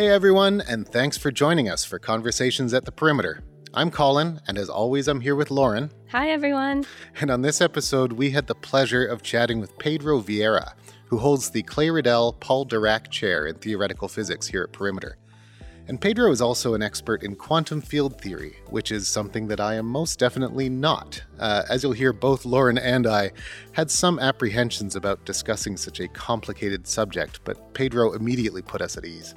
Hey 0.00 0.08
everyone, 0.08 0.62
and 0.62 0.88
thanks 0.88 1.18
for 1.18 1.30
joining 1.30 1.68
us 1.68 1.84
for 1.84 1.98
Conversations 1.98 2.72
at 2.72 2.86
the 2.86 2.90
Perimeter. 2.90 3.44
I'm 3.74 3.90
Colin, 3.90 4.40
and 4.48 4.56
as 4.56 4.70
always, 4.70 5.08
I'm 5.08 5.20
here 5.20 5.34
with 5.34 5.50
Lauren. 5.50 5.90
Hi 6.10 6.30
everyone. 6.30 6.86
And 7.20 7.30
on 7.30 7.42
this 7.42 7.60
episode, 7.60 8.14
we 8.14 8.30
had 8.30 8.46
the 8.46 8.54
pleasure 8.54 9.04
of 9.04 9.22
chatting 9.22 9.60
with 9.60 9.76
Pedro 9.76 10.22
Vieira, 10.22 10.72
who 11.04 11.18
holds 11.18 11.50
the 11.50 11.62
Clay 11.64 11.90
Riddell 11.90 12.32
Paul 12.32 12.64
Dirac 12.64 13.10
Chair 13.10 13.46
in 13.46 13.56
Theoretical 13.56 14.08
Physics 14.08 14.46
here 14.46 14.62
at 14.62 14.72
Perimeter. 14.72 15.18
And 15.86 16.00
Pedro 16.00 16.30
is 16.30 16.40
also 16.40 16.72
an 16.72 16.82
expert 16.82 17.22
in 17.22 17.36
quantum 17.36 17.82
field 17.82 18.18
theory, 18.22 18.56
which 18.70 18.92
is 18.92 19.06
something 19.06 19.48
that 19.48 19.60
I 19.60 19.74
am 19.74 19.84
most 19.84 20.18
definitely 20.18 20.70
not. 20.70 21.22
Uh, 21.38 21.64
as 21.68 21.82
you'll 21.82 21.92
hear, 21.92 22.14
both 22.14 22.46
Lauren 22.46 22.78
and 22.78 23.06
I 23.06 23.32
had 23.72 23.90
some 23.90 24.18
apprehensions 24.18 24.96
about 24.96 25.26
discussing 25.26 25.76
such 25.76 26.00
a 26.00 26.08
complicated 26.08 26.86
subject, 26.86 27.40
but 27.44 27.74
Pedro 27.74 28.12
immediately 28.12 28.62
put 28.62 28.80
us 28.80 28.96
at 28.96 29.04
ease. 29.04 29.34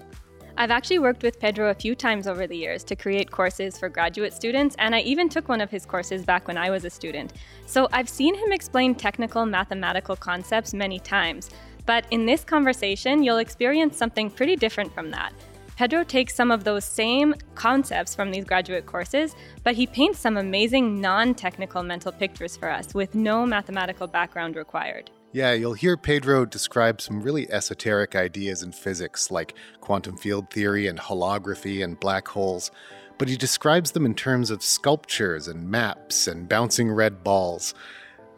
I've 0.55 0.69
actually 0.69 0.99
worked 0.99 1.23
with 1.23 1.39
Pedro 1.39 1.71
a 1.71 1.73
few 1.73 1.95
times 1.95 2.27
over 2.27 2.45
the 2.45 2.55
years 2.55 2.83
to 2.83 2.95
create 2.95 3.31
courses 3.31 3.77
for 3.77 3.89
graduate 3.89 4.33
students, 4.33 4.75
and 4.77 4.93
I 4.93 4.99
even 4.99 5.27
took 5.27 5.49
one 5.49 5.61
of 5.61 5.71
his 5.71 5.83
courses 5.83 6.23
back 6.23 6.47
when 6.47 6.57
I 6.57 6.69
was 6.69 6.85
a 6.85 6.91
student. 6.91 7.33
So 7.65 7.87
I've 7.91 8.07
seen 8.07 8.35
him 8.35 8.51
explain 8.51 8.93
technical 8.93 9.47
mathematical 9.47 10.15
concepts 10.15 10.73
many 10.73 10.99
times. 10.99 11.49
But 11.87 12.05
in 12.11 12.27
this 12.27 12.43
conversation, 12.43 13.23
you'll 13.23 13.39
experience 13.39 13.97
something 13.97 14.29
pretty 14.29 14.55
different 14.55 14.93
from 14.93 15.09
that. 15.09 15.33
Pedro 15.75 16.03
takes 16.03 16.35
some 16.35 16.51
of 16.51 16.63
those 16.63 16.85
same 16.85 17.33
concepts 17.55 18.13
from 18.13 18.29
these 18.29 18.45
graduate 18.45 18.85
courses, 18.85 19.35
but 19.63 19.73
he 19.73 19.87
paints 19.87 20.19
some 20.19 20.37
amazing 20.37 21.01
non 21.01 21.33
technical 21.33 21.81
mental 21.81 22.11
pictures 22.11 22.55
for 22.55 22.69
us 22.69 22.93
with 22.93 23.15
no 23.15 23.43
mathematical 23.43 24.05
background 24.05 24.55
required. 24.55 25.09
Yeah, 25.33 25.53
you'll 25.53 25.73
hear 25.73 25.97
Pedro 25.97 26.45
describe 26.45 27.01
some 27.01 27.23
really 27.23 27.51
esoteric 27.51 28.15
ideas 28.15 28.61
in 28.61 28.71
physics 28.71 29.31
like 29.31 29.55
quantum 29.81 30.15
field 30.15 30.51
theory 30.51 30.85
and 30.85 30.99
holography 30.99 31.83
and 31.83 31.99
black 31.99 32.27
holes, 32.27 32.69
but 33.17 33.27
he 33.27 33.35
describes 33.35 33.93
them 33.93 34.05
in 34.05 34.13
terms 34.13 34.51
of 34.51 34.61
sculptures 34.61 35.47
and 35.47 35.67
maps 35.67 36.27
and 36.27 36.47
bouncing 36.47 36.91
red 36.91 37.23
balls. 37.23 37.73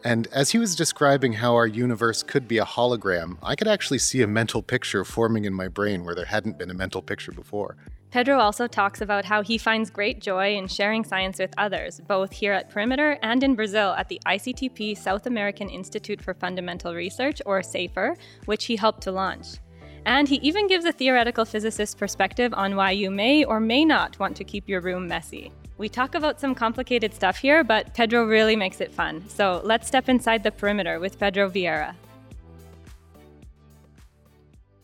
And 0.04 0.26
as 0.28 0.52
he 0.52 0.58
was 0.58 0.74
describing 0.74 1.34
how 1.34 1.54
our 1.54 1.66
universe 1.66 2.22
could 2.22 2.48
be 2.48 2.56
a 2.56 2.64
hologram, 2.64 3.36
I 3.42 3.56
could 3.56 3.68
actually 3.68 3.98
see 3.98 4.22
a 4.22 4.26
mental 4.26 4.62
picture 4.62 5.04
forming 5.04 5.44
in 5.44 5.52
my 5.52 5.68
brain 5.68 6.02
where 6.02 6.14
there 6.14 6.24
hadn't 6.24 6.56
been 6.56 6.70
a 6.70 6.74
mental 6.74 7.02
picture 7.02 7.32
before. 7.32 7.76
Pedro 8.10 8.38
also 8.38 8.66
talks 8.66 9.00
about 9.00 9.24
how 9.24 9.42
he 9.42 9.58
finds 9.58 9.90
great 9.90 10.20
joy 10.20 10.54
in 10.54 10.68
sharing 10.68 11.04
science 11.04 11.38
with 11.38 11.52
others, 11.58 12.00
both 12.06 12.32
here 12.32 12.52
at 12.52 12.70
Perimeter 12.70 13.18
and 13.22 13.42
in 13.42 13.54
Brazil 13.54 13.94
at 13.98 14.08
the 14.08 14.20
ICTP 14.24 14.96
South 14.96 15.26
American 15.26 15.68
Institute 15.68 16.22
for 16.22 16.32
Fundamental 16.32 16.94
Research, 16.94 17.42
or 17.44 17.60
SAIFR, 17.60 18.16
which 18.46 18.66
he 18.66 18.76
helped 18.76 19.02
to 19.02 19.12
launch. 19.12 19.58
And 20.06 20.28
he 20.28 20.36
even 20.36 20.68
gives 20.68 20.84
a 20.84 20.92
theoretical 20.92 21.44
physicist 21.44 21.98
perspective 21.98 22.54
on 22.54 22.76
why 22.76 22.92
you 22.92 23.10
may 23.10 23.44
or 23.44 23.58
may 23.58 23.84
not 23.84 24.18
want 24.20 24.36
to 24.36 24.44
keep 24.44 24.68
your 24.68 24.80
room 24.80 25.08
messy. 25.08 25.52
We 25.78 25.88
talk 25.88 26.14
about 26.14 26.40
some 26.40 26.54
complicated 26.54 27.12
stuff 27.12 27.36
here, 27.36 27.64
but 27.64 27.92
Pedro 27.92 28.24
really 28.24 28.56
makes 28.56 28.80
it 28.80 28.92
fun. 28.92 29.28
So 29.28 29.60
let's 29.64 29.88
step 29.88 30.08
inside 30.08 30.42
the 30.42 30.52
perimeter 30.52 31.00
with 31.00 31.18
Pedro 31.18 31.50
Vieira. 31.50 31.96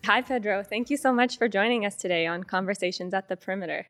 Hi, 0.05 0.21
Pedro. 0.21 0.63
Thank 0.63 0.89
you 0.89 0.97
so 0.97 1.13
much 1.13 1.37
for 1.37 1.47
joining 1.47 1.85
us 1.85 1.95
today 1.95 2.27
on 2.27 2.43
Conversations 2.43 3.13
at 3.13 3.29
the 3.29 3.37
Perimeter. 3.37 3.87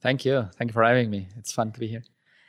Thank 0.00 0.24
you. 0.24 0.48
Thank 0.56 0.70
you 0.70 0.72
for 0.72 0.84
having 0.84 1.10
me. 1.10 1.26
It's 1.36 1.50
fun 1.50 1.72
to 1.72 1.80
be 1.80 1.88
here. 1.88 2.04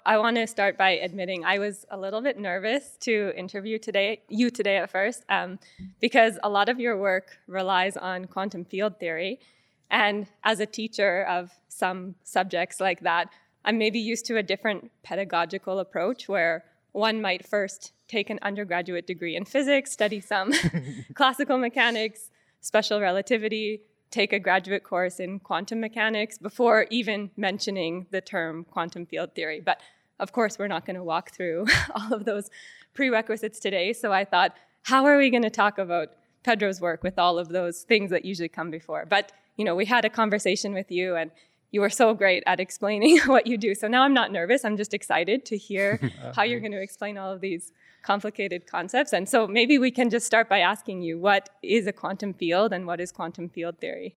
I 0.06 0.20
want 0.20 0.36
to 0.36 0.46
start 0.46 0.78
by 0.78 0.92
admitting 0.92 1.44
I 1.44 1.58
was 1.58 1.84
a 1.90 1.98
little 1.98 2.22
bit 2.22 2.38
nervous 2.38 2.96
to 3.02 3.34
interview 3.36 3.80
today, 3.80 4.22
you 4.30 4.52
today 4.52 4.78
at 4.78 4.92
first, 4.92 5.24
um, 5.30 5.58
because 6.00 6.38
a 6.44 6.50
lot 6.50 6.70
of 6.70 6.80
your 6.80 6.96
work 6.96 7.40
relies 7.48 7.98
on 7.98 8.26
quantum 8.26 8.64
field 8.64 9.00
theory. 9.00 9.40
And 9.90 10.28
as 10.44 10.60
a 10.60 10.68
teacher 10.68 11.24
of 11.24 11.50
some 11.70 12.14
subjects 12.24 12.80
like 12.80 13.00
that, 13.00 13.30
I'm 13.66 13.80
maybe 13.80 14.00
used 14.00 14.28
to 14.28 14.38
a 14.38 14.44
different 14.44 14.92
pedagogical 15.02 15.80
approach 15.80 16.30
where 16.30 16.66
one 16.92 17.20
might 17.20 17.48
first 17.48 17.94
take 18.08 18.30
an 18.30 18.38
undergraduate 18.44 19.08
degree 19.08 19.36
in 19.36 19.44
physics, 19.44 19.92
study 19.92 20.20
some 20.20 20.54
classical 21.16 21.58
mechanics, 21.58 22.30
special 22.68 23.00
relativity, 23.00 23.82
take 24.12 24.34
a 24.34 24.40
graduate 24.40 24.84
course 24.84 25.20
in 25.20 25.40
quantum 25.40 25.80
mechanics 25.80 26.38
before 26.38 26.86
even 26.90 27.32
mentioning 27.38 28.06
the 28.12 28.22
term 28.22 28.66
quantum 28.66 29.06
field 29.06 29.34
theory. 29.34 29.62
But 29.62 29.80
of 30.20 30.32
course, 30.34 30.60
we're 30.60 30.68
not 30.68 30.86
going 30.86 30.96
to 30.96 31.04
walk 31.04 31.32
through 31.32 31.66
all 31.96 32.14
of 32.14 32.26
those 32.26 32.50
prerequisites 32.94 33.60
today. 33.60 33.94
So 33.94 34.12
I 34.12 34.26
thought, 34.26 34.56
how 34.84 35.06
are 35.06 35.18
we 35.18 35.30
going 35.30 35.44
to 35.44 35.50
talk 35.50 35.78
about 35.78 36.10
Pedro's 36.44 36.82
work 36.82 37.04
with 37.04 37.18
all 37.18 37.40
of 37.40 37.50
those 37.50 37.84
things 37.84 38.10
that 38.12 38.26
usually 38.26 38.50
come 38.50 38.70
before? 38.70 39.06
But 39.08 39.32
you 39.56 39.66
know, 39.66 39.76
we 39.76 39.86
had 39.86 40.06
a 40.06 40.10
conversation 40.10 40.74
with 40.74 40.92
you, 40.92 41.16
and 41.16 41.32
you 41.72 41.82
were 41.82 41.90
so 41.90 42.14
great 42.14 42.44
at 42.46 42.60
explaining 42.60 43.20
what 43.26 43.48
you 43.48 43.58
do. 43.58 43.74
So 43.76 43.88
now 43.88 44.04
I'm 44.04 44.14
not 44.14 44.32
nervous. 44.32 44.66
I'm 44.66 44.78
just 44.78 44.94
excited 44.94 45.46
to 45.46 45.58
hear 45.58 46.00
how 46.36 46.42
uh, 46.42 46.46
you're 46.46 46.60
going 46.60 46.74
to 46.74 46.82
explain 46.82 47.18
all 47.18 47.32
of 47.32 47.42
these 47.42 47.72
complicated 48.12 48.62
concepts. 48.76 49.12
And 49.18 49.28
so 49.34 49.40
maybe 49.60 49.76
we 49.86 49.92
can 49.92 50.10
just 50.10 50.26
start 50.32 50.48
by 50.48 50.60
asking 50.74 50.98
you 51.08 51.14
what 51.28 51.44
is 51.78 51.84
a 51.88 51.96
quantum 52.02 52.32
field 52.42 52.70
and 52.76 52.82
what 52.90 53.00
is 53.04 53.12
quantum 53.12 53.50
field 53.56 53.76
theory? 53.84 54.16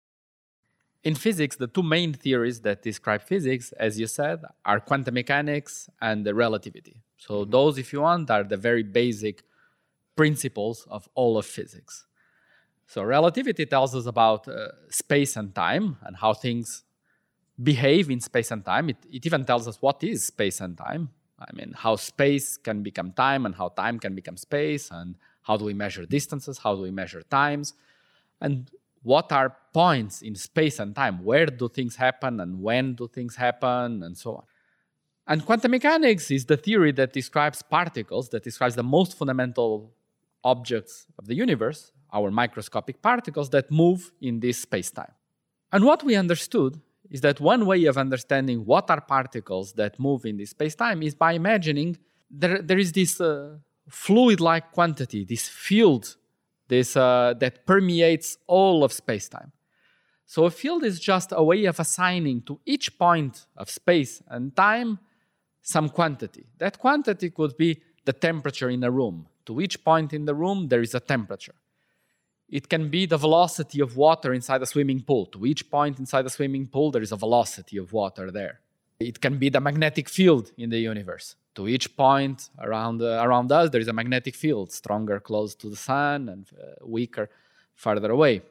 In 1.02 1.14
physics, 1.26 1.56
the 1.56 1.70
two 1.76 1.82
main 1.96 2.12
theories 2.24 2.60
that 2.66 2.82
describe 2.90 3.22
physics, 3.32 3.66
as 3.86 3.98
you 4.00 4.06
said, 4.06 4.38
are 4.70 4.78
quantum 4.88 5.14
mechanics 5.14 5.72
and 6.08 6.16
the 6.26 6.34
relativity. 6.44 6.96
So, 7.16 7.32
mm-hmm. 7.32 7.50
those, 7.56 7.78
if 7.78 7.92
you 7.92 8.00
want, 8.02 8.30
are 8.30 8.44
the 8.44 8.60
very 8.68 8.84
basic 9.02 9.36
principles 10.20 10.86
of 10.96 11.08
all 11.14 11.32
of 11.40 11.46
physics. 11.46 11.94
So, 12.92 12.98
relativity 13.02 13.64
tells 13.74 13.92
us 13.94 14.06
about 14.14 14.46
uh, 14.46 14.52
space 14.90 15.32
and 15.40 15.48
time 15.54 15.86
and 16.04 16.14
how 16.22 16.32
things 16.34 16.84
behave 17.70 18.10
in 18.14 18.20
space 18.20 18.50
and 18.54 18.62
time. 18.64 18.90
It, 18.92 19.00
it 19.16 19.22
even 19.28 19.42
tells 19.50 19.66
us 19.70 19.76
what 19.80 19.98
is 20.04 20.26
space 20.26 20.60
and 20.60 20.76
time. 20.76 21.04
I 21.40 21.52
mean, 21.54 21.72
how 21.76 21.96
space 21.96 22.56
can 22.56 22.82
become 22.82 23.12
time 23.12 23.46
and 23.46 23.54
how 23.54 23.68
time 23.68 23.98
can 23.98 24.14
become 24.14 24.36
space, 24.36 24.90
and 24.90 25.16
how 25.42 25.56
do 25.56 25.64
we 25.64 25.74
measure 25.74 26.04
distances, 26.04 26.58
how 26.58 26.74
do 26.74 26.82
we 26.82 26.90
measure 26.90 27.22
times, 27.22 27.74
and 28.40 28.70
what 29.02 29.32
are 29.32 29.56
points 29.72 30.20
in 30.20 30.34
space 30.34 30.78
and 30.78 30.94
time? 30.94 31.24
Where 31.24 31.46
do 31.46 31.68
things 31.68 31.96
happen 31.96 32.40
and 32.40 32.60
when 32.60 32.94
do 32.94 33.08
things 33.08 33.36
happen, 33.36 34.02
and 34.02 34.16
so 34.16 34.36
on. 34.36 34.42
And 35.26 35.46
quantum 35.46 35.70
mechanics 35.70 36.30
is 36.30 36.44
the 36.44 36.56
theory 36.56 36.92
that 36.92 37.12
describes 37.12 37.62
particles, 37.62 38.28
that 38.30 38.42
describes 38.42 38.74
the 38.74 38.82
most 38.82 39.16
fundamental 39.16 39.92
objects 40.44 41.06
of 41.18 41.26
the 41.26 41.34
universe, 41.34 41.92
our 42.12 42.30
microscopic 42.30 43.00
particles 43.00 43.50
that 43.50 43.70
move 43.70 44.12
in 44.20 44.40
this 44.40 44.60
space 44.60 44.90
time. 44.90 45.12
And 45.72 45.84
what 45.84 46.02
we 46.02 46.16
understood 46.16 46.80
is 47.10 47.20
that 47.22 47.40
one 47.40 47.66
way 47.66 47.84
of 47.86 47.98
understanding 47.98 48.64
what 48.64 48.90
are 48.90 49.00
particles 49.00 49.72
that 49.74 49.98
move 49.98 50.24
in 50.24 50.36
this 50.36 50.50
space-time 50.50 51.02
is 51.02 51.14
by 51.14 51.32
imagining 51.32 51.98
there, 52.30 52.62
there 52.62 52.78
is 52.78 52.92
this 52.92 53.20
uh, 53.20 53.56
fluid-like 53.88 54.70
quantity, 54.72 55.24
this 55.24 55.48
field 55.48 56.16
this, 56.68 56.96
uh, 56.96 57.34
that 57.38 57.66
permeates 57.66 58.38
all 58.46 58.84
of 58.84 58.92
space-time. 58.92 59.52
So 60.24 60.44
a 60.44 60.50
field 60.50 60.84
is 60.84 61.00
just 61.00 61.32
a 61.32 61.42
way 61.42 61.64
of 61.64 61.80
assigning 61.80 62.42
to 62.42 62.60
each 62.64 62.96
point 62.96 63.46
of 63.56 63.68
space 63.68 64.22
and 64.28 64.54
time 64.54 65.00
some 65.60 65.88
quantity. 65.88 66.46
That 66.58 66.78
quantity 66.78 67.30
could 67.30 67.56
be 67.56 67.82
the 68.04 68.12
temperature 68.12 68.70
in 68.70 68.84
a 68.84 68.90
room. 68.90 69.26
To 69.46 69.60
each 69.60 69.84
point 69.84 70.12
in 70.12 70.24
the 70.24 70.34
room, 70.34 70.68
there 70.68 70.80
is 70.80 70.94
a 70.94 71.00
temperature. 71.00 71.56
It 72.50 72.68
can 72.68 72.88
be 72.88 73.06
the 73.06 73.16
velocity 73.16 73.80
of 73.80 73.96
water 73.96 74.34
inside 74.34 74.60
a 74.62 74.66
swimming 74.66 75.02
pool. 75.02 75.26
To 75.26 75.46
each 75.46 75.70
point 75.70 76.00
inside 76.00 76.26
a 76.26 76.30
swimming 76.30 76.66
pool, 76.66 76.90
there 76.90 77.02
is 77.02 77.12
a 77.12 77.16
velocity 77.16 77.76
of 77.76 77.92
water 77.92 78.30
there. 78.32 78.60
It 78.98 79.20
can 79.20 79.38
be 79.38 79.48
the 79.48 79.60
magnetic 79.60 80.08
field 80.08 80.50
in 80.58 80.68
the 80.70 80.78
universe. 80.78 81.36
To 81.54 81.68
each 81.68 81.96
point 81.96 82.50
around, 82.58 83.02
uh, 83.02 83.22
around 83.24 83.52
us, 83.52 83.70
there 83.70 83.80
is 83.80 83.88
a 83.88 83.92
magnetic 83.92 84.34
field, 84.34 84.72
stronger 84.72 85.20
close 85.20 85.54
to 85.56 85.70
the 85.70 85.76
sun 85.76 86.28
and 86.28 86.46
uh, 86.52 86.84
weaker 86.84 87.30
farther 87.74 88.10
away. 88.10 88.42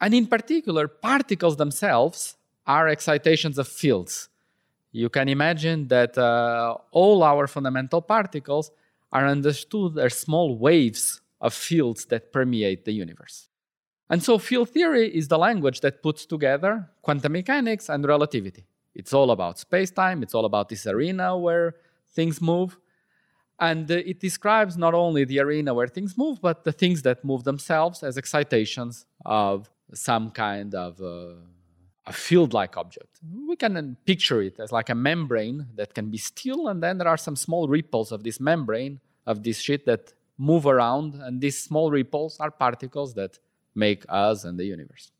And 0.00 0.14
in 0.14 0.26
particular, 0.26 0.86
particles 0.86 1.56
themselves 1.56 2.36
are 2.66 2.88
excitations 2.88 3.58
of 3.58 3.68
fields. 3.68 4.28
You 4.92 5.08
can 5.08 5.28
imagine 5.28 5.88
that 5.88 6.16
uh, 6.16 6.76
all 6.92 7.22
our 7.24 7.46
fundamental 7.46 8.00
particles 8.00 8.70
are 9.12 9.26
understood 9.26 9.98
as 9.98 10.14
small 10.14 10.56
waves 10.56 11.20
of 11.44 11.52
fields 11.52 12.06
that 12.06 12.32
permeate 12.32 12.84
the 12.86 12.92
universe. 12.92 13.48
And 14.10 14.22
so, 14.22 14.38
field 14.38 14.70
theory 14.70 15.06
is 15.14 15.28
the 15.28 15.38
language 15.38 15.80
that 15.80 16.02
puts 16.02 16.26
together 16.26 16.72
quantum 17.02 17.32
mechanics 17.32 17.88
and 17.88 18.04
relativity. 18.04 18.64
It's 18.94 19.12
all 19.12 19.30
about 19.30 19.58
space 19.58 19.90
time, 19.90 20.22
it's 20.22 20.34
all 20.34 20.46
about 20.46 20.68
this 20.68 20.86
arena 20.86 21.38
where 21.38 21.76
things 22.14 22.40
move. 22.40 22.78
And 23.60 23.88
uh, 23.90 24.10
it 24.10 24.18
describes 24.20 24.76
not 24.76 24.94
only 24.94 25.24
the 25.24 25.38
arena 25.38 25.72
where 25.74 25.86
things 25.86 26.18
move, 26.18 26.40
but 26.40 26.64
the 26.64 26.72
things 26.72 27.02
that 27.02 27.24
move 27.24 27.44
themselves 27.44 28.02
as 28.02 28.18
excitations 28.18 29.06
of 29.24 29.70
some 29.92 30.30
kind 30.30 30.74
of 30.74 31.00
uh, 31.00 31.36
a 32.06 32.12
field 32.12 32.52
like 32.52 32.76
object. 32.76 33.20
We 33.48 33.56
can 33.56 33.96
picture 34.04 34.42
it 34.42 34.58
as 34.58 34.72
like 34.72 34.90
a 34.90 34.94
membrane 34.94 35.66
that 35.76 35.94
can 35.94 36.10
be 36.10 36.18
still, 36.18 36.68
and 36.68 36.82
then 36.82 36.98
there 36.98 37.08
are 37.08 37.16
some 37.16 37.36
small 37.36 37.68
ripples 37.68 38.12
of 38.12 38.22
this 38.24 38.40
membrane, 38.40 39.00
of 39.26 39.42
this 39.42 39.58
sheet 39.58 39.86
that 39.86 40.12
move 40.38 40.66
around, 40.66 41.14
and 41.14 41.40
these 41.40 41.62
small 41.62 41.90
ripples 41.90 42.38
are 42.40 42.50
particles 42.50 43.14
that 43.14 43.38
make 43.74 44.04
us 44.08 44.44
and 44.44 44.58
the 44.58 44.64
universe. 44.64 45.10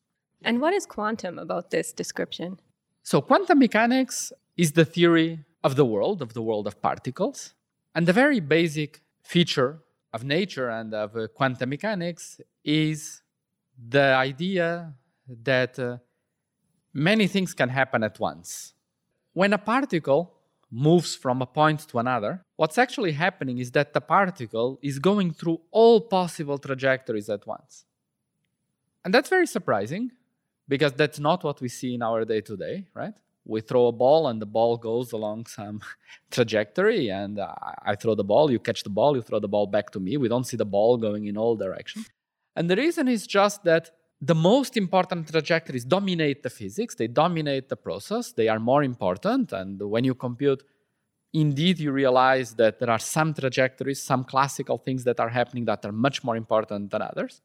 And 0.42 0.60
what 0.60 0.74
is 0.74 0.86
quantum 0.86 1.38
about 1.38 1.70
this 1.70 1.92
description? 1.92 2.60
So, 3.02 3.20
quantum 3.20 3.58
mechanics 3.58 4.32
is 4.56 4.72
the 4.72 4.84
theory 4.84 5.44
of 5.62 5.76
the 5.76 5.84
world, 5.84 6.20
of 6.22 6.34
the 6.34 6.42
world 6.42 6.66
of 6.66 6.80
particles. 6.80 7.54
And 7.94 8.06
the 8.06 8.12
very 8.12 8.40
basic 8.40 9.02
feature 9.22 9.80
of 10.12 10.24
nature 10.24 10.68
and 10.68 10.94
of 10.94 11.16
uh, 11.16 11.28
quantum 11.28 11.70
mechanics 11.70 12.40
is 12.64 13.22
the 13.88 14.14
idea 14.14 14.94
that 15.42 15.78
uh, 15.78 15.98
many 16.92 17.26
things 17.26 17.54
can 17.54 17.68
happen 17.68 18.04
at 18.04 18.20
once. 18.20 18.74
When 19.32 19.52
a 19.52 19.58
particle 19.58 20.34
moves 20.70 21.14
from 21.16 21.42
a 21.42 21.46
point 21.46 21.80
to 21.88 21.98
another, 21.98 22.43
what's 22.56 22.78
actually 22.78 23.12
happening 23.12 23.58
is 23.58 23.70
that 23.72 23.92
the 23.92 24.00
particle 24.00 24.78
is 24.82 24.98
going 24.98 25.32
through 25.32 25.60
all 25.70 26.00
possible 26.00 26.58
trajectories 26.58 27.28
at 27.28 27.46
once. 27.46 27.84
And 29.04 29.12
that's 29.12 29.28
very 29.28 29.46
surprising 29.46 30.12
because 30.68 30.92
that's 30.92 31.18
not 31.18 31.44
what 31.44 31.60
we 31.60 31.68
see 31.68 31.94
in 31.94 32.02
our 32.02 32.24
day 32.24 32.40
to 32.40 32.56
day, 32.56 32.86
right? 32.94 33.14
We 33.44 33.60
throw 33.60 33.88
a 33.88 33.92
ball 33.92 34.28
and 34.28 34.40
the 34.40 34.46
ball 34.46 34.78
goes 34.78 35.12
along 35.12 35.46
some 35.46 35.82
trajectory, 36.30 37.10
and 37.10 37.38
I 37.38 37.94
throw 37.94 38.14
the 38.14 38.24
ball, 38.24 38.50
you 38.50 38.58
catch 38.58 38.82
the 38.82 38.90
ball, 38.90 39.14
you 39.16 39.22
throw 39.22 39.38
the 39.38 39.48
ball 39.48 39.66
back 39.66 39.90
to 39.90 40.00
me. 40.00 40.16
We 40.16 40.28
don't 40.28 40.44
see 40.44 40.56
the 40.56 40.64
ball 40.64 40.96
going 40.96 41.26
in 41.26 41.36
all 41.36 41.54
directions. 41.54 42.08
And 42.56 42.70
the 42.70 42.76
reason 42.76 43.06
is 43.08 43.26
just 43.26 43.64
that 43.64 43.90
the 44.20 44.34
most 44.34 44.78
important 44.78 45.30
trajectories 45.30 45.84
dominate 45.84 46.42
the 46.42 46.48
physics, 46.48 46.94
they 46.94 47.08
dominate 47.08 47.68
the 47.68 47.76
process, 47.76 48.32
they 48.32 48.48
are 48.48 48.58
more 48.58 48.82
important. 48.82 49.52
And 49.52 49.78
when 49.82 50.04
you 50.04 50.14
compute, 50.14 50.62
indeed, 51.34 51.80
you 51.80 51.92
realize 51.92 52.54
that 52.54 52.78
there 52.78 52.88
are 52.88 52.98
some 52.98 53.34
trajectories, 53.34 54.00
some 54.00 54.24
classical 54.24 54.78
things 54.78 55.04
that 55.04 55.20
are 55.20 55.28
happening 55.28 55.66
that 55.66 55.84
are 55.84 55.92
much 55.92 56.24
more 56.24 56.36
important 56.36 56.90
than 56.92 57.02
others. 57.02 57.42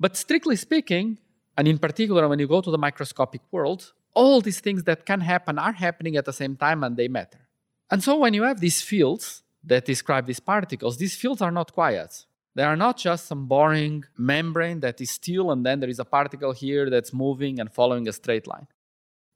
But 0.00 0.16
strictly 0.16 0.56
speaking, 0.56 1.18
and 1.56 1.68
in 1.68 1.78
particular, 1.78 2.26
when 2.28 2.38
you 2.38 2.48
go 2.48 2.60
to 2.60 2.70
the 2.70 2.78
microscopic 2.78 3.42
world, 3.50 3.92
all 4.14 4.40
these 4.40 4.60
things 4.60 4.84
that 4.84 5.06
can 5.06 5.20
happen 5.20 5.58
are 5.58 5.72
happening 5.72 6.16
at 6.16 6.24
the 6.24 6.32
same 6.32 6.56
time 6.56 6.82
and 6.82 6.96
they 6.96 7.08
matter. 7.08 7.46
And 7.90 8.02
so 8.02 8.16
when 8.16 8.34
you 8.34 8.42
have 8.42 8.60
these 8.60 8.82
fields 8.82 9.42
that 9.62 9.84
describe 9.84 10.26
these 10.26 10.40
particles, 10.40 10.96
these 10.96 11.14
fields 11.14 11.42
are 11.42 11.50
not 11.50 11.72
quiet. 11.72 12.24
They 12.54 12.62
are 12.62 12.76
not 12.76 12.96
just 12.96 13.26
some 13.26 13.46
boring 13.46 14.04
membrane 14.16 14.80
that 14.80 15.00
is 15.00 15.10
still 15.10 15.50
and 15.50 15.64
then 15.64 15.80
there 15.80 15.90
is 15.90 15.98
a 15.98 16.06
particle 16.06 16.52
here 16.52 16.88
that's 16.88 17.12
moving 17.12 17.60
and 17.60 17.70
following 17.70 18.08
a 18.08 18.12
straight 18.12 18.46
line. 18.46 18.66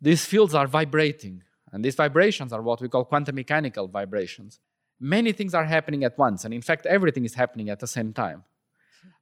These 0.01 0.25
fields 0.25 0.55
are 0.55 0.67
vibrating, 0.67 1.43
and 1.73 1.85
these 1.85 1.95
vibrations 1.95 2.53
are 2.53 2.63
what 2.63 2.81
we 2.81 2.89
call 2.89 3.05
quantum 3.05 3.35
mechanical 3.37 3.89
vibrations. 3.89 4.61
Many 4.99 5.33
things 5.33 5.55
are 5.55 5.65
happening 5.65 6.05
at 6.05 6.19
once, 6.19 6.45
and 6.45 6.53
in 6.53 6.63
fact, 6.63 6.87
everything 6.87 7.25
is 7.25 7.35
happening 7.35 7.71
at 7.71 7.81
the 7.81 7.87
same 7.87 8.13
time. 8.13 8.45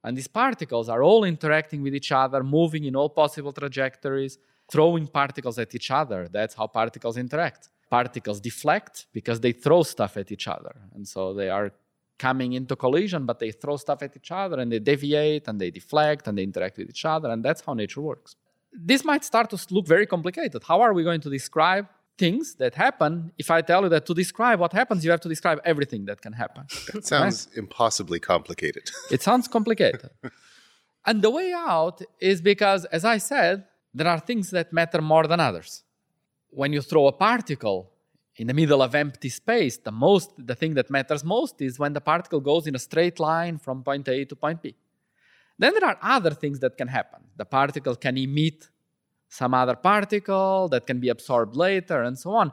And 0.03 0.17
these 0.17 0.27
particles 0.27 0.89
are 0.89 1.03
all 1.03 1.23
interacting 1.23 1.81
with 1.81 1.95
each 1.95 2.11
other, 2.11 2.43
moving 2.43 2.83
in 2.85 2.95
all 2.95 3.09
possible 3.09 3.53
trajectories, 3.53 4.37
throwing 4.71 5.07
particles 5.07 5.57
at 5.59 5.73
each 5.73 5.91
other. 5.91 6.27
That's 6.31 6.53
how 6.55 6.67
particles 6.67 7.17
interact. 7.17 7.69
Particles 7.89 8.39
deflect 8.39 9.07
because 9.13 9.39
they 9.39 9.51
throw 9.51 9.83
stuff 9.83 10.17
at 10.17 10.31
each 10.31 10.47
other. 10.47 10.75
And 10.93 11.07
so 11.07 11.33
they 11.33 11.49
are 11.49 11.71
coming 12.17 12.53
into 12.53 12.75
collision, 12.75 13.25
but 13.25 13.39
they 13.39 13.51
throw 13.51 13.77
stuff 13.77 14.03
at 14.03 14.15
each 14.15 14.31
other 14.31 14.59
and 14.59 14.71
they 14.71 14.79
deviate 14.79 15.47
and 15.47 15.59
they 15.59 15.71
deflect 15.71 16.27
and 16.27 16.37
they 16.37 16.43
interact 16.43 16.77
with 16.77 16.89
each 16.89 17.05
other. 17.05 17.29
And 17.29 17.43
that's 17.43 17.61
how 17.61 17.73
nature 17.73 18.01
works. 18.01 18.35
This 18.71 19.03
might 19.03 19.23
start 19.23 19.49
to 19.49 19.73
look 19.73 19.87
very 19.87 20.05
complicated. 20.05 20.61
How 20.63 20.81
are 20.81 20.93
we 20.93 21.03
going 21.03 21.21
to 21.21 21.29
describe 21.29 21.87
things 22.23 22.55
that 22.61 22.73
happen 22.85 23.11
if 23.43 23.47
I 23.57 23.59
tell 23.69 23.81
you 23.83 23.89
that 23.95 24.05
to 24.09 24.13
describe 24.23 24.57
what 24.63 24.73
happens, 24.73 24.99
you 25.05 25.11
have 25.15 25.23
to 25.27 25.31
describe 25.35 25.59
everything 25.71 26.01
that 26.09 26.19
can 26.25 26.33
happen? 26.43 26.63
That 26.93 27.05
sounds 27.13 27.37
right? 27.39 27.57
impossibly 27.63 28.19
complicated. 28.33 28.85
it 29.15 29.21
sounds 29.27 29.45
complicated. 29.47 30.09
and 31.07 31.17
the 31.25 31.31
way 31.39 31.49
out 31.75 31.97
is 32.31 32.37
because, 32.53 32.81
as 32.97 33.03
I 33.15 33.17
said, 33.31 33.55
there 33.97 34.09
are 34.13 34.19
things 34.29 34.45
that 34.57 34.67
matter 34.79 35.01
more 35.13 35.25
than 35.31 35.39
others. 35.49 35.71
When 36.61 36.69
you 36.75 36.81
throw 36.81 37.03
a 37.07 37.15
particle 37.29 37.79
in 38.41 38.45
the 38.47 38.53
middle 38.61 38.81
of 38.87 38.91
empty 39.05 39.31
space, 39.41 39.75
the 39.77 39.95
most 40.07 40.29
the 40.51 40.55
thing 40.61 40.73
that 40.79 40.87
matters 40.97 41.23
most 41.23 41.55
is 41.67 41.73
when 41.81 41.93
the 41.97 42.03
particle 42.11 42.41
goes 42.51 42.63
in 42.69 42.73
a 42.75 42.83
straight 42.89 43.17
line 43.31 43.55
from 43.65 43.75
point 43.89 44.05
A 44.15 44.17
to 44.31 44.35
point 44.35 44.59
B. 44.63 44.75
Then 45.61 45.71
there 45.75 45.87
are 45.91 45.97
other 46.15 46.33
things 46.41 46.57
that 46.63 46.73
can 46.79 46.89
happen. 46.99 47.21
The 47.41 47.45
particle 47.59 47.95
can 48.05 48.15
emit 48.17 48.59
some 49.29 49.53
other 49.53 49.75
particle 49.75 50.67
that 50.69 50.85
can 50.87 50.99
be 50.99 51.09
absorbed 51.09 51.55
later 51.55 52.01
and 52.01 52.17
so 52.17 52.31
on. 52.31 52.51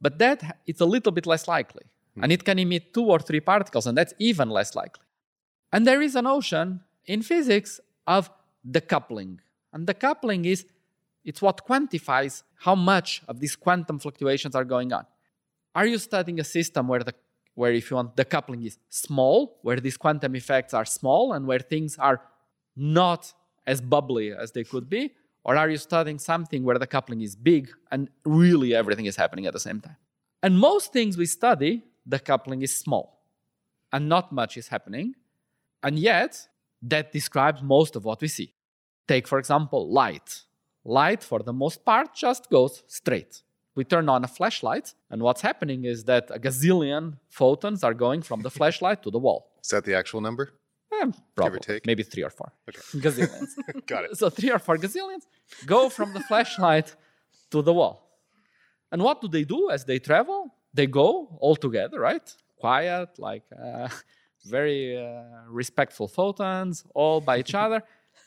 But 0.00 0.18
that 0.18 0.58
it's 0.66 0.80
a 0.80 0.86
little 0.86 1.12
bit 1.12 1.26
less 1.26 1.46
likely. 1.46 1.84
Mm. 2.18 2.24
And 2.24 2.32
it 2.32 2.44
can 2.44 2.58
emit 2.58 2.92
two 2.92 3.04
or 3.04 3.18
three 3.18 3.40
particles, 3.40 3.86
and 3.86 3.96
that's 3.96 4.14
even 4.18 4.50
less 4.50 4.74
likely. 4.74 5.04
And 5.72 5.86
there 5.86 6.02
is 6.02 6.16
a 6.16 6.22
notion 6.22 6.80
in 7.06 7.22
physics 7.22 7.80
of 8.06 8.30
the 8.64 8.80
coupling. 8.80 9.40
And 9.72 9.86
the 9.86 9.94
coupling 9.94 10.44
is 10.44 10.64
it's 11.24 11.42
what 11.42 11.66
quantifies 11.66 12.42
how 12.56 12.74
much 12.74 13.22
of 13.28 13.40
these 13.40 13.56
quantum 13.56 13.98
fluctuations 13.98 14.54
are 14.54 14.64
going 14.64 14.92
on. 14.92 15.06
Are 15.74 15.86
you 15.86 15.98
studying 15.98 16.38
a 16.40 16.44
system 16.44 16.88
where 16.88 17.02
the 17.02 17.14
where 17.54 17.72
if 17.72 17.88
you 17.90 17.96
want 17.96 18.16
the 18.16 18.24
coupling 18.24 18.62
is 18.64 18.78
small, 18.88 19.58
where 19.62 19.76
these 19.76 19.96
quantum 19.96 20.34
effects 20.34 20.74
are 20.74 20.84
small 20.84 21.32
and 21.32 21.46
where 21.46 21.60
things 21.60 21.96
are 21.98 22.20
not 22.76 23.32
as 23.66 23.80
bubbly 23.80 24.32
as 24.32 24.52
they 24.52 24.64
could 24.64 24.88
be? 24.88 25.12
Or 25.44 25.56
are 25.56 25.68
you 25.68 25.76
studying 25.76 26.18
something 26.18 26.64
where 26.64 26.78
the 26.78 26.86
coupling 26.86 27.20
is 27.20 27.36
big 27.36 27.70
and 27.90 28.08
really 28.24 28.74
everything 28.74 29.06
is 29.06 29.16
happening 29.16 29.46
at 29.46 29.52
the 29.52 29.60
same 29.60 29.80
time? 29.80 29.96
And 30.42 30.58
most 30.58 30.92
things 30.92 31.16
we 31.16 31.26
study, 31.26 31.84
the 32.06 32.18
coupling 32.18 32.62
is 32.62 32.74
small 32.74 33.20
and 33.92 34.08
not 34.08 34.32
much 34.32 34.56
is 34.56 34.68
happening. 34.68 35.14
And 35.82 35.98
yet, 35.98 36.48
that 36.82 37.12
describes 37.12 37.62
most 37.62 37.96
of 37.96 38.04
what 38.04 38.20
we 38.20 38.28
see. 38.28 38.54
Take, 39.06 39.28
for 39.28 39.38
example, 39.38 39.90
light. 39.90 40.42
Light, 40.84 41.22
for 41.22 41.40
the 41.40 41.52
most 41.52 41.84
part, 41.84 42.14
just 42.14 42.50
goes 42.50 42.82
straight 42.86 43.42
we 43.74 43.84
turn 43.84 44.08
on 44.08 44.24
a 44.24 44.28
flashlight, 44.28 44.94
and 45.10 45.22
what's 45.22 45.40
happening 45.40 45.84
is 45.84 46.04
that 46.04 46.30
a 46.30 46.38
gazillion 46.38 47.18
photons 47.28 47.82
are 47.82 47.94
going 47.94 48.22
from 48.22 48.42
the 48.42 48.50
flashlight 48.58 49.02
to 49.02 49.10
the 49.10 49.18
wall. 49.18 49.50
Is 49.62 49.70
that 49.70 49.84
the 49.84 49.94
actual 49.94 50.20
number? 50.20 50.52
Probably, 51.34 51.80
maybe 51.86 52.02
three 52.02 52.22
or 52.22 52.30
four. 52.30 52.52
Okay. 52.68 52.80
Gazillions. 53.04 53.52
Got 53.86 54.04
it. 54.04 54.18
So 54.18 54.30
three 54.30 54.50
or 54.50 54.58
four 54.58 54.76
gazillions 54.76 55.24
go 55.66 55.88
from 55.88 56.12
the 56.14 56.20
flashlight 56.20 56.94
to 57.50 57.62
the 57.62 57.72
wall. 57.72 57.96
And 58.92 59.02
what 59.02 59.20
do 59.20 59.28
they 59.28 59.44
do 59.44 59.70
as 59.70 59.84
they 59.84 59.98
travel? 59.98 60.54
They 60.72 60.86
go 60.86 61.36
all 61.40 61.56
together, 61.56 61.98
right? 62.00 62.26
Quiet, 62.58 63.10
like 63.18 63.44
uh, 63.52 63.88
very 64.44 64.96
uh, 64.96 65.22
respectful 65.48 66.08
photons, 66.08 66.84
all 66.94 67.20
by 67.20 67.38
each 67.38 67.54
other 67.54 67.82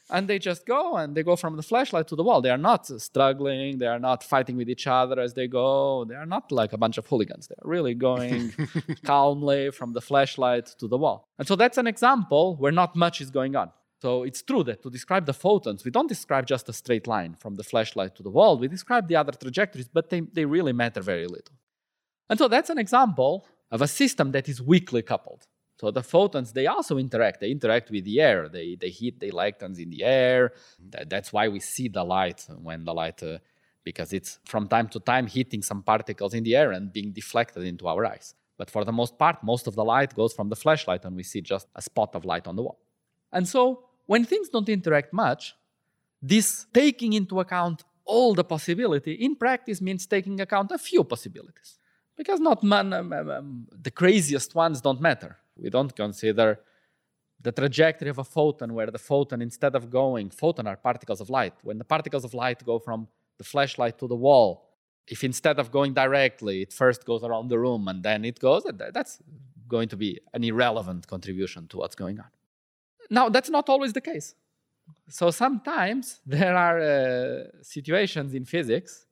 and 0.09 0.27
they 0.27 0.39
just 0.39 0.65
go 0.65 0.95
and 0.95 1.15
they 1.15 1.23
go 1.23 1.35
from 1.35 1.57
the 1.57 1.63
flashlight 1.63 2.07
to 2.07 2.15
the 2.15 2.23
wall. 2.23 2.41
They 2.41 2.49
are 2.49 2.57
not 2.57 2.87
struggling. 3.01 3.77
They 3.77 3.87
are 3.87 3.99
not 3.99 4.23
fighting 4.23 4.55
with 4.55 4.69
each 4.69 4.87
other 4.87 5.19
as 5.19 5.33
they 5.33 5.47
go. 5.47 6.05
They 6.05 6.15
are 6.15 6.25
not 6.25 6.51
like 6.51 6.73
a 6.73 6.77
bunch 6.77 6.97
of 6.97 7.05
hooligans. 7.07 7.47
They 7.47 7.55
are 7.55 7.69
really 7.69 7.93
going 7.93 8.53
calmly 9.03 9.71
from 9.71 9.93
the 9.93 10.01
flashlight 10.01 10.67
to 10.79 10.87
the 10.87 10.97
wall. 10.97 11.27
And 11.37 11.47
so 11.47 11.55
that's 11.55 11.77
an 11.77 11.87
example 11.87 12.55
where 12.55 12.71
not 12.71 12.95
much 12.95 13.19
is 13.19 13.29
going 13.29 13.55
on. 13.55 13.71
So 14.01 14.23
it's 14.23 14.43
true 14.43 14.63
that 14.65 14.83
to 14.83 14.89
describe 14.89 15.25
the 15.25 15.33
photons, 15.33 15.83
we 15.83 15.91
don't 15.91 16.07
describe 16.07 16.45
just 16.45 16.69
a 16.69 16.73
straight 16.73 17.07
line 17.07 17.35
from 17.39 17.55
the 17.55 17.63
flashlight 17.63 18.15
to 18.15 18.23
the 18.23 18.29
wall. 18.29 18.57
We 18.57 18.67
describe 18.67 19.07
the 19.07 19.15
other 19.15 19.31
trajectories, 19.31 19.87
but 19.87 20.09
they, 20.09 20.21
they 20.21 20.45
really 20.45 20.73
matter 20.73 21.01
very 21.01 21.25
little. 21.25 21.55
And 22.29 22.37
so 22.37 22.47
that's 22.47 22.69
an 22.69 22.77
example 22.77 23.47
of 23.71 23.81
a 23.81 23.87
system 23.87 24.31
that 24.33 24.47
is 24.47 24.61
weakly 24.61 25.01
coupled. 25.01 25.47
So 25.79 25.91
the 25.91 26.01
photons, 26.01 26.51
they 26.51 26.65
also 26.65 26.97
interact. 26.97 27.39
They 27.39 27.51
interact 27.51 27.91
with 27.91 28.03
the 28.03 28.19
air. 28.19 28.49
They, 28.49 28.75
they 28.75 28.89
heat 28.89 29.19
the 29.19 29.27
electrons 29.27 29.77
in 29.77 29.91
the 29.91 30.03
air. 30.03 30.53
That, 30.89 31.09
that's 31.09 31.31
why 31.31 31.47
we 31.49 31.59
see 31.59 31.87
the 31.87 32.03
light 32.03 32.45
when 32.61 32.83
the 32.83 32.93
light, 32.93 33.21
uh, 33.21 33.37
because 33.83 34.11
it's 34.11 34.39
from 34.45 34.67
time 34.67 34.87
to 34.89 34.99
time 34.99 35.27
hitting 35.27 35.61
some 35.61 35.83
particles 35.83 36.33
in 36.33 36.43
the 36.43 36.55
air 36.55 36.71
and 36.71 36.91
being 36.91 37.11
deflected 37.11 37.63
into 37.63 37.87
our 37.87 38.05
eyes. 38.05 38.33
But 38.57 38.71
for 38.71 38.83
the 38.83 38.91
most 38.91 39.19
part, 39.19 39.43
most 39.43 39.67
of 39.67 39.75
the 39.75 39.85
light 39.85 40.15
goes 40.15 40.33
from 40.33 40.49
the 40.49 40.55
flashlight 40.55 41.05
and 41.05 41.15
we 41.15 41.21
see 41.21 41.41
just 41.41 41.67
a 41.75 41.81
spot 41.81 42.15
of 42.15 42.25
light 42.25 42.47
on 42.47 42.55
the 42.55 42.63
wall. 42.63 42.79
And 43.31 43.47
so 43.47 43.83
when 44.07 44.25
things 44.25 44.49
don't 44.49 44.67
interact 44.67 45.13
much, 45.13 45.55
this 46.23 46.65
taking 46.73 47.13
into 47.13 47.39
account 47.39 47.83
all 48.03 48.33
the 48.33 48.43
possibility 48.43 49.13
in 49.13 49.35
practice 49.35 49.79
means 49.79 50.07
taking 50.07 50.41
account 50.41 50.71
a 50.71 50.79
few 50.79 51.03
possibilities. 51.03 51.77
Because 52.15 52.39
not 52.39 52.63
man, 52.63 52.93
um, 52.93 53.13
um, 53.13 53.29
um 53.29 53.67
the 53.79 53.91
craziest 53.91 54.55
ones 54.55 54.81
don't 54.81 54.99
matter 54.99 55.37
we 55.61 55.69
don't 55.69 55.95
consider 55.95 56.59
the 57.41 57.51
trajectory 57.51 58.09
of 58.09 58.17
a 58.17 58.23
photon 58.23 58.73
where 58.73 58.89
the 58.89 58.97
photon, 58.97 59.41
instead 59.41 59.75
of 59.75 59.89
going, 59.89 60.29
photon 60.29 60.67
are 60.67 60.75
particles 60.75 61.21
of 61.21 61.29
light. 61.29 61.53
When 61.63 61.77
the 61.77 61.83
particles 61.83 62.23
of 62.25 62.33
light 62.33 62.63
go 62.65 62.79
from 62.79 63.07
the 63.37 63.43
flashlight 63.43 63.99
to 63.99 64.07
the 64.07 64.15
wall, 64.15 64.67
if 65.07 65.23
instead 65.23 65.59
of 65.59 65.71
going 65.71 65.93
directly, 65.93 66.63
it 66.63 66.73
first 66.73 67.05
goes 67.05 67.23
around 67.23 67.49
the 67.49 67.59
room 67.59 67.87
and 67.87 68.03
then 68.03 68.25
it 68.25 68.39
goes, 68.39 68.63
that's 68.93 69.19
going 69.67 69.87
to 69.89 69.97
be 69.97 70.19
an 70.33 70.43
irrelevant 70.43 71.07
contribution 71.07 71.67
to 71.67 71.77
what's 71.77 71.95
going 71.95 72.19
on. 72.19 72.27
Now, 73.09 73.29
that's 73.29 73.49
not 73.49 73.69
always 73.69 73.93
the 73.93 74.01
case. 74.01 74.35
So 75.09 75.31
sometimes 75.31 76.19
there 76.25 76.55
are 76.55 76.79
uh, 76.79 77.43
situations 77.61 78.33
in 78.33 78.45
physics 78.45 79.05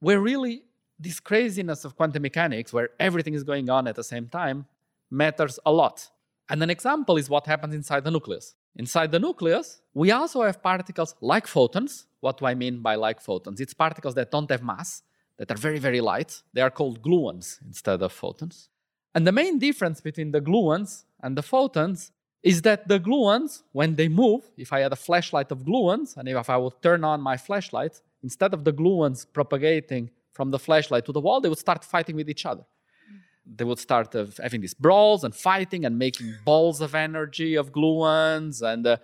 where 0.00 0.20
really 0.20 0.62
this 0.98 1.20
craziness 1.20 1.84
of 1.84 1.96
quantum 1.96 2.22
mechanics, 2.22 2.72
where 2.72 2.90
everything 2.98 3.34
is 3.34 3.44
going 3.44 3.70
on 3.70 3.86
at 3.86 3.94
the 3.94 4.04
same 4.04 4.28
time, 4.28 4.66
matters 5.10 5.58
a 5.64 5.72
lot. 5.72 6.08
And 6.48 6.62
an 6.62 6.70
example 6.70 7.16
is 7.16 7.28
what 7.28 7.46
happens 7.46 7.74
inside 7.74 8.04
the 8.04 8.10
nucleus. 8.10 8.54
inside 8.76 9.10
the 9.10 9.18
nucleus, 9.18 9.80
we 9.92 10.10
also 10.12 10.42
have 10.42 10.62
particles 10.62 11.14
like 11.20 11.46
photons. 11.46 12.06
What 12.20 12.38
do 12.38 12.46
I 12.46 12.54
mean 12.54 12.80
by 12.80 12.94
like 12.94 13.20
photons? 13.20 13.60
It's 13.60 13.74
particles 13.74 14.14
that 14.14 14.30
don't 14.30 14.50
have 14.50 14.62
mass, 14.62 15.02
that 15.36 15.50
are 15.50 15.56
very, 15.56 15.78
very 15.78 16.00
light. 16.00 16.42
They 16.52 16.60
are 16.60 16.70
called 16.70 17.02
gluons 17.02 17.58
instead 17.66 18.02
of 18.02 18.12
photons. 18.12 18.68
And 19.14 19.26
the 19.26 19.32
main 19.32 19.58
difference 19.58 20.00
between 20.00 20.30
the 20.30 20.40
gluons 20.40 21.04
and 21.22 21.36
the 21.36 21.42
photons 21.42 22.12
is 22.42 22.62
that 22.62 22.86
the 22.86 23.00
gluons, 23.00 23.62
when 23.72 23.96
they 23.96 24.08
move, 24.08 24.42
if 24.56 24.72
I 24.72 24.80
had 24.80 24.92
a 24.92 24.96
flashlight 24.96 25.50
of 25.50 25.64
gluons, 25.64 26.16
and 26.16 26.28
if 26.28 26.48
I 26.48 26.56
would 26.56 26.80
turn 26.80 27.02
on 27.02 27.20
my 27.20 27.36
flashlight, 27.36 28.00
instead 28.22 28.54
of 28.54 28.64
the 28.64 28.72
gluons 28.72 29.26
propagating 29.32 30.10
from 30.32 30.50
the 30.52 30.58
flashlight 30.58 31.04
to 31.06 31.12
the 31.12 31.20
wall, 31.20 31.40
they 31.40 31.48
would 31.48 31.58
start 31.58 31.84
fighting 31.84 32.14
with 32.14 32.30
each 32.30 32.46
other. 32.46 32.64
They 33.56 33.64
would 33.64 33.78
start 33.78 34.14
uh, 34.14 34.26
having 34.42 34.60
these 34.60 34.74
brawls 34.74 35.24
and 35.24 35.34
fighting 35.34 35.84
and 35.84 35.98
making 35.98 36.34
balls 36.44 36.80
of 36.80 36.94
energy 36.94 37.54
of 37.54 37.72
gluons, 37.72 38.62
and 38.62 38.86
uh, 38.86 38.96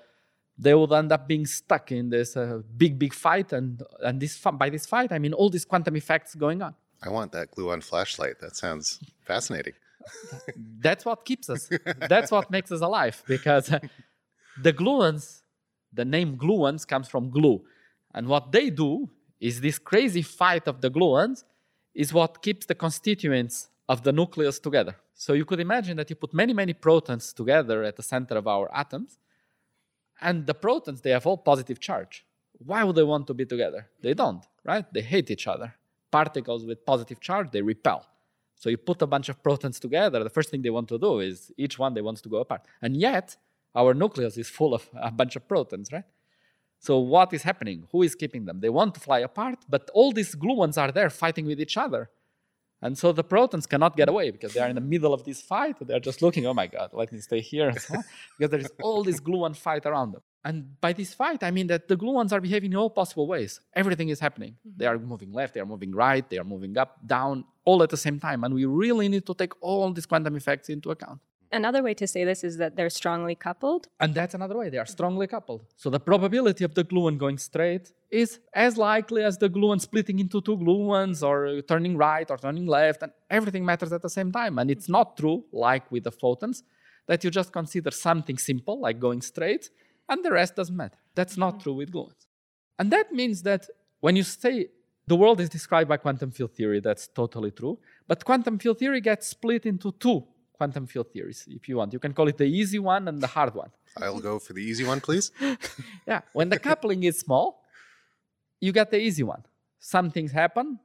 they 0.59 0.75
would 0.75 0.93
end 0.93 1.11
up 1.13 1.27
being 1.27 1.47
stuck 1.47 1.91
in 1.93 2.11
this 2.11 2.37
uh, 2.37 2.61
big, 2.77 2.99
big 2.99 3.15
fight. 3.15 3.53
And, 3.53 3.83
and 4.01 4.21
this 4.21 4.39
by 4.39 4.71
this 4.71 4.87
fight, 4.87 5.13
I 5.13 5.19
mean 5.19 5.33
all 5.33 5.51
these 5.51 5.65
quantum 5.65 5.97
effects 5.97 6.35
going 6.35 6.63
on. 6.63 6.75
I 7.03 7.09
want 7.09 7.33
that 7.33 7.51
gluon 7.51 7.83
flashlight. 7.83 8.41
That 8.41 8.57
sounds 8.57 9.01
fascinating. 9.23 9.75
That's 10.57 11.05
what 11.05 11.25
keeps 11.25 11.49
us. 11.51 11.69
That's 12.09 12.31
what 12.31 12.51
makes 12.51 12.71
us 12.71 12.81
alive 12.81 13.23
because 13.27 13.73
uh, 13.73 13.81
the 14.61 14.73
gluons, 14.73 15.43
the 15.93 16.05
name 16.05 16.37
gluons 16.37 16.87
comes 16.87 17.09
from 17.09 17.31
glue. 17.31 17.63
And 18.15 18.29
what 18.29 18.53
they 18.53 18.71
do 18.71 19.11
is 19.41 19.61
this 19.61 19.79
crazy 19.79 20.23
fight 20.23 20.69
of 20.69 20.81
the 20.81 20.91
gluons 20.91 21.45
is 21.95 22.13
what 22.13 22.43
keeps 22.43 22.67
the 22.67 22.75
constituents 22.75 23.69
of 23.89 24.03
the 24.03 24.13
nucleus 24.13 24.59
together. 24.59 24.97
So 25.15 25.33
you 25.35 25.45
could 25.45 25.61
imagine 25.61 25.97
that 25.99 26.11
you 26.11 26.17
put 26.17 26.33
many, 26.33 26.53
many 26.53 26.73
protons 26.73 27.33
together 27.33 27.83
at 27.83 27.97
the 27.97 28.03
center 28.03 28.37
of 28.37 28.47
our 28.47 28.75
atoms, 28.75 29.19
and 30.21 30.47
the 30.47 30.55
protons, 30.55 31.01
they 31.01 31.11
have 31.11 31.27
all 31.27 31.37
positive 31.37 31.81
charge. 31.81 32.25
Why 32.59 32.85
would 32.85 32.97
they 32.97 33.03
want 33.03 33.27
to 33.27 33.35
be 33.35 33.45
together? 33.45 33.89
They 34.01 34.15
don't, 34.15 34.45
right? 34.65 34.87
They 34.93 35.03
hate 35.03 35.31
each 35.31 35.47
other. 35.47 35.75
Particles 36.11 36.65
with 36.65 36.87
positive 36.87 37.21
charge, 37.21 37.51
they 37.51 37.63
repel. 37.63 38.07
So 38.55 38.71
you 38.71 38.77
put 38.77 39.03
a 39.03 39.07
bunch 39.07 39.29
of 39.29 39.43
protons 39.43 39.81
together, 39.81 40.23
the 40.23 40.31
first 40.31 40.51
thing 40.51 40.63
they 40.63 40.71
want 40.71 40.89
to 40.89 40.99
do 40.99 41.19
is 41.19 41.53
each 41.59 41.79
one 41.79 41.95
they 41.95 42.01
wants 42.01 42.21
to 42.23 42.29
go 42.29 42.39
apart. 42.39 42.63
And 42.81 42.97
yet, 42.97 43.37
our 43.75 43.93
nucleus 43.93 44.39
is 44.39 44.49
full 44.49 44.73
of 44.73 44.89
a 44.95 45.11
bunch 45.11 45.37
of 45.37 45.47
protons, 45.49 45.91
right? 45.93 46.05
So 46.79 46.99
what 46.99 47.33
is 47.33 47.43
happening? 47.43 47.89
Who 47.93 48.03
is 48.03 48.15
keeping 48.15 48.45
them? 48.45 48.61
They 48.61 48.69
want 48.69 48.95
to 48.95 49.01
fly 49.01 49.21
apart, 49.21 49.59
but 49.69 49.91
all 49.93 50.13
these 50.13 50.35
gluons 50.35 50.81
are 50.81 50.93
there 50.93 51.11
fighting 51.11 51.47
with 51.47 51.61
each 51.61 51.77
other. 51.77 52.11
And 52.85 52.99
so 52.99 53.13
the 53.13 53.25
protons 53.25 53.67
cannot 53.67 53.97
get 53.97 54.11
away 54.11 54.31
because 54.31 54.53
they 54.53 54.61
are 54.61 54.69
in 54.69 54.75
the 54.75 54.89
middle 54.95 55.15
of 55.15 55.25
this 55.25 55.41
fight. 55.41 55.77
They're 55.81 56.07
just 56.11 56.21
looking, 56.21 56.45
oh 56.47 56.53
my 56.53 56.67
God, 56.67 56.91
let 56.93 57.11
me 57.11 57.19
stay 57.19 57.41
here. 57.41 57.73
So 57.79 57.95
because 58.39 58.51
there 58.51 58.61
is 58.61 58.71
all 58.83 59.03
this 59.03 59.21
gluon 59.21 59.57
fight 59.57 59.87
around 59.87 60.13
them. 60.13 60.21
And 60.45 60.79
by 60.83 60.93
this 60.93 61.15
fight, 61.15 61.43
I 61.43 61.51
mean 61.51 61.67
that 61.69 61.89
the 61.89 61.97
gluons 61.97 62.31
are 62.31 62.43
behaving 62.43 62.73
in 62.73 62.77
all 62.77 62.91
possible 62.91 63.27
ways. 63.27 63.61
Everything 63.75 64.11
is 64.11 64.21
happening. 64.21 64.53
Mm-hmm. 64.53 64.79
They 64.79 64.87
are 64.87 64.99
moving 64.99 65.33
left, 65.33 65.55
they 65.55 65.61
are 65.61 65.71
moving 65.75 65.95
right, 65.95 66.29
they 66.29 66.37
are 66.37 66.45
moving 66.45 66.77
up, 66.77 66.99
down, 67.07 67.47
all 67.65 67.83
at 67.83 67.89
the 67.89 67.97
same 67.97 68.21
time. 68.21 68.45
And 68.45 68.53
we 68.53 68.67
really 68.67 69.09
need 69.09 69.25
to 69.29 69.35
take 69.35 69.55
all 69.63 69.91
these 69.91 70.05
quantum 70.05 70.37
effects 70.37 70.69
into 70.69 70.91
account. 70.91 71.21
Another 71.55 71.85
way 71.85 71.95
to 71.95 72.07
say 72.09 72.25
this 72.25 72.43
is 72.43 72.57
that 72.57 72.75
they're 72.75 72.91
strongly 72.91 73.37
coupled. 73.37 73.87
And 74.01 74.13
that's 74.13 74.35
another 74.35 74.57
way. 74.57 74.71
They 74.71 74.79
are 74.79 74.87
strongly 74.87 75.29
coupled. 75.29 75.63
So 75.77 75.89
the 75.89 76.01
probability 76.01 76.65
of 76.65 76.75
the 76.75 76.83
gluon 76.83 77.17
going 77.17 77.39
straight 77.39 77.93
is 78.11 78.41
as 78.53 78.77
likely 78.77 79.23
as 79.23 79.39
the 79.39 79.49
gluon 79.49 79.81
splitting 79.81 80.19
into 80.19 80.41
two 80.41 80.57
gluons 80.57 81.23
or 81.23 81.63
turning 81.63 81.97
right 81.97 82.29
or 82.29 82.39
turning 82.39 82.67
left, 82.67 83.03
and 83.05 83.13
everything 83.31 83.65
matters 83.65 83.93
at 83.93 84.03
the 84.03 84.11
same 84.11 84.33
time. 84.33 84.59
And 84.59 84.69
it's 84.69 84.89
not 84.89 85.17
true, 85.17 85.45
like 85.53 85.85
with 85.93 86.03
the 86.03 86.11
photons, 86.11 86.65
that 87.07 87.23
you 87.23 87.31
just 87.31 87.53
consider 87.53 87.93
something 87.93 88.37
simple, 88.37 88.81
like 88.81 88.99
going 88.99 89.23
straight, 89.23 89.71
and 90.09 90.25
the 90.25 90.33
rest 90.33 90.57
doesn't 90.57 90.77
matter. 90.77 90.99
That's 91.15 91.37
not 91.37 91.61
true 91.61 91.75
with 91.75 91.93
gluons. 91.93 92.27
And 92.81 92.91
that 92.91 93.13
means 93.13 93.43
that 93.43 93.69
when 94.01 94.17
you 94.17 94.25
say 94.25 94.71
the 95.07 95.15
world 95.15 95.41
is 95.41 95.51
described 95.51 95.89
by 95.89 95.99
quantum 95.99 96.33
field 96.33 96.53
theory, 96.53 96.81
that's 96.81 97.07
totally 97.07 97.53
true. 97.53 97.79
But 98.09 98.25
quantum 98.25 98.59
field 98.59 98.81
theory 98.81 99.01
gets 99.01 99.29
split 99.29 99.67
into 99.67 99.93
two 99.93 100.27
quantum 100.57 100.87
field 100.87 101.11
theories, 101.13 101.47
if 101.49 101.69
you 101.69 101.77
want. 101.77 101.93
You 101.93 101.99
can 101.99 102.13
call 102.13 102.29
it 102.29 102.39
the 102.39 102.45
easy 102.45 102.79
one 102.79 103.09
and 103.09 103.21
the 103.21 103.27
hard 103.27 103.55
one. 103.55 103.71
I'll 104.01 104.21
go 104.21 104.39
for 104.39 104.53
the 104.53 104.63
easy 104.63 104.85
one, 104.85 105.01
please. 105.01 105.31
yeah, 106.07 106.21
when 106.33 106.49
the 106.49 106.59
coupling 106.59 107.03
is 107.05 107.19
small, 107.19 107.63
you 108.61 108.73
get 108.73 108.91
the 108.91 108.99
easy 108.99 109.23
one. 109.23 109.43
Some 109.79 110.11
things 110.11 110.33
happen, 110.33 110.79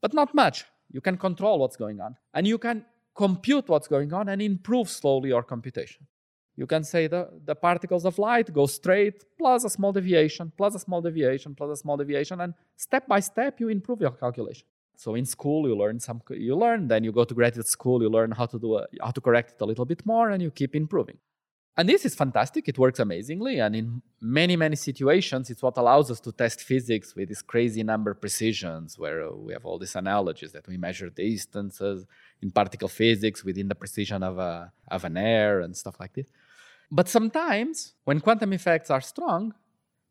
but 0.00 0.12
not 0.12 0.34
much. 0.34 0.64
You 0.90 1.00
can 1.00 1.16
control 1.16 1.58
what's 1.58 1.76
going 1.76 2.00
on, 2.00 2.16
and 2.34 2.46
you 2.46 2.58
can 2.58 2.84
compute 3.14 3.68
what's 3.68 3.88
going 3.88 4.12
on 4.12 4.28
and 4.28 4.42
improve 4.42 4.88
slowly 4.88 5.30
your 5.30 5.42
computation. 5.42 6.06
You 6.54 6.66
can 6.66 6.84
say 6.84 7.06
the, 7.06 7.28
the 7.44 7.54
particles 7.54 8.04
of 8.04 8.18
light 8.18 8.52
go 8.52 8.66
straight, 8.66 9.24
plus 9.38 9.64
a 9.64 9.70
small 9.70 9.92
deviation, 9.92 10.52
plus 10.56 10.74
a 10.74 10.78
small 10.78 11.00
deviation, 11.00 11.54
plus 11.54 11.70
a 11.70 11.76
small 11.76 11.96
deviation, 11.96 12.40
and 12.42 12.52
step 12.76 13.06
by 13.08 13.20
step 13.20 13.58
you 13.58 13.68
improve 13.68 14.00
your 14.00 14.10
calculation. 14.10 14.66
So 15.02 15.16
in 15.16 15.26
school 15.26 15.66
you 15.68 15.76
learn 15.76 15.98
some 15.98 16.22
you 16.30 16.54
learn, 16.54 16.86
then 16.86 17.02
you 17.02 17.10
go 17.10 17.24
to 17.24 17.34
graduate 17.34 17.66
school, 17.66 18.00
you 18.04 18.10
learn 18.18 18.30
how 18.30 18.46
to 18.46 18.56
do 18.64 18.78
a, 18.78 18.86
how 19.04 19.10
to 19.10 19.20
correct 19.20 19.48
it 19.54 19.60
a 19.60 19.66
little 19.70 19.84
bit 19.92 20.06
more, 20.06 20.30
and 20.30 20.40
you 20.40 20.50
keep 20.52 20.76
improving. 20.76 21.18
And 21.76 21.88
this 21.88 22.04
is 22.04 22.14
fantastic. 22.14 22.68
It 22.68 22.78
works 22.78 23.00
amazingly, 23.00 23.54
and 23.64 23.74
in 23.74 23.86
many 24.20 24.54
many 24.64 24.76
situations, 24.76 25.50
it's 25.50 25.62
what 25.66 25.76
allows 25.82 26.08
us 26.12 26.20
to 26.20 26.30
test 26.30 26.58
physics 26.70 27.16
with 27.16 27.26
these 27.30 27.42
crazy 27.42 27.82
number 27.82 28.14
precisions, 28.14 28.96
where 29.02 29.18
uh, 29.26 29.32
we 29.46 29.52
have 29.56 29.64
all 29.66 29.78
these 29.84 29.96
analogies 29.96 30.52
that 30.52 30.68
we 30.68 30.76
measure 30.76 31.10
distances 31.10 32.06
in 32.40 32.52
particle 32.52 32.92
physics 33.00 33.42
within 33.48 33.66
the 33.72 33.78
precision 33.82 34.22
of 34.22 34.38
a 34.38 34.70
of 34.96 35.02
an 35.10 35.16
air 35.16 35.62
and 35.64 35.76
stuff 35.82 35.96
like 35.98 36.12
this. 36.18 36.28
But 36.98 37.08
sometimes, 37.08 37.94
when 38.04 38.20
quantum 38.20 38.52
effects 38.52 38.88
are 38.88 39.00
strong, 39.00 39.42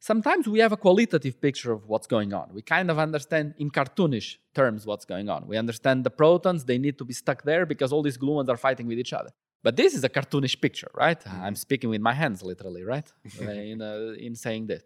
sometimes 0.01 0.47
we 0.47 0.59
have 0.59 0.73
a 0.73 0.77
qualitative 0.77 1.39
picture 1.39 1.71
of 1.71 1.87
what's 1.87 2.07
going 2.07 2.33
on. 2.33 2.49
We 2.51 2.63
kind 2.63 2.89
of 2.91 2.97
understand 2.99 3.53
in 3.59 3.69
cartoonish 3.69 4.37
terms 4.53 4.85
what's 4.85 5.05
going 5.05 5.29
on. 5.29 5.47
We 5.47 5.55
understand 5.57 6.03
the 6.03 6.09
protons, 6.09 6.65
they 6.65 6.79
need 6.79 6.97
to 6.97 7.05
be 7.05 7.13
stuck 7.13 7.43
there 7.43 7.65
because 7.65 7.93
all 7.93 8.01
these 8.01 8.17
gluons 8.17 8.49
are 8.49 8.57
fighting 8.57 8.87
with 8.87 8.99
each 8.99 9.13
other. 9.13 9.29
But 9.63 9.75
this 9.77 9.93
is 9.93 10.03
a 10.03 10.09
cartoonish 10.09 10.59
picture, 10.59 10.89
right? 10.95 11.19
Mm-hmm. 11.23 11.43
I'm 11.43 11.55
speaking 11.55 11.89
with 11.91 12.01
my 12.01 12.13
hands 12.13 12.41
literally, 12.41 12.83
right? 12.83 13.09
in, 13.39 13.81
uh, 13.81 14.15
in 14.17 14.35
saying 14.35 14.67
this. 14.67 14.81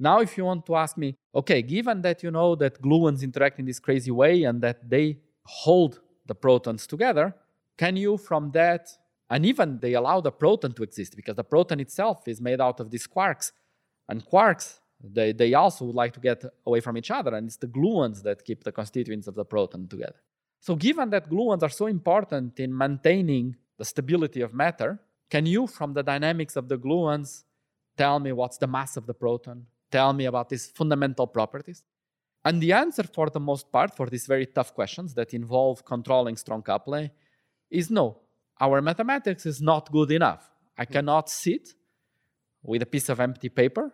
Now, 0.00 0.20
if 0.20 0.36
you 0.36 0.44
want 0.44 0.66
to 0.66 0.76
ask 0.76 0.96
me, 0.96 1.16
okay, 1.34 1.62
given 1.62 2.02
that 2.02 2.22
you 2.22 2.30
know 2.30 2.54
that 2.56 2.82
gluons 2.82 3.22
interact 3.22 3.58
in 3.60 3.64
this 3.64 3.78
crazy 3.78 4.10
way 4.10 4.42
and 4.42 4.60
that 4.62 4.88
they 4.88 5.18
hold 5.44 6.00
the 6.26 6.34
protons 6.34 6.86
together, 6.86 7.34
can 7.76 7.96
you 7.96 8.16
from 8.16 8.50
that, 8.52 8.88
and 9.30 9.46
even 9.46 9.78
they 9.80 9.94
allow 9.94 10.20
the 10.20 10.32
proton 10.32 10.72
to 10.72 10.82
exist 10.82 11.14
because 11.14 11.36
the 11.36 11.44
proton 11.44 11.78
itself 11.80 12.26
is 12.26 12.40
made 12.40 12.60
out 12.60 12.80
of 12.80 12.90
these 12.90 13.06
quarks 13.06 13.52
and 14.08 14.24
quarks, 14.24 14.78
they, 15.00 15.32
they 15.32 15.54
also 15.54 15.84
would 15.84 15.94
like 15.94 16.12
to 16.14 16.20
get 16.20 16.44
away 16.66 16.80
from 16.80 16.96
each 16.96 17.10
other, 17.10 17.34
and 17.34 17.46
it's 17.46 17.56
the 17.56 17.68
gluons 17.68 18.22
that 18.22 18.44
keep 18.44 18.64
the 18.64 18.72
constituents 18.72 19.28
of 19.28 19.34
the 19.34 19.44
proton 19.44 19.86
together. 19.86 20.20
So, 20.60 20.74
given 20.74 21.10
that 21.10 21.30
gluons 21.30 21.62
are 21.62 21.68
so 21.68 21.86
important 21.86 22.58
in 22.58 22.76
maintaining 22.76 23.56
the 23.76 23.84
stability 23.84 24.40
of 24.40 24.52
matter, 24.52 24.98
can 25.30 25.46
you, 25.46 25.66
from 25.66 25.92
the 25.92 26.02
dynamics 26.02 26.56
of 26.56 26.68
the 26.68 26.78
gluons, 26.78 27.44
tell 27.96 28.18
me 28.18 28.32
what's 28.32 28.58
the 28.58 28.66
mass 28.66 28.96
of 28.96 29.06
the 29.06 29.14
proton? 29.14 29.66
Tell 29.90 30.12
me 30.12 30.24
about 30.24 30.48
these 30.48 30.66
fundamental 30.66 31.26
properties? 31.26 31.84
And 32.44 32.60
the 32.60 32.72
answer, 32.72 33.04
for 33.04 33.30
the 33.30 33.40
most 33.40 33.70
part, 33.70 33.94
for 33.94 34.06
these 34.06 34.26
very 34.26 34.46
tough 34.46 34.74
questions 34.74 35.14
that 35.14 35.34
involve 35.34 35.84
controlling 35.84 36.36
strong 36.36 36.62
coupling 36.62 37.10
is 37.70 37.90
no. 37.90 38.18
Our 38.60 38.80
mathematics 38.80 39.46
is 39.46 39.60
not 39.60 39.92
good 39.92 40.10
enough. 40.10 40.50
I 40.76 40.84
hmm. 40.84 40.92
cannot 40.92 41.30
sit 41.30 41.74
with 42.68 42.82
a 42.82 42.86
piece 42.86 43.08
of 43.08 43.18
empty 43.18 43.48
paper 43.48 43.92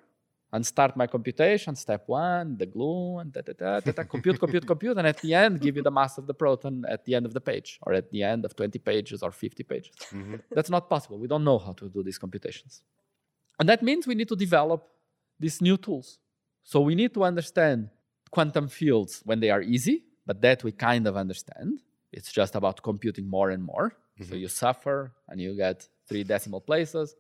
and 0.53 0.65
start 0.67 0.97
my 0.97 1.07
computation, 1.07 1.75
step 1.75 2.03
one, 2.07 2.57
the 2.57 2.67
glue, 2.67 3.19
and 3.19 3.33
da, 3.33 3.41
da, 3.41 3.53
da, 3.53 3.81
da, 3.81 3.93
da, 3.93 4.05
compute, 4.05 4.39
compute, 4.39 4.67
compute, 4.67 4.97
and 4.99 5.07
at 5.07 5.19
the 5.19 5.33
end, 5.35 5.61
give 5.61 5.77
you 5.77 5.83
the 5.83 5.91
mass 5.91 6.19
of 6.19 6.27
the 6.27 6.35
proton 6.35 6.85
at 6.89 7.05
the 7.05 7.15
end 7.15 7.27
of 7.27 7.33
the 7.33 7.41
page, 7.41 7.79
or 7.83 7.93
at 7.93 8.11
the 8.11 8.23
end 8.23 8.45
of 8.45 8.55
20 8.55 8.79
pages 8.79 9.23
or 9.23 9.31
50 9.31 9.63
pages. 9.65 9.95
Mm-hmm. 10.13 10.37
That's 10.51 10.71
not 10.71 10.89
possible. 10.89 11.19
We 11.19 11.29
don't 11.29 11.45
know 11.45 11.59
how 11.59 11.73
to 11.73 11.89
do 11.89 12.03
these 12.03 12.19
computations. 12.19 12.83
And 13.59 13.69
that 13.69 13.83
means 13.83 14.07
we 14.07 14.15
need 14.15 14.29
to 14.29 14.37
develop 14.37 14.87
these 15.39 15.61
new 15.61 15.77
tools. 15.77 16.19
So 16.63 16.81
we 16.81 16.95
need 16.95 17.15
to 17.15 17.25
understand 17.25 17.91
quantum 18.31 18.69
fields 18.69 19.23
when 19.25 19.41
they 19.41 19.51
are 19.51 19.63
easy, 19.63 20.05
but 20.27 20.41
that 20.43 20.65
we 20.65 20.73
kind 20.73 21.07
of 21.07 21.17
understand. 21.17 21.81
It's 22.13 22.33
just 22.33 22.55
about 22.55 22.83
computing 22.83 23.29
more 23.29 23.51
and 23.51 23.63
more. 23.63 23.97
Mm-hmm. 24.21 24.31
So 24.31 24.37
you 24.37 24.49
suffer 24.49 25.13
and 25.29 25.41
you 25.41 25.57
get 25.57 25.89
three 26.09 26.25
decimal 26.25 26.61
places 26.61 27.17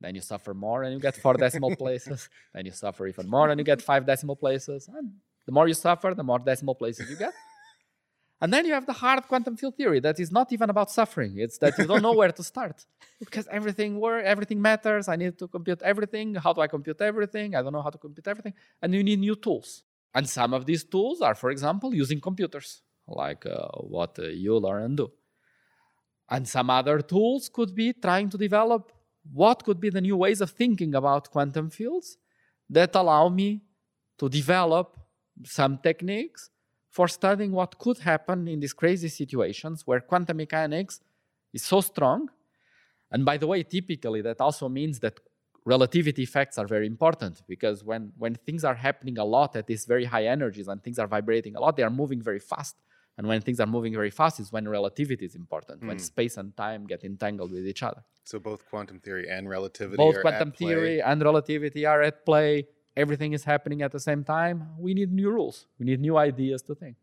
then 0.00 0.14
you 0.14 0.20
suffer 0.20 0.54
more 0.54 0.84
and 0.84 0.92
you 0.94 1.00
get 1.00 1.16
four 1.16 1.34
decimal 1.34 1.74
places. 1.74 2.28
Then 2.54 2.66
you 2.66 2.72
suffer 2.72 3.06
even 3.06 3.28
more 3.28 3.48
and 3.50 3.58
you 3.58 3.64
get 3.64 3.82
five 3.82 4.06
decimal 4.06 4.36
places. 4.36 4.88
And 4.88 5.12
the 5.46 5.52
more 5.52 5.66
you 5.66 5.74
suffer, 5.74 6.14
the 6.14 6.22
more 6.22 6.38
decimal 6.38 6.74
places 6.74 7.10
you 7.10 7.16
get. 7.16 7.32
And 8.40 8.52
then 8.52 8.66
you 8.66 8.72
have 8.72 8.86
the 8.86 8.92
hard 8.92 9.26
quantum 9.26 9.56
field 9.56 9.76
theory 9.76 9.98
that 9.98 10.20
is 10.20 10.30
not 10.30 10.52
even 10.52 10.70
about 10.70 10.92
suffering. 10.92 11.38
It's 11.38 11.58
that 11.58 11.76
you 11.76 11.86
don't 11.86 12.02
know 12.02 12.12
where 12.12 12.30
to 12.30 12.44
start 12.44 12.86
because 13.18 13.48
everything 13.50 13.98
work, 13.98 14.24
everything 14.24 14.62
matters. 14.62 15.08
I 15.08 15.16
need 15.16 15.36
to 15.40 15.48
compute 15.48 15.82
everything. 15.82 16.36
How 16.36 16.52
do 16.52 16.60
I 16.60 16.68
compute 16.68 17.00
everything? 17.00 17.56
I 17.56 17.62
don't 17.62 17.72
know 17.72 17.82
how 17.82 17.90
to 17.90 17.98
compute 17.98 18.28
everything. 18.28 18.54
And 18.80 18.94
you 18.94 19.02
need 19.02 19.18
new 19.18 19.34
tools. 19.34 19.82
And 20.14 20.28
some 20.28 20.54
of 20.54 20.66
these 20.66 20.84
tools 20.84 21.20
are, 21.20 21.34
for 21.34 21.50
example, 21.50 21.92
using 21.92 22.20
computers, 22.20 22.82
like 23.08 23.44
uh, 23.44 23.66
what 23.78 24.16
uh, 24.20 24.28
you 24.28 24.56
learn 24.56 24.82
and 24.84 24.96
do. 24.96 25.10
And 26.30 26.46
some 26.46 26.70
other 26.70 27.00
tools 27.00 27.48
could 27.48 27.74
be 27.74 27.92
trying 27.92 28.30
to 28.30 28.38
develop 28.38 28.92
what 29.32 29.64
could 29.64 29.80
be 29.80 29.90
the 29.90 30.00
new 30.00 30.16
ways 30.16 30.40
of 30.40 30.50
thinking 30.50 30.94
about 30.94 31.30
quantum 31.30 31.70
fields 31.70 32.16
that 32.70 32.94
allow 32.94 33.28
me 33.28 33.62
to 34.18 34.28
develop 34.28 34.98
some 35.44 35.78
techniques 35.78 36.50
for 36.90 37.08
studying 37.08 37.52
what 37.52 37.78
could 37.78 37.98
happen 37.98 38.48
in 38.48 38.60
these 38.60 38.72
crazy 38.72 39.08
situations 39.08 39.82
where 39.86 40.00
quantum 40.00 40.36
mechanics 40.36 41.00
is 41.52 41.62
so 41.62 41.80
strong. 41.80 42.28
And 43.10 43.24
by 43.24 43.36
the 43.36 43.46
way, 43.46 43.62
typically 43.62 44.20
that 44.22 44.40
also 44.40 44.68
means 44.68 44.98
that 45.00 45.20
relativity 45.64 46.22
effects 46.22 46.58
are 46.58 46.66
very 46.66 46.86
important 46.86 47.42
because 47.46 47.84
when, 47.84 48.12
when 48.16 48.34
things 48.34 48.64
are 48.64 48.74
happening 48.74 49.18
a 49.18 49.24
lot 49.24 49.54
at 49.54 49.66
these 49.66 49.84
very 49.84 50.06
high 50.06 50.26
energies 50.26 50.68
and 50.68 50.82
things 50.82 50.98
are 50.98 51.06
vibrating 51.06 51.54
a 51.56 51.60
lot, 51.60 51.76
they 51.76 51.82
are 51.82 51.90
moving 51.90 52.22
very 52.22 52.40
fast. 52.40 52.76
And 53.18 53.26
when 53.26 53.40
things 53.42 53.60
are 53.60 53.66
moving 53.66 53.92
very 53.92 54.10
fast 54.10 54.40
is 54.40 54.50
when 54.50 54.66
relativity 54.66 55.26
is 55.26 55.34
important, 55.34 55.82
mm. 55.82 55.88
when 55.88 55.98
hmm. 55.98 56.02
space 56.02 56.36
and 56.36 56.56
time 56.56 56.86
get 56.86 57.04
entangled 57.04 57.50
with 57.52 57.66
each 57.66 57.82
other. 57.82 58.02
So 58.24 58.38
both 58.38 58.66
quantum 58.70 59.00
theory 59.00 59.28
and 59.28 59.48
relativity 59.48 59.96
both 59.96 60.20
quantum 60.20 60.52
theory 60.52 61.02
and 61.02 61.20
relativity 61.20 61.84
are 61.84 62.00
at 62.00 62.24
play 62.24 62.68
everything 62.98 63.32
is 63.32 63.44
happening 63.44 63.80
at 63.82 63.92
the 63.92 64.00
same 64.00 64.24
time, 64.24 64.56
we 64.78 64.92
need 64.92 65.10
new 65.12 65.30
rules. 65.30 65.66
We 65.78 65.86
need 65.86 66.00
new 66.00 66.16
ideas 66.16 66.60
to 66.62 66.74
think. 66.74 66.96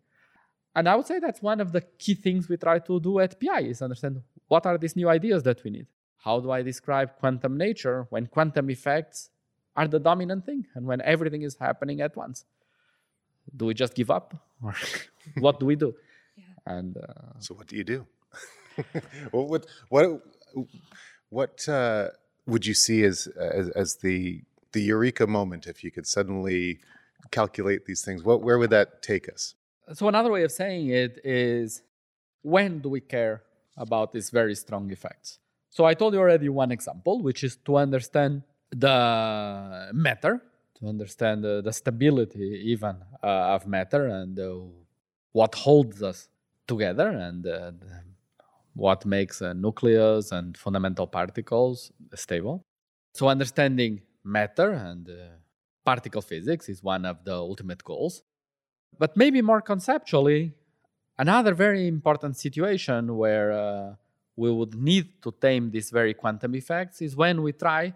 And 0.75 0.89
I 0.89 0.95
would 0.95 1.07
say 1.07 1.19
that's 1.19 1.41
one 1.41 1.61
of 1.61 1.71
the 1.71 1.81
key 2.03 2.15
things 2.15 2.49
we 2.49 2.57
try 2.57 2.79
to 2.79 2.99
do 2.99 3.19
at 3.19 3.39
PI 3.41 3.61
is 3.61 3.81
understand 3.81 4.21
what 4.49 4.65
are 4.65 4.77
these 4.77 4.95
new 4.97 5.07
ideas 5.17 5.41
that 5.43 5.63
we 5.63 5.69
need. 5.71 5.87
How 6.17 6.39
do 6.41 6.51
I 6.51 6.61
describe 6.61 7.15
quantum 7.19 7.57
nature 7.57 8.07
when 8.09 8.25
quantum 8.27 8.69
effects 8.69 9.29
are 9.75 9.87
the 9.87 9.99
dominant 9.99 10.45
thing 10.45 10.65
and 10.75 10.85
when 10.85 10.99
everything 11.01 11.43
is 11.43 11.55
happening 11.67 12.01
at 12.01 12.13
once? 12.17 12.43
Do 13.55 13.65
we 13.67 13.73
just 13.73 13.93
give 13.95 14.11
up 14.11 14.35
or 14.61 14.75
what 15.39 15.59
do 15.61 15.65
we 15.65 15.77
do? 15.77 15.95
And 16.65 16.97
uh, 16.97 17.39
so, 17.39 17.55
what 17.55 17.67
do 17.67 17.75
you 17.75 17.83
do? 17.83 18.05
what 19.31 19.49
what 19.49 19.65
what, 19.89 20.21
what 21.29 21.69
uh, 21.69 22.09
would 22.45 22.65
you 22.65 22.73
see 22.73 23.03
as, 23.03 23.27
as 23.39 23.69
as 23.69 23.95
the 23.97 24.41
the 24.71 24.81
eureka 24.81 25.27
moment 25.27 25.67
if 25.67 25.83
you 25.83 25.91
could 25.91 26.07
suddenly 26.07 26.79
calculate 27.31 27.85
these 27.85 28.03
things? 28.03 28.23
What 28.23 28.41
where 28.41 28.57
would 28.57 28.71
that 28.71 29.01
take 29.01 29.29
us? 29.29 29.55
So 29.93 30.07
another 30.07 30.31
way 30.31 30.43
of 30.43 30.51
saying 30.51 30.89
it 30.89 31.19
is 31.23 31.83
when 32.41 32.79
do 32.79 32.89
we 32.89 33.01
care 33.01 33.43
about 33.77 34.11
these 34.11 34.29
very 34.29 34.55
strong 34.55 34.89
effects? 34.91 35.39
So 35.75 35.83
i 35.83 35.93
told 35.93 36.13
you 36.13 36.21
already 36.21 36.47
one 36.47 36.71
example 36.71 37.21
which 37.21 37.43
is 37.43 37.57
to 37.67 37.75
understand 37.75 38.43
the 38.71 39.89
matter 39.93 40.41
to 40.79 40.87
understand 40.87 41.43
the, 41.43 41.61
the 41.61 41.73
stability 41.73 42.61
even 42.65 42.95
uh, 43.23 43.55
of 43.55 43.67
matter 43.67 44.07
and 44.07 44.39
uh, 44.39 44.55
what 45.33 45.53
holds 45.53 46.01
us 46.01 46.29
together 46.67 47.09
and 47.09 47.45
uh, 47.47 47.71
what 48.73 49.05
makes 49.05 49.41
a 49.41 49.53
nucleus 49.53 50.31
and 50.31 50.57
fundamental 50.57 51.07
particles 51.07 51.91
stable 52.13 52.61
so 53.13 53.29
understanding 53.29 54.01
matter 54.25 54.71
and 54.71 55.09
uh, 55.09 55.13
particle 55.85 56.21
physics 56.21 56.67
is 56.67 56.83
one 56.83 57.05
of 57.05 57.23
the 57.23 57.33
ultimate 57.33 57.81
goals. 57.83 58.23
But 58.97 59.15
maybe 59.15 59.41
more 59.41 59.61
conceptually, 59.61 60.53
another 61.17 61.53
very 61.53 61.87
important 61.87 62.35
situation 62.35 63.15
where 63.15 63.51
uh, 63.51 63.95
we 64.35 64.51
would 64.51 64.75
need 64.75 65.21
to 65.21 65.31
tame 65.39 65.71
these 65.71 65.91
very 65.91 66.13
quantum 66.13 66.55
effects 66.55 67.01
is 67.01 67.15
when 67.15 67.41
we 67.41 67.53
try 67.53 67.93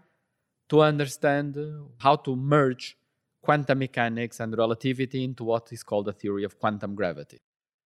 to 0.70 0.82
understand 0.82 1.58
how 1.98 2.16
to 2.16 2.36
merge 2.36 2.96
quantum 3.42 3.80
mechanics 3.80 4.40
and 4.40 4.58
relativity 4.58 5.24
into 5.24 5.44
what 5.44 5.74
is 5.74 5.84
called 5.84 6.06
the 6.06 6.14
theory 6.14 6.44
of 6.44 6.60
quantum 6.60 6.96
gravity. 6.96 7.40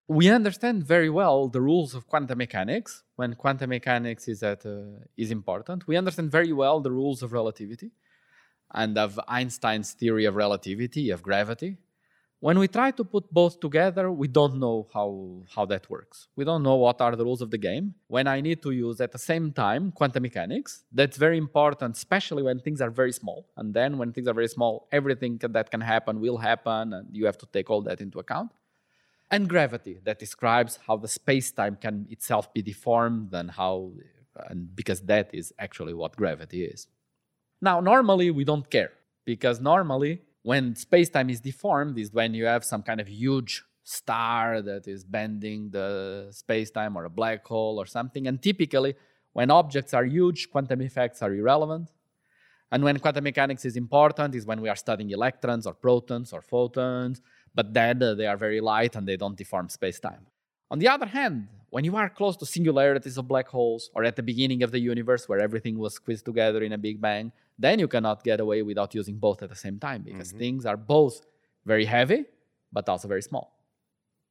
We 0.07 0.29
understand 0.29 0.83
very 0.83 1.09
well 1.09 1.47
the 1.47 1.61
rules 1.61 1.95
of 1.95 2.07
quantum 2.07 2.37
mechanics 2.37 3.03
when 3.15 3.35
quantum 3.35 3.69
mechanics 3.69 4.27
is, 4.27 4.43
at, 4.43 4.65
uh, 4.65 4.99
is 5.15 5.31
important. 5.31 5.87
We 5.87 5.95
understand 5.95 6.29
very 6.29 6.51
well 6.51 6.81
the 6.81 6.91
rules 6.91 7.23
of 7.23 7.31
relativity 7.31 7.91
and 8.73 8.97
of 8.97 9.17
Einstein's 9.29 9.93
theory 9.93 10.25
of 10.25 10.35
relativity, 10.35 11.09
of 11.09 11.21
gravity. 11.21 11.77
When 12.41 12.59
we 12.59 12.67
try 12.67 12.91
to 12.91 13.05
put 13.05 13.33
both 13.33 13.61
together, 13.61 14.11
we 14.11 14.27
don't 14.27 14.59
know 14.59 14.89
how, 14.93 15.43
how 15.55 15.65
that 15.67 15.89
works. 15.89 16.27
We 16.35 16.43
don't 16.43 16.63
know 16.63 16.75
what 16.75 16.99
are 16.99 17.15
the 17.15 17.23
rules 17.23 17.41
of 17.41 17.51
the 17.51 17.57
game. 17.57 17.95
When 18.07 18.27
I 18.27 18.41
need 18.41 18.61
to 18.63 18.71
use 18.71 18.99
at 18.99 19.13
the 19.13 19.17
same 19.17 19.53
time 19.53 19.93
quantum 19.93 20.23
mechanics, 20.23 20.83
that's 20.91 21.15
very 21.15 21.37
important, 21.37 21.95
especially 21.95 22.43
when 22.43 22.59
things 22.59 22.81
are 22.81 22.89
very 22.89 23.13
small. 23.13 23.47
And 23.55 23.73
then 23.73 23.97
when 23.97 24.11
things 24.11 24.27
are 24.27 24.33
very 24.33 24.49
small, 24.49 24.89
everything 24.91 25.37
that 25.41 25.71
can 25.71 25.79
happen 25.79 26.19
will 26.19 26.37
happen, 26.37 26.91
and 26.91 27.07
you 27.15 27.25
have 27.25 27.37
to 27.37 27.45
take 27.53 27.69
all 27.69 27.81
that 27.83 28.01
into 28.01 28.19
account. 28.19 28.51
And 29.31 29.49
gravity, 29.49 29.99
that 30.03 30.19
describes 30.19 30.79
how 30.85 30.97
the 30.97 31.07
space 31.07 31.51
time 31.51 31.77
can 31.81 32.05
itself 32.09 32.53
be 32.53 32.61
deformed 32.61 33.33
and 33.33 33.49
how, 33.49 33.93
and 34.47 34.75
because 34.75 35.01
that 35.01 35.29
is 35.33 35.51
actually 35.57 35.93
what 35.93 36.15
gravity 36.15 36.65
is. 36.65 36.87
Now, 37.61 37.79
normally 37.79 38.29
we 38.29 38.43
don't 38.43 38.69
care 38.69 38.91
because 39.25 39.59
normally 39.59 40.21
when 40.43 40.75
space-time 40.75 41.29
is 41.29 41.39
deformed 41.39 41.97
is 41.97 42.11
when 42.11 42.33
you 42.33 42.45
have 42.45 42.63
some 42.65 42.83
kind 42.83 42.99
of 42.99 43.07
huge 43.07 43.63
star 43.83 44.61
that 44.61 44.87
is 44.87 45.03
bending 45.03 45.69
the 45.71 46.27
space-time 46.31 46.95
or 46.97 47.05
a 47.05 47.09
black 47.09 47.45
hole 47.45 47.79
or 47.79 47.85
something. 47.85 48.27
And 48.27 48.41
typically, 48.41 48.95
when 49.31 49.49
objects 49.49 49.93
are 49.93 50.05
huge, 50.05 50.51
quantum 50.51 50.81
effects 50.81 51.21
are 51.21 51.33
irrelevant. 51.33 51.89
And 52.71 52.83
when 52.83 52.99
quantum 52.99 53.23
mechanics 53.23 53.65
is 53.65 53.77
important 53.77 54.35
is 54.35 54.45
when 54.45 54.61
we 54.61 54.69
are 54.69 54.75
studying 54.75 55.11
electrons 55.11 55.65
or 55.65 55.73
protons 55.73 56.33
or 56.33 56.41
photons, 56.41 57.21
but 57.55 57.73
then 57.73 58.01
uh, 58.01 58.13
they 58.13 58.27
are 58.27 58.37
very 58.37 58.61
light 58.61 58.95
and 58.95 59.07
they 59.07 59.17
don't 59.17 59.37
deform 59.37 59.69
space-time. 59.69 60.25
On 60.71 60.79
the 60.79 60.87
other 60.87 61.05
hand, 61.05 61.47
when 61.69 61.83
you 61.83 61.95
are 61.95 62.09
close 62.09 62.37
to 62.37 62.45
singularities 62.45 63.17
of 63.17 63.27
black 63.27 63.47
holes 63.47 63.89
or 63.95 64.03
at 64.03 64.15
the 64.15 64.23
beginning 64.23 64.63
of 64.63 64.71
the 64.71 64.79
universe 64.79 65.27
where 65.27 65.39
everything 65.39 65.77
was 65.77 65.95
squeezed 65.95 66.25
together 66.25 66.61
in 66.63 66.73
a 66.73 66.77
big 66.77 67.01
bang, 67.01 67.31
then 67.57 67.79
you 67.79 67.87
cannot 67.87 68.23
get 68.23 68.39
away 68.39 68.61
without 68.61 68.93
using 68.93 69.17
both 69.17 69.41
at 69.43 69.49
the 69.49 69.55
same 69.55 69.79
time 69.79 70.01
because 70.01 70.29
mm-hmm. 70.29 70.39
things 70.39 70.65
are 70.65 70.77
both 70.77 71.25
very 71.65 71.85
heavy 71.85 72.25
but 72.71 72.89
also 72.89 73.07
very 73.07 73.21
small. 73.21 73.55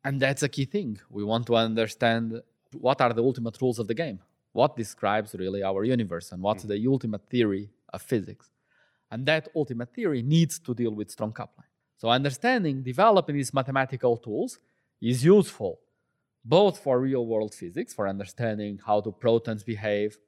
And 0.05 0.21
that's 0.21 0.43
a 0.43 0.49
key 0.49 0.65
thing. 0.65 0.99
We 1.11 1.25
want 1.25 1.47
to 1.47 1.57
understand 1.57 2.41
what 2.73 3.01
are 3.01 3.13
the 3.13 3.23
ultimate 3.23 3.61
rules 3.61 3.79
of 3.79 3.87
the 3.87 3.95
game, 3.95 4.19
what 4.53 4.77
describes 4.77 5.35
really 5.35 5.63
our 5.63 5.85
universe, 5.85 6.33
and 6.33 6.43
what's 6.43 6.65
mm-hmm. 6.65 6.83
the 6.83 6.89
ultimate 6.89 7.29
theory 7.29 7.71
of 7.93 8.03
physics. 8.03 8.51
And 9.11 9.27
that 9.27 9.49
ultimate 9.55 9.95
theory 9.95 10.23
needs 10.23 10.59
to 10.61 10.75
deal 10.75 10.93
with 10.93 11.11
strong 11.11 11.33
coupling. 11.33 11.67
So, 12.03 12.09
understanding, 12.09 12.83
developing 12.83 13.37
these 13.37 13.55
mathematical 13.55 14.17
tools 14.17 14.59
is 15.01 15.25
useful 15.25 15.79
both 16.45 16.81
for 16.81 16.99
real 16.99 17.25
world 17.25 17.55
physics, 17.55 17.95
for 17.95 18.09
understanding 18.09 18.81
how 18.85 19.01
do 19.01 19.13
protons 19.13 19.63
behave, 19.63 20.19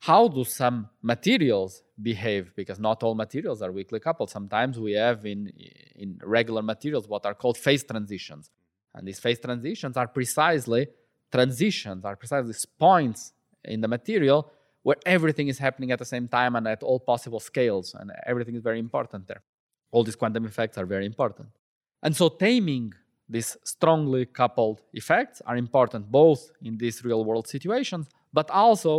how 0.00 0.26
do 0.26 0.42
some 0.42 0.88
materials 1.02 1.82
behave 2.00 2.56
because 2.56 2.78
not 2.80 3.02
all 3.02 3.14
materials 3.14 3.60
are 3.60 3.70
weakly 3.72 4.00
coupled. 4.00 4.30
Sometimes 4.30 4.80
we 4.80 4.92
have 4.92 5.26
in 5.26 5.52
in 5.96 6.18
regular 6.24 6.62
materials 6.62 7.06
what 7.06 7.26
are 7.26 7.34
called 7.34 7.58
phase 7.58 7.84
transitions. 7.84 8.50
And 8.94 9.06
these 9.06 9.20
phase 9.20 9.38
transitions 9.38 9.98
are 9.98 10.08
precisely 10.08 10.86
transitions 11.30 12.06
are 12.06 12.16
precisely 12.16 12.54
points 12.78 13.34
in 13.64 13.82
the 13.82 13.88
material 13.96 14.50
where 14.82 14.96
everything 15.04 15.48
is 15.48 15.58
happening 15.58 15.90
at 15.92 15.98
the 15.98 16.10
same 16.14 16.26
time 16.26 16.56
and 16.56 16.66
at 16.66 16.82
all 16.82 17.00
possible 17.00 17.40
scales 17.40 17.94
and 17.98 18.10
everything 18.24 18.54
is 18.54 18.62
very 18.62 18.78
important 18.78 19.26
there 19.26 19.42
all 19.96 20.04
these 20.04 20.18
quantum 20.22 20.44
effects 20.52 20.76
are 20.80 20.88
very 20.94 21.06
important 21.12 21.48
and 22.04 22.14
so 22.20 22.28
taming 22.28 22.92
these 23.28 23.50
strongly 23.64 24.24
coupled 24.40 24.78
effects 25.00 25.42
are 25.48 25.56
important 25.56 26.02
both 26.10 26.40
in 26.68 26.78
these 26.82 26.96
real 27.08 27.22
world 27.24 27.46
situations 27.56 28.04
but 28.32 28.48
also 28.50 28.92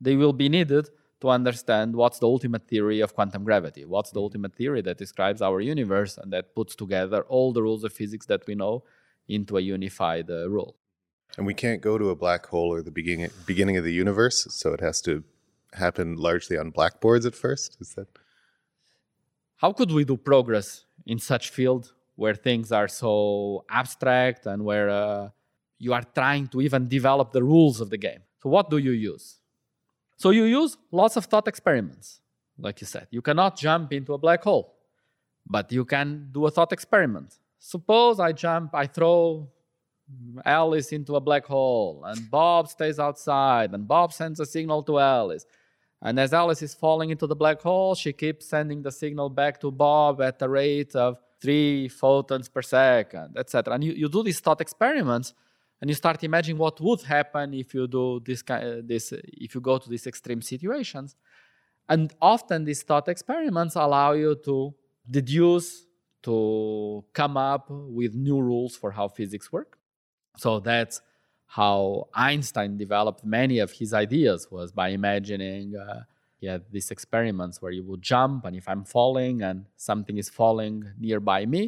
they 0.00 0.16
will 0.16 0.32
be 0.32 0.48
needed 0.48 0.88
to 1.22 1.28
understand 1.30 1.94
what's 1.94 2.18
the 2.18 2.26
ultimate 2.26 2.66
theory 2.66 2.98
of 3.00 3.14
quantum 3.14 3.44
gravity, 3.44 3.84
what's 3.84 4.10
the 4.10 4.20
ultimate 4.20 4.54
theory 4.56 4.82
that 4.82 4.98
describes 4.98 5.40
our 5.40 5.60
universe 5.60 6.18
and 6.18 6.32
that 6.32 6.52
puts 6.56 6.74
together 6.74 7.20
all 7.28 7.52
the 7.52 7.62
rules 7.62 7.84
of 7.84 7.92
physics 7.92 8.26
that 8.26 8.42
we 8.48 8.56
know 8.56 8.82
into 9.28 9.56
a 9.56 9.60
unified 9.60 10.28
uh, 10.28 10.50
rule. 10.50 10.74
And 11.36 11.46
we 11.46 11.54
can't 11.54 11.80
go 11.80 11.96
to 11.96 12.10
a 12.10 12.16
black 12.16 12.46
hole 12.46 12.70
or 12.74 12.82
the 12.82 12.90
beginning 12.90 13.30
beginning 13.46 13.76
of 13.76 13.84
the 13.84 13.92
universe, 13.92 14.38
so 14.50 14.72
it 14.76 14.80
has 14.80 15.00
to 15.02 15.22
happen 15.84 16.16
largely 16.16 16.56
on 16.58 16.70
blackboards 16.70 17.24
at 17.24 17.36
first. 17.36 17.76
Is 17.80 17.94
that 17.94 18.08
how 19.62 19.72
could 19.72 19.92
we 19.92 20.04
do 20.04 20.16
progress 20.16 20.84
in 21.06 21.18
such 21.20 21.50
field 21.50 21.92
where 22.16 22.34
things 22.34 22.72
are 22.72 22.88
so 22.88 23.64
abstract 23.70 24.44
and 24.46 24.64
where 24.64 24.90
uh, 24.90 25.28
you 25.78 25.92
are 25.92 26.02
trying 26.02 26.48
to 26.48 26.60
even 26.60 26.88
develop 26.88 27.30
the 27.30 27.42
rules 27.42 27.80
of 27.80 27.88
the 27.88 27.96
game? 27.96 28.22
So 28.42 28.48
what 28.50 28.68
do 28.70 28.78
you 28.78 28.90
use? 28.90 29.38
So 30.16 30.30
you 30.30 30.44
use 30.44 30.76
lots 30.90 31.16
of 31.16 31.26
thought 31.26 31.46
experiments, 31.46 32.20
like 32.58 32.80
you 32.80 32.88
said. 32.88 33.06
You 33.12 33.22
cannot 33.22 33.56
jump 33.56 33.92
into 33.92 34.14
a 34.14 34.18
black 34.18 34.42
hole, 34.42 34.74
but 35.46 35.70
you 35.70 35.84
can 35.84 36.28
do 36.32 36.46
a 36.46 36.50
thought 36.50 36.72
experiment. 36.72 37.38
Suppose 37.60 38.18
I 38.18 38.32
jump, 38.32 38.74
I 38.74 38.86
throw 38.88 39.48
Alice 40.44 40.90
into 40.90 41.14
a 41.14 41.20
black 41.20 41.46
hole, 41.46 42.02
and 42.04 42.28
Bob 42.28 42.68
stays 42.68 42.98
outside, 42.98 43.72
and 43.72 43.86
Bob 43.86 44.12
sends 44.12 44.40
a 44.40 44.46
signal 44.46 44.82
to 44.82 44.98
Alice. 44.98 45.46
And 46.04 46.18
as 46.18 46.32
Alice 46.32 46.62
is 46.62 46.74
falling 46.74 47.10
into 47.10 47.26
the 47.26 47.36
black 47.36 47.60
hole, 47.62 47.94
she 47.94 48.12
keeps 48.12 48.46
sending 48.46 48.82
the 48.82 48.90
signal 48.90 49.30
back 49.30 49.60
to 49.60 49.70
Bob 49.70 50.20
at 50.20 50.38
the 50.38 50.48
rate 50.48 50.96
of 50.96 51.18
three 51.40 51.88
photons 51.88 52.48
per 52.48 52.62
second, 52.62 53.36
etc. 53.38 53.74
And 53.74 53.84
you, 53.84 53.92
you 53.92 54.08
do 54.08 54.22
these 54.22 54.40
thought 54.40 54.60
experiments, 54.60 55.32
and 55.82 55.90
you 55.90 55.94
start 55.96 56.22
imagining 56.22 56.58
what 56.58 56.80
would 56.80 57.02
happen 57.02 57.52
if 57.52 57.74
you 57.74 57.86
do 57.86 58.22
this 58.24 58.40
kind 58.40 58.64
uh, 58.64 58.82
this 58.84 59.12
if 59.46 59.54
you 59.54 59.60
go 59.60 59.76
to 59.76 59.88
these 59.90 60.06
extreme 60.06 60.40
situations 60.40 61.16
and 61.88 62.14
often 62.22 62.64
these 62.64 62.82
thought 62.82 63.08
experiments 63.08 63.74
allow 63.74 64.12
you 64.12 64.36
to 64.44 64.72
deduce 65.10 65.84
to 66.22 67.04
come 67.12 67.36
up 67.36 67.66
with 67.68 68.14
new 68.14 68.40
rules 68.40 68.76
for 68.76 68.92
how 68.92 69.08
physics 69.08 69.52
work 69.52 69.76
so 70.36 70.60
that's 70.60 71.02
how 71.58 72.08
einstein 72.14 72.78
developed 72.78 73.22
many 73.24 73.58
of 73.58 73.70
his 73.70 73.92
ideas 73.92 74.40
was 74.50 74.72
by 74.72 74.88
imagining 74.88 75.76
uh, 75.76 76.02
he 76.40 76.46
had 76.46 76.62
these 76.70 76.90
experiments 76.90 77.60
where 77.60 77.72
you 77.78 77.84
would 77.88 78.02
jump 78.02 78.44
and 78.46 78.54
if 78.56 78.66
i'm 78.72 78.84
falling 78.84 79.42
and 79.42 79.66
something 79.76 80.16
is 80.16 80.28
falling 80.30 80.76
nearby 80.98 81.44
me 81.44 81.62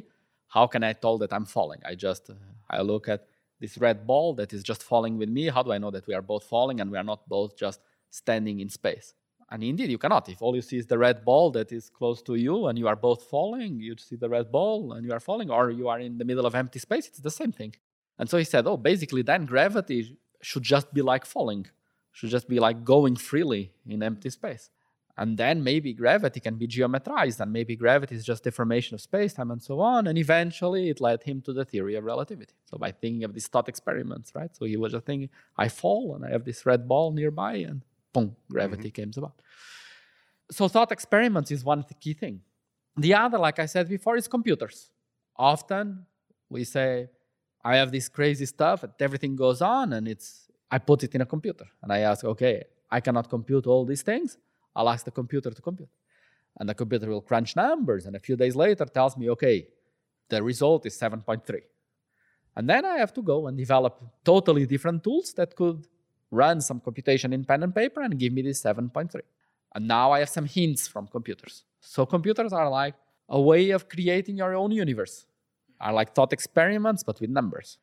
how 0.54 0.66
can 0.66 0.82
i 0.84 0.92
tell 0.92 1.18
that 1.18 1.32
i'm 1.32 1.44
falling? 1.44 1.80
I 1.84 1.94
just 1.96 2.30
uh, 2.30 2.34
i 2.70 2.80
look 2.80 3.08
at 3.08 3.26
this 3.60 3.78
red 3.78 4.06
ball 4.06 4.34
that 4.34 4.52
is 4.52 4.62
just 4.62 4.82
falling 4.82 5.16
with 5.16 5.28
me. 5.28 5.48
How 5.48 5.62
do 5.62 5.72
i 5.72 5.78
know 5.78 5.90
that 5.90 6.06
we 6.06 6.14
are 6.14 6.22
both 6.22 6.44
falling 6.44 6.80
and 6.80 6.90
we 6.90 6.98
are 6.98 7.08
not 7.12 7.28
both 7.28 7.56
just 7.56 7.80
standing 8.10 8.60
in 8.60 8.68
space? 8.68 9.14
And 9.50 9.62
indeed 9.62 9.90
you 9.90 9.98
cannot. 9.98 10.28
If 10.28 10.42
all 10.42 10.54
you 10.56 10.62
see 10.62 10.78
is 10.78 10.86
the 10.86 10.98
red 10.98 11.24
ball 11.24 11.50
that 11.52 11.70
is 11.70 11.90
close 11.90 12.22
to 12.22 12.34
you 12.34 12.66
and 12.68 12.78
you 12.78 12.88
are 12.88 12.96
both 12.96 13.22
falling 13.24 13.80
you 13.80 13.94
see 13.98 14.16
the 14.16 14.28
red 14.28 14.50
ball 14.50 14.94
and 14.94 15.04
you 15.06 15.12
are 15.12 15.20
falling 15.20 15.50
or 15.50 15.70
you 15.70 15.88
are 15.88 16.00
in 16.00 16.18
the 16.18 16.24
middle 16.24 16.46
of 16.46 16.54
empty 16.54 16.78
space 16.78 17.06
it's 17.08 17.20
the 17.20 17.36
same 17.40 17.52
thing 17.52 17.72
and 18.18 18.28
so 18.28 18.38
he 18.38 18.44
said 18.44 18.66
oh 18.66 18.76
basically 18.76 19.22
then 19.22 19.44
gravity 19.46 20.16
should 20.40 20.62
just 20.62 20.92
be 20.92 21.02
like 21.02 21.24
falling 21.24 21.66
should 22.14 22.30
just 22.30 22.48
be 22.48 22.60
like 22.60 22.84
going 22.84 23.16
freely 23.16 23.72
in 23.86 24.02
empty 24.02 24.30
space. 24.30 24.70
And 25.16 25.36
then 25.36 25.62
maybe 25.62 25.92
gravity 25.92 26.40
can 26.40 26.56
be 26.56 26.66
geometrized 26.66 27.40
and 27.40 27.52
maybe 27.52 27.76
gravity 27.76 28.16
is 28.16 28.24
just 28.24 28.42
deformation 28.42 28.94
of 28.94 29.00
space-time 29.00 29.50
and 29.50 29.62
so 29.62 29.80
on 29.80 30.08
and 30.08 30.16
eventually 30.18 30.88
it 30.90 31.00
led 31.00 31.22
him 31.22 31.40
to 31.42 31.52
the 31.52 31.64
theory 31.64 31.94
of 31.96 32.04
relativity. 32.04 32.54
So 32.64 32.78
by 32.78 32.90
thinking 32.92 33.24
of 33.24 33.34
these 33.34 33.48
thought 33.48 33.68
experiments 33.68 34.32
right? 34.34 34.54
So 34.56 34.64
he 34.64 34.76
was 34.76 34.92
just 34.92 35.06
thinking 35.06 35.28
i 35.56 35.68
fall 35.68 36.14
and 36.14 36.24
i 36.24 36.30
have 36.30 36.44
this 36.44 36.66
red 36.66 36.88
ball 36.88 37.12
nearby 37.12 37.54
and 37.68 37.82
boom 38.12 38.34
gravity 38.50 38.90
mm-hmm. 38.90 39.02
comes 39.02 39.16
about 39.16 39.34
so 40.50 40.68
thought 40.68 40.90
experiments 40.92 41.50
is 41.50 41.64
one 41.64 41.84
key 42.00 42.14
thing. 42.14 42.40
The 42.96 43.14
other 43.14 43.38
like 43.38 43.58
i 43.58 43.66
said 43.66 43.88
before 43.88 44.16
is 44.16 44.28
computers. 44.28 44.90
Often 45.36 46.06
we 46.48 46.64
say 46.64 47.08
i 47.64 47.76
have 47.76 47.90
this 47.90 48.08
crazy 48.08 48.46
stuff 48.46 48.82
and 48.84 48.92
everything 49.00 49.34
goes 49.36 49.60
on 49.62 49.92
and 49.92 50.06
it's 50.06 50.48
i 50.70 50.78
put 50.78 51.02
it 51.02 51.14
in 51.14 51.20
a 51.20 51.26
computer 51.26 51.66
and 51.82 51.92
i 51.92 52.00
ask 52.00 52.24
okay 52.24 52.64
i 52.90 53.00
cannot 53.00 53.28
compute 53.28 53.66
all 53.66 53.84
these 53.84 54.02
things 54.02 54.38
I'll 54.74 54.88
ask 54.88 55.04
the 55.04 55.10
computer 55.10 55.50
to 55.50 55.62
compute. 55.62 55.88
And 56.58 56.68
the 56.68 56.74
computer 56.74 57.08
will 57.08 57.20
crunch 57.20 57.56
numbers, 57.56 58.06
and 58.06 58.16
a 58.16 58.20
few 58.20 58.36
days 58.36 58.54
later 58.54 58.84
tells 58.84 59.16
me, 59.16 59.28
okay, 59.30 59.66
the 60.28 60.42
result 60.42 60.86
is 60.86 60.96
7.3. 60.96 61.60
And 62.56 62.68
then 62.68 62.84
I 62.84 62.98
have 62.98 63.12
to 63.14 63.22
go 63.22 63.48
and 63.48 63.56
develop 63.56 64.00
totally 64.24 64.64
different 64.66 65.02
tools 65.02 65.32
that 65.34 65.56
could 65.56 65.86
run 66.30 66.60
some 66.60 66.80
computation 66.80 67.32
in 67.32 67.44
pen 67.44 67.62
and 67.64 67.74
paper 67.74 68.02
and 68.02 68.18
give 68.18 68.32
me 68.32 68.42
this 68.42 68.62
7.3. 68.62 69.20
And 69.74 69.88
now 69.88 70.12
I 70.12 70.20
have 70.20 70.28
some 70.28 70.46
hints 70.46 70.86
from 70.86 71.08
computers. 71.08 71.64
So 71.80 72.06
computers 72.06 72.52
are 72.52 72.70
like 72.70 72.94
a 73.28 73.40
way 73.40 73.70
of 73.70 73.88
creating 73.88 74.36
your 74.36 74.54
own 74.54 74.70
universe, 74.70 75.26
are 75.84 75.92
like 75.92 76.14
thought 76.14 76.32
experiments, 76.32 77.04
but 77.04 77.20
with 77.20 77.30
numbers. 77.30 77.78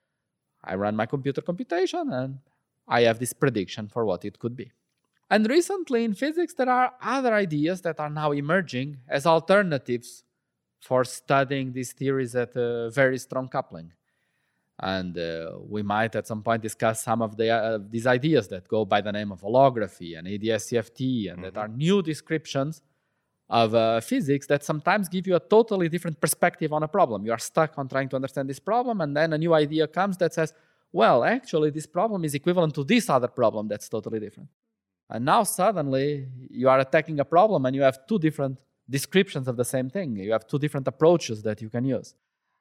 I 0.63 0.75
run 0.75 0.95
my 0.95 1.05
computer 1.05 1.41
computation 1.41 2.11
and 2.11 2.39
I 2.87 3.01
have 3.01 3.19
this 3.19 3.33
prediction 3.33 3.87
for 3.87 4.05
what 4.05 4.25
it 4.25 4.39
could 4.39 4.55
be. 4.55 4.71
And 5.29 5.47
recently 5.47 6.03
in 6.03 6.13
physics, 6.13 6.53
there 6.55 6.69
are 6.69 6.93
other 7.01 7.33
ideas 7.33 7.81
that 7.81 7.99
are 7.99 8.09
now 8.09 8.31
emerging 8.31 8.97
as 9.07 9.25
alternatives 9.25 10.23
for 10.81 11.03
studying 11.05 11.71
these 11.71 11.93
theories 11.93 12.35
at 12.35 12.55
a 12.55 12.89
very 12.89 13.17
strong 13.17 13.47
coupling. 13.47 13.93
And 14.79 15.15
uh, 15.17 15.51
we 15.69 15.83
might 15.83 16.15
at 16.15 16.27
some 16.27 16.41
point 16.41 16.63
discuss 16.63 17.03
some 17.03 17.21
of 17.21 17.37
the, 17.37 17.49
uh, 17.49 17.79
these 17.87 18.07
ideas 18.07 18.47
that 18.47 18.67
go 18.67 18.83
by 18.83 18.99
the 18.99 19.11
name 19.11 19.31
of 19.31 19.41
holography 19.41 20.17
and 20.17 20.27
AdS-CFT, 20.27 21.29
and 21.29 21.37
mm-hmm. 21.37 21.43
that 21.43 21.57
are 21.57 21.67
new 21.67 22.01
descriptions 22.01 22.81
of 23.51 23.75
uh, 23.75 23.99
physics 23.99 24.47
that 24.47 24.63
sometimes 24.63 25.09
give 25.09 25.27
you 25.27 25.35
a 25.35 25.39
totally 25.39 25.89
different 25.89 26.19
perspective 26.21 26.71
on 26.71 26.83
a 26.83 26.87
problem. 26.87 27.25
You 27.25 27.33
are 27.33 27.37
stuck 27.37 27.77
on 27.77 27.89
trying 27.89 28.07
to 28.09 28.15
understand 28.15 28.49
this 28.49 28.59
problem, 28.59 29.01
and 29.01 29.15
then 29.15 29.33
a 29.33 29.37
new 29.37 29.53
idea 29.53 29.87
comes 29.87 30.17
that 30.17 30.33
says, 30.33 30.53
well, 30.93 31.23
actually, 31.23 31.69
this 31.69 31.85
problem 31.85 32.23
is 32.23 32.33
equivalent 32.33 32.73
to 32.75 32.85
this 32.85 33.09
other 33.09 33.27
problem 33.27 33.67
that's 33.67 33.89
totally 33.89 34.19
different. 34.19 34.49
And 35.09 35.25
now 35.25 35.43
suddenly 35.43 36.27
you 36.49 36.69
are 36.69 36.79
attacking 36.79 37.19
a 37.19 37.25
problem 37.25 37.65
and 37.65 37.75
you 37.75 37.81
have 37.81 38.07
two 38.07 38.17
different 38.17 38.59
descriptions 38.89 39.47
of 39.47 39.57
the 39.57 39.65
same 39.65 39.89
thing. 39.89 40.15
You 40.15 40.31
have 40.31 40.47
two 40.47 40.59
different 40.59 40.87
approaches 40.87 41.43
that 41.43 41.61
you 41.61 41.69
can 41.69 41.83
use. 41.83 42.15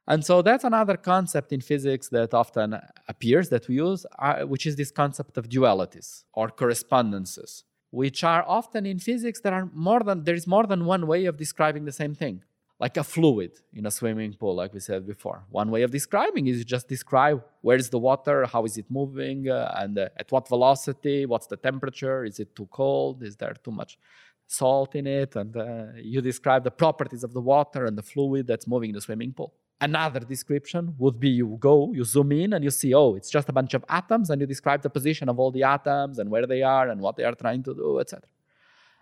And 0.08 0.24
so 0.24 0.42
that's 0.42 0.64
another 0.64 0.96
concept 0.96 1.52
in 1.52 1.60
physics 1.60 2.08
that 2.08 2.34
often 2.34 2.76
appears 3.08 3.48
that 3.50 3.68
we 3.68 3.76
use, 3.76 4.04
uh, 4.18 4.42
which 4.42 4.66
is 4.66 4.74
this 4.74 4.90
concept 4.90 5.38
of 5.38 5.48
dualities 5.48 6.24
or 6.32 6.48
correspondences, 6.48 7.64
which 7.90 8.22
are 8.24 8.44
often 8.46 8.86
in 8.86 8.98
physics 8.98 9.40
there 9.40 9.54
are 9.54 9.68
more 9.72 10.00
than 10.00 10.24
there 10.24 10.34
is 10.34 10.46
more 10.46 10.66
than 10.66 10.84
one 10.84 11.06
way 11.06 11.24
of 11.26 11.36
describing 11.36 11.84
the 11.84 11.92
same 11.92 12.14
thing 12.14 12.42
like 12.80 12.96
a 12.96 13.04
fluid 13.04 13.52
in 13.74 13.84
a 13.84 13.90
swimming 13.90 14.32
pool, 14.32 14.54
like 14.54 14.72
we 14.72 14.80
said 14.80 15.06
before. 15.06 15.44
One 15.50 15.70
way 15.70 15.82
of 15.82 15.90
describing 15.90 16.46
is 16.46 16.64
just 16.64 16.88
describe 16.88 17.44
where 17.60 17.76
is 17.76 17.90
the 17.90 17.98
water, 17.98 18.46
how 18.46 18.64
is 18.64 18.78
it 18.78 18.86
moving, 18.88 19.50
uh, 19.50 19.70
and 19.76 19.98
uh, 19.98 20.08
at 20.16 20.32
what 20.32 20.48
velocity, 20.48 21.26
what's 21.26 21.46
the 21.46 21.58
temperature, 21.58 22.24
is 22.24 22.40
it 22.40 22.56
too 22.56 22.66
cold, 22.70 23.22
is 23.22 23.36
there 23.36 23.54
too 23.62 23.70
much 23.70 23.98
salt 24.46 24.94
in 24.94 25.06
it, 25.06 25.36
and 25.36 25.54
uh, 25.56 25.86
you 25.94 26.22
describe 26.22 26.64
the 26.64 26.70
properties 26.70 27.22
of 27.22 27.34
the 27.34 27.40
water 27.40 27.84
and 27.84 27.96
the 27.98 28.02
fluid 28.02 28.46
that's 28.46 28.66
moving 28.66 28.90
in 28.90 28.94
the 28.94 29.00
swimming 29.00 29.32
pool. 29.32 29.52
Another 29.80 30.20
description 30.20 30.94
would 30.98 31.18
be 31.18 31.30
you 31.30 31.56
go, 31.58 31.92
you 31.92 32.04
zoom 32.04 32.32
in, 32.32 32.52
and 32.52 32.62
you 32.62 32.70
see, 32.70 32.92
oh, 32.94 33.14
it's 33.14 33.30
just 33.30 33.48
a 33.48 33.52
bunch 33.52 33.72
of 33.74 33.84
atoms, 33.88 34.28
and 34.30 34.40
you 34.40 34.46
describe 34.46 34.82
the 34.82 34.90
position 34.90 35.28
of 35.28 35.38
all 35.38 35.50
the 35.50 35.62
atoms 35.62 36.18
and 36.18 36.30
where 36.30 36.46
they 36.46 36.62
are 36.62 36.90
and 36.90 37.00
what 37.00 37.16
they 37.16 37.24
are 37.24 37.34
trying 37.34 37.62
to 37.62 37.74
do, 37.74 37.98
etc. 37.98 38.22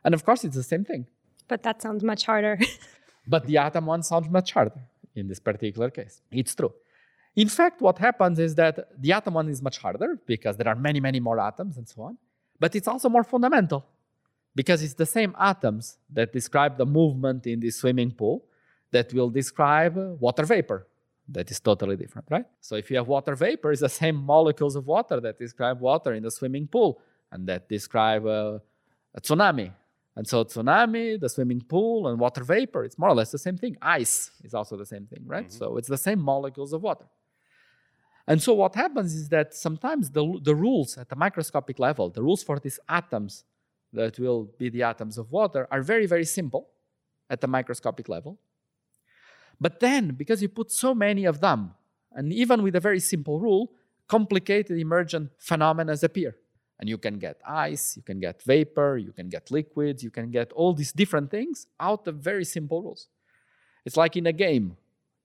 And 0.04 0.14
of 0.14 0.24
course, 0.24 0.44
it's 0.44 0.54
the 0.56 0.62
same 0.62 0.84
thing. 0.84 1.06
But 1.48 1.62
that 1.64 1.82
sounds 1.82 2.04
much 2.04 2.24
harder. 2.26 2.58
But 3.28 3.44
the 3.44 3.58
atom 3.58 3.84
one 3.84 4.02
sounds 4.02 4.28
much 4.30 4.52
harder 4.52 4.80
in 5.14 5.28
this 5.28 5.38
particular 5.38 5.90
case. 5.90 6.22
It's 6.30 6.54
true. 6.54 6.72
In 7.36 7.48
fact, 7.48 7.80
what 7.82 7.98
happens 7.98 8.38
is 8.38 8.54
that 8.54 8.74
the 9.00 9.12
atom 9.12 9.34
one 9.34 9.48
is 9.48 9.60
much 9.62 9.78
harder 9.78 10.18
because 10.26 10.56
there 10.56 10.66
are 10.66 10.74
many, 10.74 10.98
many 10.98 11.20
more 11.20 11.38
atoms 11.38 11.76
and 11.76 11.86
so 11.86 12.02
on. 12.02 12.16
But 12.58 12.74
it's 12.74 12.88
also 12.88 13.08
more 13.08 13.24
fundamental 13.24 13.84
because 14.54 14.82
it's 14.82 14.94
the 14.94 15.06
same 15.06 15.36
atoms 15.38 15.98
that 16.10 16.32
describe 16.32 16.78
the 16.78 16.86
movement 16.86 17.46
in 17.46 17.60
the 17.60 17.70
swimming 17.70 18.10
pool 18.10 18.44
that 18.90 19.12
will 19.12 19.30
describe 19.30 19.96
water 20.20 20.44
vapor. 20.44 20.86
That 21.30 21.50
is 21.50 21.60
totally 21.60 21.96
different, 21.96 22.26
right? 22.30 22.46
So 22.60 22.76
if 22.76 22.90
you 22.90 22.96
have 22.96 23.08
water 23.08 23.34
vapor, 23.34 23.72
it's 23.72 23.82
the 23.82 23.88
same 23.88 24.16
molecules 24.34 24.76
of 24.76 24.86
water 24.86 25.20
that 25.20 25.38
describe 25.38 25.80
water 25.80 26.14
in 26.14 26.22
the 26.22 26.30
swimming 26.30 26.66
pool 26.66 27.00
and 27.30 27.46
that 27.48 27.68
describe 27.68 28.24
uh, 28.26 28.58
a 29.14 29.20
tsunami 29.20 29.72
and 30.18 30.26
so 30.26 30.42
tsunami, 30.42 31.20
the 31.20 31.28
swimming 31.28 31.60
pool, 31.60 32.08
and 32.08 32.18
water 32.18 32.42
vapor, 32.42 32.82
it's 32.82 32.98
more 32.98 33.10
or 33.10 33.14
less 33.14 33.30
the 33.30 33.38
same 33.38 33.56
thing. 33.56 33.76
Ice 33.80 34.32
is 34.42 34.52
also 34.52 34.76
the 34.76 34.84
same 34.84 35.06
thing, 35.06 35.22
right? 35.24 35.46
Mm-hmm. 35.46 35.58
So 35.58 35.76
it's 35.76 35.86
the 35.86 35.96
same 35.96 36.18
molecules 36.18 36.72
of 36.72 36.82
water. 36.82 37.04
And 38.26 38.42
so 38.42 38.52
what 38.52 38.74
happens 38.74 39.14
is 39.14 39.28
that 39.28 39.54
sometimes 39.54 40.10
the, 40.10 40.40
the 40.42 40.56
rules 40.56 40.98
at 40.98 41.08
the 41.08 41.14
microscopic 41.14 41.78
level, 41.78 42.10
the 42.10 42.20
rules 42.20 42.42
for 42.42 42.58
these 42.58 42.80
atoms 42.88 43.44
that 43.92 44.18
will 44.18 44.50
be 44.58 44.68
the 44.68 44.82
atoms 44.82 45.18
of 45.18 45.30
water, 45.30 45.68
are 45.70 45.82
very, 45.82 46.06
very 46.06 46.24
simple 46.24 46.68
at 47.30 47.40
the 47.40 47.46
microscopic 47.46 48.08
level. 48.08 48.40
But 49.60 49.80
then, 49.80 50.14
because 50.14 50.40
you 50.42 50.48
put 50.48 50.70
so 50.70 50.94
many 50.94 51.24
of 51.24 51.40
them, 51.40 51.74
and 52.12 52.32
even 52.32 52.62
with 52.62 52.76
a 52.76 52.80
very 52.80 53.00
simple 53.00 53.40
rule, 53.40 53.72
complicated 54.08 54.78
emergent 54.78 55.30
phenomena 55.38 55.94
appear. 56.02 56.36
And 56.80 56.88
you 56.88 56.96
can 56.96 57.18
get 57.18 57.40
ice 57.46 57.96
you 57.96 58.02
can 58.02 58.20
get 58.20 58.42
vapor 58.42 58.98
you 58.98 59.12
can 59.12 59.28
get 59.28 59.50
liquids 59.50 60.02
you 60.02 60.10
can 60.10 60.30
get 60.30 60.52
all 60.52 60.72
these 60.74 60.92
different 60.92 61.28
things 61.30 61.66
out 61.78 62.06
of 62.08 62.16
very 62.16 62.44
simple 62.44 62.82
rules. 62.82 63.08
It's 63.84 63.96
like 63.96 64.16
in 64.16 64.26
a 64.26 64.32
game. 64.32 64.76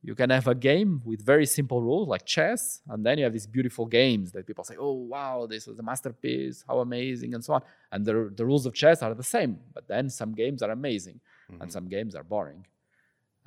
You 0.06 0.15
can 0.15 0.32
have 0.32 0.48
a 0.48 0.56
game 0.56 1.02
with 1.06 1.26
very 1.26 1.46
simple 1.46 1.82
rules 1.82 2.10
like 2.10 2.26
chess 2.26 2.82
and 2.89 3.06
then 3.06 3.17
you 3.19 3.24
have 3.24 3.32
these 3.32 3.48
beautiful 3.48 3.86
games 3.86 4.32
that 4.34 4.46
people 4.46 4.63
say 4.63 4.76
oh 4.78 4.93
wow 4.93 5.46
this 5.48 5.65
was 5.67 5.80
a 5.80 5.84
masterpiece 5.84 6.65
how 6.67 6.80
amazing 6.80 7.36
and 7.36 7.46
so 7.46 7.54
on. 7.54 7.62
And 7.91 8.04
the, 8.04 8.34
the 8.36 8.46
rules 8.46 8.65
of 8.65 8.74
chess 8.74 9.02
are 9.02 9.13
the 9.13 9.24
same 9.24 9.60
but 9.74 9.88
then 9.88 10.10
some 10.10 10.34
games 10.34 10.62
are 10.63 10.72
amazing 10.72 11.19
mm-hmm. 11.50 11.62
and 11.62 11.72
some 11.72 11.88
games 11.88 12.15
are 12.15 12.24
boring 12.24 12.65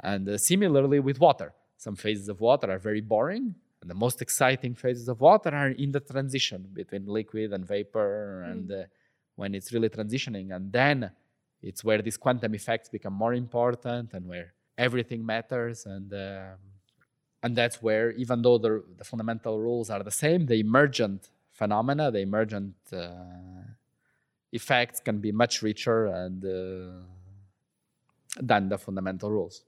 and 0.03 0.29
uh, 0.29 0.39
similarly 0.39 1.01
with 1.01 1.19
water 1.19 1.53
some 1.77 1.97
phases 1.97 2.29
of 2.29 2.41
water 2.41 2.71
are 2.71 2.79
very 2.79 3.01
boring 3.01 3.55
and 3.87 3.91
the 3.91 3.95
most 3.95 4.21
exciting 4.21 4.75
phases 4.75 5.09
of 5.09 5.21
water 5.21 5.51
are 5.51 5.69
in 5.69 5.93
the 5.93 6.01
transition 6.01 6.67
between 6.73 7.07
liquid 7.07 7.53
and 7.53 7.65
vapor, 7.65 8.45
mm. 8.45 8.51
and 8.51 8.73
uh, 8.73 8.83
when 9.37 9.55
it's 9.55 9.73
really 9.73 9.89
transitioning. 9.89 10.55
And 10.57 10.73
then 10.73 11.11
it's 11.63 11.85
where 11.85 12.03
these 12.03 12.17
quantum 12.17 12.53
effects 12.57 12.89
become 12.89 13.13
more 13.13 13.35
important 13.35 14.13
and 14.15 14.27
where 14.27 14.55
everything 14.77 15.25
matters. 15.25 15.87
And 15.87 16.13
um, 16.13 16.59
and 17.45 17.55
that's 17.55 17.81
where, 17.81 18.11
even 18.13 18.43
though 18.43 18.59
the, 18.59 18.83
the 18.97 19.05
fundamental 19.05 19.61
rules 19.61 19.89
are 19.89 20.03
the 20.03 20.11
same, 20.11 20.47
the 20.47 20.59
emergent 20.59 21.29
phenomena, 21.53 22.11
the 22.11 22.19
emergent 22.19 22.75
uh, 22.93 23.11
effects 24.53 24.99
can 24.99 25.19
be 25.21 25.31
much 25.31 25.63
richer 25.63 26.07
and 26.07 26.45
uh, 26.45 27.05
than 28.41 28.69
the 28.69 28.79
fundamental 28.79 29.31
rules. 29.31 29.63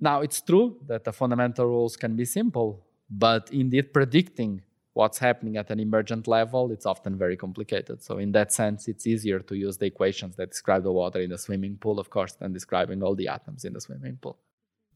Now, 0.00 0.20
it's 0.20 0.40
true 0.40 0.78
that 0.86 1.04
the 1.04 1.12
fundamental 1.12 1.66
rules 1.66 1.96
can 1.96 2.16
be 2.16 2.24
simple, 2.24 2.84
but 3.08 3.50
indeed 3.52 3.92
predicting 3.92 4.62
what's 4.92 5.18
happening 5.18 5.56
at 5.56 5.70
an 5.70 5.80
emergent 5.80 6.26
level, 6.26 6.70
it's 6.72 6.86
often 6.86 7.16
very 7.16 7.36
complicated. 7.36 8.02
So, 8.02 8.18
in 8.18 8.32
that 8.32 8.52
sense, 8.52 8.88
it's 8.88 9.06
easier 9.06 9.40
to 9.40 9.54
use 9.54 9.78
the 9.78 9.86
equations 9.86 10.36
that 10.36 10.50
describe 10.50 10.82
the 10.82 10.92
water 10.92 11.20
in 11.20 11.30
the 11.30 11.38
swimming 11.38 11.76
pool, 11.76 11.98
of 11.98 12.10
course, 12.10 12.32
than 12.34 12.52
describing 12.52 13.02
all 13.02 13.14
the 13.14 13.28
atoms 13.28 13.64
in 13.64 13.72
the 13.72 13.80
swimming 13.80 14.18
pool. 14.20 14.38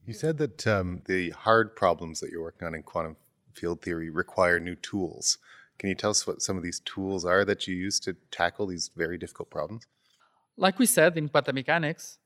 You 0.07 0.15
said 0.15 0.39
that 0.39 0.67
um, 0.67 1.03
the 1.07 1.31
hard 1.31 1.77
problems 1.77 2.21
that 2.21 2.31
you're 2.31 2.43
working 2.43 2.67
on 2.67 2.75
in 2.75 2.83
quantum 2.83 3.17
field 3.53 3.83
theory 3.83 4.09
require 4.09 4.59
new 4.59 4.77
tools. 4.77 5.39
Can 5.79 5.89
you 5.89 5.95
tell 5.95 6.11
us 6.11 6.27
what 6.27 6.43
some 6.43 6.57
of 6.57 6.63
these 6.63 6.81
tools 6.81 7.25
are 7.25 7.45
that 7.45 7.67
you 7.67 7.77
use 7.77 8.01
to 8.01 8.17
tackle 8.31 8.67
these 8.67 8.91
very 8.97 9.19
difficult 9.19 9.51
problems? 9.51 9.87
Like 10.57 10.79
we 10.79 10.87
said 10.87 11.17
in 11.17 11.29
quantum 11.29 11.55
mechanics, 11.55 12.19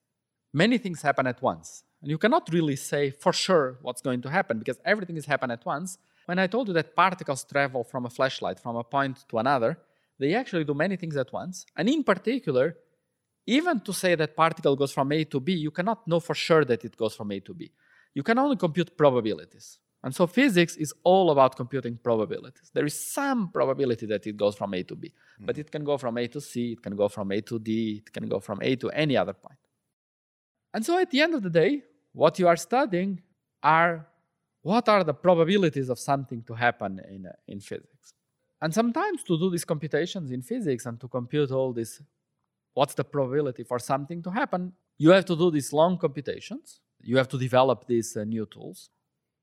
many 0.52 0.78
things 0.78 1.02
happen 1.02 1.26
at 1.26 1.42
once. 1.42 1.84
And 2.02 2.10
you 2.10 2.18
cannot 2.18 2.48
really 2.52 2.76
say 2.76 3.10
for 3.10 3.32
sure 3.32 3.78
what's 3.80 4.02
going 4.02 4.22
to 4.22 4.30
happen 4.30 4.58
because 4.58 4.78
everything 4.84 5.16
is 5.16 5.26
happening 5.26 5.54
at 5.54 5.64
once. 5.64 5.98
When 6.26 6.38
I 6.38 6.48
told 6.48 6.68
you 6.68 6.74
that 6.74 6.94
particles 6.96 7.44
travel 7.44 7.84
from 7.84 8.06
a 8.06 8.10
flashlight 8.10 8.58
from 8.60 8.76
a 8.76 8.84
point 8.84 9.24
to 9.28 9.38
another, 9.38 9.78
they 10.18 10.34
actually 10.34 10.64
do 10.64 10.74
many 10.74 10.96
things 10.96 11.16
at 11.16 11.32
once. 11.32 11.64
And 11.76 11.88
in 11.88 12.02
particular, 12.04 12.76
even 13.46 13.80
to 13.80 13.92
say 13.92 14.14
that 14.16 14.36
particle 14.36 14.76
goes 14.76 14.92
from 14.92 15.10
A 15.12 15.24
to 15.24 15.40
B, 15.40 15.52
you 15.52 15.70
cannot 15.70 16.06
know 16.06 16.20
for 16.20 16.34
sure 16.34 16.64
that 16.64 16.84
it 16.84 16.96
goes 16.96 17.14
from 17.14 17.30
A 17.32 17.40
to 17.40 17.54
B. 17.54 17.72
You 18.14 18.22
can 18.22 18.38
only 18.38 18.56
compute 18.56 18.96
probabilities. 18.96 19.78
And 20.04 20.14
so 20.14 20.26
physics 20.26 20.76
is 20.76 20.92
all 21.04 21.30
about 21.30 21.56
computing 21.56 21.96
probabilities. 22.02 22.70
There 22.74 22.84
is 22.84 22.98
some 22.98 23.50
probability 23.50 24.06
that 24.06 24.26
it 24.26 24.36
goes 24.36 24.56
from 24.56 24.74
A 24.74 24.82
to 24.82 24.96
B, 24.96 25.08
mm-hmm. 25.08 25.46
but 25.46 25.58
it 25.58 25.70
can 25.70 25.84
go 25.84 25.96
from 25.96 26.18
A 26.18 26.26
to 26.28 26.40
C, 26.40 26.72
it 26.72 26.82
can 26.82 26.96
go 26.96 27.08
from 27.08 27.30
A 27.30 27.40
to 27.42 27.58
D, 27.60 28.02
it 28.04 28.12
can 28.12 28.28
go 28.28 28.40
from 28.40 28.58
A 28.62 28.74
to 28.76 28.90
any 28.90 29.16
other 29.16 29.32
point. 29.32 29.58
And 30.74 30.84
so 30.84 30.98
at 30.98 31.10
the 31.10 31.20
end 31.20 31.34
of 31.34 31.42
the 31.42 31.50
day, 31.50 31.82
what 32.12 32.38
you 32.38 32.48
are 32.48 32.56
studying 32.56 33.22
are 33.62 34.06
what 34.62 34.88
are 34.88 35.02
the 35.04 35.14
probabilities 35.14 35.88
of 35.88 35.98
something 35.98 36.42
to 36.44 36.54
happen 36.54 37.00
in, 37.08 37.26
in 37.48 37.60
physics. 37.60 38.14
And 38.60 38.72
sometimes 38.72 39.24
to 39.24 39.38
do 39.38 39.50
these 39.50 39.64
computations 39.64 40.30
in 40.30 40.42
physics 40.42 40.86
and 40.86 41.00
to 41.00 41.08
compute 41.08 41.50
all 41.50 41.72
this, 41.72 42.00
what's 42.74 42.94
the 42.94 43.04
probability 43.04 43.64
for 43.64 43.78
something 43.78 44.22
to 44.22 44.30
happen, 44.30 44.72
you 44.98 45.10
have 45.10 45.24
to 45.24 45.36
do 45.36 45.50
these 45.50 45.72
long 45.72 45.98
computations. 45.98 46.80
You 47.00 47.16
have 47.16 47.28
to 47.28 47.38
develop 47.38 47.86
these 47.88 48.16
uh, 48.16 48.22
new 48.22 48.46
tools. 48.46 48.90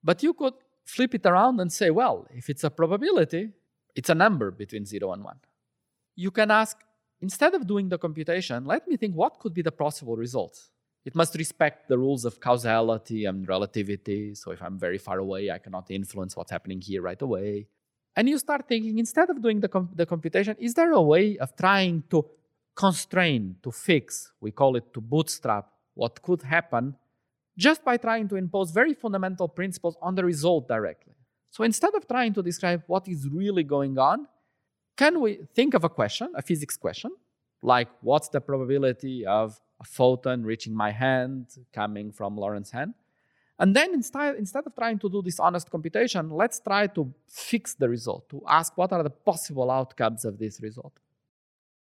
But 0.02 0.24
you 0.24 0.34
could 0.34 0.54
flip 0.86 1.14
it 1.14 1.26
around 1.26 1.60
and 1.60 1.72
say, 1.72 1.90
well, 1.90 2.26
if 2.34 2.50
it's 2.50 2.64
a 2.64 2.70
probability, 2.70 3.50
it's 3.94 4.10
a 4.10 4.16
number 4.16 4.52
between 4.52 4.86
0 4.86 5.12
and 5.12 5.24
1. 5.24 5.36
You 6.16 6.32
can 6.32 6.50
ask, 6.50 6.78
instead 7.20 7.54
of 7.54 7.68
doing 7.68 7.90
the 7.90 7.98
computation, 7.98 8.64
let 8.66 8.88
me 8.88 8.96
think 8.96 9.16
what 9.16 9.40
could 9.40 9.54
be 9.54 9.62
the 9.62 9.72
possible 9.72 10.16
results. 10.16 10.72
It 11.06 11.16
must 11.16 11.36
respect 11.36 11.88
the 11.88 11.98
rules 11.98 12.26
of 12.26 12.40
causality 12.40 13.26
and 13.26 13.48
relativity. 13.48 14.36
So 14.36 14.52
if 14.52 14.62
I'm 14.62 14.78
very 14.78 14.98
far 14.98 15.20
away, 15.20 15.50
I 15.50 15.58
cannot 15.58 15.90
influence 15.90 16.36
what's 16.36 16.52
happening 16.52 16.82
here 16.82 17.02
right 17.02 17.22
away. 17.22 17.68
And 18.16 18.28
you 18.28 18.38
start 18.38 18.68
thinking, 18.68 19.00
instead 19.00 19.30
of 19.30 19.42
doing 19.42 19.60
the, 19.62 19.70
com- 19.70 19.90
the 19.96 20.06
computation, 20.06 20.56
is 20.60 20.74
there 20.74 20.92
a 20.92 21.02
way 21.02 21.38
of 21.38 21.56
trying 21.56 22.04
to 22.10 22.26
constrain, 22.76 23.56
to 23.64 23.72
fix, 23.72 24.32
we 24.42 24.52
call 24.52 24.76
it 24.76 24.94
to 24.94 25.02
bootstrap, 25.02 25.68
what 25.94 26.22
could 26.22 26.42
happen 26.44 26.96
just 27.58 27.84
by 27.84 27.98
trying 27.98 28.28
to 28.30 28.36
impose 28.36 28.72
very 28.72 28.94
fundamental 28.94 29.48
principles 29.48 29.98
on 30.02 30.16
the 30.16 30.24
result 30.24 30.68
directly? 30.68 31.14
So 31.50 31.64
instead 31.64 31.94
of 31.96 32.08
trying 32.08 32.34
to 32.34 32.44
describe 32.44 32.84
what 32.88 33.08
is 33.08 33.28
really 33.28 33.64
going 33.64 33.98
on, 33.98 34.28
can 34.96 35.22
we 35.22 35.40
think 35.54 35.74
of 35.74 35.84
a 35.84 35.90
question, 35.90 36.32
a 36.36 36.42
physics 36.42 36.78
question, 36.78 37.12
like 37.62 37.90
what's 38.02 38.30
the 38.30 38.42
probability 38.42 39.26
of 39.26 39.60
a 39.80 39.84
photon 39.84 40.44
reaching 40.44 40.74
my 40.74 40.92
hand 40.92 41.48
coming 41.74 42.12
from 42.12 42.36
Lauren's 42.36 42.72
hand. 42.72 42.94
And 43.58 43.76
then 43.76 43.94
instead, 43.94 44.36
instead 44.36 44.66
of 44.66 44.74
trying 44.74 45.00
to 45.00 45.10
do 45.10 45.22
this 45.22 45.40
honest 45.40 45.70
computation, 45.70 46.30
let's 46.30 46.60
try 46.60 46.88
to 46.88 47.14
fix 47.28 47.74
the 47.74 47.90
result, 47.90 48.30
to 48.30 48.42
ask 48.48 48.78
what 48.78 48.94
are 48.94 49.04
the 49.04 49.10
possible 49.10 49.70
outcomes 49.70 50.24
of 50.24 50.38
this 50.38 50.62
result. 50.62 50.94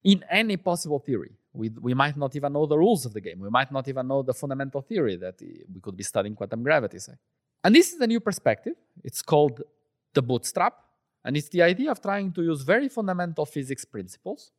In 0.02 0.22
any 0.30 0.58
possible 0.58 0.98
theory, 0.98 1.32
we, 1.54 1.70
we 1.80 1.94
might 1.94 2.16
not 2.18 2.36
even 2.36 2.52
know 2.52 2.66
the 2.66 2.76
rules 2.76 3.06
of 3.06 3.14
the 3.14 3.20
game. 3.20 3.40
We 3.40 3.48
might 3.48 3.72
not 3.72 3.88
even 3.88 4.06
know 4.06 4.22
the 4.22 4.34
fundamental 4.34 4.82
theory 4.82 5.16
that 5.16 5.40
we 5.40 5.80
could 5.80 5.96
be 5.96 6.02
studying 6.04 6.34
quantum 6.34 6.62
gravity, 6.62 6.98
say. 6.98 7.14
And 7.62 7.74
this 7.74 7.94
is 7.94 8.00
a 8.00 8.06
new 8.06 8.20
perspective. 8.20 8.74
It's 9.02 9.22
called 9.22 9.62
the 10.12 10.20
bootstrap. 10.20 10.74
And 11.24 11.34
it's 11.34 11.48
the 11.48 11.62
idea 11.62 11.90
of 11.90 12.02
trying 12.02 12.32
to 12.32 12.42
use 12.42 12.60
very 12.60 12.90
fundamental 12.90 13.46
physics 13.46 13.86
principles, 13.86 14.50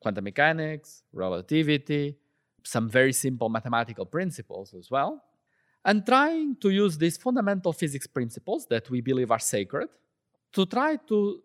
quantum 0.00 0.24
mechanics, 0.24 1.02
relativity, 1.12 2.16
some 2.62 2.88
very 2.88 3.12
simple 3.12 3.48
mathematical 3.48 4.04
principles 4.04 4.74
as 4.74 4.90
well, 4.90 5.22
and 5.84 6.04
trying 6.04 6.56
to 6.56 6.70
use 6.70 6.98
these 6.98 7.16
fundamental 7.16 7.72
physics 7.72 8.06
principles 8.06 8.66
that 8.66 8.90
we 8.90 9.00
believe 9.00 9.30
are 9.30 9.38
sacred 9.38 9.88
to 10.52 10.66
try 10.66 10.96
to 11.08 11.40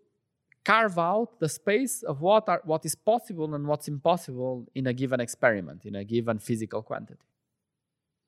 carve 0.64 0.98
out 0.98 1.40
the 1.40 1.50
space 1.50 2.04
of 2.04 2.22
what, 2.22 2.48
are, 2.48 2.62
what 2.66 2.86
is 2.86 2.96
possible 2.96 3.54
and 3.56 3.68
what's 3.68 3.88
impossible 3.88 4.68
in 4.76 4.88
a 4.88 4.94
given 4.94 5.20
experiment, 5.20 5.86
in 5.86 5.96
a 5.96 6.04
given 6.04 6.40
physical 6.40 6.82
quantity. 6.82 7.20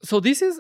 So, 0.04 0.20
this 0.20 0.42
is 0.42 0.60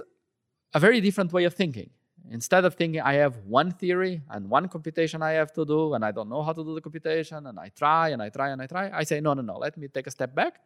a 0.73 0.79
very 0.79 1.01
different 1.01 1.33
way 1.33 1.43
of 1.43 1.53
thinking. 1.53 1.89
Instead 2.31 2.63
of 2.65 2.75
thinking 2.75 3.01
I 3.01 3.13
have 3.13 3.37
one 3.45 3.71
theory 3.71 4.21
and 4.29 4.49
one 4.49 4.69
computation 4.69 5.21
I 5.21 5.31
have 5.31 5.51
to 5.53 5.65
do, 5.65 5.93
and 5.93 6.05
I 6.05 6.11
don't 6.11 6.29
know 6.29 6.41
how 6.41 6.53
to 6.53 6.63
do 6.63 6.73
the 6.73 6.81
computation, 6.81 7.47
and 7.47 7.59
I 7.59 7.69
try 7.69 8.09
and 8.09 8.21
I 8.21 8.29
try 8.29 8.49
and 8.49 8.61
I 8.61 8.67
try, 8.67 8.89
I 8.93 9.03
say, 9.03 9.19
no, 9.19 9.33
no, 9.33 9.41
no, 9.41 9.57
let 9.57 9.77
me 9.77 9.87
take 9.87 10.07
a 10.07 10.11
step 10.11 10.33
back 10.33 10.61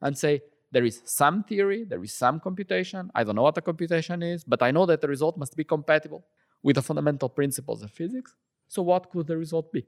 and 0.00 0.16
say, 0.16 0.42
there 0.72 0.84
is 0.84 1.02
some 1.04 1.42
theory, 1.42 1.84
there 1.84 2.02
is 2.02 2.12
some 2.12 2.38
computation. 2.38 3.10
I 3.14 3.24
don't 3.24 3.34
know 3.34 3.42
what 3.42 3.56
the 3.56 3.62
computation 3.62 4.22
is, 4.22 4.44
but 4.44 4.62
I 4.62 4.70
know 4.70 4.86
that 4.86 5.00
the 5.00 5.08
result 5.08 5.36
must 5.36 5.56
be 5.56 5.64
compatible 5.64 6.24
with 6.62 6.76
the 6.76 6.82
fundamental 6.82 7.28
principles 7.28 7.82
of 7.82 7.90
physics. 7.90 8.34
So, 8.68 8.82
what 8.82 9.10
could 9.10 9.26
the 9.26 9.36
result 9.36 9.72
be? 9.72 9.84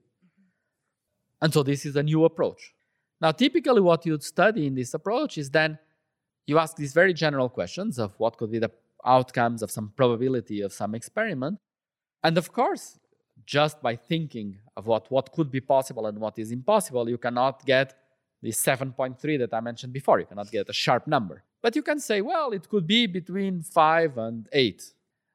And 1.41 1.53
so, 1.53 1.63
this 1.63 1.87
is 1.87 1.95
a 1.95 2.03
new 2.03 2.25
approach. 2.25 2.75
Now, 3.21 3.31
typically, 3.31 3.81
what 3.81 4.05
you'd 4.05 4.25
study 4.25 4.67
in 4.67 4.75
this 4.75 4.93
approach 4.95 5.39
is 5.39 5.51
then 5.51 5.79
you 6.47 6.59
ask 6.59 6.77
these 6.77 6.93
very 6.93 7.15
general 7.15 7.49
questions 7.49 8.01
of 8.01 8.19
what 8.19 8.37
could 8.37 8.51
be 8.51 8.59
the 8.59 8.73
outcomes 9.05 9.63
of 9.63 9.71
some 9.71 9.93
probability 9.97 10.61
of 10.61 10.73
some 10.73 10.95
experiment. 10.95 11.59
And 12.23 12.39
of 12.39 12.53
course, 12.53 12.99
just 13.45 13.83
by 13.83 13.97
thinking 13.97 14.59
of 14.77 14.87
what, 14.87 15.11
what 15.11 15.33
could 15.33 15.51
be 15.51 15.61
possible 15.61 16.07
and 16.07 16.19
what 16.19 16.39
is 16.39 16.53
impossible, 16.53 17.09
you 17.09 17.19
cannot 17.19 17.65
get 17.67 17.95
the 18.41 18.51
7.3 18.51 19.39
that 19.39 19.55
I 19.55 19.61
mentioned 19.61 19.93
before. 19.93 20.21
You 20.21 20.27
cannot 20.27 20.51
get 20.51 20.69
a 20.69 20.73
sharp 20.73 21.07
number. 21.07 21.43
But 21.63 21.77
you 21.77 21.83
can 21.83 22.01
say, 22.01 22.21
well, 22.21 22.53
it 22.53 22.69
could 22.69 22.87
be 22.87 23.07
between 23.07 23.63
5 23.63 24.19
and 24.19 24.49
8. 24.53 24.83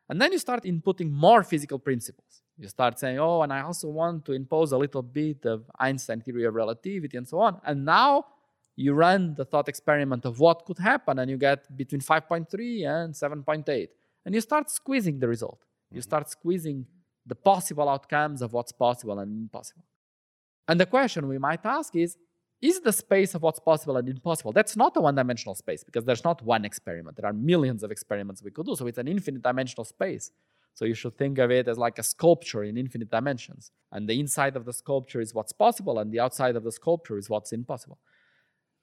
And 0.09 0.21
then 0.21 0.31
you 0.31 0.39
start 0.39 0.63
inputting 0.63 1.11
more 1.11 1.43
physical 1.43 1.79
principles. 1.79 2.41
You 2.57 2.67
start 2.67 2.99
saying, 2.99 3.19
oh, 3.19 3.43
and 3.43 3.53
I 3.53 3.61
also 3.61 3.87
want 3.87 4.25
to 4.25 4.33
impose 4.33 4.71
a 4.71 4.77
little 4.77 5.03
bit 5.03 5.45
of 5.45 5.63
Einstein 5.79 6.21
theory 6.21 6.45
of 6.45 6.55
relativity 6.55 7.17
and 7.17 7.27
so 7.27 7.39
on. 7.39 7.61
And 7.65 7.85
now 7.85 8.25
you 8.77 8.93
run 8.93 9.33
the 9.35 9.43
thought 9.43 9.67
experiment 9.67 10.23
of 10.23 10.39
what 10.39 10.63
could 10.65 10.77
happen, 10.77 11.19
and 11.19 11.29
you 11.29 11.37
get 11.37 11.75
between 11.75 11.99
5.3 11.99 12.87
and 12.87 13.13
7.8. 13.13 13.87
And 14.23 14.35
you 14.35 14.39
start 14.39 14.69
squeezing 14.69 15.19
the 15.19 15.27
result. 15.27 15.65
You 15.89 15.95
mm-hmm. 15.95 16.03
start 16.03 16.29
squeezing 16.29 16.85
the 17.25 17.35
possible 17.35 17.89
outcomes 17.89 18.41
of 18.41 18.53
what's 18.53 18.71
possible 18.71 19.19
and 19.19 19.35
impossible. 19.35 19.83
And 20.67 20.79
the 20.79 20.85
question 20.85 21.27
we 21.27 21.39
might 21.39 21.65
ask 21.65 21.95
is 21.95 22.17
is 22.59 22.79
the 22.79 22.91
space 22.91 23.35
of 23.35 23.43
what's 23.43 23.59
possible 23.59 23.97
and 23.97 24.09
impossible. 24.09 24.51
That's 24.51 24.75
not 24.75 24.97
a 24.97 25.01
one 25.01 25.13
dimensional 25.13 25.53
space 25.53 25.83
because 25.83 26.05
there's 26.05 26.23
not 26.23 26.41
one 26.41 26.65
experiment. 26.65 27.15
There 27.15 27.29
are 27.29 27.33
millions 27.33 27.83
of 27.83 27.91
experiments 27.91 28.41
we 28.41 28.49
could 28.49 28.65
do. 28.65 28.75
So 28.75 28.87
it's 28.87 28.97
an 28.97 29.07
infinite 29.07 29.43
dimensional 29.43 29.85
space. 29.85 30.31
So 30.73 30.85
you 30.85 30.95
should 30.95 31.17
think 31.17 31.37
of 31.37 31.51
it 31.51 31.67
as 31.67 31.77
like 31.77 31.99
a 31.99 32.03
sculpture 32.03 32.63
in 32.63 32.77
infinite 32.77 33.11
dimensions. 33.11 33.71
And 33.91 34.07
the 34.07 34.19
inside 34.19 34.55
of 34.55 34.65
the 34.65 34.73
sculpture 34.73 35.21
is 35.21 35.33
what's 35.33 35.53
possible, 35.53 35.99
and 35.99 36.11
the 36.11 36.19
outside 36.19 36.55
of 36.55 36.63
the 36.63 36.71
sculpture 36.71 37.17
is 37.17 37.29
what's 37.29 37.51
impossible. 37.51 37.99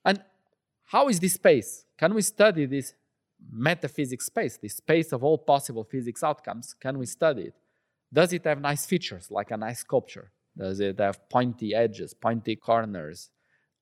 And 0.04 0.22
how 0.86 1.08
is 1.08 1.18
this 1.20 1.34
space? 1.34 1.84
Can 1.96 2.14
we 2.14 2.22
study 2.22 2.66
this 2.66 2.94
metaphysics 3.50 4.26
space, 4.26 4.56
this 4.56 4.76
space 4.76 5.12
of 5.12 5.24
all 5.24 5.38
possible 5.38 5.84
physics 5.84 6.22
outcomes? 6.22 6.74
Can 6.74 6.98
we 6.98 7.06
study 7.06 7.42
it? 7.42 7.54
Does 8.12 8.32
it 8.32 8.44
have 8.44 8.60
nice 8.60 8.86
features 8.86 9.30
like 9.30 9.50
a 9.50 9.56
nice 9.56 9.80
sculpture? 9.80 10.30
Does 10.56 10.78
it 10.80 11.00
have 11.00 11.28
pointy 11.28 11.74
edges, 11.74 12.14
pointy 12.14 12.54
corners, 12.54 13.30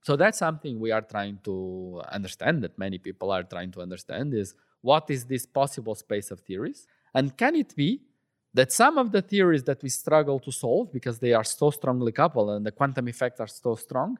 so 0.02 0.16
that's 0.16 0.38
something 0.38 0.80
we 0.80 0.90
are 0.90 1.00
trying 1.00 1.38
to 1.44 2.02
understand, 2.10 2.62
that 2.64 2.76
many 2.76 2.98
people 2.98 3.30
are 3.30 3.44
trying 3.44 3.70
to 3.72 3.80
understand 3.80 4.34
is 4.34 4.54
what 4.80 5.08
is 5.10 5.24
this 5.24 5.46
possible 5.46 5.94
space 5.94 6.32
of 6.32 6.40
theories? 6.40 6.86
And 7.14 7.36
can 7.36 7.54
it 7.54 7.74
be 7.76 8.02
that 8.52 8.72
some 8.72 8.98
of 8.98 9.12
the 9.12 9.22
theories 9.22 9.62
that 9.64 9.82
we 9.82 9.88
struggle 9.88 10.40
to 10.40 10.50
solve 10.50 10.92
because 10.92 11.20
they 11.20 11.32
are 11.32 11.44
so 11.44 11.70
strongly 11.70 12.10
coupled 12.10 12.50
and 12.50 12.66
the 12.66 12.72
quantum 12.72 13.06
effects 13.08 13.38
are 13.38 13.46
so 13.46 13.76
strong, 13.76 14.18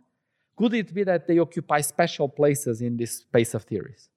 could 0.57 0.75
it 0.75 0.93
be 0.93 1.05
that 1.05 1.27
they 1.27 1.39
occupy 1.39 1.81
special 1.81 2.29
places 2.29 2.81
in 2.81 2.97
this 2.97 3.19
space 3.19 3.55
of 3.55 3.65
theories? 3.65 4.09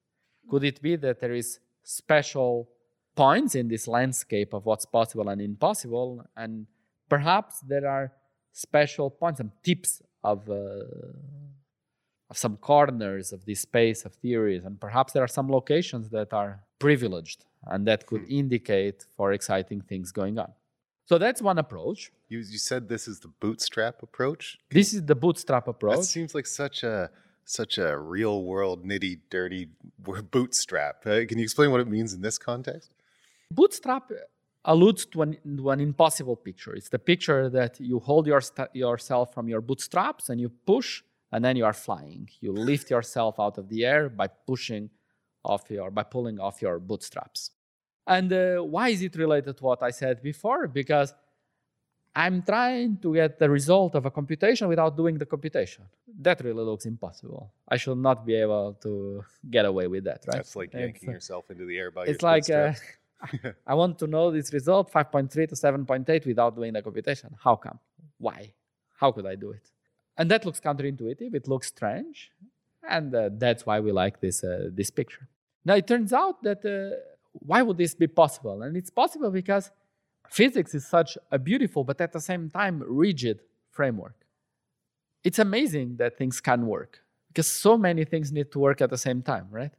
Could 0.49 0.63
it 0.63 0.81
be 0.81 0.95
that 0.97 1.19
there 1.19 1.33
is 1.33 1.59
special 1.83 2.69
points 3.15 3.55
in 3.55 3.67
this 3.67 3.87
landscape 3.87 4.53
of 4.53 4.65
what's 4.65 4.85
possible 4.85 5.29
and 5.29 5.41
impossible, 5.41 6.23
and 6.35 6.67
perhaps 7.09 7.61
there 7.61 7.87
are 7.87 8.11
special 8.51 9.09
points 9.09 9.39
and 9.39 9.51
tips 9.63 10.01
of 10.23 10.49
uh, 10.49 10.83
of 12.29 12.37
some 12.37 12.57
corners 12.57 13.31
of 13.31 13.45
this 13.45 13.61
space 13.61 14.03
of 14.03 14.13
theories, 14.15 14.65
and 14.65 14.79
perhaps 14.79 15.13
there 15.13 15.23
are 15.23 15.27
some 15.27 15.49
locations 15.49 16.09
that 16.09 16.33
are 16.33 16.59
privileged 16.79 17.45
and 17.67 17.87
that 17.87 18.05
could 18.05 18.21
hmm. 18.21 18.39
indicate 18.39 19.05
for 19.15 19.31
exciting 19.31 19.81
things 19.81 20.11
going 20.11 20.37
on. 20.37 20.51
So 21.05 21.17
that's 21.17 21.41
one 21.41 21.57
approach. 21.59 22.11
You, 22.27 22.39
you 22.39 22.57
said 22.57 22.89
this 22.89 23.07
is 23.07 23.19
the 23.19 23.27
bootstrap 23.27 24.01
approach. 24.01 24.57
This 24.71 24.93
is 24.93 25.05
the 25.05 25.15
bootstrap 25.15 25.67
approach. 25.67 25.97
That 25.97 26.03
seems 26.03 26.33
like 26.33 26.47
such 26.47 26.83
a 26.83 27.11
such 27.45 27.77
a 27.77 27.95
real 27.97 28.43
world 28.43 28.83
nitty 28.83 29.19
dirty 29.29 29.69
bootstrap. 30.31 31.05
Uh, 31.05 31.25
can 31.27 31.37
you 31.37 31.43
explain 31.43 31.69
what 31.71 31.79
it 31.79 31.87
means 31.87 32.13
in 32.13 32.21
this 32.21 32.37
context? 32.37 32.89
Bootstrap 33.51 34.11
alludes 34.65 35.05
to 35.05 35.21
an, 35.21 35.37
to 35.57 35.69
an 35.69 35.79
impossible 35.79 36.35
picture. 36.35 36.73
It's 36.73 36.89
the 36.89 36.99
picture 36.99 37.49
that 37.49 37.79
you 37.79 37.99
hold 37.99 38.25
your 38.25 38.41
st- 38.41 38.75
yourself 38.75 39.33
from 39.33 39.47
your 39.47 39.61
bootstraps 39.61 40.29
and 40.29 40.41
you 40.41 40.49
push, 40.49 41.03
and 41.31 41.45
then 41.45 41.55
you 41.55 41.65
are 41.65 41.73
flying. 41.73 42.29
You 42.41 42.51
lift 42.51 42.89
yourself 42.89 43.39
out 43.39 43.59
of 43.59 43.69
the 43.69 43.85
air 43.85 44.09
by 44.09 44.27
pushing 44.27 44.89
off 45.43 45.69
your 45.69 45.91
by 45.91 46.03
pulling 46.03 46.39
off 46.39 46.61
your 46.61 46.79
bootstraps. 46.79 47.51
And 48.07 48.31
uh, 48.33 48.57
why 48.57 48.89
is 48.89 49.01
it 49.01 49.15
related 49.15 49.57
to 49.57 49.63
what 49.63 49.81
I 49.81 49.91
said 49.91 50.21
before? 50.21 50.67
Because 50.67 51.13
I'm 52.15 52.41
trying 52.43 52.97
to 53.01 53.13
get 53.13 53.37
the 53.39 53.49
result 53.49 53.93
of 53.95 54.05
a 54.05 54.11
computation 54.11 54.69
without 54.69 54.95
doing 54.95 55.17
the 55.17 55.25
computation. 55.25 55.83
That 56.21 56.41
really 56.41 56.63
looks 56.63 56.85
impossible. 56.85 57.51
I 57.67 57.75
should 57.75 57.97
not 57.97 58.25
be 58.25 58.35
able 58.35 58.77
to 58.83 59.25
get 59.49 59.65
away 59.65 59.87
with 59.87 60.05
that, 60.05 60.23
right? 60.27 60.37
That's 60.37 60.55
like 60.55 60.73
yanking 60.73 61.09
It's, 61.09 61.13
yourself 61.15 61.51
into 61.51 61.65
the 61.65 61.77
air 61.77 61.91
by 61.91 62.05
It's 62.05 62.21
your 62.21 62.31
like 62.31 62.49
uh. 62.49 62.73
I 63.67 63.73
want 63.73 63.99
to 63.99 64.07
know 64.07 64.31
this 64.31 64.53
result 64.53 64.91
5.3 64.91 65.29
to 65.49 65.55
7.8 65.55 66.25
without 66.25 66.55
doing 66.55 66.73
the 66.73 66.81
computation. 66.81 67.35
How 67.43 67.55
come? 67.55 67.79
Why? 68.17 68.53
How 68.97 69.11
could 69.11 69.25
I 69.25 69.35
do 69.35 69.51
it? 69.51 69.71
And 70.17 70.31
that 70.31 70.45
looks 70.45 70.61
counterintuitive. 70.61 71.33
It 71.33 71.47
looks 71.47 71.67
strange, 71.67 72.31
and 72.87 73.13
uh, 73.13 73.29
that's 73.33 73.65
why 73.65 73.81
we 73.81 73.91
like 73.91 74.21
this 74.21 74.43
uh, 74.43 74.69
this 74.71 74.89
picture. 74.89 75.27
Now 75.65 75.75
it 75.75 75.87
turns 75.87 76.13
out 76.13 76.41
that 76.43 76.63
uh, 76.65 76.95
why 77.33 77.61
would 77.61 77.77
this 77.77 77.93
be 77.93 78.07
possible? 78.07 78.61
And 78.61 78.77
it's 78.77 78.89
possible 78.89 79.31
because 79.31 79.71
physics 80.29 80.73
is 80.73 80.87
such 80.87 81.17
a 81.31 81.39
beautiful 81.39 81.83
but 81.83 81.99
at 82.01 82.11
the 82.13 82.21
same 82.21 82.49
time 82.49 82.83
rigid 82.85 83.39
framework. 83.71 84.15
It's 85.23 85.39
amazing 85.39 85.97
that 85.97 86.17
things 86.17 86.39
can 86.39 86.67
work 86.67 87.01
because 87.27 87.47
so 87.47 87.77
many 87.77 88.05
things 88.05 88.31
need 88.31 88.51
to 88.51 88.59
work 88.59 88.81
at 88.81 88.89
the 88.89 88.97
same 88.97 89.21
time, 89.21 89.47
right? 89.51 89.73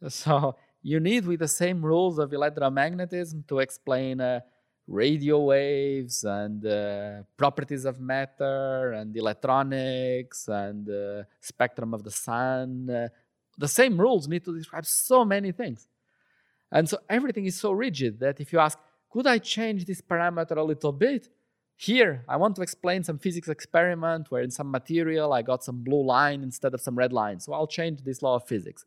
So 0.08 0.56
you 0.82 1.00
need 1.00 1.26
with 1.26 1.40
the 1.40 1.48
same 1.48 1.84
rules 1.84 2.18
of 2.18 2.30
electromagnetism 2.30 3.46
to 3.48 3.58
explain 3.58 4.20
uh, 4.20 4.40
radio 4.86 5.40
waves 5.40 6.24
and 6.24 6.64
uh, 6.64 7.22
properties 7.36 7.84
of 7.84 8.00
matter 8.00 8.92
and 8.92 9.14
electronics 9.16 10.48
and 10.48 10.88
uh, 10.88 11.24
spectrum 11.40 11.92
of 11.92 12.02
the 12.04 12.10
sun. 12.10 12.88
Uh, 12.88 13.08
the 13.58 13.68
same 13.68 14.00
rules 14.00 14.26
need 14.28 14.44
to 14.44 14.56
describe 14.56 14.86
so 14.86 15.24
many 15.24 15.52
things. 15.52 15.88
And 16.70 16.88
so 16.88 16.98
everything 17.08 17.44
is 17.46 17.56
so 17.56 17.72
rigid 17.72 18.20
that 18.20 18.40
if 18.40 18.52
you 18.52 18.58
ask, 18.58 18.78
could 19.10 19.26
I 19.26 19.38
change 19.38 19.84
this 19.84 20.00
parameter 20.00 20.56
a 20.56 20.62
little 20.62 20.92
bit? 20.92 21.28
Here, 21.76 22.24
I 22.28 22.36
want 22.36 22.56
to 22.56 22.62
explain 22.62 23.04
some 23.04 23.18
physics 23.18 23.48
experiment 23.48 24.30
where 24.30 24.42
in 24.42 24.50
some 24.50 24.70
material 24.70 25.32
I 25.32 25.42
got 25.42 25.62
some 25.62 25.82
blue 25.84 26.04
line 26.04 26.42
instead 26.42 26.74
of 26.74 26.80
some 26.80 26.96
red 26.96 27.12
line. 27.12 27.38
So 27.38 27.52
I'll 27.52 27.68
change 27.68 28.02
this 28.02 28.20
law 28.20 28.34
of 28.34 28.46
physics. 28.46 28.84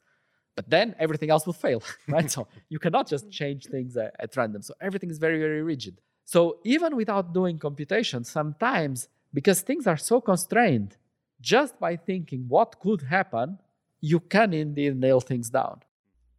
But 0.55 0.69
then 0.69 0.95
everything 0.99 1.29
else 1.29 1.45
will 1.45 1.53
fail, 1.53 1.81
right? 2.07 2.29
so 2.29 2.47
you 2.69 2.79
cannot 2.79 3.07
just 3.07 3.31
change 3.31 3.67
things 3.67 3.95
at, 3.95 4.35
random. 4.35 4.61
So 4.61 4.73
everything 4.81 5.09
is 5.09 5.17
very, 5.17 5.39
very 5.39 5.63
rigid. 5.63 6.01
So 6.25 6.59
even 6.65 6.95
without 6.95 7.33
doing 7.33 7.57
computation, 7.57 8.23
sometimes 8.23 9.07
because 9.33 9.61
things 9.61 9.87
are 9.87 9.97
so 9.97 10.19
constrained, 10.19 10.97
just 11.39 11.79
by 11.79 11.95
thinking 11.95 12.45
what 12.47 12.79
could 12.79 13.03
happen, 13.03 13.57
you 14.01 14.19
can 14.19 14.53
indeed 14.53 14.97
nail 14.97 15.21
things 15.21 15.49
down. 15.49 15.81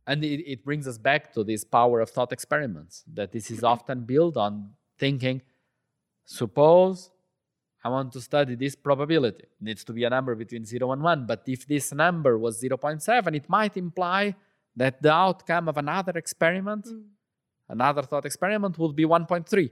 And 0.07 0.25
it, 0.25 0.41
it 0.51 0.65
brings 0.65 0.89
us 0.89 0.99
back 0.99 1.33
to 1.35 1.45
this 1.45 1.65
power 1.65 2.01
of 2.01 2.11
thought 2.11 2.33
experiments 2.33 3.05
that 3.15 3.33
this 3.33 3.51
is 3.51 3.59
mm-hmm. 3.59 3.67
often 3.67 4.01
built 4.05 4.37
on 4.37 4.71
thinking, 4.99 5.43
suppose 6.25 7.11
I 7.85 7.89
want 7.89 8.13
to 8.13 8.21
study 8.21 8.55
this 8.55 8.77
probability. 8.77 9.43
It 9.43 9.61
needs 9.61 9.85
to 9.85 9.93
be 9.93 10.05
a 10.05 10.11
number 10.11 10.35
between 10.35 10.65
0 10.65 10.93
and 10.93 11.03
1. 11.03 11.27
But 11.27 11.43
if 11.47 11.67
this 11.67 11.93
number 11.93 12.39
was 12.39 12.63
0.7, 12.63 13.35
it 13.35 13.49
might 13.49 13.77
imply 13.77 14.35
that 14.77 15.03
the 15.03 15.13
outcome 15.13 15.69
of 15.69 15.77
another 15.77 16.13
experiment, 16.17 16.87
mm. 16.87 17.03
another 17.69 18.03
thought 18.03 18.25
experiment, 18.25 18.79
would 18.79 18.95
be 18.95 19.05
1.3. 19.05 19.71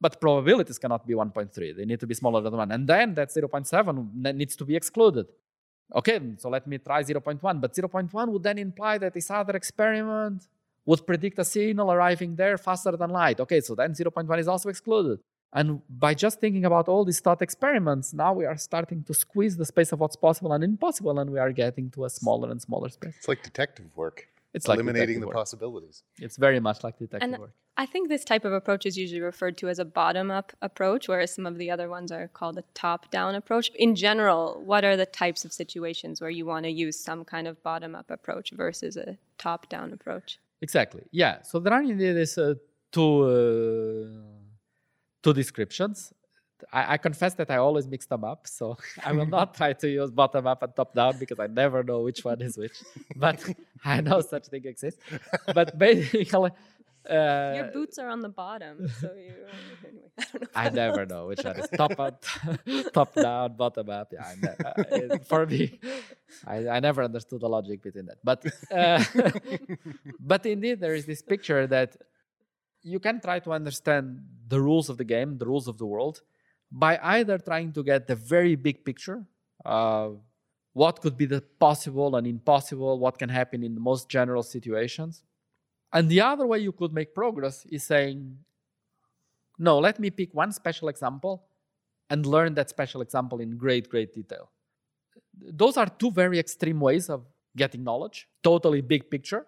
But 0.00 0.20
probabilities 0.20 0.78
cannot 0.78 1.06
be 1.06 1.14
1.3. 1.14 1.76
They 1.76 1.84
need 1.84 2.00
to 2.00 2.06
be 2.06 2.14
smaller 2.14 2.42
than 2.42 2.56
1. 2.56 2.70
And 2.72 2.86
then 2.86 3.14
that 3.14 3.30
0.7 3.30 4.34
needs 4.34 4.54
to 4.56 4.64
be 4.64 4.76
excluded. 4.76 5.26
Okay, 5.94 6.20
so 6.36 6.48
let 6.48 6.66
me 6.66 6.78
try 6.78 7.02
0.1. 7.02 7.60
But 7.60 7.74
0.1 7.74 8.28
would 8.28 8.42
then 8.42 8.58
imply 8.58 8.98
that 8.98 9.14
this 9.14 9.30
other 9.30 9.56
experiment 9.56 10.46
would 10.84 11.06
predict 11.06 11.38
a 11.38 11.44
signal 11.44 11.92
arriving 11.92 12.36
there 12.36 12.56
faster 12.58 12.92
than 12.96 13.10
light. 13.10 13.40
Okay, 13.40 13.60
so 13.60 13.74
then 13.74 13.92
0.1 13.92 14.38
is 14.38 14.48
also 14.48 14.68
excluded. 14.68 15.18
And 15.52 15.80
by 15.88 16.12
just 16.12 16.40
thinking 16.40 16.66
about 16.66 16.88
all 16.88 17.04
these 17.04 17.20
thought 17.20 17.40
experiments, 17.40 18.12
now 18.12 18.34
we 18.34 18.44
are 18.44 18.56
starting 18.56 19.02
to 19.04 19.14
squeeze 19.14 19.56
the 19.56 19.64
space 19.64 19.92
of 19.92 20.00
what's 20.00 20.16
possible 20.16 20.52
and 20.52 20.62
impossible, 20.62 21.18
and 21.18 21.30
we 21.30 21.38
are 21.38 21.52
getting 21.52 21.90
to 21.92 22.04
a 22.04 22.10
smaller 22.10 22.50
and 22.50 22.60
smaller 22.60 22.90
space. 22.90 23.14
It's 23.16 23.28
like 23.28 23.42
detective 23.42 23.86
work. 23.96 24.28
It's 24.54 24.66
like 24.66 24.76
eliminating 24.76 25.06
detective 25.06 25.20
the 25.20 25.26
work. 25.26 25.36
possibilities. 25.36 26.02
It's 26.18 26.36
very 26.36 26.58
much 26.58 26.82
like 26.82 26.98
detective 26.98 27.22
And 27.22 27.38
work. 27.38 27.52
I 27.76 27.86
think 27.86 28.08
this 28.08 28.24
type 28.24 28.44
of 28.44 28.52
approach 28.52 28.86
is 28.86 28.96
usually 28.96 29.20
referred 29.20 29.56
to 29.58 29.68
as 29.68 29.78
a 29.78 29.84
bottom 29.84 30.30
up 30.30 30.52
approach, 30.62 31.06
whereas 31.06 31.34
some 31.34 31.46
of 31.46 31.58
the 31.58 31.70
other 31.70 31.88
ones 31.88 32.10
are 32.10 32.28
called 32.28 32.58
a 32.58 32.64
top 32.74 33.10
down 33.10 33.34
approach. 33.34 33.70
In 33.76 33.94
general, 33.94 34.60
what 34.64 34.84
are 34.84 34.96
the 34.96 35.06
types 35.06 35.44
of 35.44 35.52
situations 35.52 36.20
where 36.20 36.30
you 36.30 36.44
want 36.46 36.64
to 36.64 36.70
use 36.70 36.98
some 36.98 37.24
kind 37.24 37.46
of 37.46 37.62
bottom 37.62 37.94
up 37.94 38.10
approach 38.10 38.50
versus 38.50 38.96
a 38.96 39.18
top 39.36 39.68
down 39.68 39.92
approach? 39.92 40.40
Exactly. 40.60 41.04
Yeah. 41.12 41.42
So 41.42 41.60
there 41.60 41.72
are 41.72 41.82
indeed 41.82 42.14
these 42.14 42.36
uh, 42.36 42.54
two 42.90 43.22
uh, 43.22 44.38
two 45.22 45.32
descriptions. 45.34 46.12
I, 46.72 46.94
I 46.94 46.96
confess 46.96 47.34
that 47.34 47.50
I 47.50 47.56
always 47.56 47.86
mix 47.86 48.06
them 48.06 48.24
up, 48.24 48.46
so 48.46 48.76
I 49.04 49.12
will 49.12 49.26
not 49.38 49.54
try 49.54 49.72
to 49.72 49.88
use 49.88 50.10
bottom 50.10 50.46
up 50.46 50.62
and 50.62 50.74
top 50.74 50.94
down 50.94 51.18
because 51.18 51.38
I 51.38 51.46
never 51.46 51.82
know 51.82 52.00
which 52.00 52.24
one 52.24 52.40
is 52.42 52.56
which. 52.56 52.76
But 53.16 53.42
I 53.84 54.00
know 54.00 54.20
such 54.20 54.46
thing 54.46 54.64
exists. 54.66 55.00
But 55.54 55.78
basically, 55.78 56.50
uh, 57.08 57.52
Your 57.56 57.70
boots 57.72 57.98
are 57.98 58.08
on 58.08 58.20
the 58.20 58.28
bottom, 58.28 58.86
so 59.00 59.12
you. 59.14 59.32
Anyway, 59.86 60.10
I 60.18 60.24
don't 60.32 60.42
know. 60.42 60.48
I 60.54 60.68
never 60.68 60.96
helps. 60.98 61.10
know 61.10 61.26
which 61.28 61.44
one 61.44 61.56
is 61.58 61.68
top 61.70 61.98
up, 61.98 62.22
top 62.92 63.14
down, 63.14 63.56
bottom 63.56 63.88
up. 63.88 64.12
Yeah, 64.12 64.26
I 64.26 64.34
ne- 64.42 65.12
uh, 65.12 65.18
for 65.24 65.46
me, 65.46 65.80
I, 66.46 66.68
I 66.68 66.80
never 66.80 67.02
understood 67.02 67.40
the 67.40 67.48
logic 67.48 67.82
between 67.82 68.06
that. 68.06 68.18
But 68.22 68.44
uh, 68.70 69.02
but 70.20 70.44
indeed, 70.44 70.80
there 70.80 70.94
is 70.94 71.06
this 71.06 71.22
picture 71.22 71.66
that 71.68 71.96
you 72.82 73.00
can 73.00 73.20
try 73.20 73.38
to 73.40 73.52
understand 73.52 74.20
the 74.48 74.60
rules 74.60 74.88
of 74.88 74.98
the 74.98 75.04
game, 75.04 75.38
the 75.38 75.46
rules 75.46 75.68
of 75.68 75.78
the 75.78 75.86
world, 75.86 76.20
by 76.70 76.98
either 77.02 77.38
trying 77.38 77.72
to 77.72 77.82
get 77.82 78.06
the 78.06 78.14
very 78.14 78.54
big 78.54 78.84
picture, 78.84 79.24
uh, 79.64 80.10
what 80.72 81.00
could 81.00 81.16
be 81.16 81.26
the 81.26 81.40
possible 81.58 82.16
and 82.16 82.26
impossible, 82.26 82.98
what 82.98 83.18
can 83.18 83.28
happen 83.28 83.62
in 83.62 83.74
the 83.74 83.80
most 83.80 84.08
general 84.08 84.42
situations, 84.42 85.22
and 85.92 86.08
the 86.08 86.20
other 86.20 86.46
way 86.46 86.58
you 86.58 86.72
could 86.72 86.92
make 86.92 87.14
progress 87.14 87.64
is 87.66 87.82
saying, 87.84 88.36
no, 89.58 89.78
let 89.78 89.98
me 89.98 90.10
pick 90.10 90.34
one 90.34 90.52
special 90.52 90.88
example 90.88 91.44
and 92.10 92.24
learn 92.26 92.54
that 92.54 92.70
special 92.70 93.00
example 93.00 93.40
in 93.40 93.56
great, 93.56 93.88
great 93.88 94.12
detail. 94.14 94.50
Those 95.40 95.76
are 95.76 95.86
two 95.86 96.10
very 96.10 96.38
extreme 96.38 96.80
ways 96.80 97.10
of 97.10 97.24
getting 97.56 97.82
knowledge. 97.82 98.28
Totally 98.42 98.80
big 98.82 99.10
picture. 99.10 99.46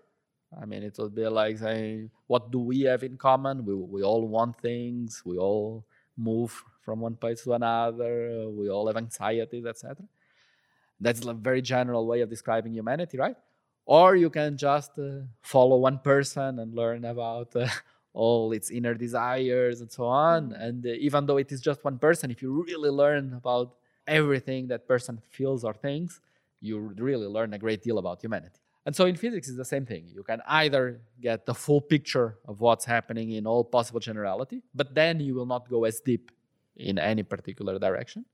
I 0.61 0.65
mean, 0.65 0.83
it 0.83 0.97
would 0.99 1.15
be 1.15 1.27
like 1.27 1.59
saying, 1.59 2.11
what 2.27 2.51
do 2.51 2.59
we 2.59 2.81
have 2.83 3.05
in 3.05 3.17
common? 3.17 3.65
We, 3.65 3.75
we 3.75 4.03
all 4.03 4.27
want 4.27 4.59
things, 4.61 5.23
we 5.25 5.39
all 5.39 5.87
move 6.17 6.65
from 6.81 7.01
one 7.01 7.16
place 7.16 7.43
to 7.45 7.53
another, 7.53 8.49
we 8.49 8.69
all 8.71 8.87
have 8.87 8.97
anxieties, 8.97 9.66
etc. 9.66 9.97
That's 11.01 11.25
a 11.25 11.33
very 11.33 11.62
general 11.62 12.07
way 12.07 12.21
of 12.21 12.29
describing 12.29 12.73
humanity, 12.73 13.19
right? 13.19 13.37
Or 13.87 14.16
you 14.16 14.31
can 14.31 14.57
just 14.57 14.99
uh, 14.99 15.23
follow 15.40 15.79
one 15.79 15.99
person 15.99 16.59
and 16.59 16.75
learn 16.75 17.05
about 17.05 17.55
uh, 17.57 17.66
all 18.12 18.53
its 18.53 18.71
inner 18.71 18.95
desires 18.95 19.81
and 19.81 19.90
so 19.90 20.05
on. 20.05 20.53
And 20.53 20.85
uh, 20.85 20.91
even 20.91 21.26
though 21.26 21.39
it 21.39 21.51
is 21.53 21.61
just 21.61 21.85
one 21.85 21.99
person, 21.99 22.31
if 22.31 22.43
you 22.43 22.64
really 22.64 22.91
learn 22.91 23.35
about 23.35 23.74
everything 24.07 24.68
that 24.68 24.87
person 24.87 25.20
feels 25.31 25.64
or 25.64 25.74
thinks, 25.74 26.20
you 26.61 26.78
really 26.99 27.26
learn 27.26 27.55
a 27.55 27.59
great 27.59 27.83
deal 27.83 27.99
about 27.99 28.22
humanity. 28.22 28.61
And 28.87 28.97
so 28.97 29.07
in 29.07 29.16
physics, 29.16 29.49
it's 29.49 29.57
the 29.57 29.64
same 29.64 29.87
thing. 29.87 30.05
You 30.09 30.22
can 30.22 30.41
either 30.47 31.01
get 31.20 31.47
the 31.47 31.55
full 31.55 31.81
picture 31.81 32.39
of 32.47 32.61
what's 32.61 32.85
happening 32.85 33.33
in 33.33 33.47
all 33.47 33.62
possible 33.62 34.01
generality, 34.01 34.62
but 34.74 34.95
then 34.95 35.20
you 35.20 35.35
will 35.35 35.47
not 35.47 35.68
go 35.68 35.85
as 35.85 36.01
deep 36.01 36.31
in 36.77 36.99
any 36.99 37.23
particular 37.23 37.79
direction. 37.79 38.25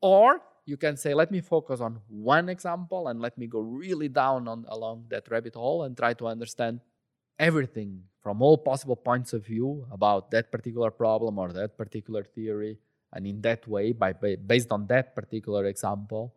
Or 0.00 0.40
you 0.66 0.76
can 0.76 0.96
say, 0.96 1.14
let 1.14 1.30
me 1.30 1.40
focus 1.40 1.80
on 1.80 2.00
one 2.08 2.48
example 2.48 3.08
and 3.08 3.20
let 3.20 3.38
me 3.38 3.46
go 3.46 3.60
really 3.60 4.08
down 4.08 4.48
on 4.48 4.66
along 4.68 5.06
that 5.08 5.30
rabbit 5.30 5.54
hole 5.54 5.84
and 5.84 5.96
try 5.96 6.14
to 6.14 6.26
understand 6.26 6.80
everything 7.38 8.02
from 8.20 8.42
all 8.42 8.58
possible 8.58 8.96
points 8.96 9.32
of 9.32 9.46
view 9.46 9.86
about 9.92 10.30
that 10.30 10.50
particular 10.50 10.90
problem 10.90 11.38
or 11.38 11.52
that 11.52 11.78
particular 11.78 12.24
theory. 12.24 12.78
And 13.12 13.26
in 13.26 13.40
that 13.42 13.66
way, 13.66 13.92
by 13.92 14.12
based 14.12 14.70
on 14.70 14.86
that 14.88 15.14
particular 15.14 15.64
example, 15.66 16.34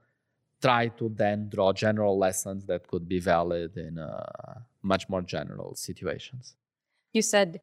try 0.62 0.88
to 0.88 1.10
then 1.10 1.50
draw 1.50 1.74
general 1.74 2.18
lessons 2.18 2.66
that 2.68 2.88
could 2.88 3.10
be 3.10 3.20
valid 3.20 3.76
in 3.76 3.98
uh, 3.98 4.60
much 4.82 5.10
more 5.10 5.22
general 5.22 5.76
situations. 5.76 6.56
You 7.12 7.22
said 7.22 7.60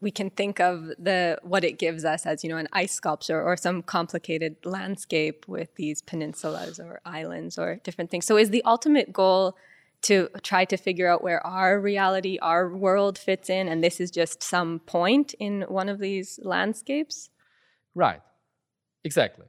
we 0.00 0.10
can 0.10 0.30
think 0.30 0.60
of 0.60 0.88
the 0.98 1.38
what 1.42 1.64
it 1.64 1.78
gives 1.78 2.04
us 2.04 2.26
as 2.26 2.44
you 2.44 2.50
know 2.50 2.58
an 2.58 2.68
ice 2.72 2.92
sculpture 2.92 3.42
or 3.42 3.56
some 3.56 3.82
complicated 3.82 4.56
landscape 4.64 5.46
with 5.48 5.74
these 5.76 6.02
peninsulas 6.02 6.78
or 6.78 7.00
islands 7.04 7.58
or 7.58 7.76
different 7.76 8.10
things. 8.10 8.26
So 8.26 8.36
is 8.36 8.50
the 8.50 8.62
ultimate 8.64 9.12
goal 9.12 9.56
to 10.02 10.28
try 10.42 10.64
to 10.66 10.76
figure 10.76 11.08
out 11.08 11.22
where 11.22 11.44
our 11.46 11.80
reality 11.80 12.38
our 12.42 12.68
world 12.74 13.18
fits 13.18 13.48
in 13.48 13.68
and 13.68 13.82
this 13.82 13.98
is 14.00 14.10
just 14.10 14.42
some 14.42 14.80
point 14.80 15.34
in 15.38 15.62
one 15.62 15.88
of 15.88 15.98
these 15.98 16.38
landscapes? 16.42 17.30
Right. 17.94 18.20
Exactly. 19.04 19.46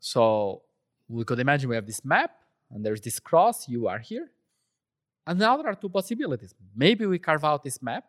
So 0.00 0.62
we 1.08 1.24
could 1.24 1.38
imagine 1.38 1.68
we 1.68 1.76
have 1.76 1.86
this 1.86 2.04
map 2.04 2.30
and 2.70 2.84
there's 2.84 3.02
this 3.02 3.20
cross 3.20 3.68
you 3.68 3.86
are 3.88 3.98
here. 3.98 4.30
And 5.26 5.38
now 5.38 5.56
there 5.56 5.66
are 5.66 5.74
two 5.74 5.90
possibilities. 5.90 6.54
Maybe 6.74 7.04
we 7.06 7.18
carve 7.18 7.44
out 7.44 7.62
this 7.62 7.82
map 7.82 8.04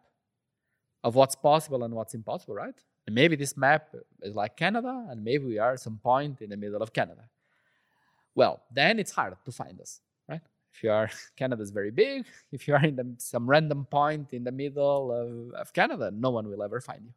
of 1.03 1.15
what's 1.15 1.35
possible 1.35 1.83
and 1.83 1.93
what's 1.93 2.13
impossible, 2.13 2.55
right? 2.55 2.75
And 3.05 3.13
maybe 3.13 3.35
this 3.35 3.57
map 3.57 3.93
is 4.21 4.35
like 4.35 4.55
Canada, 4.55 5.05
and 5.09 5.23
maybe 5.23 5.45
we 5.45 5.59
are 5.59 5.73
at 5.73 5.79
some 5.79 5.97
point 5.97 6.41
in 6.41 6.49
the 6.49 6.57
middle 6.57 6.81
of 6.81 6.93
Canada. 6.93 7.23
Well, 8.35 8.61
then 8.71 8.99
it's 8.99 9.11
hard 9.11 9.35
to 9.45 9.51
find 9.51 9.79
us, 9.81 9.99
right? 10.27 10.41
If 10.73 10.83
you 10.83 10.91
are, 10.91 11.09
Canada 11.35 11.61
is 11.61 11.71
very 11.71 11.91
big. 11.91 12.25
If 12.51 12.67
you 12.67 12.73
are 12.75 12.85
in 12.85 12.95
the, 12.95 13.13
some 13.17 13.49
random 13.49 13.85
point 13.85 14.33
in 14.33 14.43
the 14.43 14.51
middle 14.51 15.11
of, 15.11 15.53
of 15.53 15.73
Canada, 15.73 16.11
no 16.11 16.29
one 16.29 16.49
will 16.49 16.63
ever 16.63 16.79
find 16.79 17.01
you. 17.03 17.13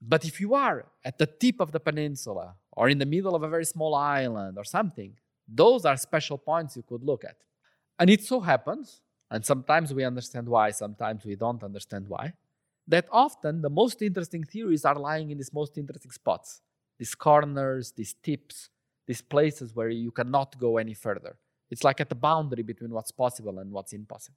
But 0.00 0.24
if 0.24 0.40
you 0.40 0.54
are 0.54 0.86
at 1.04 1.18
the 1.18 1.26
tip 1.26 1.60
of 1.60 1.72
the 1.72 1.80
peninsula 1.80 2.54
or 2.72 2.88
in 2.88 2.98
the 2.98 3.04
middle 3.04 3.34
of 3.34 3.42
a 3.42 3.48
very 3.48 3.66
small 3.66 3.94
island 3.94 4.56
or 4.56 4.64
something, 4.64 5.14
those 5.46 5.84
are 5.84 5.96
special 5.96 6.38
points 6.38 6.76
you 6.76 6.82
could 6.82 7.02
look 7.02 7.24
at. 7.24 7.36
And 7.98 8.08
it 8.08 8.24
so 8.24 8.40
happens, 8.40 9.02
and 9.30 9.44
sometimes 9.44 9.92
we 9.92 10.04
understand 10.04 10.48
why, 10.48 10.70
sometimes 10.70 11.26
we 11.26 11.34
don't 11.34 11.62
understand 11.62 12.08
why, 12.08 12.32
that 12.90 13.06
often 13.10 13.62
the 13.62 13.70
most 13.70 14.02
interesting 14.02 14.44
theories 14.44 14.84
are 14.84 14.96
lying 14.96 15.30
in 15.30 15.38
these 15.38 15.52
most 15.52 15.78
interesting 15.78 16.10
spots 16.10 16.62
these 16.98 17.14
corners, 17.14 17.92
these 17.96 18.14
tips, 18.22 18.68
these 19.06 19.22
places 19.22 19.74
where 19.74 19.88
you 19.88 20.10
cannot 20.10 20.58
go 20.58 20.76
any 20.76 20.92
further. 20.92 21.38
It's 21.70 21.82
like 21.82 21.98
at 21.98 22.10
the 22.10 22.14
boundary 22.14 22.62
between 22.62 22.90
what's 22.90 23.10
possible 23.10 23.58
and 23.58 23.72
what's 23.72 23.94
impossible. 23.94 24.36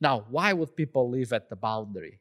Now, 0.00 0.24
why 0.28 0.52
would 0.52 0.74
people 0.74 1.08
live 1.08 1.32
at 1.32 1.48
the 1.48 1.54
boundary? 1.54 2.18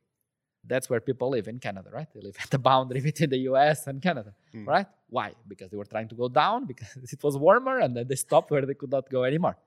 That's 0.63 0.91
where 0.91 0.99
people 0.99 1.29
live 1.29 1.47
in 1.47 1.57
Canada, 1.57 1.89
right? 1.91 2.07
They 2.13 2.21
live 2.21 2.35
at 2.39 2.51
the 2.51 2.59
boundary 2.59 3.01
between 3.09 3.31
the 3.31 3.39
US 3.49 3.87
and 3.87 3.99
Canada, 3.99 4.35
mm. 4.53 4.67
right? 4.67 4.85
Why? 5.09 5.33
Because 5.47 5.71
they 5.71 5.77
were 5.77 5.85
trying 5.85 6.09
to 6.09 6.15
go 6.15 6.29
down 6.29 6.67
because 6.67 6.95
it 7.11 7.23
was 7.23 7.35
warmer 7.35 7.79
and 7.79 7.97
then 7.97 8.07
they 8.07 8.15
stopped 8.15 8.51
where 8.51 8.65
they 8.65 8.75
could 8.75 8.91
not 8.91 9.09
go 9.09 9.23
anymore. 9.23 9.57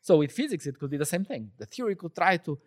So 0.00 0.16
with 0.16 0.32
physics, 0.32 0.66
it 0.66 0.78
could 0.78 0.90
be 0.90 0.96
the 0.96 1.10
same 1.14 1.24
thing. 1.26 1.50
The 1.58 1.66
theory 1.66 1.96
could 1.96 2.14
try 2.14 2.38
to 2.38 2.58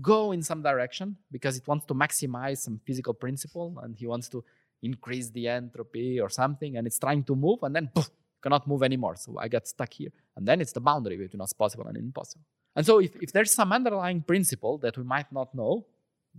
go 0.00 0.32
in 0.32 0.42
some 0.42 0.62
direction 0.62 1.16
because 1.30 1.56
it 1.56 1.66
wants 1.66 1.86
to 1.86 1.94
maximize 1.94 2.58
some 2.58 2.80
physical 2.86 3.14
principle 3.14 3.78
and 3.82 3.96
he 3.96 4.06
wants 4.06 4.28
to 4.28 4.44
increase 4.82 5.30
the 5.30 5.48
entropy 5.48 6.20
or 6.20 6.28
something 6.28 6.76
and 6.76 6.86
it's 6.86 6.98
trying 6.98 7.22
to 7.24 7.34
move 7.34 7.58
and 7.62 7.74
then 7.74 7.90
poof, 7.94 8.10
cannot 8.42 8.66
move 8.66 8.82
anymore. 8.82 9.16
So 9.16 9.38
I 9.38 9.48
get 9.48 9.68
stuck 9.68 9.92
here. 9.92 10.10
And 10.36 10.46
then 10.46 10.60
it's 10.60 10.72
the 10.72 10.80
boundary 10.80 11.16
between 11.16 11.40
what's 11.40 11.52
possible 11.52 11.86
and 11.86 11.96
impossible. 11.96 12.44
And 12.76 12.86
so 12.86 12.98
if, 12.98 13.14
if 13.16 13.32
there's 13.32 13.52
some 13.52 13.72
underlying 13.72 14.22
principle 14.22 14.78
that 14.78 14.96
we 14.96 15.04
might 15.04 15.30
not 15.32 15.54
know 15.54 15.86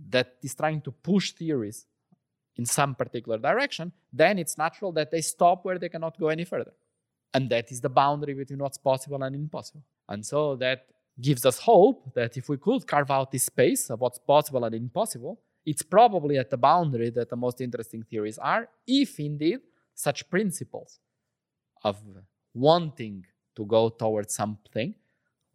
that 0.08 0.36
is 0.42 0.54
trying 0.54 0.80
to 0.82 0.90
push 0.90 1.32
theories 1.32 1.86
in 2.56 2.66
some 2.66 2.94
particular 2.94 3.38
direction, 3.38 3.92
then 4.12 4.38
it's 4.38 4.58
natural 4.58 4.92
that 4.92 5.10
they 5.10 5.20
stop 5.20 5.64
where 5.64 5.78
they 5.78 5.88
cannot 5.88 6.18
go 6.18 6.28
any 6.28 6.44
further. 6.44 6.72
And 7.34 7.48
that 7.50 7.70
is 7.70 7.80
the 7.80 7.88
boundary 7.88 8.34
between 8.34 8.58
what's 8.58 8.78
possible 8.78 9.22
and 9.22 9.34
impossible. 9.34 9.82
And 10.08 10.24
so 10.24 10.56
that 10.56 10.86
gives 11.20 11.44
us 11.44 11.58
hope 11.58 12.14
that 12.14 12.36
if 12.36 12.48
we 12.48 12.56
could 12.56 12.86
carve 12.86 13.10
out 13.10 13.30
this 13.30 13.44
space 13.44 13.90
of 13.90 14.00
what's 14.00 14.18
possible 14.18 14.64
and 14.64 14.74
impossible, 14.74 15.40
it's 15.64 15.82
probably 15.82 16.38
at 16.38 16.50
the 16.50 16.56
boundary 16.56 17.10
that 17.10 17.28
the 17.30 17.36
most 17.36 17.60
interesting 17.60 18.02
theories 18.02 18.38
are, 18.38 18.68
if 18.86 19.20
indeed 19.20 19.60
such 19.94 20.28
principles 20.28 20.98
of 21.84 22.00
wanting 22.54 23.24
to 23.54 23.64
go 23.66 23.88
towards 23.88 24.34
something, 24.34 24.94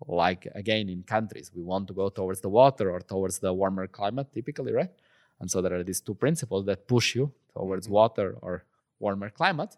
like 0.07 0.47
again 0.53 0.89
in 0.89 1.03
countries, 1.03 1.51
we 1.53 1.63
want 1.63 1.87
to 1.87 1.93
go 1.93 2.09
towards 2.09 2.41
the 2.41 2.49
water 2.49 2.91
or 2.91 2.99
towards 2.99 3.39
the 3.39 3.51
warmer 3.51 3.87
climate, 3.87 4.27
typically, 4.31 4.71
right? 4.71 4.91
And 5.39 5.49
so 5.49 5.61
there 5.61 5.73
are 5.73 5.83
these 5.83 6.01
two 6.01 6.13
principles 6.13 6.65
that 6.65 6.87
push 6.87 7.15
you 7.15 7.31
towards 7.53 7.87
mm-hmm. 7.87 7.93
water 7.93 8.37
or 8.41 8.63
warmer 8.99 9.29
climate 9.29 9.75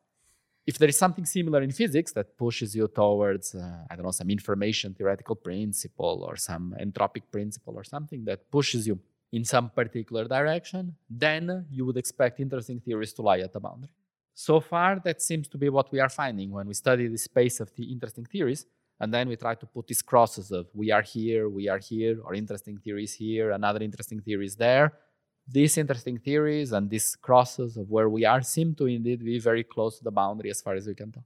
if 0.70 0.78
there 0.78 0.92
is 0.94 1.00
something 1.06 1.26
similar 1.26 1.62
in 1.68 1.72
physics 1.82 2.12
that 2.18 2.28
pushes 2.44 2.70
you 2.78 2.86
towards, 3.02 3.48
uh, 3.56 3.62
I 3.90 3.96
don't 3.96 4.06
know, 4.08 4.18
some 4.22 4.30
information 4.30 4.88
theoretical 4.94 5.36
principle 5.48 6.18
or 6.28 6.36
some 6.50 6.66
entropic 6.88 7.24
principle 7.36 7.74
or 7.80 7.84
something 7.96 8.22
that 8.30 8.40
pushes 8.56 8.82
you 8.90 8.96
in 9.38 9.44
some 9.54 9.68
particular 9.82 10.26
direction, 10.38 10.84
then 11.26 11.44
you 11.76 11.84
would 11.86 11.98
expect 11.98 12.40
interesting 12.40 12.80
theories 12.86 13.14
to 13.14 13.22
lie 13.30 13.42
at 13.48 13.52
the 13.56 13.62
boundary. 13.68 13.94
So 14.48 14.56
far, 14.72 14.92
that 15.08 15.18
seems 15.30 15.48
to 15.54 15.58
be 15.64 15.70
what 15.70 15.88
we 15.94 16.00
are 16.06 16.14
finding 16.22 16.50
when 16.52 16.68
we 16.68 16.76
study 16.86 17.08
the 17.08 17.18
space 17.18 17.60
of 17.60 17.68
the 17.78 17.86
interesting 17.96 18.26
theories, 18.34 18.62
and 19.00 19.10
then 19.16 19.26
we 19.28 19.36
try 19.46 19.56
to 19.56 19.66
put 19.76 19.88
these 19.88 20.04
crosses 20.12 20.52
of 20.52 20.68
we 20.82 20.88
are 20.92 21.06
here, 21.16 21.44
we 21.50 21.68
are 21.74 21.82
here, 21.92 22.16
or 22.26 22.32
interesting 22.44 22.78
theories 22.78 23.14
here, 23.24 23.48
another 23.60 23.82
interesting 23.90 24.20
theories 24.28 24.56
there, 24.56 24.86
these 25.52 25.78
interesting 25.78 26.18
theories 26.18 26.72
and 26.72 26.90
these 26.90 27.16
crosses 27.16 27.78
of 27.78 27.90
where 27.90 28.10
we 28.10 28.26
are 28.26 28.42
seem 28.42 28.76
to 28.76 28.86
indeed 28.86 29.24
be 29.24 29.40
very 29.40 29.64
close 29.64 29.98
to 29.98 30.04
the 30.04 30.12
boundary 30.12 30.50
as 30.50 30.62
far 30.62 30.76
as 30.76 30.88
we 30.88 30.96
can 30.96 31.12
tell. 31.12 31.24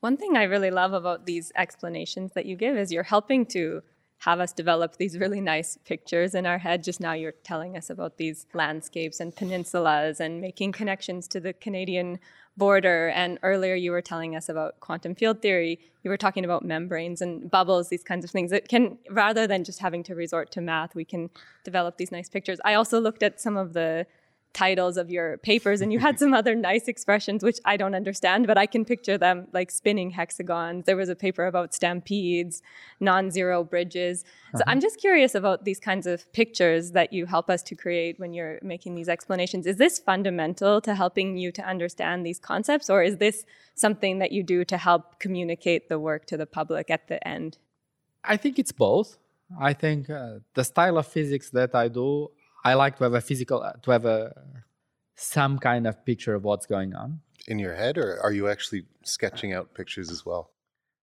One 0.00 0.16
thing 0.16 0.36
I 0.36 0.44
really 0.44 0.70
love 0.70 0.92
about 0.92 1.26
these 1.26 1.52
explanations 1.56 2.32
that 2.32 2.46
you 2.46 2.56
give 2.56 2.76
is 2.76 2.90
you're 2.92 3.02
helping 3.02 3.44
to 3.46 3.82
have 4.20 4.40
us 4.40 4.52
develop 4.52 4.96
these 4.96 5.18
really 5.18 5.40
nice 5.40 5.78
pictures 5.84 6.34
in 6.34 6.44
our 6.44 6.58
head. 6.58 6.84
Just 6.84 7.00
now, 7.00 7.14
you're 7.14 7.32
telling 7.42 7.76
us 7.76 7.88
about 7.88 8.18
these 8.18 8.46
landscapes 8.52 9.20
and 9.20 9.34
peninsulas 9.34 10.20
and 10.20 10.40
making 10.40 10.72
connections 10.72 11.26
to 11.28 11.40
the 11.40 11.54
Canadian 11.54 12.18
border. 12.60 13.08
And 13.08 13.38
earlier, 13.42 13.74
you 13.74 13.90
were 13.90 14.02
telling 14.02 14.36
us 14.36 14.48
about 14.48 14.78
quantum 14.78 15.16
field 15.16 15.42
theory. 15.42 15.80
You 16.04 16.10
were 16.10 16.16
talking 16.16 16.44
about 16.44 16.64
membranes 16.64 17.20
and 17.20 17.50
bubbles, 17.50 17.88
these 17.88 18.04
kinds 18.04 18.24
of 18.24 18.30
things. 18.30 18.52
It 18.52 18.68
can, 18.68 18.98
rather 19.10 19.48
than 19.48 19.64
just 19.64 19.80
having 19.80 20.02
to 20.04 20.14
resort 20.14 20.52
to 20.52 20.60
math, 20.60 20.94
we 20.94 21.04
can 21.04 21.30
develop 21.64 21.96
these 21.96 22.12
nice 22.12 22.28
pictures. 22.28 22.60
I 22.64 22.74
also 22.74 23.00
looked 23.00 23.22
at 23.24 23.40
some 23.40 23.56
of 23.56 23.72
the 23.72 24.06
titles 24.52 24.96
of 24.96 25.10
your 25.10 25.38
papers 25.38 25.80
and 25.80 25.92
you 25.92 25.98
had 25.98 26.18
some 26.18 26.34
other 26.34 26.54
nice 26.54 26.88
expressions 26.88 27.42
which 27.42 27.58
I 27.64 27.76
don't 27.76 27.94
understand 27.94 28.46
but 28.46 28.58
I 28.58 28.66
can 28.66 28.84
picture 28.84 29.16
them 29.16 29.46
like 29.52 29.70
spinning 29.70 30.10
hexagons. 30.10 30.84
There 30.86 30.96
was 30.96 31.08
a 31.08 31.14
paper 31.14 31.46
about 31.46 31.72
stampedes 31.74 32.62
non-zero 33.00 33.64
bridges. 33.64 34.24
So 34.52 34.58
uh-huh. 34.58 34.64
I'm 34.66 34.80
just 34.80 34.98
curious 34.98 35.34
about 35.34 35.64
these 35.64 35.80
kinds 35.80 36.06
of 36.06 36.30
pictures 36.32 36.92
that 36.92 37.12
you 37.12 37.26
help 37.26 37.48
us 37.48 37.62
to 37.64 37.74
create 37.74 38.18
when 38.18 38.32
you're 38.32 38.58
making 38.62 38.94
these 38.94 39.08
explanations. 39.08 39.66
Is 39.66 39.76
this 39.76 39.98
fundamental 39.98 40.80
to 40.82 40.94
helping 40.94 41.36
you 41.36 41.50
to 41.52 41.62
understand 41.62 42.26
these 42.26 42.38
concepts 42.38 42.90
or 42.90 43.02
is 43.02 43.16
this 43.18 43.44
something 43.74 44.18
that 44.18 44.32
you 44.32 44.42
do 44.42 44.64
to 44.64 44.76
help 44.76 45.18
communicate 45.18 45.88
the 45.88 45.98
work 45.98 46.26
to 46.26 46.36
the 46.36 46.46
public 46.46 46.90
at 46.90 47.08
the 47.08 47.26
end? 47.26 47.58
I 48.24 48.36
think 48.36 48.58
it's 48.58 48.72
both. 48.72 49.16
I 49.58 49.72
think 49.72 50.10
uh, 50.10 50.40
the 50.54 50.64
style 50.64 50.98
of 50.98 51.06
physics 51.06 51.50
that 51.50 51.74
I 51.74 51.88
do 51.88 52.30
I 52.64 52.74
like 52.74 52.96
to 52.98 53.04
have 53.04 53.14
a 53.14 53.20
physical, 53.20 53.70
to 53.82 53.90
have 53.90 54.04
a 54.04 54.32
some 55.16 55.58
kind 55.58 55.86
of 55.86 56.04
picture 56.04 56.34
of 56.34 56.44
what's 56.44 56.66
going 56.66 56.94
on 56.94 57.20
in 57.46 57.58
your 57.58 57.74
head, 57.74 57.98
or 57.98 58.20
are 58.22 58.32
you 58.32 58.48
actually 58.48 58.84
sketching 59.04 59.52
out 59.52 59.74
pictures 59.74 60.10
as 60.10 60.24
well? 60.24 60.50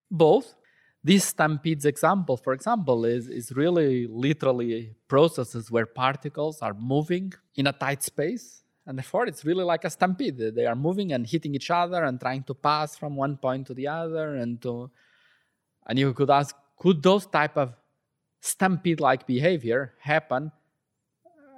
Both. 0.10 0.56
This 1.04 1.26
stampedes 1.26 1.86
example, 1.86 2.38
for 2.38 2.54
example, 2.54 3.06
is 3.06 3.28
is 3.30 3.52
really 3.52 4.08
literally 4.08 4.96
processes 5.08 5.72
where 5.72 5.86
particles 5.86 6.62
are 6.62 6.74
moving 6.74 7.34
in 7.56 7.68
a 7.68 7.72
tight 7.72 8.04
space, 8.04 8.64
and 8.86 8.98
therefore 8.98 9.26
it's 9.28 9.46
really 9.46 9.64
like 9.64 9.86
a 9.86 9.90
stampede. 9.90 10.38
They 10.56 10.66
are 10.66 10.76
moving 10.76 11.14
and 11.14 11.26
hitting 11.26 11.56
each 11.56 11.72
other 11.72 12.04
and 12.04 12.20
trying 12.20 12.44
to 12.44 12.54
pass 12.54 12.98
from 12.98 13.16
one 13.16 13.38
point 13.38 13.68
to 13.68 13.74
the 13.74 13.88
other, 13.88 14.36
and 14.36 14.62
to, 14.64 14.92
and 15.88 15.98
you 15.98 16.14
could 16.14 16.30
ask, 16.30 16.56
could 16.78 17.02
those 17.02 17.26
type 17.26 17.58
of 17.58 17.74
stampede-like 18.42 19.26
behavior 19.26 19.94
happen 20.00 20.52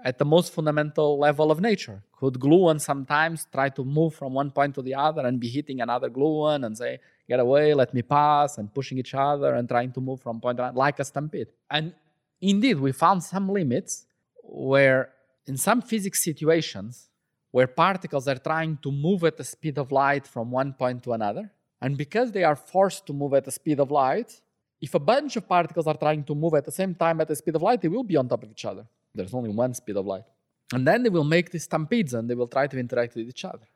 at 0.04 0.18
the 0.18 0.26
most 0.26 0.54
fundamental 0.54 1.20
level 1.20 1.52
of 1.52 1.60
nature. 1.60 2.02
Could 2.14 2.36
gluon 2.36 2.80
sometimes 2.80 3.48
try 3.52 3.70
to 3.70 3.84
move 3.84 4.16
from 4.16 4.34
one 4.34 4.52
point 4.52 4.76
to 4.76 4.82
the 4.82 4.96
other 4.96 5.26
and 5.26 5.40
be 5.40 5.50
hitting 5.50 5.82
another 5.82 6.10
gluon 6.10 6.66
and 6.66 6.78
say, 6.78 7.00
get 7.28 7.40
away, 7.40 7.74
let 7.74 7.94
me 7.94 8.02
pass, 8.02 8.58
and 8.58 8.74
pushing 8.74 8.98
each 8.98 9.14
other 9.14 9.54
and 9.54 9.68
trying 9.68 9.92
to 9.92 10.02
move 10.02 10.22
from 10.22 10.40
point 10.40 10.58
to 10.58 10.72
like 10.72 11.00
a 11.00 11.06
stampede. 11.06 11.48
And 11.70 11.94
indeed, 12.42 12.80
we 12.80 12.92
found 12.92 13.24
some 13.24 13.50
limits 13.50 14.06
where, 14.44 15.10
in 15.46 15.58
some 15.58 15.82
physics 15.82 16.24
situations, 16.24 17.10
where 17.52 17.68
particles 17.68 18.28
are 18.28 18.38
trying 18.38 18.78
to 18.84 18.92
move 18.92 19.24
at 19.24 19.38
the 19.38 19.44
speed 19.44 19.78
of 19.78 19.92
light 19.92 20.26
from 20.28 20.52
one 20.52 20.74
point 20.74 21.04
to 21.04 21.14
another, 21.14 21.52
and 21.82 21.98
because 21.98 22.32
they 22.32 22.44
are 22.44 22.56
forced 22.56 23.06
to 23.08 23.14
move 23.14 23.34
at 23.34 23.46
the 23.46 23.52
speed 23.52 23.80
of 23.80 23.90
light, 23.90 24.42
if 24.82 24.94
a 24.96 25.00
bunch 25.00 25.36
of 25.36 25.48
particles 25.48 25.88
are 25.88 25.98
trying 25.98 26.24
to 26.24 26.36
move 26.36 26.54
at 26.54 26.66
the 26.66 26.72
same 26.72 26.94
time 26.96 27.20
at 27.22 27.28
the 27.28 27.36
speed 27.36 27.56
of 27.56 27.62
light, 27.62 27.82
they 27.82 27.88
will 27.88 28.04
be 28.04 28.16
on 28.16 28.28
top 28.28 28.44
of 28.44 28.52
each 28.52 28.66
other. 28.66 28.86
There's 29.14 29.34
only 29.34 29.50
one 29.50 29.74
speed 29.74 29.98
of 29.98 30.06
light. 30.06 30.26
And 30.72 30.86
then 30.88 31.04
they 31.04 31.10
will 31.10 31.24
make 31.24 31.52
these 31.52 31.64
stampedes 31.64 32.14
and 32.14 32.30
they 32.30 32.36
will 32.36 32.48
try 32.48 32.68
to 32.68 32.78
interact 32.78 33.16
with 33.16 33.28
each 33.28 33.44
other. 33.44 33.68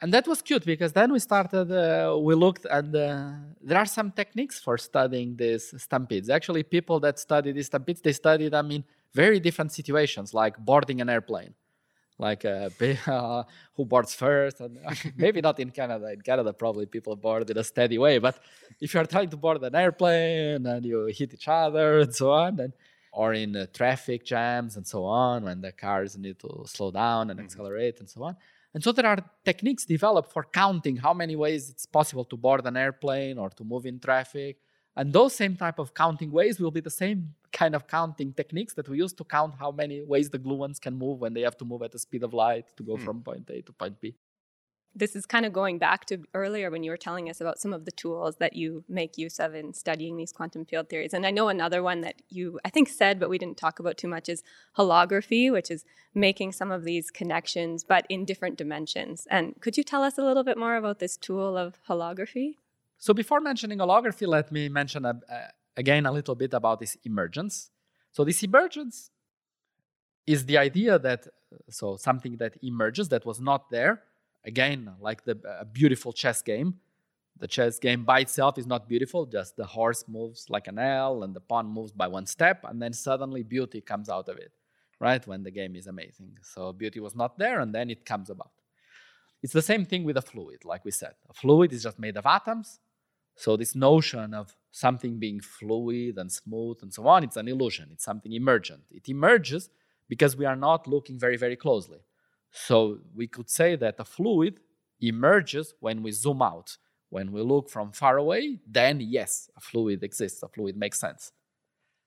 And 0.00 0.14
that 0.14 0.26
was 0.28 0.40
cute 0.42 0.64
because 0.64 0.92
then 0.92 1.12
we 1.12 1.18
started, 1.18 1.72
uh, 1.72 2.16
we 2.18 2.34
looked 2.34 2.64
and 2.70 2.94
uh, 2.94 3.30
there 3.60 3.78
are 3.78 3.86
some 3.86 4.12
techniques 4.12 4.58
for 4.60 4.78
studying 4.78 5.36
these 5.36 5.74
stampedes. 5.82 6.30
Actually, 6.30 6.62
people 6.62 7.00
that 7.00 7.18
study 7.18 7.52
these 7.52 7.66
stampedes, 7.66 8.00
they 8.00 8.12
study 8.12 8.48
them 8.48 8.70
in 8.70 8.84
very 9.12 9.40
different 9.40 9.72
situations, 9.72 10.32
like 10.32 10.56
boarding 10.58 11.00
an 11.00 11.08
airplane 11.08 11.54
like 12.18 12.44
uh, 12.44 12.68
uh, 13.06 13.44
who 13.74 13.84
boards 13.84 14.14
first. 14.14 14.60
And 14.60 14.78
maybe 15.16 15.40
not 15.40 15.58
in 15.60 15.70
Canada. 15.70 16.12
In 16.12 16.20
Canada, 16.20 16.52
probably 16.52 16.86
people 16.86 17.16
board 17.16 17.48
in 17.48 17.56
a 17.56 17.64
steady 17.64 17.98
way. 17.98 18.18
But 18.18 18.38
if 18.80 18.92
you're 18.94 19.06
trying 19.06 19.30
to 19.30 19.36
board 19.36 19.62
an 19.62 19.74
airplane 19.74 20.66
and 20.66 20.84
you 20.84 21.06
hit 21.06 21.32
each 21.34 21.48
other 21.48 22.00
and 22.00 22.14
so 22.14 22.32
on, 22.32 22.60
and 22.60 22.72
or 23.18 23.34
in 23.34 23.56
uh, 23.56 23.66
traffic 23.80 24.24
jams 24.24 24.76
and 24.76 24.86
so 24.86 25.04
on, 25.04 25.42
when 25.42 25.60
the 25.60 25.72
cars 25.72 26.16
need 26.16 26.38
to 26.38 26.50
slow 26.66 26.90
down 26.92 27.30
and 27.30 27.38
mm-hmm. 27.38 27.46
accelerate 27.46 27.98
and 27.98 28.08
so 28.08 28.22
on. 28.22 28.36
And 28.74 28.80
so 28.84 28.92
there 28.92 29.06
are 29.06 29.18
techniques 29.44 29.84
developed 29.84 30.30
for 30.30 30.44
counting 30.44 30.96
how 30.96 31.12
many 31.12 31.34
ways 31.34 31.68
it's 31.68 31.84
possible 31.84 32.24
to 32.26 32.36
board 32.36 32.64
an 32.64 32.76
airplane 32.76 33.36
or 33.36 33.50
to 33.58 33.64
move 33.64 33.86
in 33.86 33.98
traffic. 33.98 34.58
And 34.94 35.12
those 35.12 35.34
same 35.34 35.56
type 35.56 35.80
of 35.80 35.94
counting 35.94 36.30
ways 36.30 36.60
will 36.60 36.70
be 36.70 36.84
the 36.90 36.96
same 37.04 37.34
kind 37.52 37.74
of 37.74 37.88
counting 37.88 38.32
techniques 38.32 38.74
that 38.74 38.88
we 38.88 38.98
use 38.98 39.12
to 39.14 39.24
count 39.24 39.54
how 39.58 39.72
many 39.72 40.04
ways 40.04 40.30
the 40.30 40.38
gluons 40.38 40.80
can 40.80 40.94
move 40.96 41.18
when 41.18 41.34
they 41.34 41.40
have 41.48 41.56
to 41.56 41.64
move 41.64 41.82
at 41.82 41.90
the 41.90 41.98
speed 41.98 42.22
of 42.22 42.32
light 42.32 42.66
to 42.76 42.84
go 42.84 42.94
mm. 42.96 43.04
from 43.04 43.22
point 43.22 43.50
A 43.50 43.62
to 43.62 43.72
point 43.72 44.00
B 44.00 44.14
this 44.98 45.14
is 45.14 45.26
kind 45.26 45.46
of 45.46 45.52
going 45.52 45.78
back 45.78 46.04
to 46.06 46.18
earlier 46.34 46.70
when 46.70 46.82
you 46.82 46.90
were 46.90 46.96
telling 46.96 47.30
us 47.30 47.40
about 47.40 47.58
some 47.58 47.72
of 47.72 47.84
the 47.84 47.90
tools 47.90 48.36
that 48.36 48.54
you 48.54 48.84
make 48.88 49.16
use 49.16 49.38
of 49.38 49.54
in 49.54 49.72
studying 49.72 50.16
these 50.16 50.32
quantum 50.32 50.64
field 50.64 50.88
theories. 50.88 51.14
And 51.14 51.26
I 51.26 51.30
know 51.30 51.48
another 51.48 51.82
one 51.82 52.00
that 52.02 52.16
you, 52.28 52.58
I 52.64 52.70
think, 52.70 52.88
said, 52.88 53.20
but 53.20 53.30
we 53.30 53.38
didn't 53.38 53.56
talk 53.56 53.78
about 53.78 53.96
too 53.96 54.08
much 54.08 54.28
is 54.28 54.42
holography, 54.76 55.50
which 55.52 55.70
is 55.70 55.84
making 56.14 56.52
some 56.52 56.70
of 56.70 56.84
these 56.84 57.10
connections, 57.10 57.84
but 57.84 58.06
in 58.08 58.24
different 58.24 58.58
dimensions. 58.58 59.26
And 59.30 59.54
could 59.60 59.76
you 59.76 59.84
tell 59.84 60.02
us 60.02 60.18
a 60.18 60.24
little 60.24 60.44
bit 60.44 60.58
more 60.58 60.76
about 60.76 60.98
this 60.98 61.16
tool 61.16 61.56
of 61.56 61.78
holography? 61.88 62.56
So, 62.98 63.14
before 63.14 63.40
mentioning 63.40 63.78
holography, 63.78 64.26
let 64.26 64.50
me 64.50 64.68
mention 64.68 65.04
a, 65.04 65.20
uh, 65.30 65.48
again 65.76 66.04
a 66.06 66.12
little 66.12 66.34
bit 66.34 66.52
about 66.52 66.80
this 66.80 66.96
emergence. 67.04 67.70
So, 68.10 68.24
this 68.24 68.42
emergence 68.42 69.10
is 70.26 70.46
the 70.46 70.58
idea 70.58 70.98
that 70.98 71.28
so 71.70 71.96
something 71.96 72.36
that 72.36 72.56
emerges 72.62 73.08
that 73.08 73.24
was 73.24 73.40
not 73.40 73.70
there 73.70 74.02
Again, 74.48 74.90
like 75.00 75.20
the 75.24 75.38
a 75.60 75.64
beautiful 75.64 76.12
chess 76.12 76.40
game. 76.42 76.70
The 77.38 77.46
chess 77.46 77.78
game 77.78 78.02
by 78.04 78.18
itself 78.20 78.58
is 78.58 78.66
not 78.66 78.88
beautiful, 78.88 79.24
just 79.24 79.56
the 79.56 79.64
horse 79.64 80.02
moves 80.08 80.40
like 80.54 80.66
an 80.66 80.78
L 80.78 81.22
and 81.22 81.32
the 81.36 81.44
pawn 81.50 81.66
moves 81.76 81.92
by 81.92 82.08
one 82.08 82.26
step, 82.26 82.64
and 82.68 82.82
then 82.82 82.92
suddenly 82.92 83.42
beauty 83.44 83.80
comes 83.80 84.08
out 84.08 84.28
of 84.28 84.36
it, 84.38 84.52
right? 84.98 85.24
When 85.24 85.44
the 85.44 85.52
game 85.52 85.76
is 85.76 85.86
amazing. 85.86 86.32
So 86.42 86.72
beauty 86.72 86.98
was 86.98 87.14
not 87.14 87.38
there, 87.38 87.60
and 87.60 87.72
then 87.72 87.90
it 87.90 88.04
comes 88.04 88.28
about. 88.28 88.50
It's 89.40 89.52
the 89.52 89.62
same 89.62 89.84
thing 89.84 90.02
with 90.02 90.16
a 90.16 90.22
fluid, 90.30 90.64
like 90.64 90.84
we 90.84 90.90
said. 90.90 91.14
A 91.30 91.34
fluid 91.42 91.72
is 91.72 91.84
just 91.84 91.98
made 92.00 92.16
of 92.16 92.26
atoms. 92.26 92.80
So 93.36 93.56
this 93.56 93.76
notion 93.76 94.34
of 94.34 94.56
something 94.72 95.20
being 95.20 95.40
fluid 95.40 96.18
and 96.18 96.32
smooth 96.32 96.78
and 96.82 96.92
so 96.92 97.06
on, 97.06 97.22
it's 97.22 97.36
an 97.36 97.46
illusion. 97.46 97.90
It's 97.92 98.04
something 98.04 98.32
emergent. 98.32 98.82
It 98.90 99.08
emerges 99.08 99.70
because 100.08 100.36
we 100.36 100.44
are 100.44 100.56
not 100.56 100.88
looking 100.88 101.20
very, 101.20 101.36
very 101.36 101.54
closely. 101.54 102.00
So 102.50 102.98
we 103.14 103.26
could 103.26 103.50
say 103.50 103.76
that 103.76 103.96
a 103.98 104.04
fluid 104.04 104.60
emerges 105.00 105.74
when 105.80 106.02
we 106.02 106.12
zoom 106.12 106.42
out. 106.42 106.76
When 107.10 107.32
we 107.32 107.40
look 107.40 107.70
from 107.70 107.92
far 107.92 108.18
away, 108.18 108.60
then 108.66 109.00
yes, 109.00 109.48
a 109.56 109.60
fluid 109.60 110.02
exists, 110.02 110.42
a 110.42 110.48
fluid 110.48 110.76
makes 110.76 111.00
sense. 111.00 111.32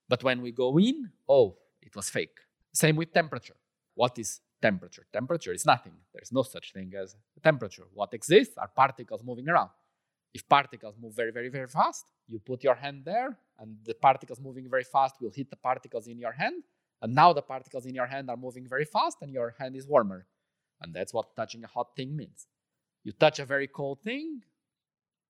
But 0.08 0.24
when 0.24 0.42
we 0.42 0.52
go 0.52 0.78
in, 0.78 1.10
oh, 1.28 1.58
it 1.82 1.96
was 1.96 2.10
fake. 2.10 2.38
Same 2.74 2.96
with 2.96 3.12
temperature. 3.12 3.56
What 3.96 4.20
is 4.20 4.42
temperature? 4.62 5.08
Temperature 5.12 5.54
is 5.54 5.66
nothing. 5.66 5.94
There's 6.14 6.32
no 6.32 6.44
such 6.44 6.72
thing 6.74 6.92
as 6.96 7.16
temperature. 7.44 7.88
What 7.94 8.14
exists 8.14 8.56
are 8.58 8.68
particles 8.68 9.24
moving 9.24 9.50
around. 9.50 9.70
If 10.34 10.48
particles 10.48 10.96
move 11.02 11.16
very, 11.16 11.32
very, 11.32 11.50
very 11.50 11.68
fast, 11.68 12.06
you 12.28 12.40
put 12.40 12.64
your 12.64 12.76
hand 12.76 13.04
there, 13.04 13.38
and 13.60 13.78
the 13.84 13.94
particles 13.96 14.40
moving 14.40 14.70
very 14.70 14.84
fast 14.84 15.16
will 15.20 15.32
hit 15.32 15.50
the 15.50 15.58
particles 15.58 16.08
in 16.08 16.18
your 16.18 16.32
hand, 16.32 16.64
and 17.02 17.16
now 17.16 17.34
the 17.34 17.42
particles 17.42 17.86
in 17.86 17.96
your 17.96 18.06
hand 18.06 18.30
are 18.30 18.38
moving 18.38 18.68
very 18.68 18.86
fast 18.86 19.18
and 19.22 19.34
your 19.34 19.56
hand 19.58 19.76
is 19.76 19.88
warmer. 19.88 20.28
And 20.82 20.94
that's 20.94 21.14
what 21.14 21.36
touching 21.36 21.64
a 21.64 21.68
hot 21.68 21.96
thing 21.96 22.16
means. 22.16 22.48
You 23.04 23.12
touch 23.12 23.40
a 23.40 23.46
very 23.46 23.68
cold 23.68 24.02
thing, 24.02 24.42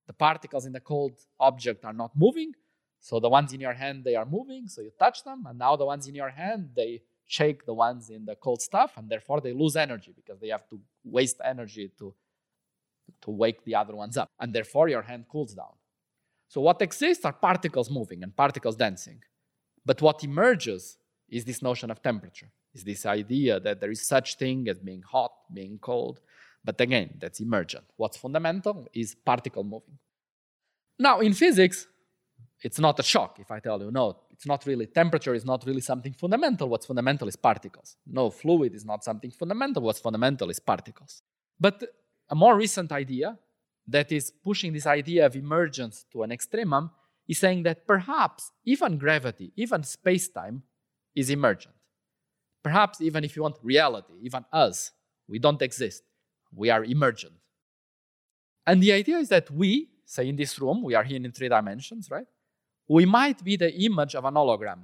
the 0.06 0.12
particles 0.12 0.66
in 0.66 0.72
the 0.72 0.80
cold 0.80 1.12
object 1.38 1.84
are 1.84 1.92
not 1.92 2.12
moving. 2.16 2.52
So 3.00 3.18
the 3.18 3.28
ones 3.28 3.52
in 3.52 3.60
your 3.60 3.72
hand, 3.72 4.04
they 4.04 4.14
are 4.14 4.24
moving. 4.24 4.68
So 4.68 4.80
you 4.80 4.90
touch 4.98 5.24
them. 5.24 5.44
And 5.48 5.58
now 5.58 5.76
the 5.76 5.84
ones 5.84 6.06
in 6.06 6.14
your 6.14 6.30
hand, 6.30 6.70
they 6.76 7.02
shake 7.26 7.64
the 7.66 7.74
ones 7.74 8.10
in 8.10 8.24
the 8.24 8.36
cold 8.36 8.60
stuff. 8.62 8.92
And 8.96 9.08
therefore 9.08 9.40
they 9.40 9.52
lose 9.52 9.76
energy 9.76 10.12
because 10.14 10.38
they 10.40 10.48
have 10.48 10.68
to 10.70 10.80
waste 11.04 11.38
energy 11.44 11.90
to, 11.98 12.14
to 13.22 13.30
wake 13.30 13.64
the 13.64 13.74
other 13.74 13.94
ones 13.96 14.16
up. 14.16 14.28
And 14.38 14.52
therefore 14.52 14.88
your 14.88 15.02
hand 15.02 15.26
cools 15.28 15.54
down. 15.54 15.74
So 16.48 16.60
what 16.60 16.82
exists 16.82 17.24
are 17.24 17.32
particles 17.32 17.90
moving 17.90 18.22
and 18.22 18.36
particles 18.36 18.76
dancing. 18.76 19.22
But 19.84 20.00
what 20.02 20.22
emerges 20.22 20.98
is 21.28 21.44
this 21.44 21.62
notion 21.62 21.90
of 21.90 22.02
temperature, 22.02 22.50
is 22.74 22.84
this 22.84 23.06
idea 23.06 23.60
that 23.60 23.80
there 23.80 23.90
is 23.90 24.06
such 24.06 24.36
thing 24.36 24.68
as 24.68 24.78
being 24.78 25.02
hot, 25.02 25.32
being 25.52 25.78
cold. 25.78 26.20
But 26.64 26.80
again, 26.80 27.14
that's 27.20 27.40
emergent. 27.40 27.84
What's 27.96 28.16
fundamental 28.16 28.86
is 28.94 29.14
particle 29.14 29.64
moving. 29.64 29.98
Now, 30.98 31.20
in 31.20 31.32
physics, 31.32 31.86
it's 32.62 32.78
not 32.78 32.98
a 33.00 33.02
shock 33.02 33.38
if 33.40 33.50
I 33.50 33.58
tell 33.58 33.80
you, 33.82 33.90
no, 33.90 34.16
it's 34.30 34.46
not 34.46 34.64
really, 34.66 34.86
temperature 34.86 35.34
is 35.34 35.44
not 35.44 35.64
really 35.66 35.80
something 35.80 36.12
fundamental. 36.12 36.68
What's 36.68 36.86
fundamental 36.86 37.28
is 37.28 37.36
particles. 37.36 37.96
No, 38.06 38.30
fluid 38.30 38.74
is 38.74 38.84
not 38.84 39.02
something 39.02 39.30
fundamental. 39.30 39.82
What's 39.82 40.00
fundamental 40.00 40.48
is 40.50 40.60
particles. 40.60 41.22
But 41.58 41.82
a 42.30 42.34
more 42.34 42.56
recent 42.56 42.92
idea 42.92 43.38
that 43.88 44.12
is 44.12 44.30
pushing 44.30 44.72
this 44.72 44.86
idea 44.86 45.26
of 45.26 45.34
emergence 45.34 46.06
to 46.12 46.22
an 46.22 46.30
extremum 46.30 46.90
is 47.28 47.38
saying 47.38 47.64
that 47.64 47.86
perhaps 47.86 48.52
even 48.64 48.98
gravity, 48.98 49.52
even 49.56 49.82
space 49.82 50.28
time, 50.28 50.62
is 51.14 51.30
emergent. 51.30 51.74
Perhaps 52.62 53.00
even 53.00 53.24
if 53.24 53.36
you 53.36 53.42
want 53.42 53.56
reality, 53.62 54.12
even 54.22 54.44
us, 54.52 54.92
we 55.28 55.38
don't 55.38 55.60
exist. 55.62 56.02
We 56.54 56.70
are 56.70 56.84
emergent. 56.84 57.32
And 58.66 58.82
the 58.82 58.92
idea 58.92 59.18
is 59.18 59.28
that 59.30 59.50
we, 59.50 59.88
say 60.04 60.28
in 60.28 60.36
this 60.36 60.58
room, 60.60 60.82
we 60.82 60.94
are 60.94 61.02
here 61.02 61.16
in 61.16 61.32
three 61.32 61.48
dimensions, 61.48 62.10
right? 62.10 62.26
We 62.88 63.06
might 63.06 63.42
be 63.42 63.56
the 63.56 63.72
image 63.72 64.14
of 64.14 64.24
an 64.24 64.34
hologram, 64.34 64.80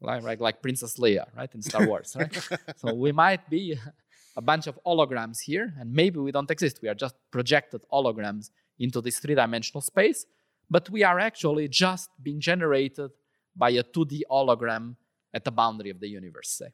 like, 0.00 0.22
like, 0.22 0.40
like 0.40 0.62
Princess 0.62 0.98
Leia, 0.98 1.26
right, 1.36 1.52
in 1.54 1.62
Star 1.62 1.86
Wars, 1.86 2.16
right? 2.18 2.48
so 2.76 2.94
we 2.94 3.12
might 3.12 3.48
be 3.48 3.78
a 4.36 4.42
bunch 4.42 4.66
of 4.66 4.78
holograms 4.84 5.40
here, 5.40 5.72
and 5.78 5.92
maybe 5.92 6.18
we 6.18 6.32
don't 6.32 6.50
exist. 6.50 6.80
We 6.82 6.88
are 6.88 6.94
just 6.94 7.14
projected 7.30 7.82
holograms 7.92 8.50
into 8.78 9.00
this 9.00 9.18
three 9.18 9.34
dimensional 9.34 9.82
space, 9.82 10.26
but 10.70 10.88
we 10.90 11.04
are 11.04 11.20
actually 11.20 11.68
just 11.68 12.10
being 12.22 12.40
generated 12.40 13.10
by 13.54 13.70
a 13.70 13.82
2D 13.82 14.22
hologram 14.30 14.96
at 15.34 15.44
the 15.44 15.50
boundary 15.50 15.90
of 15.90 16.00
the 16.00 16.08
universe, 16.08 16.50
say. 16.50 16.72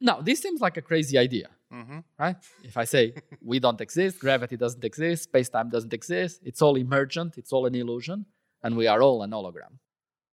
Now, 0.00 0.20
this 0.20 0.40
seems 0.40 0.60
like 0.60 0.76
a 0.76 0.82
crazy 0.82 1.16
idea, 1.16 1.48
mm-hmm. 1.72 2.00
right? 2.18 2.36
If 2.62 2.76
I 2.76 2.84
say 2.84 3.14
we 3.40 3.58
don't 3.58 3.80
exist, 3.80 4.18
gravity 4.18 4.56
doesn't 4.56 4.84
exist, 4.84 5.24
space 5.24 5.48
time 5.48 5.70
doesn't 5.70 5.92
exist, 5.92 6.40
it's 6.44 6.60
all 6.60 6.76
emergent, 6.76 7.38
it's 7.38 7.52
all 7.52 7.66
an 7.66 7.74
illusion, 7.74 8.26
and 8.62 8.76
we 8.76 8.86
are 8.86 9.00
all 9.02 9.22
an 9.22 9.30
hologram. 9.30 9.78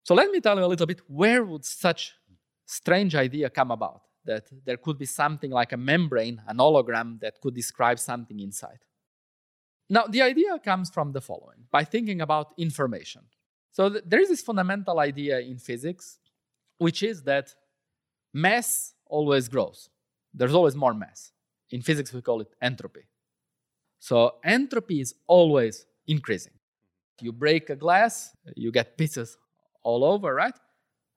So 0.04 0.16
let 0.16 0.32
me 0.32 0.42
tell 0.42 0.58
you 0.58 0.66
a 0.66 0.68
little 0.68 0.88
bit 0.88 1.02
where 1.08 1.44
would 1.44 1.64
such 1.64 2.14
strange 2.66 3.16
idea 3.16 3.50
come 3.50 3.72
about? 3.72 4.02
That 4.26 4.46
there 4.66 4.78
could 4.78 4.98
be 4.98 5.06
something 5.06 5.52
like 5.52 5.72
a 5.72 5.78
membrane, 5.78 6.42
an 6.48 6.58
hologram 6.58 7.20
that 7.22 7.42
could 7.42 7.56
describe 7.56 7.98
something 7.98 8.40
inside. 8.40 8.80
Now, 9.90 10.06
the 10.06 10.22
idea 10.22 10.58
comes 10.60 10.90
from 10.90 11.12
the 11.12 11.22
following 11.22 11.66
by 11.72 11.84
thinking 11.84 12.22
about 12.22 12.54
information. 12.58 13.24
So, 13.72 13.90
th- 13.90 14.04
there 14.06 14.22
is 14.22 14.30
this 14.30 14.42
fundamental 14.42 15.00
idea 15.00 15.40
in 15.40 15.58
physics 15.58 16.20
which 16.82 17.04
is 17.04 17.22
that 17.24 17.54
mass 18.34 18.96
always 19.12 19.48
grows. 19.48 19.90
There's 20.34 20.56
always 20.56 20.76
more 20.76 20.94
mass. 20.94 21.32
In 21.70 21.82
physics, 21.82 22.12
we 22.14 22.22
call 22.22 22.42
it 22.42 22.50
entropy. 22.62 23.06
So 24.00 24.36
entropy 24.44 25.02
is 25.02 25.14
always 25.28 25.86
increasing. 26.08 26.54
You 27.22 27.32
break 27.32 27.70
a 27.70 27.76
glass, 27.76 28.36
you 28.56 28.72
get 28.72 28.98
pieces 28.98 29.38
all 29.84 30.04
over, 30.04 30.34
right? 30.34 30.58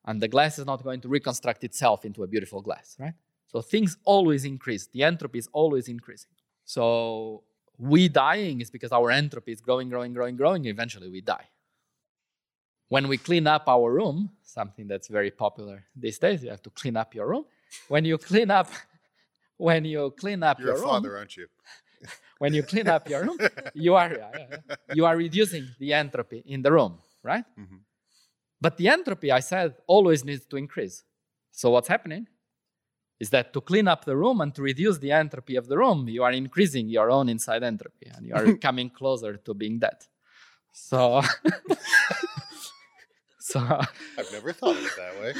And 0.05 0.21
the 0.21 0.29
glass 0.29 0.59
is 0.59 0.67
not 0.67 0.85
going 0.85 1.01
to 1.01 1.09
reconstruct 1.09 1.65
itself 1.65 2.05
into 2.05 2.23
a 2.25 2.27
beautiful 2.27 2.61
glass, 2.61 2.97
right? 2.99 3.15
So 3.47 3.63
things 3.63 3.97
always 4.05 4.45
increase. 4.45 4.87
The 4.89 5.03
entropy 5.03 5.39
is 5.39 5.49
always 5.53 5.89
increasing. 5.89 6.33
So 6.67 7.45
we 7.79 8.09
dying 8.09 8.61
is 8.61 8.71
because 8.71 8.93
our 8.93 9.11
entropy 9.11 9.53
is 9.53 9.61
growing, 9.61 9.89
growing, 9.89 10.13
growing, 10.13 10.37
growing. 10.37 10.67
Eventually 10.67 11.09
we 11.09 11.23
die 11.23 11.49
when 12.89 13.09
we 13.09 13.17
clean 13.17 13.47
up 13.47 13.69
our 13.69 13.93
room, 13.93 14.31
something 14.43 14.87
that's 14.87 15.09
very 15.09 15.31
popular 15.31 15.85
these 15.97 16.19
days, 16.19 16.45
you 16.45 16.51
have 16.51 16.63
to 16.63 16.71
clean 16.71 16.97
up 16.97 17.15
your 17.15 17.27
room. 17.27 17.45
When 17.89 18.05
you 18.05 18.19
clean 18.19 18.51
up, 18.51 18.69
when 19.57 19.85
you 19.85 20.15
clean 20.19 20.43
up 20.43 20.59
You're 20.59 20.69
your 20.69 20.77
a 20.77 20.81
room, 20.81 20.91
father, 20.91 21.17
aren't 21.17 21.37
you? 21.37 21.47
when 22.39 22.55
you 22.55 22.63
clean 22.63 22.89
up 22.89 23.09
your 23.09 23.25
room, 23.25 23.39
you 23.75 23.95
are 23.95 24.17
you 24.93 25.07
are 25.07 25.17
reducing 25.17 25.69
the 25.79 25.93
entropy 25.93 26.43
in 26.47 26.63
the 26.63 26.73
room, 26.73 26.99
right? 27.23 27.45
Mm-hmm. 27.59 27.77
But 28.61 28.77
the 28.77 28.89
entropy, 28.89 29.31
I 29.31 29.41
said, 29.41 29.75
always 29.87 30.25
needs 30.25 30.47
to 30.47 30.57
increase. 30.57 31.03
So 31.53 31.71
what's 31.71 31.89
happening 31.89 32.27
is 33.21 33.31
that 33.31 33.53
to 33.53 33.61
clean 33.61 33.89
up 33.89 34.05
the 34.05 34.17
room 34.17 34.41
and 34.41 34.55
to 34.55 34.63
reduce 34.63 34.99
the 34.99 35.13
entropy 35.13 35.57
of 35.57 35.69
the 35.69 35.79
room, 35.79 36.09
you 36.09 36.23
are 36.25 36.33
increasing 36.33 36.89
your 36.89 37.11
own 37.11 37.29
inside 37.29 37.63
entropy, 37.63 38.11
and 38.15 38.27
you 38.27 38.35
are 38.35 38.55
coming 38.67 38.91
closer 38.91 39.37
to 39.37 39.55
being 39.55 39.79
dead. 39.79 39.99
So 40.73 41.23
So 43.55 43.61
I've 44.19 44.33
never 44.33 44.53
thought 44.53 44.77
of 44.77 44.85
it 44.85 44.97
that 44.97 45.15
way. 45.21 45.33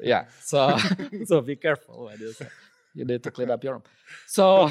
yeah. 0.00 0.24
So 0.42 0.76
so 1.26 1.40
be 1.40 1.54
careful 1.54 2.06
when 2.06 2.18
you 2.18 2.32
say. 2.32 2.48
You 2.96 3.04
need 3.04 3.22
to 3.22 3.30
clean 3.30 3.50
up 3.50 3.62
your 3.62 3.74
room. 3.74 3.82
So, 4.26 4.70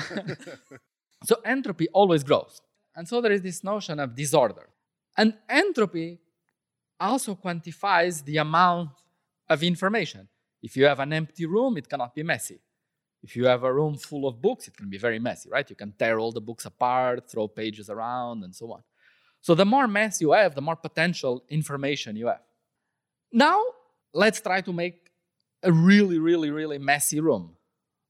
so 1.24 1.36
entropy 1.46 1.88
always 1.94 2.24
grows. 2.24 2.60
And 2.96 3.08
so 3.08 3.22
there 3.22 3.32
is 3.32 3.42
this 3.42 3.64
notion 3.64 4.00
of 4.00 4.16
disorder. 4.16 4.68
And 5.16 5.36
entropy 5.48 6.20
also 7.00 7.36
quantifies 7.36 8.26
the 8.26 8.38
amount 8.38 8.90
of 9.48 9.62
information. 9.62 10.28
If 10.64 10.76
you 10.76 10.86
have 10.86 11.00
an 11.00 11.14
empty 11.14 11.46
room, 11.46 11.78
it 11.78 11.88
cannot 11.88 12.16
be 12.16 12.24
messy. 12.24 12.60
If 13.22 13.36
you 13.36 13.46
have 13.46 13.64
a 13.64 13.72
room 13.72 13.96
full 13.96 14.28
of 14.28 14.42
books, 14.42 14.68
it 14.68 14.76
can 14.76 14.90
be 14.90 14.98
very 14.98 15.20
messy, 15.20 15.50
right? 15.52 15.70
You 15.70 15.76
can 15.76 15.92
tear 15.92 16.18
all 16.18 16.32
the 16.32 16.42
books 16.42 16.66
apart, 16.66 17.30
throw 17.30 17.48
pages 17.48 17.92
around, 17.92 18.44
and 18.44 18.56
so 18.56 18.72
on. 18.74 18.82
So 19.40 19.54
the 19.54 19.66
more 19.66 19.88
mess 19.88 20.20
you 20.20 20.32
have, 20.32 20.56
the 20.56 20.62
more 20.62 20.76
potential 20.76 21.44
information 21.50 22.16
you 22.16 22.28
have. 22.28 22.42
Now, 23.36 23.62
let's 24.14 24.40
try 24.40 24.62
to 24.62 24.72
make 24.72 25.12
a 25.62 25.70
really, 25.70 26.20
really, 26.20 26.52
really 26.52 26.78
messy 26.78 27.20
room 27.20 27.58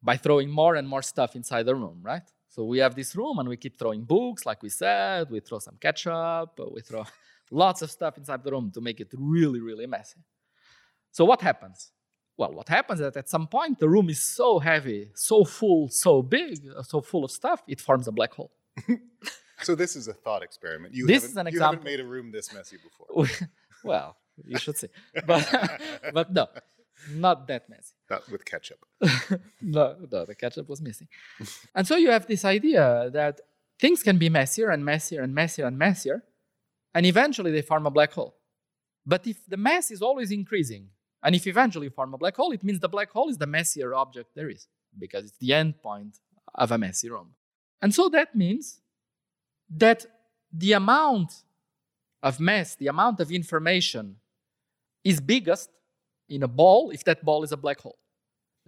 by 0.04 0.18
throwing 0.18 0.52
more 0.52 0.76
and 0.76 0.88
more 0.88 1.02
stuff 1.02 1.36
inside 1.36 1.64
the 1.64 1.74
room, 1.74 2.00
right? 2.04 2.22
So 2.48 2.64
we 2.64 2.78
have 2.78 2.94
this 2.94 3.16
room 3.16 3.40
and 3.40 3.50
we 3.50 3.58
keep 3.58 3.80
throwing 3.80 4.04
books, 4.04 4.46
like 4.46 4.62
we 4.62 4.70
said, 4.70 5.32
we 5.32 5.40
throw 5.40 5.58
some 5.58 5.78
ketchup, 5.82 6.60
we 6.72 6.82
throw 6.82 7.06
lots 7.52 7.82
of 7.82 7.90
stuff 7.90 8.20
inside 8.20 8.44
the 8.44 8.52
room 8.52 8.70
to 8.76 8.82
make 8.82 9.02
it 9.02 9.08
really, 9.18 9.62
really 9.62 9.88
messy. 9.88 10.20
So 11.12 11.26
what 11.26 11.42
happens? 11.42 11.92
Well, 12.38 12.54
what 12.54 12.70
happens 12.70 13.00
is 13.00 13.06
that 13.12 13.18
at 13.18 13.28
some 13.28 13.48
point 13.48 13.80
the 13.80 13.90
room 13.90 14.12
is 14.12 14.22
so 14.22 14.60
heavy, 14.60 15.10
so 15.16 15.44
full, 15.44 15.90
so 15.90 16.22
big, 16.22 16.60
so 16.84 17.02
full 17.02 17.26
of 17.26 17.32
stuff, 17.32 17.64
it 17.68 17.82
forms 17.82 18.08
a 18.08 18.12
black 18.12 18.36
hole. 18.36 18.52
so 19.64 19.74
this 19.74 19.96
is 19.96 20.08
a 20.08 20.14
thought 20.14 20.44
experiment. 20.44 20.94
You 20.94 21.08
this 21.08 21.24
is 21.24 21.36
an 21.36 21.48
you 21.48 21.50
example. 21.50 21.78
haven't 21.78 21.84
made 21.84 22.00
a 22.00 22.06
room 22.06 22.32
this 22.32 22.54
messy 22.54 22.78
before. 22.78 23.48
well, 23.84 24.18
you 24.44 24.58
should 24.58 24.78
see, 24.78 24.88
but 25.26 25.48
but 26.14 26.34
no, 26.34 26.48
not 27.12 27.48
that 27.48 27.70
messy. 27.70 27.94
Not 28.10 28.30
with 28.30 28.46
ketchup. 28.46 28.86
no, 29.62 29.96
no, 30.12 30.26
the 30.26 30.36
ketchup 30.36 30.68
was 30.70 30.82
missing. 30.82 31.08
and 31.74 31.88
so 31.88 31.96
you 31.96 32.10
have 32.10 32.28
this 32.28 32.46
idea 32.46 33.10
that 33.14 33.42
things 33.80 34.04
can 34.04 34.18
be 34.18 34.30
messier 34.30 34.70
and 34.70 34.84
messier 34.84 35.22
and 35.22 35.34
messier 35.34 35.66
and 35.66 35.78
messier, 35.78 36.24
and 36.94 37.06
eventually 37.06 37.52
they 37.52 37.62
form 37.62 37.86
a 37.86 37.92
black 37.92 38.14
hole. 38.14 38.36
But 39.06 39.28
if 39.28 39.46
the 39.48 39.58
mass 39.58 39.92
is 39.92 40.02
always 40.02 40.32
increasing, 40.32 40.90
and 41.24 41.36
if 41.36 41.48
eventually 41.48 41.88
you 41.88 41.92
form 41.92 42.14
a 42.14 42.18
black 42.18 42.36
hole, 42.36 42.52
it 42.52 42.64
means 42.64 42.80
the 42.80 42.90
black 42.90 43.12
hole 43.12 43.30
is 43.30 43.38
the 43.38 43.48
messier 43.48 43.94
object 43.94 44.30
there 44.36 44.50
is, 44.50 44.68
because 44.98 45.26
it's 45.26 45.38
the 45.38 45.54
end 45.54 45.78
point 45.78 46.20
of 46.54 46.72
a 46.72 46.78
messy 46.78 47.10
room. 47.10 47.36
And 47.82 47.94
so 47.94 48.10
that 48.10 48.36
means 48.36 48.80
that 49.70 50.06
the 50.52 50.74
amount 50.74 51.44
of 52.24 52.40
mass, 52.40 52.76
the 52.76 52.88
amount 52.88 53.20
of 53.20 53.32
information, 53.32 54.18
is 55.06 55.22
biggest 55.22 55.70
in 56.28 56.44
a 56.44 56.48
ball 56.48 56.90
if 56.90 57.04
that 57.06 57.24
ball 57.24 57.44
is 57.44 57.54
a 57.54 57.58
black 57.58 57.80
hole. 57.80 58.00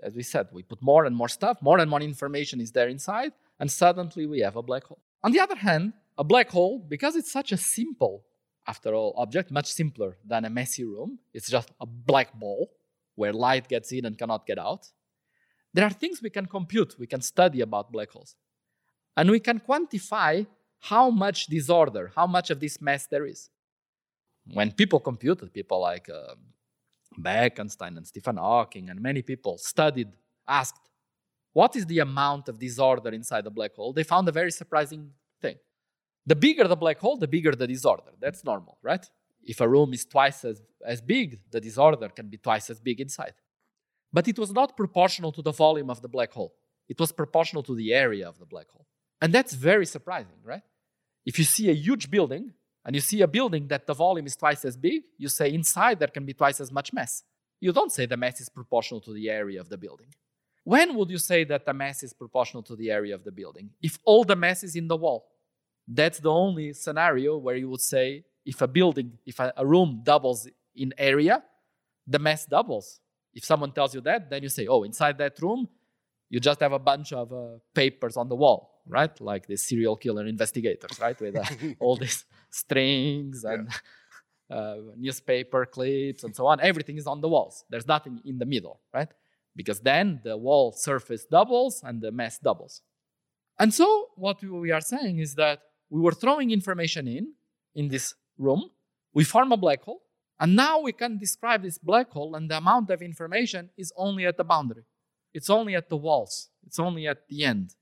As 0.03 0.13
we 0.13 0.23
said, 0.23 0.47
we 0.53 0.61
put 0.61 0.81
more 0.81 1.05
and 1.05 1.15
more 1.15 1.27
stuff, 1.27 1.57
more 1.61 1.79
and 1.79 1.89
more 1.89 2.01
information 2.01 2.61
is 2.61 2.71
there 2.71 2.87
inside, 2.87 3.33
and 3.59 3.69
suddenly 3.69 4.27
we 4.27 4.39
have 4.41 4.55
a 4.55 4.61
black 4.61 4.83
hole. 4.83 5.01
On 5.23 5.31
the 5.31 5.39
other 5.39 5.55
hand, 5.55 5.93
a 6.17 6.23
black 6.23 6.49
hole, 6.49 6.77
because 6.77 7.15
it's 7.15 7.31
such 7.31 7.51
a 7.51 7.57
simple, 7.57 8.23
after 8.67 8.93
all, 8.93 9.13
object, 9.17 9.49
much 9.49 9.65
simpler 9.65 10.17
than 10.23 10.45
a 10.45 10.49
messy 10.49 10.83
room, 10.83 11.17
it's 11.33 11.49
just 11.49 11.71
a 11.81 11.87
black 11.87 12.31
ball 12.39 12.69
where 13.15 13.33
light 13.33 13.67
gets 13.67 13.91
in 13.91 14.05
and 14.05 14.17
cannot 14.17 14.45
get 14.45 14.59
out. 14.59 14.91
There 15.73 15.85
are 15.85 15.89
things 15.89 16.21
we 16.21 16.29
can 16.29 16.45
compute, 16.45 16.95
we 16.99 17.07
can 17.07 17.21
study 17.21 17.61
about 17.61 17.91
black 17.91 18.11
holes. 18.11 18.35
And 19.15 19.31
we 19.31 19.39
can 19.39 19.59
quantify 19.59 20.45
how 20.79 21.09
much 21.09 21.47
disorder, 21.47 22.11
how 22.15 22.27
much 22.27 22.51
of 22.51 22.59
this 22.59 22.79
mess 22.79 23.07
there 23.07 23.25
is. 23.25 23.49
When 24.53 24.71
people 24.71 24.99
computed, 24.99 25.53
people 25.53 25.81
like 25.81 26.09
uh, 26.09 26.35
Bekenstein 27.19 27.97
and 27.97 28.07
Stephen 28.07 28.37
Hawking 28.37 28.89
and 28.89 29.01
many 29.01 29.21
people 29.21 29.57
studied, 29.57 30.09
asked, 30.47 30.89
what 31.53 31.75
is 31.75 31.85
the 31.85 31.99
amount 31.99 32.49
of 32.49 32.59
disorder 32.59 33.09
inside 33.09 33.45
a 33.45 33.49
black 33.49 33.73
hole? 33.75 33.91
They 33.91 34.03
found 34.03 34.29
a 34.29 34.31
very 34.31 34.51
surprising 34.51 35.11
thing. 35.41 35.55
The 36.25 36.35
bigger 36.35 36.67
the 36.67 36.75
black 36.75 36.99
hole, 36.99 37.17
the 37.17 37.27
bigger 37.27 37.53
the 37.53 37.67
disorder. 37.67 38.11
That's 38.19 38.43
normal, 38.43 38.77
right? 38.83 39.05
If 39.43 39.61
a 39.61 39.67
room 39.67 39.93
is 39.93 40.05
twice 40.05 40.43
as, 40.45 40.61
as 40.85 41.01
big, 41.01 41.39
the 41.51 41.61
disorder 41.61 42.09
can 42.09 42.27
be 42.27 42.37
twice 42.37 42.69
as 42.69 42.79
big 42.79 42.99
inside. 42.99 43.33
But 44.11 44.27
it 44.27 44.37
was 44.37 44.51
not 44.51 44.77
proportional 44.77 45.31
to 45.31 45.41
the 45.41 45.51
volume 45.51 45.89
of 45.89 46.01
the 46.01 46.07
black 46.07 46.31
hole. 46.31 46.53
It 46.87 46.99
was 46.99 47.11
proportional 47.11 47.63
to 47.63 47.75
the 47.75 47.93
area 47.93 48.27
of 48.27 48.39
the 48.39 48.45
black 48.45 48.69
hole. 48.69 48.85
And 49.21 49.33
that's 49.33 49.53
very 49.53 49.85
surprising, 49.85 50.39
right? 50.43 50.63
If 51.25 51.39
you 51.39 51.45
see 51.45 51.69
a 51.69 51.73
huge 51.73 52.09
building 52.09 52.53
and 52.87 52.95
you 52.95 53.01
see 53.01 53.21
a 53.21 53.27
building 53.27 53.67
that 53.67 53.85
the 53.85 53.93
volume 53.93 54.25
is 54.25 54.37
twice 54.37 54.63
as 54.63 54.77
big, 54.77 55.03
you 55.17 55.27
say 55.27 55.53
inside 55.53 55.99
there 55.99 56.07
can 56.07 56.25
be 56.25 56.33
twice 56.33 56.61
as 56.61 56.71
much 56.71 56.93
mass. 56.93 57.21
You 57.59 57.73
don't 57.73 57.91
say 57.91 58.05
the 58.05 58.15
mass 58.15 58.39
is 58.39 58.47
proportional 58.47 59.01
to 59.01 59.13
the 59.13 59.29
area 59.29 59.59
of 59.59 59.67
the 59.67 59.77
building. 59.77 60.07
When 60.63 60.95
would 60.95 61.09
you 61.09 61.17
say 61.17 61.43
that 61.43 61.65
the 61.65 61.73
mass 61.73 62.01
is 62.01 62.13
proportional 62.13 62.63
to 62.63 62.77
the 62.77 62.89
area 62.89 63.13
of 63.13 63.25
the 63.25 63.31
building? 63.31 63.71
If 63.81 63.99
all 64.05 64.23
the 64.23 64.37
mass 64.37 64.63
is 64.63 64.77
in 64.77 64.87
the 64.87 64.95
wall. 64.95 65.27
That's 65.85 66.19
the 66.19 66.31
only 66.31 66.73
scenario 66.73 67.37
where 67.37 67.55
you 67.55 67.69
would 67.69 67.81
say 67.81 68.23
if 68.45 68.61
a 68.61 68.67
building, 68.67 69.17
if 69.25 69.39
a, 69.39 69.53
room 69.63 70.01
doubles 70.03 70.47
in 70.75 70.93
area, 70.97 71.43
the 72.05 72.19
mass 72.19 72.45
doubles. 72.45 73.01
If 73.33 73.43
someone 73.43 73.73
tells 73.73 73.93
you 73.95 74.01
that, 74.01 74.29
then 74.29 74.43
you 74.43 74.49
say, 74.49 74.67
oh, 74.67 74.83
inside 74.83 75.17
that 75.17 75.41
room, 75.41 75.67
you 76.29 76.39
just 76.39 76.61
have 76.61 76.71
a 76.71 76.79
bunch 76.79 77.11
of 77.13 77.31
uh, 77.33 77.59
papers 77.73 78.15
on 78.15 78.29
the 78.29 78.35
wall, 78.35 78.76
right? 78.87 79.19
Like 79.21 79.47
the 79.47 79.57
serial 79.57 79.95
killer 79.95 80.25
investigators, 80.25 80.99
right? 80.99 81.19
With 81.19 81.35
uh, 81.37 81.43
all 81.79 81.95
these 81.95 82.25
strings 82.49 83.43
and 83.43 83.69
yeah. 84.49 84.55
uh, 84.57 84.75
newspaper 84.97 85.65
clips 85.65 86.23
and 86.23 86.35
so 86.35 86.45
on. 86.47 86.59
Everything 86.59 86.97
is 86.97 87.07
on 87.07 87.21
the 87.21 87.27
walls. 87.27 87.63
There's 87.69 87.87
nothing 87.87 88.21
in 88.25 88.37
the 88.37 88.45
middle, 88.45 88.81
right? 88.93 89.09
Because 89.55 89.79
then 89.79 90.21
the 90.23 90.37
wall 90.37 90.71
surface 90.71 91.25
doubles 91.25 91.81
and 91.83 92.01
the 92.01 92.11
mass 92.11 92.39
doubles. 92.39 92.81
And 93.59 93.73
so 93.73 94.09
what 94.15 94.41
we 94.43 94.71
are 94.71 94.81
saying 94.81 95.19
is 95.19 95.35
that 95.35 95.61
we 95.89 95.99
were 95.99 96.11
throwing 96.11 96.51
information 96.51 97.07
in, 97.07 97.33
in 97.73 97.87
this 97.87 98.13
room, 98.37 98.69
we 99.13 99.23
form 99.23 99.51
a 99.51 99.57
black 99.57 99.81
hole, 99.81 100.01
and 100.39 100.55
now 100.55 100.79
we 100.79 100.91
can 100.91 101.17
describe 101.17 101.63
this 101.63 101.77
black 101.77 102.11
hole 102.11 102.35
and 102.35 102.49
the 102.51 102.57
amount 102.57 102.91
of 102.91 103.01
information 103.01 103.71
is 103.77 103.91
only 103.97 104.25
at 104.25 104.37
the 104.37 104.43
boundary. 104.43 104.83
It's 105.33 105.49
only 105.49 105.75
at 105.75 105.89
the 105.89 105.97
walls. 105.97 106.49
It's 106.65 106.79
only 106.79 107.07
at 107.07 107.27
the 107.27 107.43
end. 107.43 107.73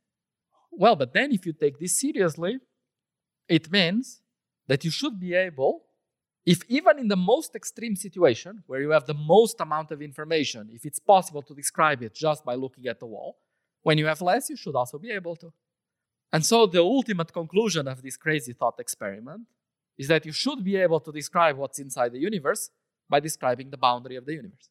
Well, 0.77 0.95
but 0.95 1.13
then 1.13 1.31
if 1.31 1.45
you 1.45 1.53
take 1.53 1.79
this 1.79 1.99
seriously, 1.99 2.59
it 3.47 3.71
means 3.71 4.21
that 4.67 4.83
you 4.83 4.91
should 4.91 5.19
be 5.19 5.33
able, 5.33 5.85
if 6.45 6.61
even 6.67 6.99
in 6.99 7.07
the 7.07 7.15
most 7.15 7.55
extreme 7.55 7.95
situation 7.95 8.63
where 8.67 8.81
you 8.81 8.91
have 8.91 9.05
the 9.05 9.13
most 9.13 9.61
amount 9.61 9.91
of 9.91 10.01
information, 10.01 10.69
if 10.71 10.85
it's 10.85 10.99
possible 10.99 11.41
to 11.43 11.55
describe 11.55 12.01
it 12.03 12.13
just 12.13 12.43
by 12.43 12.55
looking 12.55 12.87
at 12.87 12.99
the 12.99 13.05
wall, 13.05 13.37
when 13.83 13.97
you 13.97 14.07
have 14.07 14.21
less, 14.21 14.49
you 14.49 14.57
should 14.57 14.75
also 14.75 14.97
be 14.97 15.11
able 15.11 15.35
to. 15.35 15.53
And 16.33 16.45
so 16.45 16.65
the 16.65 16.81
ultimate 16.81 17.31
conclusion 17.31 17.87
of 17.87 18.01
this 18.01 18.17
crazy 18.17 18.53
thought 18.53 18.79
experiment 18.79 19.43
is 19.97 20.07
that 20.07 20.25
you 20.25 20.31
should 20.31 20.63
be 20.63 20.75
able 20.75 20.99
to 20.99 21.11
describe 21.11 21.57
what's 21.57 21.79
inside 21.79 22.11
the 22.11 22.19
universe 22.19 22.69
by 23.09 23.19
describing 23.19 23.69
the 23.69 23.77
boundary 23.77 24.15
of 24.15 24.25
the 24.25 24.33
universe. 24.33 24.69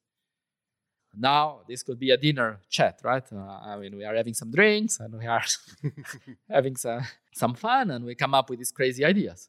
Now, 1.17 1.61
this 1.69 1.83
could 1.83 1.99
be 1.99 2.11
a 2.11 2.17
dinner 2.17 2.61
chat, 2.69 3.01
right? 3.03 3.25
Uh, 3.33 3.39
I 3.39 3.77
mean, 3.77 3.97
we 3.97 4.05
are 4.05 4.15
having 4.15 4.35
some 4.35 4.51
drinks 4.51 5.01
and 5.01 5.15
we 5.17 5.27
are 5.27 5.45
having 6.51 6.77
some, 6.77 7.03
some 7.33 7.55
fun 7.55 7.91
and 7.91 8.05
we 8.05 8.15
come 8.15 8.35
up 8.35 8.51
with 8.51 8.59
these 8.59 8.73
crazy 8.73 9.05
ideas. 9.05 9.49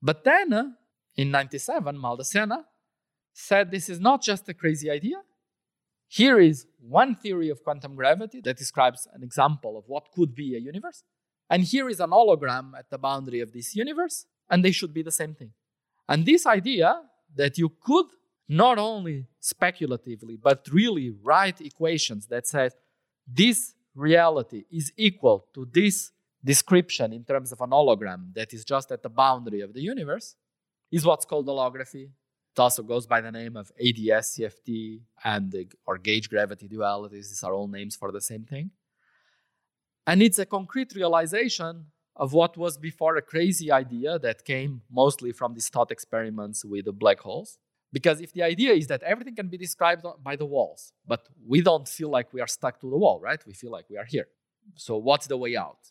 But 0.00 0.24
then, 0.24 0.52
uh, 0.52 0.64
in 1.16 1.30
97, 1.30 1.96
Maldacena 1.96 2.64
said 3.32 3.70
this 3.70 3.88
is 3.88 4.00
not 4.00 4.22
just 4.22 4.48
a 4.48 4.54
crazy 4.54 4.90
idea. 4.90 5.16
Here 6.08 6.38
is 6.38 6.66
one 6.80 7.16
theory 7.16 7.48
of 7.48 7.64
quantum 7.64 7.96
gravity 7.96 8.40
that 8.42 8.56
describes 8.56 9.08
an 9.12 9.22
example 9.22 9.76
of 9.76 9.84
what 9.86 10.12
could 10.12 10.34
be 10.34 10.54
a 10.54 10.58
universe. 10.58 11.02
And 11.50 11.62
here 11.64 11.88
is 11.88 12.00
an 12.00 12.10
hologram 12.10 12.72
at 12.78 12.90
the 12.90 12.98
boundary 12.98 13.40
of 13.40 13.52
this 13.52 13.74
universe, 13.74 14.26
and 14.48 14.64
they 14.64 14.72
should 14.72 14.94
be 14.94 15.02
the 15.02 15.10
same 15.10 15.34
thing. 15.34 15.52
And 16.08 16.24
this 16.24 16.46
idea 16.46 17.00
that 17.34 17.58
you 17.58 17.72
could 17.82 18.06
not 18.48 18.78
only 18.78 19.26
speculatively, 19.40 20.36
but 20.36 20.66
really 20.70 21.14
write 21.22 21.60
equations 21.60 22.26
that 22.26 22.46
says 22.46 22.74
this 23.26 23.74
reality 23.94 24.64
is 24.70 24.92
equal 24.96 25.46
to 25.54 25.66
this 25.72 26.12
description 26.44 27.12
in 27.12 27.24
terms 27.24 27.52
of 27.52 27.60
an 27.60 27.70
hologram 27.70 28.34
that 28.34 28.52
is 28.52 28.64
just 28.64 28.92
at 28.92 29.02
the 29.02 29.08
boundary 29.08 29.60
of 29.60 29.72
the 29.72 29.80
universe 29.80 30.36
is 30.92 31.06
what's 31.06 31.24
called 31.24 31.46
holography. 31.46 32.04
It 32.04 32.60
also 32.60 32.82
goes 32.82 33.06
by 33.06 33.20
the 33.20 33.32
name 33.32 33.56
of 33.56 33.72
ADS, 33.80 34.36
CFT, 34.36 35.00
and 35.24 35.50
the, 35.50 35.66
or 35.86 35.98
gauge 35.98 36.28
gravity 36.28 36.68
dualities. 36.68 37.28
These 37.30 37.42
are 37.42 37.52
all 37.52 37.66
names 37.66 37.96
for 37.96 38.12
the 38.12 38.20
same 38.20 38.44
thing. 38.44 38.70
And 40.06 40.22
it's 40.22 40.38
a 40.38 40.46
concrete 40.46 40.94
realization 40.94 41.86
of 42.14 42.32
what 42.32 42.56
was 42.56 42.78
before 42.78 43.16
a 43.16 43.22
crazy 43.22 43.72
idea 43.72 44.18
that 44.20 44.44
came 44.44 44.82
mostly 44.90 45.32
from 45.32 45.54
these 45.54 45.68
thought 45.68 45.90
experiments 45.90 46.64
with 46.64 46.84
the 46.84 46.92
black 46.92 47.20
holes. 47.20 47.58
Because 47.96 48.18
if 48.26 48.30
the 48.36 48.42
idea 48.52 48.72
is 48.80 48.86
that 48.92 49.02
everything 49.12 49.36
can 49.40 49.48
be 49.54 49.58
described 49.66 50.02
by 50.28 50.34
the 50.42 50.48
walls, 50.54 50.92
but 51.12 51.22
we 51.52 51.58
don't 51.68 51.88
feel 51.98 52.10
like 52.16 52.28
we 52.36 52.40
are 52.44 52.52
stuck 52.58 52.74
to 52.82 52.88
the 52.94 52.98
wall, 53.04 53.18
right? 53.28 53.40
We 53.50 53.54
feel 53.62 53.72
like 53.76 53.86
we 53.92 53.96
are 54.02 54.08
here. 54.14 54.28
So, 54.86 54.92
what's 55.08 55.26
the 55.32 55.38
way 55.44 55.52
out? 55.66 55.82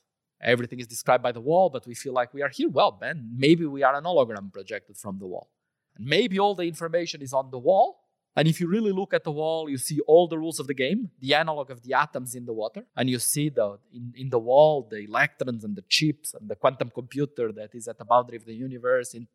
everything 0.43 0.80
is 0.80 0.88
described 0.88 1.24
by 1.24 1.32
the 1.32 1.41
wall, 1.41 1.70
but 1.70 1.88
we 1.88 1.95
feel 1.95 2.14
like 2.14 2.34
we 2.34 2.41
are 2.41 2.49
here. 2.49 2.70
Well, 2.70 2.97
then 2.99 3.18
maybe 3.36 3.66
we 3.66 3.84
are 3.84 3.95
an 3.95 4.04
hologram 4.04 4.51
projected 4.51 4.97
from 4.97 5.20
the 5.20 5.26
wall. 5.26 5.49
And 5.95 6.06
maybe 6.06 6.39
all 6.39 6.56
the 6.56 6.64
information 6.64 7.22
is 7.22 7.34
on 7.34 7.49
the 7.51 7.60
wall, 7.60 8.04
And 8.36 8.47
if 8.47 8.60
you 8.60 8.68
really 8.68 8.91
look 8.91 9.14
at 9.14 9.24
the 9.24 9.32
wall, 9.32 9.70
you 9.70 9.78
see 9.78 9.99
all 10.08 10.28
the 10.28 10.39
rules 10.39 10.60
of 10.60 10.66
the 10.66 10.74
game, 10.74 11.12
the 11.20 11.36
analog 11.36 11.70
of 11.70 11.84
the 11.84 11.93
atoms 11.93 12.34
in 12.34 12.45
the 12.45 12.54
water, 12.54 12.84
and 12.97 13.08
you 13.08 13.20
see 13.20 13.49
the 13.49 13.78
in, 13.97 14.06
in 14.22 14.30
the 14.30 14.39
wall 14.39 14.88
the 14.93 15.01
electrons 15.10 15.64
and 15.64 15.76
the 15.76 15.86
chips 15.88 16.34
and 16.34 16.49
the 16.49 16.56
quantum 16.56 16.89
computer 16.99 17.51
that 17.60 17.72
is 17.80 17.88
at 17.88 17.97
the 18.01 18.06
boundary 18.06 18.38
of 18.41 18.45
the 18.45 18.56
universe. 18.68 19.14
In 19.14 19.28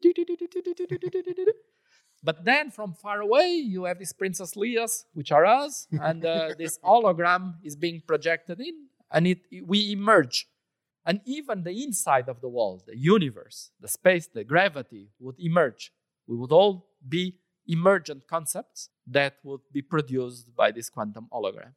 but 2.23 2.45
then 2.45 2.71
from 2.71 2.95
far 2.95 3.21
away, 3.21 3.53
you 3.53 3.85
have 3.85 3.99
these 3.99 4.13
Princess 4.13 4.55
Leias, 4.55 5.05
which 5.15 5.31
are 5.31 5.47
us, 5.47 5.87
and 5.93 6.25
uh, 6.25 6.51
this 6.59 6.79
hologram 6.79 7.55
is 7.63 7.77
being 7.77 8.03
projected 8.07 8.61
in, 8.61 8.87
and 9.11 9.27
it, 9.27 9.41
we 9.65 9.93
emerge. 9.93 10.47
And 11.07 11.21
even 11.25 11.63
the 11.63 11.83
inside 11.83 12.29
of 12.29 12.41
the 12.41 12.49
wall, 12.49 12.83
the 12.87 12.97
universe, 12.97 13.71
the 13.81 13.89
space, 13.89 14.27
the 14.27 14.45
gravity 14.45 15.09
would 15.21 15.37
emerge. 15.39 15.93
We 16.27 16.37
would 16.37 16.53
all 16.53 16.89
be 17.09 17.39
emergent 17.67 18.27
concepts 18.27 18.91
that 19.07 19.37
would 19.43 19.61
be 19.73 19.83
produced 19.83 20.55
by 20.57 20.73
this 20.73 20.91
quantum 20.91 21.29
hologram. 21.33 21.73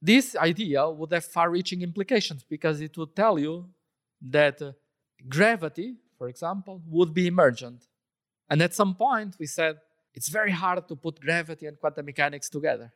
This 0.00 0.36
idea 0.36 0.88
would 0.88 1.12
have 1.12 1.24
far 1.24 1.50
reaching 1.50 1.82
implications 1.82 2.44
because 2.48 2.80
it 2.80 2.96
would 2.96 3.16
tell 3.16 3.38
you 3.38 3.68
that 4.22 4.62
uh, 4.62 4.72
gravity, 5.28 5.96
for 6.16 6.28
example, 6.28 6.80
would 6.86 7.12
be 7.12 7.26
emergent. 7.26 7.87
And 8.50 8.62
at 8.62 8.74
some 8.74 8.94
point, 8.94 9.36
we 9.38 9.46
said 9.46 9.76
it's 10.14 10.28
very 10.28 10.50
hard 10.50 10.86
to 10.88 10.96
put 10.96 11.20
gravity 11.20 11.66
and 11.66 11.78
quantum 11.78 12.06
mechanics 12.06 12.48
together. 12.48 12.92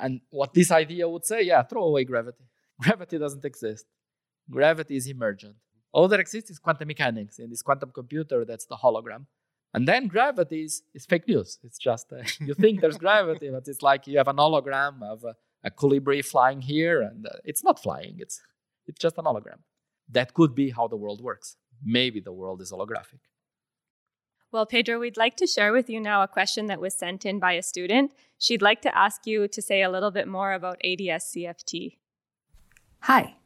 And 0.00 0.20
what 0.30 0.52
this 0.54 0.70
idea 0.70 1.08
would 1.08 1.24
say, 1.24 1.42
yeah, 1.42 1.62
throw 1.62 1.84
away 1.84 2.04
gravity. 2.04 2.44
Gravity 2.80 3.18
doesn't 3.18 3.44
exist. 3.44 3.86
Gravity 4.50 4.96
is 4.96 5.06
emergent. 5.06 5.56
All 5.92 6.08
that 6.08 6.20
exists 6.20 6.50
is 6.50 6.58
quantum 6.58 6.88
mechanics 6.88 7.38
in 7.38 7.48
this 7.48 7.62
quantum 7.62 7.90
computer 7.90 8.44
that's 8.44 8.66
the 8.66 8.76
hologram. 8.76 9.24
And 9.72 9.86
then 9.86 10.08
gravity 10.08 10.64
is, 10.64 10.82
is 10.94 11.06
fake 11.06 11.26
news. 11.28 11.58
It's 11.62 11.78
just, 11.78 12.12
uh, 12.12 12.22
you 12.40 12.54
think 12.54 12.80
there's 12.80 12.98
gravity, 12.98 13.50
but 13.50 13.66
it's 13.66 13.82
like 13.82 14.06
you 14.06 14.18
have 14.18 14.28
an 14.28 14.36
hologram 14.36 15.02
of 15.02 15.24
a, 15.24 15.34
a 15.64 15.70
colibri 15.70 16.24
flying 16.24 16.60
here, 16.60 17.02
and 17.02 17.26
uh, 17.26 17.30
it's 17.44 17.62
not 17.64 17.82
flying, 17.82 18.16
it's, 18.18 18.40
it's 18.86 18.98
just 18.98 19.18
an 19.18 19.24
hologram. 19.24 19.60
That 20.10 20.34
could 20.34 20.54
be 20.54 20.70
how 20.70 20.86
the 20.88 20.96
world 20.96 21.20
works. 21.20 21.56
Maybe 21.84 22.20
the 22.20 22.32
world 22.32 22.60
is 22.62 22.72
holographic. 22.72 23.20
Well, 24.52 24.66
Pedro, 24.66 25.00
we'd 25.00 25.16
like 25.16 25.36
to 25.36 25.46
share 25.46 25.72
with 25.72 25.90
you 25.90 26.00
now 26.00 26.22
a 26.22 26.28
question 26.28 26.66
that 26.66 26.80
was 26.80 26.94
sent 26.94 27.26
in 27.26 27.38
by 27.38 27.52
a 27.52 27.62
student. 27.62 28.12
She'd 28.38 28.62
like 28.62 28.80
to 28.82 28.96
ask 28.96 29.26
you 29.26 29.48
to 29.48 29.60
say 29.60 29.82
a 29.82 29.90
little 29.90 30.10
bit 30.10 30.28
more 30.28 30.52
about 30.52 30.80
ADS 30.84 31.34
CFT. 31.34 31.96
Hi, 33.00 33.36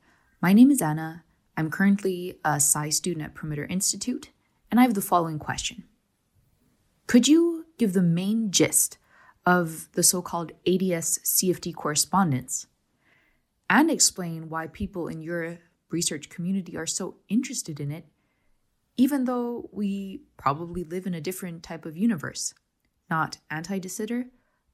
my 0.42 0.52
name 0.52 0.70
is 0.70 0.82
Anna. 0.82 1.24
I'm 1.56 1.70
currently 1.70 2.38
a 2.44 2.60
PSI 2.60 2.90
student 2.90 3.24
at 3.24 3.34
Perimeter 3.34 3.64
Institute, 3.64 4.30
and 4.70 4.78
I 4.78 4.82
have 4.82 4.94
the 4.94 5.02
following 5.02 5.38
question 5.38 5.84
could 7.06 7.26
you 7.26 7.66
give 7.76 7.92
the 7.92 8.02
main 8.02 8.52
gist 8.52 8.96
of 9.44 9.88
the 9.94 10.02
so 10.04 10.22
called 10.22 10.52
ADS 10.64 11.18
CFT 11.24 11.74
correspondence 11.74 12.68
and 13.68 13.90
explain 13.90 14.48
why 14.48 14.68
people 14.68 15.08
in 15.08 15.20
your 15.20 15.58
research 15.90 16.28
community 16.28 16.76
are 16.76 16.86
so 16.86 17.16
interested 17.28 17.80
in 17.80 17.90
it, 17.90 18.06
even 19.00 19.24
though 19.24 19.70
we 19.72 20.20
probably 20.36 20.84
live 20.84 21.06
in 21.06 21.14
a 21.14 21.22
different 21.22 21.62
type 21.62 21.86
of 21.86 21.96
universe? 21.96 22.52
Not 23.08 23.38
anti 23.50 23.78
de 23.78 23.88
Sitter, 23.88 24.26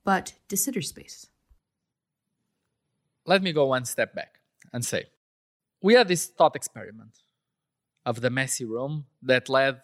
but 0.04 0.32
de 0.48 0.56
Sitter 0.56 0.82
space. 0.82 1.28
Let 3.24 3.40
me 3.40 3.52
go 3.52 3.66
one 3.66 3.84
step 3.84 4.16
back 4.16 4.40
and 4.72 4.84
say 4.84 5.04
we 5.80 5.94
had 5.94 6.08
this 6.08 6.26
thought 6.26 6.56
experiment 6.56 7.14
of 8.04 8.20
the 8.20 8.30
messy 8.30 8.64
room 8.64 9.06
that 9.22 9.48
led 9.48 9.76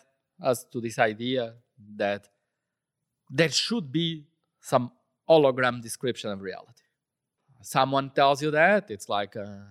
us 0.43 0.65
to 0.73 0.81
this 0.81 0.99
idea 0.99 1.55
that 1.97 2.29
there 3.31 3.49
should 3.49 3.93
be 3.93 4.27
some 4.61 4.91
hologram 5.29 5.81
description 5.81 6.31
of 6.31 6.41
reality. 6.41 6.89
Someone 7.61 8.11
tells 8.11 8.43
you 8.43 8.51
that, 8.51 8.91
it's 8.91 9.09
like 9.09 9.37
uh, 9.37 9.67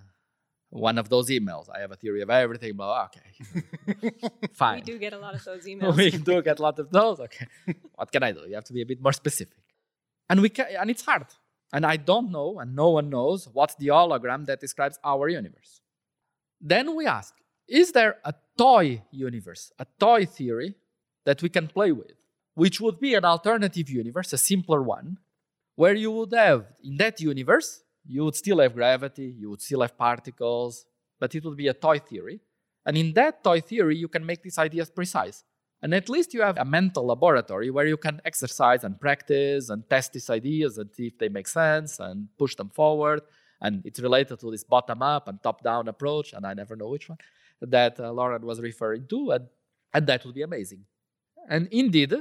one 0.72 0.98
of 0.98 1.10
those 1.10 1.30
emails. 1.30 1.70
I 1.70 1.80
have 1.80 1.92
a 1.92 1.96
theory 1.96 2.22
of 2.22 2.30
everything, 2.30 2.74
but 2.76 3.06
okay. 3.06 4.12
Fine. 4.54 4.80
We 4.80 4.82
do 4.82 4.98
get 4.98 5.14
a 5.14 5.20
lot 5.20 5.36
of 5.36 5.44
those 5.44 5.66
emails. 5.72 5.96
we 5.96 6.10
do 6.10 6.42
get 6.42 6.60
a 6.60 6.62
lot 6.62 6.80
of 6.80 6.90
those. 6.90 7.20
Okay. 7.20 7.48
what 7.96 8.12
can 8.12 8.24
I 8.24 8.32
do? 8.32 8.42
You 8.48 8.56
have 8.56 8.64
to 8.66 8.74
be 8.74 8.82
a 8.82 8.86
bit 8.86 9.02
more 9.02 9.14
specific. 9.14 9.60
And 10.30 10.42
we 10.42 10.50
can, 10.50 10.66
and 10.80 10.90
it's 10.90 11.06
hard. 11.06 11.28
And 11.74 11.86
I 11.86 11.98
don't 11.98 12.32
know, 12.32 12.60
and 12.60 12.76
no 12.76 12.90
one 12.90 13.10
knows 13.10 13.48
what's 13.54 13.76
the 13.76 13.88
hologram 13.88 14.46
that 14.48 14.60
describes 14.60 15.00
our 15.04 15.30
universe. 15.30 15.82
Then 16.60 16.96
we 16.96 17.06
ask, 17.06 17.34
is 17.68 17.92
there 17.92 18.18
a 18.26 18.34
toy 18.58 19.04
universe, 19.12 19.72
a 19.80 19.86
toy 20.00 20.26
theory 20.26 20.76
that 21.26 21.42
we 21.42 21.50
can 21.50 21.68
play 21.68 21.92
with? 21.92 22.22
which 22.56 22.82
would 22.82 23.00
be 23.00 23.16
an 23.16 23.26
alternative 23.26 23.90
universe, 23.90 24.34
a 24.34 24.38
simpler 24.38 24.82
one, 24.82 25.18
where 25.76 25.96
you 25.96 26.12
would 26.12 26.34
have, 26.34 26.66
in 26.84 26.98
that 26.98 27.20
universe, 27.22 27.84
you 28.06 28.24
would 28.26 28.36
still 28.36 28.60
have 28.60 28.74
gravity, 28.74 29.36
you 29.38 29.50
would 29.50 29.62
still 29.62 29.82
have 29.82 29.98
particles, 29.98 30.86
but 31.20 31.34
it 31.36 31.44
would 31.46 31.58
be 31.58 31.68
a 31.68 31.74
toy 31.74 32.00
theory. 32.00 32.40
And 32.86 32.98
in 32.98 33.14
that 33.14 33.44
toy 33.44 33.62
theory, 33.62 33.98
you 33.98 34.08
can 34.08 34.26
make 34.26 34.42
these 34.42 34.58
ideas 34.58 34.90
precise. 34.90 35.44
And 35.84 35.94
at 35.96 36.10
least 36.10 36.34
you 36.34 36.42
have 36.42 36.58
a 36.58 36.66
mental 36.66 37.08
laboratory 37.08 37.72
where 37.72 37.88
you 37.88 37.98
can 37.98 38.22
exercise 38.24 38.84
and 38.84 39.00
practice 39.00 39.70
and 39.70 39.88
test 39.90 40.14
these 40.14 40.30
ideas 40.30 40.78
and 40.78 40.90
see 40.94 41.08
if 41.08 41.18
they 41.18 41.30
make 41.30 41.48
sense 41.48 42.00
and 42.00 42.28
push 42.38 42.56
them 42.56 42.70
forward. 42.70 43.22
And 43.62 43.84
it's 43.86 44.00
related 44.00 44.40
to 44.40 44.52
this 44.52 44.64
bottom 44.64 45.02
up 45.02 45.28
and 45.28 45.42
top 45.42 45.64
down 45.64 45.88
approach, 45.88 46.34
and 46.34 46.46
I 46.46 46.54
never 46.54 46.76
know 46.76 46.90
which 46.90 47.10
one 47.10 47.20
that 47.62 48.00
uh, 48.00 48.12
Lauren 48.12 48.44
was 48.44 48.60
referring 48.60 49.08
to. 49.08 49.32
And, 49.32 49.48
and 49.94 50.08
that 50.08 50.26
would 50.26 50.36
be 50.36 50.42
amazing. 50.42 50.86
And 51.50 51.68
indeed, 51.72 52.14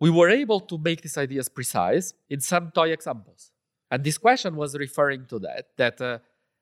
we 0.00 0.10
were 0.10 0.30
able 0.30 0.60
to 0.60 0.78
make 0.78 1.02
these 1.02 1.18
ideas 1.18 1.48
precise 1.48 2.14
in 2.30 2.40
some 2.40 2.70
toy 2.70 2.90
examples. 2.92 3.50
And 3.90 4.04
this 4.04 4.18
question 4.18 4.56
was 4.56 4.76
referring 4.76 5.26
to 5.26 5.38
that, 5.40 5.68
that 5.76 6.00
uh, 6.00 6.18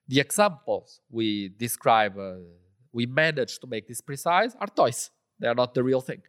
the 0.07 0.21
examples 0.21 1.01
we 1.11 1.49
describe, 1.49 2.19
uh, 2.19 2.37
we 2.93 3.07
managed 3.07 3.61
to 3.63 3.67
make 3.67 3.89
this 3.89 4.01
precise, 4.01 4.55
are 4.61 4.69
toys. 4.69 5.11
They 5.39 5.49
are 5.49 5.55
not 5.55 5.75
the 5.75 5.83
real 5.83 6.01
thing. 6.01 6.23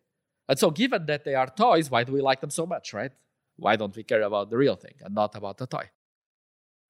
And 0.50 0.58
so, 0.58 0.72
given 0.72 1.06
that 1.06 1.24
they 1.24 1.36
are 1.36 1.48
toys, 1.48 1.92
why 1.92 2.04
do 2.04 2.14
we 2.14 2.22
like 2.22 2.42
them 2.42 2.50
so 2.50 2.66
much, 2.66 2.94
right? 2.94 3.12
Why 3.58 3.76
don't 3.76 3.96
we 3.96 4.04
care 4.04 4.22
about 4.22 4.50
the 4.50 4.58
real 4.58 4.76
thing 4.76 4.94
and 5.02 5.14
not 5.14 5.36
about 5.36 5.58
the 5.58 5.68
toy? 5.68 5.90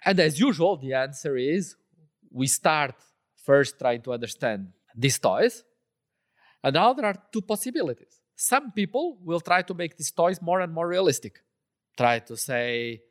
And 0.05 0.19
as 0.19 0.39
usual, 0.39 0.77
the 0.77 0.93
answer 0.93 1.35
is 1.37 1.75
we 2.31 2.47
start 2.47 2.95
first 3.43 3.79
trying 3.79 4.01
to 4.03 4.13
understand 4.13 4.67
these 4.95 5.17
toys. 5.19 5.63
And 6.63 6.73
now 6.73 6.93
there 6.93 7.05
are 7.05 7.15
two 7.31 7.41
possibilities. 7.41 8.21
Some 8.35 8.71
people 8.71 9.17
will 9.23 9.39
try 9.39 9.61
to 9.63 9.73
make 9.73 9.97
these 9.97 10.11
toys 10.11 10.41
more 10.41 10.61
and 10.61 10.73
more 10.73 10.87
realistic. 10.87 11.39
Try 11.97 12.19
to 12.19 12.37
say, 12.37 13.01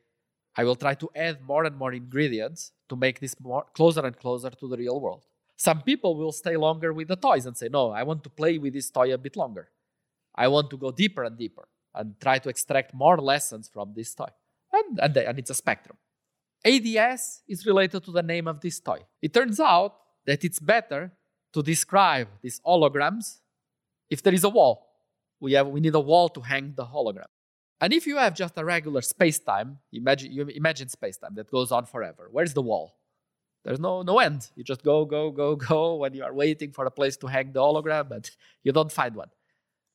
I 0.57 0.63
will 0.63 0.75
try 0.75 0.95
to 0.95 1.09
add 1.15 1.41
more 1.41 1.65
and 1.65 1.77
more 1.77 1.93
ingredients 1.93 2.71
to 2.89 2.95
make 2.95 3.19
this 3.19 3.39
more 3.39 3.65
closer 3.75 4.05
and 4.05 4.17
closer 4.17 4.49
to 4.49 4.67
the 4.67 4.77
real 4.77 4.99
world. 4.99 5.23
Some 5.55 5.81
people 5.81 6.15
will 6.17 6.31
stay 6.31 6.57
longer 6.57 6.93
with 6.93 7.07
the 7.07 7.15
toys 7.15 7.45
and 7.45 7.55
say, 7.55 7.69
No, 7.69 7.91
I 7.91 8.03
want 8.03 8.23
to 8.23 8.29
play 8.29 8.57
with 8.57 8.73
this 8.73 8.89
toy 8.89 9.13
a 9.13 9.17
bit 9.17 9.35
longer. 9.35 9.69
I 10.35 10.47
want 10.47 10.69
to 10.71 10.77
go 10.77 10.91
deeper 10.91 11.23
and 11.23 11.37
deeper 11.37 11.67
and 11.93 12.15
try 12.19 12.39
to 12.39 12.49
extract 12.49 12.93
more 12.93 13.17
lessons 13.17 13.69
from 13.71 13.93
this 13.95 14.13
toy. 14.13 14.29
And, 14.73 14.99
and, 14.99 15.17
and 15.17 15.39
it's 15.39 15.49
a 15.49 15.55
spectrum. 15.55 15.97
ADS 16.65 17.43
is 17.47 17.65
related 17.65 18.03
to 18.03 18.11
the 18.11 18.23
name 18.23 18.47
of 18.47 18.61
this 18.61 18.79
toy. 18.79 18.99
It 19.21 19.33
turns 19.33 19.59
out 19.59 19.95
that 20.25 20.43
it's 20.43 20.59
better 20.59 21.11
to 21.53 21.63
describe 21.63 22.27
these 22.41 22.59
holograms 22.65 23.39
if 24.09 24.21
there 24.21 24.33
is 24.33 24.43
a 24.43 24.49
wall 24.49 24.87
we 25.39 25.53
have 25.53 25.67
we 25.67 25.79
need 25.79 25.95
a 25.95 25.99
wall 25.99 26.29
to 26.29 26.41
hang 26.41 26.73
the 26.75 26.85
hologram. 26.85 27.29
And 27.79 27.93
if 27.93 28.07
you 28.07 28.17
have 28.17 28.33
just 28.33 28.57
a 28.57 28.65
regular 28.65 29.01
space-time, 29.01 29.77
imagine 29.93 30.31
you 30.31 30.47
imagine 30.47 30.89
space-time 30.89 31.35
that 31.35 31.51
goes 31.51 31.71
on 31.71 31.85
forever. 31.85 32.27
Where's 32.31 32.53
the 32.53 32.61
wall? 32.61 32.97
There's 33.63 33.79
no 33.79 34.01
no 34.01 34.19
end. 34.19 34.49
You 34.55 34.63
just 34.63 34.83
go, 34.83 35.05
go, 35.05 35.29
go, 35.31 35.55
go 35.55 35.95
when 36.01 36.13
you 36.13 36.23
are 36.23 36.33
waiting 36.33 36.71
for 36.71 36.85
a 36.85 36.91
place 36.91 37.17
to 37.17 37.27
hang 37.27 37.51
the 37.51 37.59
hologram, 37.59 38.09
but 38.09 38.31
you 38.63 38.71
don't 38.71 38.91
find 38.91 39.15
one. 39.15 39.29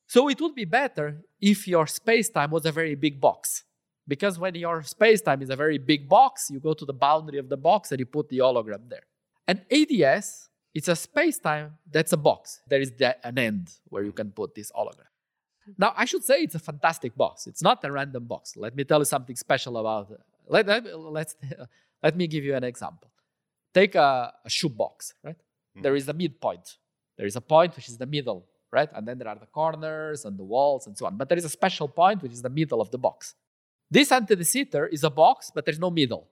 So 0.07 0.29
it 0.29 0.39
would 0.41 0.55
be 0.55 0.65
better 0.65 1.23
if 1.41 1.67
your 1.67 1.87
space-time 1.87 2.51
was 2.51 2.65
a 2.65 2.71
very 2.71 2.95
big 2.95 3.19
box. 3.19 3.63
Because 4.07 4.37
when 4.37 4.55
your 4.55 4.83
space-time 4.83 5.41
is 5.41 5.49
a 5.49 5.55
very 5.55 5.77
big 5.77 6.09
box, 6.09 6.49
you 6.51 6.59
go 6.59 6.73
to 6.73 6.85
the 6.85 6.93
boundary 6.93 7.39
of 7.39 7.47
the 7.47 7.57
box 7.57 7.91
and 7.91 7.99
you 7.99 8.05
put 8.05 8.27
the 8.29 8.39
hologram 8.39 8.89
there. 8.89 9.03
And 9.47 9.61
ADS, 9.71 10.49
it's 10.73 10.89
a 10.89 10.95
space-time 10.95 11.77
that's 11.89 12.11
a 12.11 12.17
box. 12.17 12.61
There 12.67 12.81
is 12.81 12.91
an 13.23 13.37
end 13.37 13.71
where 13.85 14.03
you 14.03 14.11
can 14.11 14.31
put 14.31 14.55
this 14.55 14.71
hologram. 14.71 15.12
Now, 15.77 15.93
I 15.95 16.05
should 16.05 16.23
say 16.23 16.41
it's 16.41 16.55
a 16.55 16.59
fantastic 16.59 17.15
box. 17.15 17.47
It's 17.47 17.61
not 17.61 17.83
a 17.83 17.91
random 17.91 18.25
box. 18.25 18.55
Let 18.55 18.75
me 18.75 18.83
tell 18.83 18.99
you 18.99 19.05
something 19.05 19.35
special 19.35 19.77
about 19.77 20.11
it. 20.11 20.19
Let, 20.47 20.67
let, 20.67 20.99
let's, 20.99 21.35
let 22.03 22.15
me 22.15 22.27
give 22.27 22.43
you 22.43 22.55
an 22.55 22.63
example. 22.63 23.09
Take 23.73 23.95
a, 23.95 24.33
a 24.45 24.49
shoe 24.49 24.69
box, 24.69 25.13
right? 25.23 25.37
Mm. 25.77 25.83
There 25.83 25.95
is 25.95 26.07
a 26.09 26.13
midpoint. 26.13 26.77
There 27.17 27.25
is 27.25 27.35
a 27.35 27.41
point 27.41 27.75
which 27.75 27.89
is 27.89 27.97
the 27.97 28.05
middle, 28.05 28.45
right? 28.71 28.89
And 28.93 29.07
then 29.07 29.17
there 29.17 29.27
are 29.27 29.35
the 29.35 29.47
corners 29.47 30.25
and 30.25 30.37
the 30.37 30.43
walls 30.43 30.87
and 30.87 30.97
so 30.97 31.05
on. 31.05 31.17
But 31.17 31.29
there 31.29 31.37
is 31.37 31.45
a 31.45 31.49
special 31.49 31.87
point 31.87 32.21
which 32.21 32.33
is 32.33 32.41
the 32.41 32.49
middle 32.49 32.81
of 32.81 32.91
the 32.91 32.97
box. 32.97 33.35
This 33.89 34.11
anti 34.11 34.41
Sitter 34.43 34.87
is 34.87 35.03
a 35.03 35.09
box, 35.09 35.51
but 35.53 35.65
there's 35.65 35.79
no 35.79 35.91
middle. 35.91 36.27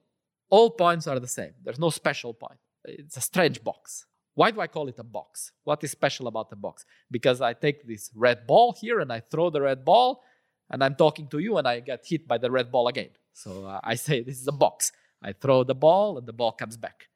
All 0.50 0.70
points 0.70 1.06
are 1.06 1.18
the 1.18 1.28
same. 1.28 1.52
There's 1.62 1.78
no 1.78 1.90
special 1.90 2.34
point. 2.34 2.58
It's 2.84 3.16
a 3.16 3.20
strange 3.20 3.62
box. 3.62 4.06
Why 4.34 4.50
do 4.50 4.60
I 4.60 4.66
call 4.66 4.88
it 4.88 4.98
a 4.98 5.04
box? 5.04 5.52
What 5.64 5.84
is 5.84 5.90
special 5.90 6.26
about 6.26 6.48
the 6.50 6.56
box? 6.56 6.84
Because 7.10 7.40
I 7.40 7.52
take 7.52 7.86
this 7.86 8.10
red 8.14 8.46
ball 8.46 8.74
here 8.80 9.00
and 9.00 9.12
I 9.12 9.20
throw 9.20 9.50
the 9.50 9.60
red 9.60 9.84
ball, 9.84 10.22
and 10.70 10.82
I'm 10.82 10.94
talking 10.94 11.28
to 11.28 11.38
you 11.38 11.58
and 11.58 11.68
I 11.68 11.80
get 11.80 12.04
hit 12.06 12.26
by 12.26 12.38
the 12.38 12.50
red 12.50 12.72
ball 12.72 12.88
again. 12.88 13.10
So 13.34 13.66
uh, 13.66 13.80
I 13.84 13.94
say, 13.94 14.22
This 14.22 14.40
is 14.40 14.48
a 14.48 14.52
box. 14.52 14.92
I 15.22 15.32
throw 15.32 15.64
the 15.64 15.74
ball 15.74 16.18
and 16.18 16.26
the 16.26 16.32
ball 16.32 16.52
comes 16.52 16.76
back. 16.76 17.08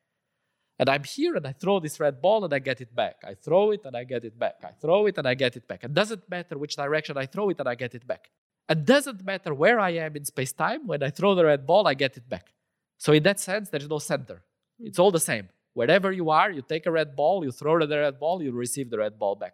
And 0.79 0.91
I'm 0.91 1.05
here 1.05 1.35
and 1.37 1.47
I 1.47 1.53
throw 1.53 1.81
this 1.81 1.99
red 1.99 2.21
ball 2.21 2.45
and 2.45 2.53
I 2.53 2.59
get 2.59 2.83
it 2.83 2.95
back. 2.95 3.17
I 3.25 3.35
throw 3.35 3.71
it 3.71 3.81
and 3.87 3.97
I 3.97 4.05
get 4.05 4.25
it 4.25 4.39
back. 4.39 4.57
I 4.63 4.73
throw 4.73 5.07
it 5.07 5.17
and 5.17 5.27
I 5.27 5.35
get 5.35 5.57
it 5.57 5.67
back. 5.67 5.85
It 5.85 5.95
doesn't 5.95 6.29
matter 6.29 6.59
which 6.59 6.77
direction 6.77 7.17
I 7.17 7.25
throw 7.27 7.49
it 7.49 7.59
and 7.59 7.69
I 7.69 7.75
get 7.75 7.95
it 7.95 8.07
back. 8.07 8.31
It 8.69 8.85
doesn't 8.85 9.25
matter 9.25 9.55
where 9.55 9.81
I 9.81 9.91
am 9.91 10.17
in 10.17 10.25
space 10.25 10.53
time. 10.53 10.87
When 10.87 11.03
I 11.03 11.11
throw 11.11 11.35
the 11.35 11.47
red 11.47 11.67
ball, 11.67 11.87
I 11.87 11.95
get 11.95 12.17
it 12.17 12.29
back. 12.29 12.53
So, 12.99 13.13
in 13.13 13.23
that 13.23 13.39
sense, 13.41 13.71
there's 13.71 13.89
no 13.89 13.99
center. 13.99 14.43
It's 14.81 14.99
all 14.99 15.11
the 15.11 15.21
same. 15.21 15.49
Wherever 15.77 16.11
you 16.11 16.31
are, 16.31 16.51
you 16.51 16.63
take 16.63 16.87
a 16.87 16.91
red 16.91 17.15
ball, 17.15 17.45
you 17.45 17.53
throw 17.53 17.79
the 17.87 17.99
red 17.99 18.19
ball, 18.19 18.43
you 18.43 18.51
receive 18.51 18.89
the 18.89 18.97
red 18.97 19.19
ball 19.19 19.35
back. 19.35 19.53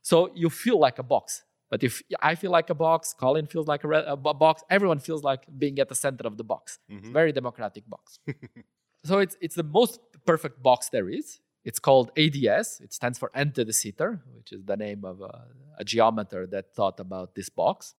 So, 0.00 0.30
you 0.34 0.48
feel 0.48 0.78
like 0.80 0.98
a 0.98 1.02
box. 1.02 1.44
But 1.70 1.84
if 1.84 2.02
I 2.22 2.36
feel 2.36 2.50
like 2.50 2.70
a 2.70 2.74
box, 2.74 3.14
Colin 3.22 3.46
feels 3.46 3.66
like 3.66 3.84
a, 3.84 3.88
red, 3.88 4.04
a 4.06 4.16
box, 4.16 4.62
everyone 4.70 4.98
feels 4.98 5.22
like 5.22 5.42
being 5.58 5.78
at 5.78 5.90
the 5.90 5.94
center 5.94 6.26
of 6.26 6.38
the 6.38 6.44
box. 6.44 6.78
Mm-hmm. 6.90 7.12
very 7.12 7.32
democratic 7.32 7.84
box. 7.86 8.18
so, 9.04 9.18
it's, 9.18 9.36
it's 9.42 9.54
the 9.54 9.62
most 9.62 10.00
perfect 10.24 10.62
box 10.62 10.88
there 10.88 11.10
is. 11.10 11.40
It's 11.66 11.78
called 11.78 12.12
ADS. 12.16 12.80
It 12.80 12.94
stands 12.94 13.18
for 13.18 13.30
Anti 13.34 13.64
de 13.64 13.74
Sitter, 13.74 14.22
which 14.34 14.52
is 14.52 14.64
the 14.64 14.78
name 14.78 15.04
of 15.04 15.20
a, 15.20 15.44
a 15.78 15.84
geometer 15.84 16.46
that 16.46 16.74
thought 16.74 16.98
about 16.98 17.34
this 17.34 17.50
box. 17.50 17.94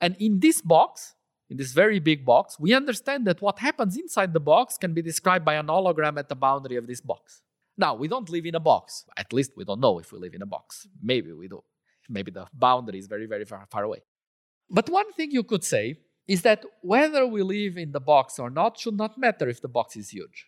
And 0.00 0.16
in 0.18 0.40
this 0.40 0.62
box, 0.62 1.14
in 1.50 1.56
this 1.56 1.72
very 1.72 1.98
big 1.98 2.24
box, 2.24 2.58
we 2.60 2.74
understand 2.74 3.26
that 3.26 3.40
what 3.40 3.58
happens 3.58 3.96
inside 3.96 4.32
the 4.32 4.40
box 4.40 4.76
can 4.76 4.92
be 4.92 5.02
described 5.02 5.44
by 5.44 5.54
an 5.54 5.66
hologram 5.66 6.18
at 6.18 6.28
the 6.28 6.36
boundary 6.36 6.76
of 6.76 6.86
this 6.86 7.00
box. 7.00 7.42
Now, 7.76 7.94
we 7.94 8.08
don't 8.08 8.28
live 8.28 8.44
in 8.44 8.54
a 8.54 8.60
box. 8.60 9.04
At 9.16 9.32
least 9.32 9.52
we 9.56 9.64
don't 9.64 9.80
know 9.80 9.98
if 9.98 10.12
we 10.12 10.18
live 10.18 10.34
in 10.34 10.42
a 10.42 10.46
box. 10.46 10.86
Maybe 11.02 11.32
we 11.32 11.48
do. 11.48 11.62
Maybe 12.08 12.30
the 12.30 12.46
boundary 12.52 12.98
is 12.98 13.06
very, 13.06 13.26
very 13.26 13.44
far, 13.44 13.66
far 13.70 13.84
away. 13.84 14.02
But 14.68 14.90
one 14.90 15.12
thing 15.12 15.30
you 15.30 15.44
could 15.44 15.64
say 15.64 15.98
is 16.26 16.42
that 16.42 16.64
whether 16.82 17.26
we 17.26 17.42
live 17.42 17.78
in 17.78 17.92
the 17.92 18.00
box 18.00 18.38
or 18.38 18.50
not 18.50 18.78
should 18.78 18.96
not 18.96 19.16
matter 19.16 19.48
if 19.48 19.62
the 19.62 19.68
box 19.68 19.96
is 19.96 20.10
huge. 20.10 20.46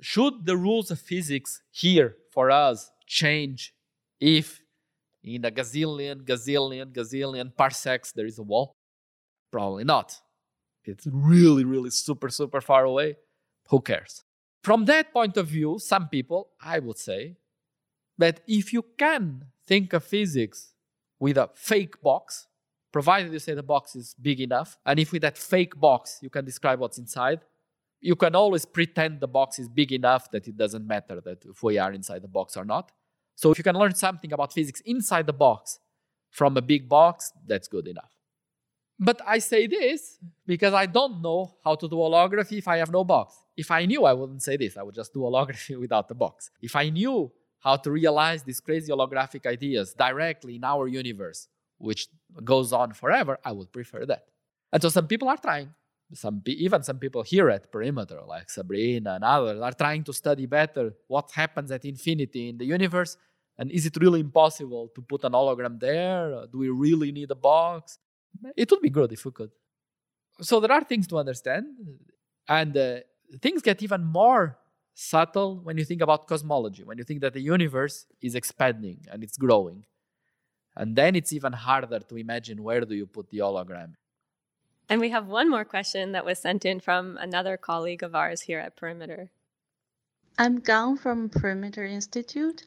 Should 0.00 0.46
the 0.46 0.56
rules 0.56 0.90
of 0.90 1.00
physics 1.00 1.62
here 1.70 2.16
for 2.30 2.50
us 2.50 2.90
change 3.06 3.74
if 4.20 4.60
in 5.24 5.44
a 5.44 5.50
gazillion, 5.50 6.24
gazillion, 6.24 6.92
gazillion 6.92 7.54
parsecs 7.56 8.12
there 8.12 8.26
is 8.26 8.38
a 8.38 8.42
wall? 8.42 8.76
Probably 9.52 9.84
not. 9.84 10.18
It's 10.84 11.06
really, 11.06 11.64
really 11.64 11.90
super, 11.90 12.30
super 12.30 12.60
far 12.60 12.84
away. 12.84 13.16
Who 13.68 13.80
cares? 13.80 14.24
From 14.64 14.86
that 14.86 15.12
point 15.12 15.36
of 15.36 15.46
view, 15.46 15.78
some 15.78 16.08
people, 16.08 16.48
I 16.60 16.78
would 16.78 16.98
say, 16.98 17.36
that 18.18 18.40
if 18.48 18.72
you 18.72 18.84
can 18.98 19.46
think 19.66 19.92
of 19.92 20.04
physics 20.04 20.72
with 21.20 21.36
a 21.36 21.50
fake 21.54 22.00
box, 22.02 22.48
provided 22.92 23.32
you 23.32 23.38
say 23.38 23.54
the 23.54 23.62
box 23.62 23.94
is 23.94 24.14
big 24.20 24.40
enough, 24.40 24.78
and 24.84 24.98
if 24.98 25.12
with 25.12 25.22
that 25.22 25.38
fake 25.38 25.78
box 25.78 26.18
you 26.22 26.30
can 26.30 26.44
describe 26.44 26.80
what's 26.80 26.98
inside, 26.98 27.40
you 28.00 28.16
can 28.16 28.34
always 28.34 28.64
pretend 28.64 29.20
the 29.20 29.28
box 29.28 29.58
is 29.58 29.68
big 29.68 29.92
enough 29.92 30.30
that 30.32 30.48
it 30.48 30.56
doesn't 30.56 30.86
matter 30.86 31.20
that 31.20 31.44
if 31.44 31.62
we 31.62 31.78
are 31.78 31.92
inside 31.92 32.22
the 32.22 32.28
box 32.28 32.56
or 32.56 32.64
not. 32.64 32.90
So 33.36 33.50
if 33.50 33.58
you 33.58 33.64
can 33.64 33.76
learn 33.76 33.94
something 33.94 34.32
about 34.32 34.52
physics 34.52 34.80
inside 34.80 35.26
the 35.26 35.32
box 35.32 35.78
from 36.30 36.56
a 36.56 36.62
big 36.62 36.88
box, 36.88 37.32
that's 37.46 37.68
good 37.68 37.86
enough. 37.86 38.21
But 39.02 39.20
I 39.26 39.40
say 39.40 39.66
this 39.66 40.18
because 40.46 40.74
I 40.74 40.86
don't 40.86 41.20
know 41.22 41.56
how 41.64 41.74
to 41.74 41.88
do 41.88 41.96
holography 41.96 42.58
if 42.58 42.68
I 42.68 42.76
have 42.76 42.92
no 42.92 43.02
box. 43.02 43.34
If 43.56 43.68
I 43.72 43.84
knew, 43.84 44.04
I 44.04 44.12
wouldn't 44.12 44.44
say 44.44 44.56
this. 44.56 44.76
I 44.76 44.84
would 44.84 44.94
just 44.94 45.12
do 45.12 45.20
holography 45.20 45.76
without 45.84 46.06
the 46.06 46.14
box. 46.14 46.50
If 46.60 46.76
I 46.76 46.88
knew 46.88 47.32
how 47.58 47.76
to 47.76 47.90
realize 47.90 48.44
these 48.44 48.60
crazy 48.60 48.92
holographic 48.92 49.44
ideas 49.44 49.92
directly 49.92 50.54
in 50.54 50.62
our 50.62 50.86
universe, 50.86 51.48
which 51.78 52.06
goes 52.44 52.72
on 52.72 52.92
forever, 52.92 53.38
I 53.44 53.50
would 53.50 53.72
prefer 53.72 54.06
that. 54.06 54.26
And 54.72 54.80
so 54.80 54.88
some 54.88 55.08
people 55.08 55.28
are 55.28 55.36
trying. 55.36 55.74
Some 56.14 56.40
even 56.46 56.84
some 56.84 56.98
people 56.98 57.22
here 57.22 57.50
at 57.50 57.72
Perimeter, 57.72 58.20
like 58.34 58.50
Sabrina 58.50 59.14
and 59.14 59.24
others, 59.24 59.60
are 59.60 59.72
trying 59.72 60.04
to 60.04 60.12
study 60.12 60.46
better 60.46 60.92
what 61.08 61.30
happens 61.32 61.72
at 61.72 61.84
infinity 61.84 62.50
in 62.50 62.58
the 62.58 62.66
universe. 62.66 63.16
And 63.58 63.70
is 63.72 63.84
it 63.84 63.96
really 63.96 64.20
impossible 64.20 64.90
to 64.94 65.02
put 65.02 65.24
an 65.24 65.32
hologram 65.32 65.80
there? 65.80 66.46
Do 66.52 66.58
we 66.58 66.68
really 66.68 67.10
need 67.10 67.30
a 67.32 67.34
box? 67.34 67.98
It 68.56 68.70
would 68.70 68.80
be 68.80 68.90
good 68.90 69.12
if 69.12 69.24
we 69.24 69.30
could. 69.30 69.50
So 70.40 70.60
there 70.60 70.72
are 70.72 70.84
things 70.84 71.06
to 71.08 71.18
understand, 71.18 71.66
and 72.48 72.76
uh, 72.76 73.00
things 73.40 73.62
get 73.62 73.82
even 73.82 74.04
more 74.04 74.58
subtle 74.94 75.60
when 75.62 75.78
you 75.78 75.84
think 75.84 76.02
about 76.02 76.26
cosmology, 76.26 76.84
when 76.84 76.98
you 76.98 77.04
think 77.04 77.20
that 77.20 77.32
the 77.32 77.40
universe 77.40 78.06
is 78.20 78.34
expanding 78.34 79.06
and 79.10 79.22
it's 79.22 79.36
growing. 79.36 79.84
And 80.76 80.96
then 80.96 81.14
it's 81.14 81.32
even 81.32 81.52
harder 81.52 82.00
to 82.00 82.16
imagine 82.16 82.62
where 82.62 82.80
do 82.80 82.94
you 82.94 83.06
put 83.06 83.30
the 83.30 83.38
hologram. 83.38 83.94
And 84.88 85.00
we 85.00 85.10
have 85.10 85.26
one 85.26 85.48
more 85.48 85.64
question 85.64 86.12
that 86.12 86.24
was 86.24 86.38
sent 86.38 86.64
in 86.64 86.80
from 86.80 87.16
another 87.18 87.56
colleague 87.56 88.02
of 88.02 88.14
ours 88.14 88.42
here 88.42 88.58
at 88.58 88.76
Perimeter. 88.76 89.30
I'm 90.38 90.60
Gang 90.60 90.96
from 90.96 91.28
Perimeter 91.28 91.84
Institute. 91.84 92.66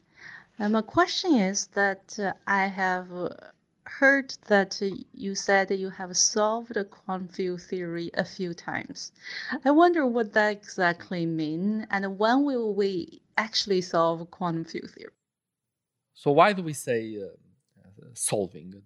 And 0.58 0.72
my 0.72 0.82
question 0.82 1.34
is 1.34 1.66
that 1.74 2.18
uh, 2.18 2.32
I 2.46 2.66
have 2.66 3.12
uh, 3.12 3.28
heard 3.86 4.36
that 4.48 4.80
you 5.12 5.34
said 5.34 5.70
you 5.70 5.90
have 5.90 6.16
solved 6.16 6.76
quantum 6.90 7.28
field 7.28 7.62
theory 7.62 8.10
a 8.14 8.24
few 8.24 8.52
times. 8.54 9.12
I 9.64 9.70
wonder 9.70 10.06
what 10.06 10.32
that 10.34 10.52
exactly 10.52 11.24
means 11.26 11.86
and 11.90 12.18
when 12.18 12.44
will 12.44 12.74
we 12.74 13.22
actually 13.36 13.80
solve 13.80 14.30
quantum 14.30 14.64
field 14.64 14.90
theory? 14.90 15.12
So 16.14 16.32
why 16.32 16.52
do 16.52 16.62
we 16.62 16.72
say 16.72 17.18
uh, 17.22 18.06
solving? 18.14 18.82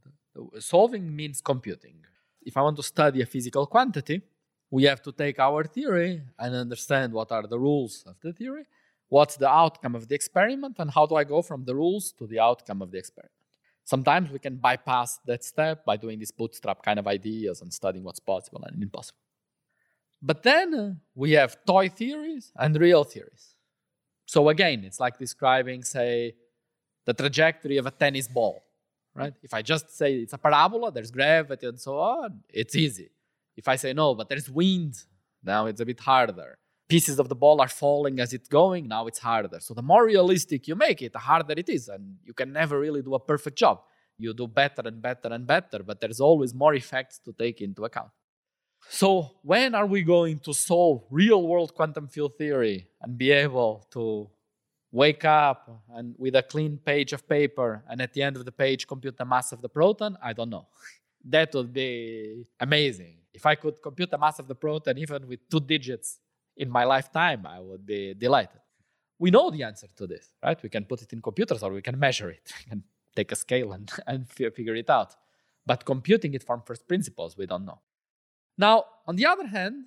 Solving 0.58 1.14
means 1.14 1.40
computing. 1.40 2.04
If 2.42 2.56
I 2.56 2.62
want 2.62 2.76
to 2.76 2.82
study 2.82 3.22
a 3.22 3.26
physical 3.26 3.66
quantity, 3.66 4.22
we 4.70 4.84
have 4.84 5.02
to 5.02 5.12
take 5.12 5.38
our 5.38 5.64
theory 5.64 6.22
and 6.38 6.54
understand 6.54 7.12
what 7.12 7.32
are 7.32 7.46
the 7.46 7.58
rules 7.58 8.04
of 8.06 8.16
the 8.22 8.32
theory, 8.32 8.64
what's 9.08 9.36
the 9.36 9.48
outcome 9.48 9.94
of 9.94 10.08
the 10.08 10.14
experiment, 10.14 10.76
and 10.78 10.90
how 10.90 11.06
do 11.06 11.16
I 11.16 11.24
go 11.24 11.42
from 11.42 11.64
the 11.64 11.74
rules 11.74 12.12
to 12.12 12.26
the 12.26 12.38
outcome 12.38 12.80
of 12.82 12.90
the 12.90 12.98
experiment. 12.98 13.39
Sometimes 13.94 14.30
we 14.30 14.38
can 14.38 14.54
bypass 14.54 15.18
that 15.26 15.42
step 15.42 15.84
by 15.84 15.96
doing 15.96 16.16
these 16.20 16.30
bootstrap 16.30 16.80
kind 16.80 16.98
of 17.00 17.08
ideas 17.08 17.60
and 17.60 17.72
studying 17.80 18.04
what's 18.04 18.20
possible 18.20 18.62
and 18.66 18.80
impossible. 18.80 19.18
But 20.22 20.44
then 20.44 20.68
uh, 20.74 20.92
we 21.16 21.32
have 21.32 21.56
toy 21.66 21.88
theories 21.88 22.52
and 22.54 22.70
real 22.86 23.02
theories. 23.02 23.56
So 24.26 24.48
again, 24.48 24.84
it's 24.84 25.00
like 25.00 25.18
describing, 25.18 25.82
say, 25.82 26.36
the 27.04 27.14
trajectory 27.14 27.78
of 27.78 27.86
a 27.86 27.90
tennis 27.90 28.28
ball, 28.28 28.62
right? 29.12 29.34
If 29.42 29.52
I 29.52 29.60
just 29.62 29.86
say 29.98 30.08
it's 30.24 30.34
a 30.34 30.38
parabola, 30.38 30.92
there's 30.92 31.10
gravity 31.10 31.66
and 31.66 31.80
so 31.80 31.98
on, 31.98 32.44
it's 32.48 32.76
easy. 32.76 33.10
If 33.56 33.66
I 33.66 33.74
say 33.74 33.92
no, 33.92 34.14
but 34.14 34.28
there's 34.28 34.48
wind, 34.48 34.94
now 35.42 35.66
it's 35.66 35.80
a 35.80 35.84
bit 35.84 35.98
harder 35.98 36.58
pieces 36.90 37.18
of 37.20 37.28
the 37.28 37.38
ball 37.44 37.60
are 37.60 37.68
falling 37.68 38.18
as 38.18 38.32
it's 38.32 38.48
going, 38.48 38.88
now 38.88 39.06
it's 39.06 39.20
harder. 39.20 39.60
So 39.60 39.72
the 39.74 39.86
more 39.92 40.04
realistic 40.04 40.66
you 40.68 40.74
make 40.74 41.00
it, 41.00 41.12
the 41.12 41.24
harder 41.30 41.54
it 41.56 41.68
is. 41.68 41.88
And 41.88 42.16
you 42.24 42.34
can 42.34 42.52
never 42.52 42.78
really 42.78 43.00
do 43.00 43.14
a 43.14 43.20
perfect 43.32 43.56
job. 43.56 43.76
You 44.18 44.34
do 44.34 44.46
better 44.46 44.82
and 44.84 45.00
better 45.00 45.28
and 45.36 45.46
better, 45.46 45.80
but 45.88 46.00
there's 46.00 46.20
always 46.20 46.52
more 46.52 46.74
effects 46.74 47.18
to 47.24 47.32
take 47.32 47.60
into 47.60 47.84
account. 47.84 48.10
So, 48.88 49.08
when 49.42 49.74
are 49.74 49.86
we 49.86 50.02
going 50.02 50.38
to 50.40 50.52
solve 50.52 51.04
real 51.10 51.42
world 51.50 51.74
quantum 51.74 52.08
field 52.08 52.32
theory 52.36 52.88
and 53.02 53.16
be 53.16 53.30
able 53.30 53.86
to 53.92 54.28
wake 54.90 55.24
up 55.24 55.60
and 55.96 56.14
with 56.18 56.34
a 56.34 56.42
clean 56.42 56.78
page 56.90 57.12
of 57.12 57.28
paper 57.28 57.84
and 57.88 58.00
at 58.02 58.12
the 58.14 58.22
end 58.22 58.36
of 58.36 58.44
the 58.44 58.52
page 58.64 58.86
compute 58.86 59.16
the 59.16 59.24
mass 59.24 59.52
of 59.52 59.60
the 59.62 59.68
proton? 59.68 60.16
I 60.22 60.32
don't 60.32 60.50
know. 60.50 60.66
that 61.34 61.54
would 61.54 61.72
be 61.72 62.46
amazing. 62.58 63.16
If 63.32 63.46
I 63.46 63.54
could 63.54 63.76
compute 63.80 64.10
the 64.10 64.18
mass 64.18 64.38
of 64.38 64.48
the 64.48 64.58
proton 64.64 64.98
even 64.98 65.28
with 65.28 65.40
two 65.48 65.60
digits 65.60 66.18
in 66.60 66.70
my 66.70 66.84
lifetime, 66.84 67.46
I 67.46 67.58
would 67.58 67.86
be 67.86 68.14
delighted. 68.14 68.60
We 69.18 69.30
know 69.30 69.50
the 69.50 69.62
answer 69.62 69.88
to 69.96 70.06
this, 70.06 70.28
right? 70.42 70.62
We 70.62 70.68
can 70.68 70.84
put 70.84 71.00
it 71.00 71.12
in 71.14 71.22
computers 71.22 71.62
or 71.62 71.72
we 71.72 71.82
can 71.82 71.98
measure 71.98 72.30
it. 72.30 72.52
Can 72.68 72.82
take 73.16 73.32
a 73.32 73.36
scale 73.36 73.72
and, 73.72 73.90
and 74.06 74.28
figure 74.28 74.76
it 74.76 74.88
out. 74.88 75.16
But 75.66 75.84
computing 75.84 76.34
it 76.34 76.44
from 76.44 76.62
first 76.62 76.86
principles, 76.86 77.36
we 77.36 77.46
don't 77.46 77.64
know. 77.64 77.80
Now, 78.56 78.84
on 79.06 79.16
the 79.16 79.26
other 79.26 79.46
hand, 79.46 79.86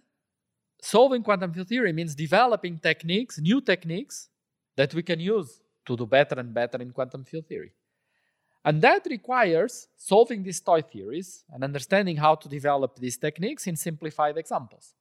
solving 0.81 1.23
quantum 1.23 1.53
field 1.53 1.67
theory 1.67 1.93
means 1.93 2.15
developing 2.15 2.79
techniques, 2.79 3.39
new 3.39 3.61
techniques 3.61 4.29
that 4.75 4.93
we 4.93 5.03
can 5.03 5.19
use 5.19 5.61
to 5.85 5.95
do 5.95 6.05
better 6.05 6.39
and 6.39 6.53
better 6.53 6.79
in 6.81 6.91
quantum 6.91 7.23
field 7.23 7.47
theory. 7.47 7.71
And 8.65 8.81
that 8.81 9.05
requires 9.09 9.87
solving 9.97 10.41
these 10.43 10.59
toy 10.59 10.81
theories 10.81 11.43
and 11.53 11.63
understanding 11.63 12.17
how 12.17 12.35
to 12.35 12.49
develop 12.49 12.97
these 12.97 13.17
techniques 13.17 13.67
in 13.67 13.75
simplified 13.75 14.37
examples. 14.37 14.93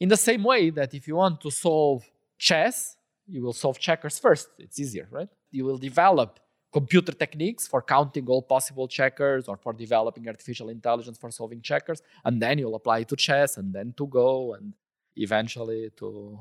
In 0.00 0.08
the 0.08 0.16
same 0.16 0.44
way 0.44 0.70
that 0.70 0.94
if 0.94 1.08
you 1.08 1.16
want 1.16 1.40
to 1.40 1.50
solve 1.50 2.04
chess, 2.38 2.96
you 3.26 3.42
will 3.42 3.52
solve 3.52 3.78
checkers 3.78 4.18
first. 4.18 4.48
It's 4.58 4.78
easier, 4.78 5.08
right? 5.10 5.28
You 5.50 5.64
will 5.64 5.78
develop 5.78 6.40
computer 6.72 7.12
techniques 7.12 7.66
for 7.66 7.82
counting 7.82 8.26
all 8.26 8.42
possible 8.42 8.86
checkers 8.86 9.48
or 9.48 9.56
for 9.56 9.72
developing 9.72 10.28
artificial 10.28 10.68
intelligence 10.68 11.18
for 11.18 11.30
solving 11.30 11.60
checkers. 11.62 12.02
And 12.24 12.40
then 12.40 12.58
you'll 12.58 12.74
apply 12.74 13.00
it 13.00 13.08
to 13.08 13.16
chess 13.16 13.56
and 13.56 13.72
then 13.72 13.94
to 13.96 14.06
Go 14.06 14.54
and 14.54 14.74
eventually 15.16 15.90
to 15.96 16.38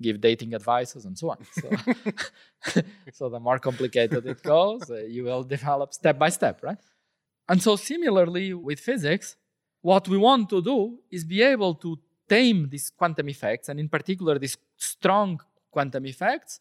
give 0.00 0.20
dating 0.20 0.54
advices 0.54 1.04
and 1.04 1.18
so 1.18 1.30
on. 1.30 1.38
So, 1.52 2.82
so 3.12 3.28
the 3.28 3.40
more 3.40 3.58
complicated 3.58 4.26
it 4.26 4.42
goes, 4.42 4.90
uh, 4.90 5.02
you 5.04 5.24
will 5.24 5.42
develop 5.42 5.92
step 5.92 6.18
by 6.18 6.28
step, 6.28 6.62
right? 6.62 6.78
And 7.48 7.60
so, 7.60 7.76
similarly 7.76 8.54
with 8.54 8.78
physics, 8.78 9.36
what 9.82 10.08
we 10.08 10.16
want 10.16 10.48
to 10.50 10.62
do 10.62 10.98
is 11.10 11.24
be 11.24 11.42
able 11.42 11.74
to 11.74 11.98
tame 12.34 12.68
these 12.70 12.88
quantum 12.98 13.28
effects, 13.28 13.68
and 13.68 13.76
in 13.84 13.88
particular, 13.96 14.38
these 14.38 14.56
strong 14.76 15.40
quantum 15.74 16.06
effects, 16.06 16.60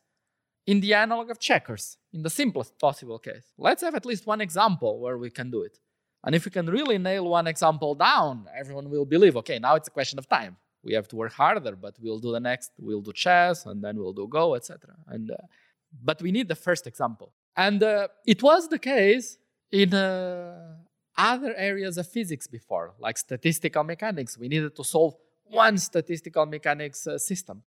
in 0.72 0.80
the 0.82 0.93
analog 0.93 1.28
of 1.32 1.38
checkers, 1.39 1.97
in 2.15 2.22
the 2.22 2.30
simplest 2.30 2.78
possible 2.78 3.20
case. 3.20 3.47
Let's 3.57 3.82
have 3.86 3.95
at 3.95 4.05
least 4.05 4.28
one 4.28 4.41
example 4.41 4.99
where 5.03 5.17
we 5.17 5.30
can 5.30 5.49
do 5.49 5.61
it. 5.63 5.76
And 6.24 6.36
if 6.36 6.45
we 6.45 6.51
can 6.51 6.67
really 6.78 6.97
nail 6.97 7.26
one 7.39 7.47
example 7.47 7.95
down, 7.95 8.34
everyone 8.61 8.88
will 8.89 9.05
believe 9.15 9.36
okay, 9.38 9.57
now 9.67 9.74
it's 9.76 9.88
a 9.88 9.95
question 9.99 10.20
of 10.20 10.28
time. 10.28 10.57
We 10.84 10.93
have 10.93 11.07
to 11.11 11.15
work 11.15 11.34
harder, 11.34 11.76
but 11.86 11.93
we'll 12.01 12.20
do 12.20 12.32
the 12.32 12.43
next, 12.51 12.72
we'll 12.78 13.05
do 13.09 13.13
chess, 13.13 13.65
and 13.65 13.78
then 13.84 13.97
we'll 13.97 14.17
do 14.22 14.28
Go, 14.28 14.55
etc. 14.55 14.95
And 15.07 15.32
uh, 15.32 15.36
but 16.09 16.22
we 16.22 16.32
need 16.32 16.47
the 16.47 16.61
first 16.67 16.86
example. 16.91 17.34
And 17.55 17.82
uh, 17.82 18.07
it 18.34 18.41
was 18.43 18.61
the 18.67 18.80
case 18.80 19.38
in 19.72 19.93
uh, 19.93 20.76
other 21.17 21.53
areas 21.70 21.97
of 21.97 22.07
physics 22.07 22.47
before, 22.47 22.93
like 22.99 23.17
statistical 23.17 23.84
mechanics. 23.84 24.38
We 24.38 24.47
needed 24.47 24.76
to 24.76 24.84
solve 24.84 25.15
one 25.50 25.78
statistical 25.78 26.45
mechanics 26.45 27.08
uh, 27.08 27.18
system. 27.18 27.64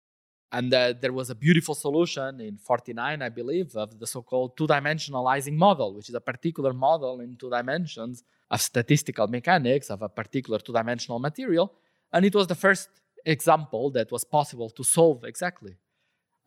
And 0.51 0.73
uh, 0.73 0.93
there 0.99 1.11
was 1.11 1.29
a 1.29 1.35
beautiful 1.35 1.75
solution 1.75 2.39
in 2.39 2.57
49, 2.57 3.21
I 3.21 3.29
believe, 3.29 3.75
of 3.75 3.99
the 3.99 4.07
so 4.07 4.21
called 4.21 4.55
two 4.55 4.65
dimensional 4.65 5.27
Ising 5.27 5.57
model, 5.57 5.93
which 5.93 6.07
is 6.07 6.15
a 6.15 6.21
particular 6.21 6.71
model 6.71 7.19
in 7.19 7.35
two 7.35 7.49
dimensions 7.49 8.23
of 8.49 8.61
statistical 8.61 9.27
mechanics 9.27 9.89
of 9.89 10.01
a 10.01 10.09
particular 10.09 10.59
two 10.59 10.71
dimensional 10.71 11.19
material. 11.19 11.73
And 12.13 12.25
it 12.25 12.33
was 12.33 12.47
the 12.47 12.55
first 12.55 12.89
example 13.25 13.91
that 13.91 14.09
was 14.11 14.23
possible 14.23 14.69
to 14.69 14.83
solve 14.83 15.25
exactly. 15.25 15.75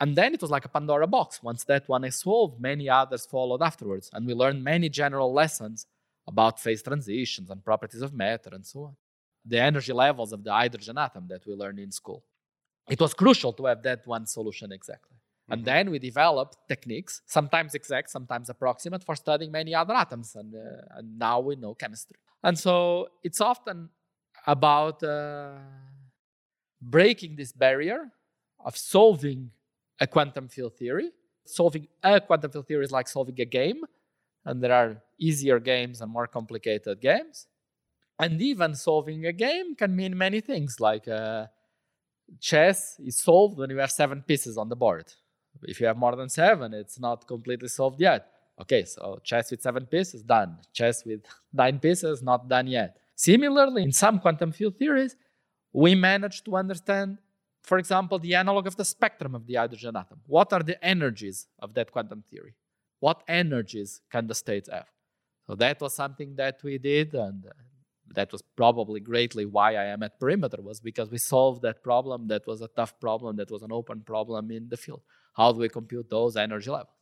And 0.00 0.16
then 0.16 0.32
it 0.32 0.40
was 0.40 0.50
like 0.50 0.64
a 0.64 0.70
Pandora 0.70 1.06
box. 1.06 1.42
Once 1.42 1.64
that 1.64 1.86
one 1.86 2.04
is 2.04 2.16
solved, 2.16 2.58
many 2.58 2.88
others 2.88 3.26
followed 3.26 3.60
afterwards. 3.62 4.08
And 4.14 4.26
we 4.26 4.32
learned 4.32 4.64
many 4.64 4.88
general 4.88 5.30
lessons 5.30 5.86
about 6.26 6.58
phase 6.58 6.82
transitions 6.82 7.50
and 7.50 7.62
properties 7.62 8.00
of 8.00 8.14
matter 8.14 8.48
and 8.52 8.64
so 8.64 8.84
on. 8.84 8.96
The 9.44 9.58
energy 9.58 9.92
levels 9.92 10.32
of 10.32 10.44
the 10.44 10.52
hydrogen 10.52 10.98
atom 10.98 11.26
that 11.28 11.46
we 11.46 11.54
learned 11.54 11.78
in 11.78 11.90
school 11.90 12.24
it 12.90 13.00
was 13.00 13.14
crucial 13.14 13.52
to 13.54 13.66
have 13.66 13.82
that 13.84 14.06
one 14.06 14.26
solution 14.26 14.72
exactly. 14.72 15.16
Mm-hmm. 15.16 15.52
And 15.52 15.64
then 15.64 15.90
we 15.90 15.98
developed 15.98 16.56
techniques, 16.68 17.22
sometimes 17.26 17.74
exact, 17.74 18.10
sometimes 18.10 18.50
approximate, 18.50 19.04
for 19.04 19.14
studying 19.14 19.52
many 19.52 19.74
other 19.74 19.94
atoms. 19.94 20.34
And, 20.34 20.54
uh, 20.54 20.96
and 20.96 21.18
now 21.18 21.40
we 21.40 21.56
know 21.56 21.74
chemistry. 21.74 22.18
And 22.42 22.58
so 22.58 23.08
it's 23.22 23.40
often 23.40 23.88
about 24.46 25.02
uh, 25.02 25.52
breaking 26.82 27.36
this 27.36 27.52
barrier 27.52 28.10
of 28.64 28.76
solving 28.76 29.50
a 30.00 30.06
quantum 30.06 30.48
field 30.48 30.76
theory. 30.76 31.10
Solving 31.46 31.86
a 32.02 32.20
quantum 32.20 32.50
field 32.50 32.66
theory 32.66 32.84
is 32.84 32.92
like 32.92 33.08
solving 33.08 33.40
a 33.40 33.44
game, 33.44 33.82
and 34.44 34.62
there 34.62 34.72
are 34.72 35.02
easier 35.18 35.58
games 35.58 36.00
and 36.00 36.10
more 36.12 36.26
complicated 36.26 37.00
games. 37.00 37.46
And 38.20 38.40
even 38.42 38.74
solving 38.74 39.24
a 39.24 39.32
game 39.32 39.74
can 39.74 39.96
mean 39.96 40.16
many 40.16 40.42
things, 40.42 40.76
like 40.78 41.08
uh, 41.08 41.46
chess 42.38 43.00
is 43.00 43.16
solved 43.18 43.56
when 43.56 43.70
you 43.70 43.78
have 43.78 43.90
seven 43.90 44.20
pieces 44.20 44.58
on 44.58 44.68
the 44.68 44.76
board. 44.76 45.06
If 45.62 45.80
you 45.80 45.86
have 45.86 45.96
more 45.96 46.14
than 46.14 46.28
seven, 46.28 46.74
it's 46.74 47.00
not 47.00 47.26
completely 47.26 47.68
solved 47.68 47.98
yet. 47.98 48.26
Okay, 48.60 48.84
so 48.84 49.18
chess 49.24 49.50
with 49.50 49.62
seven 49.62 49.86
pieces, 49.86 50.22
done. 50.22 50.58
Chess 50.74 51.02
with 51.06 51.22
nine 51.54 51.78
pieces, 51.78 52.22
not 52.22 52.46
done 52.46 52.66
yet. 52.66 52.98
Similarly, 53.16 53.84
in 53.84 53.92
some 53.92 54.18
quantum 54.18 54.52
field 54.52 54.76
theories, 54.76 55.16
we 55.72 55.94
managed 55.94 56.44
to 56.44 56.56
understand, 56.56 57.16
for 57.62 57.78
example, 57.78 58.18
the 58.18 58.34
analog 58.34 58.66
of 58.66 58.76
the 58.76 58.84
spectrum 58.84 59.34
of 59.34 59.46
the 59.46 59.54
hydrogen 59.54 59.96
atom. 59.96 60.20
What 60.26 60.52
are 60.52 60.62
the 60.62 60.82
energies 60.84 61.46
of 61.58 61.72
that 61.72 61.90
quantum 61.90 62.22
theory? 62.30 62.54
What 62.98 63.22
energies 63.26 64.02
can 64.12 64.26
the 64.26 64.34
states 64.34 64.68
have? 64.70 64.90
So 65.46 65.54
that 65.54 65.80
was 65.80 65.94
something 65.94 66.36
that 66.36 66.60
we 66.62 66.76
did, 66.76 67.14
and 67.14 67.46
that 68.14 68.32
was 68.32 68.42
probably 68.56 69.00
greatly 69.00 69.44
why 69.44 69.76
I 69.76 69.84
am 69.84 70.02
at 70.02 70.18
Perimeter 70.18 70.60
was 70.60 70.80
because 70.80 71.10
we 71.10 71.18
solved 71.18 71.62
that 71.62 71.82
problem. 71.82 72.28
That 72.28 72.46
was 72.46 72.60
a 72.60 72.68
tough 72.68 72.98
problem. 73.00 73.36
That 73.36 73.50
was 73.50 73.62
an 73.62 73.72
open 73.72 74.00
problem 74.00 74.50
in 74.50 74.68
the 74.68 74.76
field. 74.76 75.02
How 75.34 75.52
do 75.52 75.58
we 75.58 75.68
compute 75.68 76.10
those 76.10 76.36
energy 76.36 76.70
levels? 76.70 76.96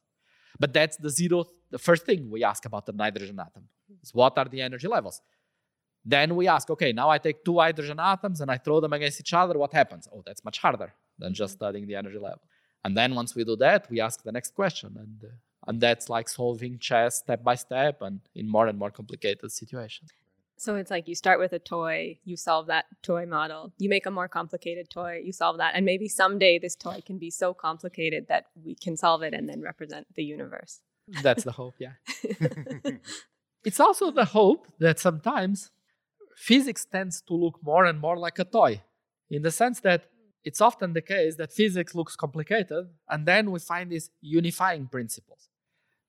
But 0.58 0.72
that's 0.72 0.96
the 0.96 1.10
zero. 1.10 1.44
The 1.70 1.78
first 1.78 2.04
thing 2.04 2.30
we 2.30 2.44
ask 2.44 2.64
about 2.64 2.86
the 2.86 2.94
hydrogen 2.98 3.38
atom 3.40 3.64
is 4.02 4.12
what 4.12 4.36
are 4.38 4.46
the 4.46 4.60
energy 4.60 4.88
levels. 4.88 5.20
Then 6.04 6.36
we 6.36 6.48
ask, 6.48 6.70
okay, 6.70 6.92
now 6.92 7.10
I 7.10 7.18
take 7.18 7.44
two 7.44 7.58
hydrogen 7.58 8.00
atoms 8.00 8.40
and 8.40 8.50
I 8.50 8.58
throw 8.58 8.80
them 8.80 8.92
against 8.92 9.20
each 9.20 9.34
other. 9.34 9.58
What 9.58 9.72
happens? 9.72 10.08
Oh, 10.12 10.22
that's 10.24 10.44
much 10.44 10.58
harder 10.58 10.92
than 11.18 11.34
just 11.34 11.54
mm-hmm. 11.54 11.58
studying 11.58 11.86
the 11.86 11.96
energy 11.96 12.18
level. 12.18 12.42
And 12.84 12.96
then 12.96 13.14
once 13.14 13.34
we 13.34 13.44
do 13.44 13.56
that, 13.56 13.90
we 13.90 14.00
ask 14.00 14.22
the 14.22 14.32
next 14.32 14.54
question, 14.54 14.94
and 14.96 15.30
uh, 15.30 15.34
and 15.66 15.80
that's 15.80 16.08
like 16.08 16.28
solving 16.28 16.78
chess 16.78 17.16
step 17.16 17.42
by 17.42 17.54
step 17.56 18.00
and 18.00 18.20
in 18.34 18.48
more 18.48 18.68
and 18.68 18.78
more 18.78 18.90
complicated 18.90 19.50
situations. 19.52 20.10
So 20.58 20.74
it's 20.74 20.90
like 20.90 21.06
you 21.06 21.14
start 21.14 21.38
with 21.38 21.52
a 21.52 21.58
toy, 21.60 22.18
you 22.24 22.36
solve 22.36 22.66
that 22.66 22.86
toy 23.02 23.26
model, 23.26 23.72
you 23.78 23.88
make 23.88 24.06
a 24.06 24.10
more 24.10 24.26
complicated 24.26 24.90
toy, 24.90 25.22
you 25.24 25.32
solve 25.32 25.58
that. 25.58 25.74
And 25.76 25.86
maybe 25.86 26.08
someday 26.08 26.58
this 26.58 26.74
toy 26.74 27.00
can 27.06 27.16
be 27.18 27.30
so 27.30 27.54
complicated 27.54 28.26
that 28.28 28.46
we 28.64 28.74
can 28.74 28.96
solve 28.96 29.22
it 29.22 29.34
and 29.34 29.48
then 29.48 29.62
represent 29.62 30.08
the 30.16 30.24
universe. 30.24 30.80
That's 31.22 31.44
the 31.44 31.52
hope, 31.52 31.76
yeah. 31.78 31.92
it's 33.64 33.78
also 33.78 34.10
the 34.10 34.24
hope 34.24 34.66
that 34.80 34.98
sometimes 34.98 35.70
physics 36.36 36.84
tends 36.84 37.20
to 37.22 37.34
look 37.34 37.60
more 37.62 37.84
and 37.84 38.00
more 38.00 38.16
like 38.16 38.38
a 38.40 38.44
toy, 38.44 38.82
in 39.30 39.42
the 39.42 39.50
sense 39.52 39.80
that 39.80 40.06
it's 40.44 40.60
often 40.60 40.92
the 40.92 41.02
case 41.02 41.36
that 41.36 41.52
physics 41.52 41.94
looks 41.94 42.16
complicated, 42.16 42.88
and 43.08 43.26
then 43.26 43.50
we 43.50 43.58
find 43.58 43.90
these 43.90 44.10
unifying 44.20 44.86
principles. 44.86 45.48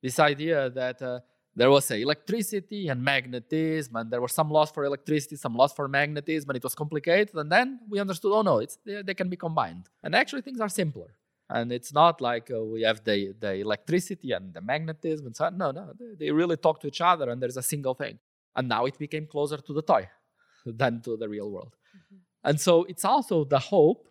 This 0.01 0.19
idea 0.19 0.69
that 0.69 1.01
uh, 1.01 1.19
there 1.59 1.69
was 1.69 1.83
say 1.85 2.01
electricity 2.01 2.87
and 2.87 3.03
magnetism 3.03 3.93
and 3.97 4.09
there 4.09 4.21
was 4.25 4.33
some 4.39 4.49
laws 4.49 4.71
for 4.71 4.81
electricity 4.85 5.35
some 5.35 5.55
laws 5.61 5.73
for 5.73 5.85
magnetism 5.87 6.49
and 6.49 6.57
it 6.57 6.63
was 6.63 6.73
complicated 6.73 7.35
and 7.35 7.51
then 7.51 7.67
we 7.91 7.99
understood 7.99 8.31
oh 8.33 8.41
no 8.41 8.59
it's 8.59 8.77
they, 8.85 9.01
they 9.07 9.13
can 9.13 9.29
be 9.29 9.35
combined 9.35 9.85
and 10.03 10.15
actually 10.15 10.41
things 10.41 10.61
are 10.61 10.69
simpler 10.69 11.09
and 11.49 11.71
it's 11.77 11.91
not 12.01 12.21
like 12.21 12.49
uh, 12.51 12.63
we 12.63 12.81
have 12.89 13.03
the, 13.03 13.33
the 13.39 13.53
electricity 13.55 14.31
and 14.31 14.53
the 14.53 14.61
magnetism 14.61 15.25
and 15.27 15.35
so 15.35 15.45
on. 15.45 15.57
no 15.57 15.71
no 15.71 15.91
they, 15.99 16.11
they 16.19 16.31
really 16.31 16.55
talk 16.55 16.79
to 16.79 16.87
each 16.87 17.01
other 17.01 17.29
and 17.29 17.41
there's 17.41 17.57
a 17.57 17.67
single 17.73 17.93
thing 17.93 18.17
and 18.55 18.69
now 18.69 18.85
it 18.85 18.97
became 18.97 19.27
closer 19.27 19.57
to 19.57 19.73
the 19.73 19.81
toy 19.81 20.07
than 20.81 21.01
to 21.01 21.17
the 21.17 21.27
real 21.27 21.51
world 21.51 21.75
mm-hmm. 21.75 22.17
and 22.45 22.57
so 22.67 22.85
it's 22.85 23.03
also 23.03 23.43
the 23.43 23.59
hope 23.59 24.07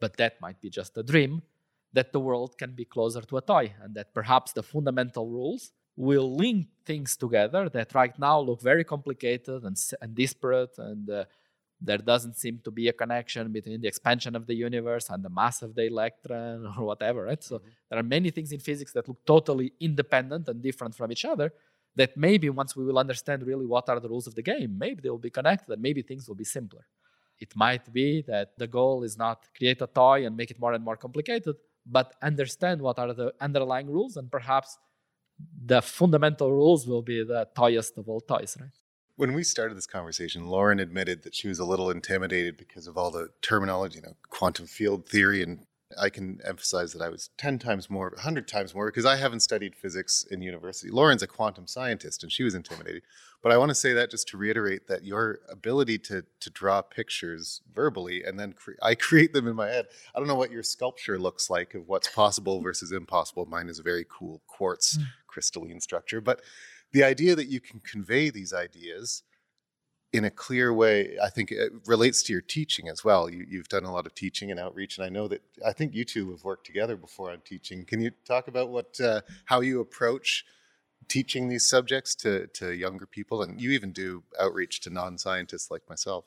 but 0.00 0.16
that 0.16 0.40
might 0.40 0.58
be 0.60 0.70
just 0.70 0.96
a 0.96 1.02
dream 1.02 1.42
that 1.92 2.12
the 2.12 2.20
world 2.20 2.56
can 2.56 2.72
be 2.80 2.84
closer 2.84 3.20
to 3.20 3.36
a 3.36 3.42
toy 3.42 3.66
and 3.82 3.94
that 3.94 4.14
perhaps 4.14 4.52
the 4.52 4.62
fundamental 4.62 5.26
rules 5.28 5.72
will 5.98 6.36
link 6.36 6.68
things 6.86 7.16
together 7.16 7.68
that 7.68 7.92
right 7.92 8.16
now 8.20 8.38
look 8.38 8.60
very 8.62 8.84
complicated 8.84 9.64
and, 9.64 9.76
and 10.00 10.14
disparate 10.14 10.78
and 10.78 11.10
uh, 11.10 11.24
there 11.80 11.98
doesn't 11.98 12.36
seem 12.36 12.60
to 12.62 12.70
be 12.70 12.86
a 12.86 12.92
connection 12.92 13.50
between 13.50 13.80
the 13.80 13.88
expansion 13.88 14.36
of 14.36 14.46
the 14.46 14.54
universe 14.54 15.10
and 15.10 15.24
the 15.24 15.28
mass 15.28 15.60
of 15.60 15.74
the 15.74 15.86
electron 15.86 16.72
or 16.78 16.84
whatever 16.84 17.24
right 17.24 17.42
so 17.42 17.56
mm-hmm. 17.56 17.68
there 17.90 17.98
are 17.98 18.04
many 18.04 18.30
things 18.30 18.52
in 18.52 18.60
physics 18.60 18.92
that 18.92 19.08
look 19.08 19.18
totally 19.26 19.72
independent 19.80 20.48
and 20.48 20.62
different 20.62 20.94
from 20.94 21.10
each 21.10 21.24
other 21.24 21.52
that 21.96 22.16
maybe 22.16 22.48
once 22.48 22.76
we 22.76 22.84
will 22.84 22.98
understand 22.98 23.42
really 23.42 23.66
what 23.66 23.88
are 23.88 23.98
the 23.98 24.08
rules 24.08 24.28
of 24.28 24.36
the 24.36 24.42
game 24.42 24.78
maybe 24.78 25.00
they 25.02 25.10
will 25.10 25.26
be 25.28 25.30
connected 25.30 25.68
and 25.72 25.82
maybe 25.82 26.00
things 26.00 26.28
will 26.28 26.36
be 26.36 26.44
simpler 26.44 26.86
it 27.40 27.50
might 27.56 27.92
be 27.92 28.22
that 28.22 28.56
the 28.56 28.68
goal 28.68 29.02
is 29.02 29.18
not 29.18 29.48
create 29.56 29.82
a 29.82 29.88
toy 29.88 30.24
and 30.24 30.36
make 30.36 30.52
it 30.52 30.60
more 30.60 30.74
and 30.74 30.84
more 30.84 30.96
complicated 30.96 31.56
but 31.84 32.14
understand 32.22 32.80
what 32.80 33.00
are 33.00 33.12
the 33.12 33.32
underlying 33.40 33.90
rules 33.90 34.16
and 34.16 34.30
perhaps 34.30 34.78
the 35.64 35.82
fundamental 35.82 36.52
rules 36.52 36.86
will 36.86 37.02
be 37.02 37.24
the 37.24 37.48
toyest 37.54 37.98
of 37.98 38.08
all 38.08 38.20
toys, 38.20 38.56
right? 38.60 38.70
When 39.16 39.34
we 39.34 39.42
started 39.42 39.76
this 39.76 39.86
conversation, 39.86 40.46
Lauren 40.46 40.78
admitted 40.78 41.24
that 41.24 41.34
she 41.34 41.48
was 41.48 41.58
a 41.58 41.64
little 41.64 41.90
intimidated 41.90 42.56
because 42.56 42.86
of 42.86 42.96
all 42.96 43.10
the 43.10 43.30
terminology, 43.42 43.96
you 43.96 44.02
know, 44.02 44.14
quantum 44.30 44.66
field 44.66 45.08
theory 45.08 45.42
and 45.42 45.66
I 45.96 46.10
can 46.10 46.40
emphasize 46.44 46.92
that 46.92 47.02
I 47.02 47.08
was 47.08 47.30
10 47.38 47.58
times 47.58 47.88
more, 47.88 48.10
100 48.10 48.46
times 48.46 48.74
more, 48.74 48.86
because 48.86 49.06
I 49.06 49.16
haven't 49.16 49.40
studied 49.40 49.74
physics 49.74 50.24
in 50.30 50.42
university. 50.42 50.90
Lauren's 50.90 51.22
a 51.22 51.26
quantum 51.26 51.66
scientist, 51.66 52.22
and 52.22 52.30
she 52.30 52.42
was 52.42 52.54
intimidated. 52.54 53.02
But 53.42 53.52
I 53.52 53.56
want 53.56 53.70
to 53.70 53.74
say 53.74 53.92
that 53.94 54.10
just 54.10 54.28
to 54.28 54.36
reiterate 54.36 54.88
that 54.88 55.04
your 55.04 55.38
ability 55.48 55.98
to, 56.00 56.24
to 56.40 56.50
draw 56.50 56.82
pictures 56.82 57.62
verbally 57.72 58.22
and 58.24 58.38
then 58.38 58.52
cre- 58.52 58.72
I 58.82 58.94
create 58.96 59.32
them 59.32 59.46
in 59.46 59.56
my 59.56 59.68
head. 59.68 59.86
I 60.14 60.18
don't 60.18 60.28
know 60.28 60.34
what 60.34 60.50
your 60.50 60.64
sculpture 60.64 61.18
looks 61.18 61.48
like 61.48 61.74
of 61.74 61.88
what's 61.88 62.08
possible 62.08 62.60
versus 62.60 62.92
impossible. 62.92 63.46
Mine 63.46 63.68
is 63.68 63.78
a 63.78 63.84
very 63.84 64.04
cool 64.08 64.42
quartz 64.46 64.98
mm. 64.98 65.06
Crystalline 65.38 65.80
structure. 65.80 66.20
But 66.20 66.42
the 66.92 67.04
idea 67.04 67.36
that 67.36 67.46
you 67.46 67.60
can 67.60 67.78
convey 67.80 68.28
these 68.28 68.52
ideas 68.52 69.22
in 70.12 70.24
a 70.24 70.30
clear 70.30 70.72
way, 70.72 71.16
I 71.22 71.28
think 71.28 71.52
it 71.52 71.70
relates 71.86 72.22
to 72.24 72.32
your 72.32 72.42
teaching 72.42 72.88
as 72.88 73.04
well. 73.04 73.30
You, 73.30 73.58
have 73.58 73.68
done 73.68 73.84
a 73.84 73.92
lot 73.92 74.06
of 74.06 74.14
teaching 74.14 74.50
and 74.50 74.58
outreach, 74.58 74.98
and 74.98 75.04
I 75.04 75.10
know 75.10 75.28
that 75.28 75.42
I 75.64 75.72
think 75.72 75.94
you 75.94 76.04
two 76.04 76.30
have 76.32 76.42
worked 76.42 76.66
together 76.66 76.96
before 76.96 77.30
on 77.30 77.40
teaching. 77.44 77.84
Can 77.84 78.00
you 78.00 78.10
talk 78.26 78.48
about 78.48 78.70
what 78.70 78.98
uh, 79.00 79.20
how 79.44 79.60
you 79.60 79.80
approach 79.80 80.44
teaching 81.08 81.48
these 81.48 81.66
subjects 81.66 82.14
to 82.22 82.46
to 82.58 82.72
younger 82.74 83.06
people, 83.06 83.42
and 83.42 83.60
you 83.60 83.70
even 83.70 83.92
do 83.92 84.24
outreach 84.40 84.80
to 84.80 84.90
non 84.90 85.18
scientists 85.18 85.70
like 85.70 85.82
myself? 85.88 86.24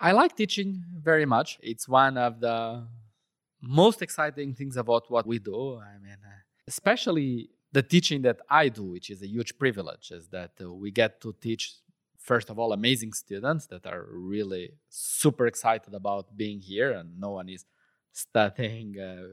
I 0.00 0.12
like 0.12 0.34
teaching 0.34 0.82
very 1.10 1.26
much. 1.26 1.58
It's 1.62 1.86
one 1.86 2.16
of 2.16 2.40
the 2.40 2.86
most 3.60 4.02
exciting 4.02 4.54
things 4.54 4.76
about 4.76 5.04
what 5.10 5.26
we 5.26 5.38
do. 5.38 5.78
I 5.78 5.98
mean, 6.02 6.20
uh, 6.24 6.40
especially 6.66 7.50
the 7.76 7.82
teaching 7.82 8.22
that 8.22 8.40
I 8.48 8.64
do, 8.78 8.84
which 8.94 9.10
is 9.10 9.20
a 9.20 9.30
huge 9.36 9.52
privilege, 9.58 10.10
is 10.10 10.28
that 10.28 10.52
uh, 10.62 10.72
we 10.82 10.90
get 10.90 11.20
to 11.20 11.34
teach, 11.46 11.64
first 12.30 12.48
of 12.48 12.58
all, 12.58 12.72
amazing 12.72 13.12
students 13.12 13.66
that 13.66 13.84
are 13.92 14.06
really 14.10 14.64
super 14.88 15.46
excited 15.46 15.92
about 15.92 16.24
being 16.42 16.58
here, 16.72 16.90
and 16.92 17.20
no 17.26 17.32
one 17.32 17.50
is 17.50 17.66
studying 18.12 18.88
uh, 18.98 19.26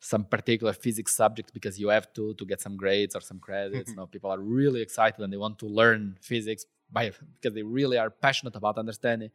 some 0.00 0.24
particular 0.24 0.72
physics 0.72 1.14
subject 1.14 1.54
because 1.54 1.78
you 1.78 1.88
have 1.96 2.12
to 2.16 2.24
to 2.34 2.44
get 2.52 2.60
some 2.66 2.76
grades 2.76 3.14
or 3.14 3.22
some 3.30 3.38
credits. 3.38 3.90
no, 3.98 4.06
people 4.14 4.30
are 4.34 4.42
really 4.60 4.82
excited 4.82 5.20
and 5.22 5.32
they 5.32 5.42
want 5.46 5.56
to 5.60 5.68
learn 5.80 6.02
physics 6.20 6.64
by 6.96 7.04
because 7.36 7.54
they 7.54 7.66
really 7.78 7.98
are 8.04 8.10
passionate 8.10 8.56
about 8.56 8.76
understanding 8.84 9.30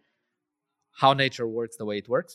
how 1.02 1.12
nature 1.14 1.48
works 1.48 1.76
the 1.78 1.88
way 1.90 1.98
it 2.04 2.10
works. 2.10 2.34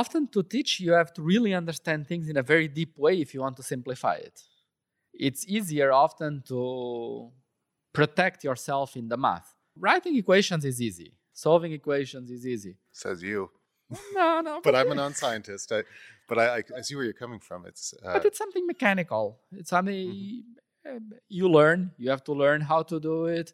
Often 0.00 0.28
to 0.34 0.42
teach, 0.54 0.70
you 0.78 0.92
have 0.92 1.12
to 1.14 1.22
really 1.22 1.52
understand 1.62 2.00
things 2.06 2.28
in 2.28 2.36
a 2.36 2.46
very 2.52 2.68
deep 2.68 2.92
way 3.04 3.14
if 3.24 3.32
you 3.34 3.40
want 3.40 3.56
to 3.60 3.62
simplify 3.62 4.16
it. 4.30 4.36
It's 5.14 5.46
easier 5.46 5.92
often 5.92 6.42
to 6.48 7.30
protect 7.92 8.44
yourself 8.44 8.96
in 8.96 9.08
the 9.08 9.16
math. 9.16 9.54
Writing 9.78 10.16
equations 10.16 10.64
is 10.64 10.80
easy. 10.80 11.12
Solving 11.32 11.72
equations 11.72 12.30
is 12.30 12.46
easy. 12.46 12.76
Says 12.92 13.22
you. 13.22 13.50
No, 14.14 14.40
no. 14.40 14.60
But 14.62 14.74
I'm 14.74 14.90
a 14.90 14.94
non-scientist. 14.94 15.70
I, 15.72 15.82
but 16.28 16.38
I, 16.38 16.56
I, 16.58 16.62
I 16.78 16.80
see 16.80 16.94
where 16.94 17.04
you're 17.04 17.12
coming 17.24 17.40
from. 17.40 17.66
It's 17.66 17.92
uh, 18.04 18.14
but 18.14 18.24
it's 18.24 18.38
something 18.38 18.66
mechanical. 18.66 19.38
It's 19.52 19.70
something 19.70 20.08
Mm-hmm. 20.08 20.96
uh, 20.96 21.16
you 21.28 21.48
learn. 21.48 21.90
You 21.98 22.08
have 22.10 22.24
to 22.24 22.32
learn 22.32 22.60
how 22.62 22.82
to 22.84 22.98
do 22.98 23.26
it. 23.26 23.52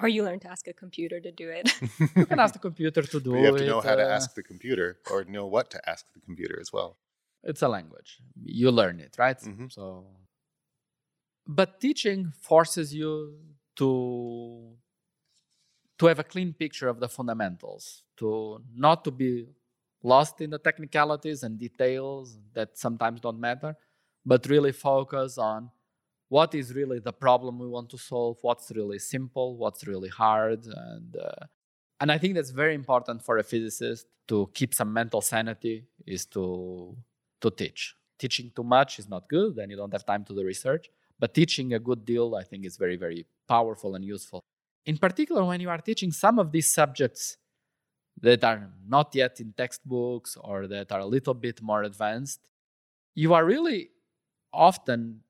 Or 0.00 0.08
you 0.08 0.22
learn 0.22 0.38
to 0.40 0.50
ask 0.50 0.68
a 0.68 0.72
computer 0.74 1.18
to 1.20 1.32
do 1.32 1.48
it. 1.48 1.66
You 2.16 2.26
can 2.26 2.38
ask 2.38 2.52
the 2.52 2.60
computer 2.68 3.02
to 3.02 3.18
do 3.20 3.34
it. 3.34 3.40
you 3.40 3.46
have 3.46 3.56
to 3.56 3.64
it. 3.64 3.66
know 3.66 3.80
how 3.80 3.96
to 3.96 4.04
uh, 4.06 4.16
ask 4.16 4.34
the 4.34 4.42
computer 4.42 4.98
or 5.10 5.24
know 5.24 5.46
what 5.46 5.70
to 5.70 5.78
ask 5.92 6.04
the 6.12 6.20
computer 6.20 6.58
as 6.60 6.70
well. 6.72 6.98
It's 7.42 7.62
a 7.62 7.68
language. 7.68 8.18
You 8.44 8.70
learn 8.70 9.00
it, 9.00 9.16
right? 9.18 9.38
Mm-hmm. 9.40 9.68
So, 9.70 10.04
but 11.48 11.80
teaching 11.80 12.30
forces 12.42 12.94
you 12.94 13.34
to 13.76 14.76
to 15.98 16.06
have 16.06 16.20
a 16.20 16.24
clean 16.24 16.52
picture 16.52 16.88
of 16.88 17.00
the 17.00 17.08
fundamentals, 17.08 18.04
to 18.16 18.62
not 18.76 19.02
to 19.02 19.10
be 19.10 19.48
lost 20.02 20.40
in 20.40 20.50
the 20.50 20.58
technicalities 20.58 21.42
and 21.42 21.58
details 21.58 22.38
that 22.52 22.78
sometimes 22.78 23.20
don't 23.20 23.40
matter, 23.40 23.74
but 24.24 24.46
really 24.46 24.70
focus 24.70 25.38
on 25.38 25.68
what 26.28 26.54
is 26.54 26.72
really 26.72 27.00
the 27.00 27.12
problem 27.12 27.58
we 27.58 27.66
want 27.66 27.88
to 27.90 27.98
solve, 27.98 28.36
what's 28.42 28.70
really 28.76 28.98
simple, 28.98 29.56
what's 29.56 29.86
really 29.88 30.10
hard, 30.10 30.64
and 30.66 31.16
uh, 31.16 31.46
and 32.00 32.12
I 32.12 32.18
think 32.18 32.34
that's 32.34 32.50
very 32.50 32.74
important 32.74 33.24
for 33.24 33.38
a 33.38 33.42
physicist 33.42 34.06
to 34.28 34.48
keep 34.54 34.74
some 34.74 34.92
mental 34.92 35.22
sanity 35.22 35.86
is 36.06 36.26
to 36.26 36.96
to 37.40 37.50
teach. 37.50 37.96
Teaching 38.18 38.52
too 38.54 38.64
much 38.64 38.98
is 38.98 39.08
not 39.08 39.28
good, 39.28 39.56
then 39.56 39.70
you 39.70 39.76
don't 39.76 39.92
have 39.92 40.04
time 40.04 40.24
to 40.24 40.34
do 40.34 40.44
research. 40.44 40.90
But 41.18 41.34
teaching 41.34 41.74
a 41.74 41.78
good 41.78 42.04
deal, 42.04 42.34
I 42.34 42.44
think, 42.44 42.64
is 42.64 42.76
very, 42.76 42.96
very 42.96 43.26
powerful 43.48 43.94
and 43.94 44.04
useful. 44.04 44.44
In 44.86 44.98
particular, 44.98 45.44
when 45.44 45.60
you 45.60 45.68
are 45.68 45.78
teaching 45.78 46.12
some 46.12 46.38
of 46.38 46.52
these 46.52 46.72
subjects 46.72 47.36
that 48.20 48.44
are 48.44 48.70
not 48.86 49.14
yet 49.14 49.40
in 49.40 49.52
textbooks 49.52 50.36
or 50.40 50.66
that 50.68 50.92
are 50.92 51.00
a 51.00 51.06
little 51.06 51.34
bit 51.34 51.60
more 51.60 51.82
advanced, 51.82 52.40
you 53.14 53.34
are 53.34 53.44
really 53.44 53.90
often 54.52 55.20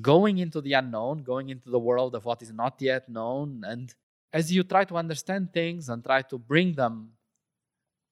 going 0.00 0.38
into 0.38 0.60
the 0.60 0.72
unknown, 0.74 1.22
going 1.22 1.48
into 1.48 1.70
the 1.70 1.78
world 1.78 2.14
of 2.14 2.24
what 2.24 2.42
is 2.42 2.52
not 2.52 2.80
yet 2.80 3.08
known. 3.08 3.62
And 3.66 3.94
as 4.32 4.52
you 4.52 4.62
try 4.62 4.84
to 4.84 4.96
understand 4.96 5.52
things 5.52 5.88
and 5.88 6.04
try 6.04 6.22
to 6.22 6.38
bring 6.38 6.72
them 6.74 7.10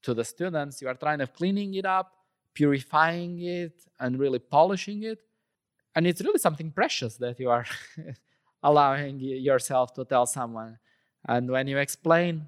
to 0.03 0.15
the 0.15 0.25
students, 0.25 0.81
you 0.81 0.89
are 0.89 0.95
trying 0.95 1.19
to 1.19 1.27
cleaning 1.27 1.75
it 1.75 1.85
up, 1.85 2.13
purifying 2.55 3.41
it, 3.41 3.85
and 3.99 4.19
really 4.19 4.39
polishing 4.39 5.03
it. 5.03 5.19
And 5.95 6.07
it's 6.07 6.23
really 6.23 6.39
something 6.39 6.71
precious 6.71 7.17
that 7.17 7.39
you 7.39 7.51
are 7.51 7.67
allowing 8.63 9.21
yourself 9.21 9.93
to 9.95 10.05
tell 10.05 10.27
someone. 10.27 10.79
And 11.29 11.51
when 11.51 11.69
you 11.69 11.79
explain 11.79 12.47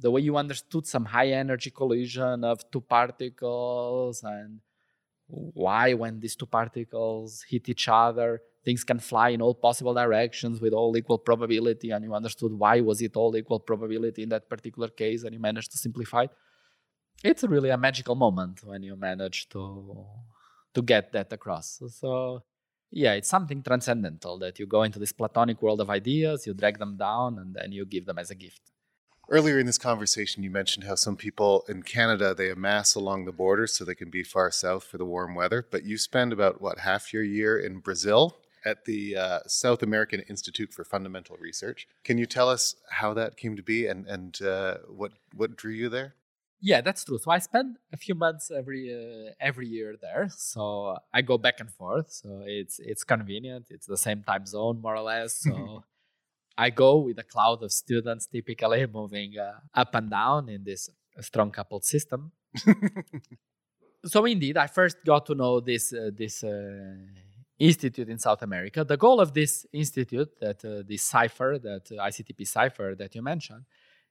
the 0.00 0.10
way 0.10 0.20
you 0.20 0.36
understood 0.36 0.86
some 0.86 1.04
high 1.04 1.28
energy 1.28 1.70
collision 1.70 2.44
of 2.44 2.70
two 2.70 2.80
particles 2.80 4.22
and 4.22 4.60
why 5.26 5.94
when 5.94 6.20
these 6.20 6.36
two 6.36 6.46
particles 6.46 7.44
hit 7.48 7.68
each 7.68 7.88
other 7.88 8.42
things 8.64 8.84
can 8.84 8.98
fly 8.98 9.30
in 9.30 9.42
all 9.42 9.54
possible 9.54 9.94
directions 9.94 10.60
with 10.60 10.72
all 10.72 10.96
equal 10.96 11.18
probability 11.18 11.90
and 11.90 12.04
you 12.04 12.14
understood 12.14 12.52
why 12.52 12.80
was 12.80 13.00
it 13.00 13.16
all 13.16 13.34
equal 13.36 13.58
probability 13.58 14.22
in 14.22 14.28
that 14.28 14.48
particular 14.48 14.88
case 14.88 15.24
and 15.24 15.32
you 15.32 15.40
managed 15.40 15.70
to 15.70 15.78
simplify 15.78 16.24
it 16.24 16.30
it's 17.24 17.44
really 17.44 17.70
a 17.70 17.78
magical 17.78 18.14
moment 18.14 18.62
when 18.64 18.82
you 18.82 18.94
manage 18.96 19.48
to 19.48 20.04
to 20.74 20.82
get 20.82 21.12
that 21.12 21.32
across 21.32 21.80
so 21.88 22.42
yeah 22.92 23.12
it's 23.14 23.28
something 23.28 23.62
transcendental 23.62 24.38
that 24.38 24.58
you 24.58 24.66
go 24.66 24.82
into 24.82 24.98
this 24.98 25.12
platonic 25.12 25.60
world 25.62 25.80
of 25.80 25.90
ideas 25.90 26.46
you 26.46 26.54
drag 26.54 26.78
them 26.78 26.96
down 26.96 27.38
and 27.38 27.54
then 27.54 27.72
you 27.72 27.84
give 27.84 28.06
them 28.06 28.18
as 28.18 28.30
a 28.30 28.34
gift 28.34 28.72
Earlier 29.28 29.58
in 29.58 29.66
this 29.66 29.78
conversation, 29.78 30.42
you 30.42 30.50
mentioned 30.50 30.84
how 30.84 30.96
some 30.96 31.16
people 31.16 31.64
in 31.68 31.84
Canada 31.84 32.34
they 32.34 32.50
amass 32.50 32.94
along 32.94 33.24
the 33.24 33.32
border 33.32 33.66
so 33.66 33.84
they 33.84 33.94
can 33.94 34.10
be 34.10 34.24
far 34.24 34.50
south 34.50 34.84
for 34.84 34.98
the 34.98 35.06
warm 35.06 35.34
weather. 35.34 35.66
But 35.70 35.84
you 35.84 35.96
spend 35.96 36.32
about 36.32 36.60
what 36.60 36.80
half 36.80 37.12
your 37.12 37.22
year 37.22 37.58
in 37.58 37.78
Brazil 37.78 38.36
at 38.64 38.84
the 38.84 39.16
uh, 39.16 39.38
South 39.46 39.82
American 39.82 40.20
Institute 40.28 40.72
for 40.72 40.84
Fundamental 40.84 41.36
Research. 41.40 41.88
Can 42.04 42.18
you 42.18 42.26
tell 42.26 42.48
us 42.48 42.76
how 42.90 43.14
that 43.14 43.36
came 43.36 43.56
to 43.56 43.62
be 43.62 43.86
and 43.86 44.06
and 44.06 44.42
uh, 44.42 44.78
what 44.88 45.12
what 45.34 45.56
drew 45.56 45.72
you 45.72 45.88
there? 45.88 46.14
Yeah, 46.64 46.80
that's 46.80 47.04
true. 47.04 47.18
So 47.18 47.32
I 47.32 47.38
spend 47.38 47.78
a 47.92 47.96
few 47.96 48.14
months 48.14 48.52
every 48.52 48.82
uh, 48.94 49.32
every 49.40 49.66
year 49.66 49.96
there. 50.00 50.28
So 50.30 50.96
I 51.12 51.20
go 51.20 51.36
back 51.36 51.58
and 51.58 51.68
forth. 51.68 52.12
So 52.12 52.44
it's 52.46 52.78
it's 52.78 53.02
convenient. 53.02 53.66
It's 53.68 53.86
the 53.86 53.96
same 53.96 54.22
time 54.22 54.46
zone 54.46 54.80
more 54.80 54.94
or 54.94 55.02
less. 55.02 55.34
So 55.42 55.82
I 56.56 56.70
go 56.70 56.98
with 56.98 57.18
a 57.18 57.24
cloud 57.24 57.64
of 57.64 57.72
students, 57.72 58.26
typically 58.26 58.86
moving 58.86 59.38
uh, 59.38 59.58
up 59.74 59.92
and 59.96 60.08
down 60.08 60.48
in 60.48 60.62
this 60.62 60.88
strong 61.20 61.50
coupled 61.50 61.84
system. 61.84 62.30
so 64.04 64.24
indeed, 64.24 64.56
I 64.56 64.68
first 64.68 64.98
got 65.04 65.26
to 65.26 65.34
know 65.34 65.58
this 65.58 65.92
uh, 65.92 66.10
this 66.16 66.44
uh, 66.44 66.94
institute 67.58 68.08
in 68.08 68.18
South 68.18 68.42
America. 68.42 68.84
The 68.84 68.96
goal 68.96 69.20
of 69.20 69.34
this 69.34 69.66
institute, 69.72 70.30
that 70.40 70.64
uh, 70.64 70.82
this 70.86 71.10
SAIFR, 71.10 71.60
that 71.62 71.90
uh, 71.90 72.06
ICTP 72.06 72.40
SAIFR 72.46 72.98
that 72.98 73.16
you 73.16 73.22
mentioned, 73.22 73.64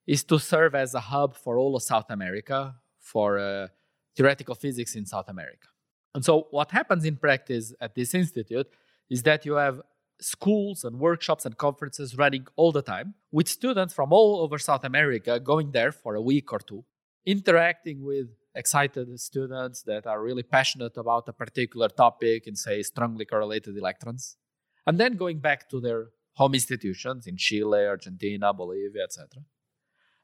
is 0.08 0.24
to 0.26 0.40
serve 0.40 0.76
as 0.76 0.94
a 0.94 1.00
hub 1.00 1.36
for 1.36 1.58
all 1.58 1.76
of 1.76 1.84
South 1.84 2.10
America 2.10 2.76
for 3.00 3.40
uh, 3.40 3.68
theoretical 4.16 4.56
physics 4.56 4.96
in 4.96 5.06
South 5.06 5.30
America. 5.30 5.68
And 6.14 6.26
so, 6.26 6.48
what 6.52 6.72
happens 6.72 7.06
in 7.06 7.16
practice 7.16 7.74
at 7.80 7.96
this 7.96 8.14
institute 8.14 8.68
is 9.10 9.24
that 9.24 9.46
you 9.46 9.54
have 9.54 9.82
schools 10.20 10.84
and 10.84 11.00
workshops 11.00 11.46
and 11.46 11.58
conferences 11.58 12.18
running 12.18 12.46
all 12.56 12.72
the 12.72 12.82
time 12.82 13.16
with 13.32 13.48
students 13.48 13.94
from 13.94 14.14
all 14.14 14.42
over 14.42 14.58
South 14.60 14.84
America 14.84 15.40
going 15.40 15.72
there 15.72 15.92
for 15.92 16.16
a 16.16 16.22
week 16.22 16.54
or 16.54 16.60
two, 16.60 16.84
interacting 17.26 18.04
with 18.04 18.28
excited 18.54 19.20
students 19.20 19.82
that 19.84 20.06
are 20.06 20.22
really 20.22 20.44
passionate 20.44 20.98
about 20.98 21.28
a 21.28 21.34
particular 21.34 21.88
topic 21.88 22.46
and 22.46 22.58
say 22.58 22.84
strongly 22.84 23.26
correlated 23.26 23.78
electrons, 23.78 24.38
and 24.86 25.00
then 25.00 25.16
going 25.16 25.40
back 25.40 25.70
to 25.70 25.80
their 25.80 26.08
home 26.34 26.54
institutions 26.54 27.28
in 27.28 27.38
Chile, 27.38 27.86
Argentina, 27.86 28.54
Bolivia, 28.54 29.04
etc. 29.04 29.28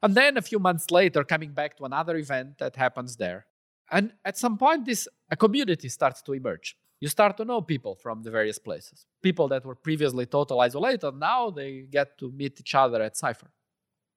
And 0.02 0.14
then 0.14 0.36
a 0.36 0.42
few 0.42 0.58
months 0.58 0.90
later, 0.90 1.24
coming 1.24 1.52
back 1.52 1.76
to 1.78 1.84
another 1.84 2.16
event 2.16 2.58
that 2.58 2.76
happens 2.76 3.16
there. 3.16 3.46
And 3.90 4.12
at 4.24 4.36
some 4.36 4.56
point, 4.58 4.84
this 4.84 5.08
a 5.30 5.36
community 5.36 5.88
starts 5.88 6.22
to 6.22 6.32
emerge. 6.32 6.76
You 7.00 7.08
start 7.08 7.36
to 7.38 7.44
know 7.44 7.60
people 7.60 7.94
from 7.94 8.22
the 8.22 8.30
various 8.30 8.58
places. 8.58 9.06
People 9.22 9.48
that 9.48 9.64
were 9.64 9.74
previously 9.74 10.26
total 10.26 10.60
isolated, 10.60 11.12
now 11.12 11.50
they 11.50 11.86
get 11.90 12.18
to 12.18 12.30
meet 12.32 12.60
each 12.60 12.74
other 12.74 13.00
at 13.02 13.14
SAIFR. 13.14 13.48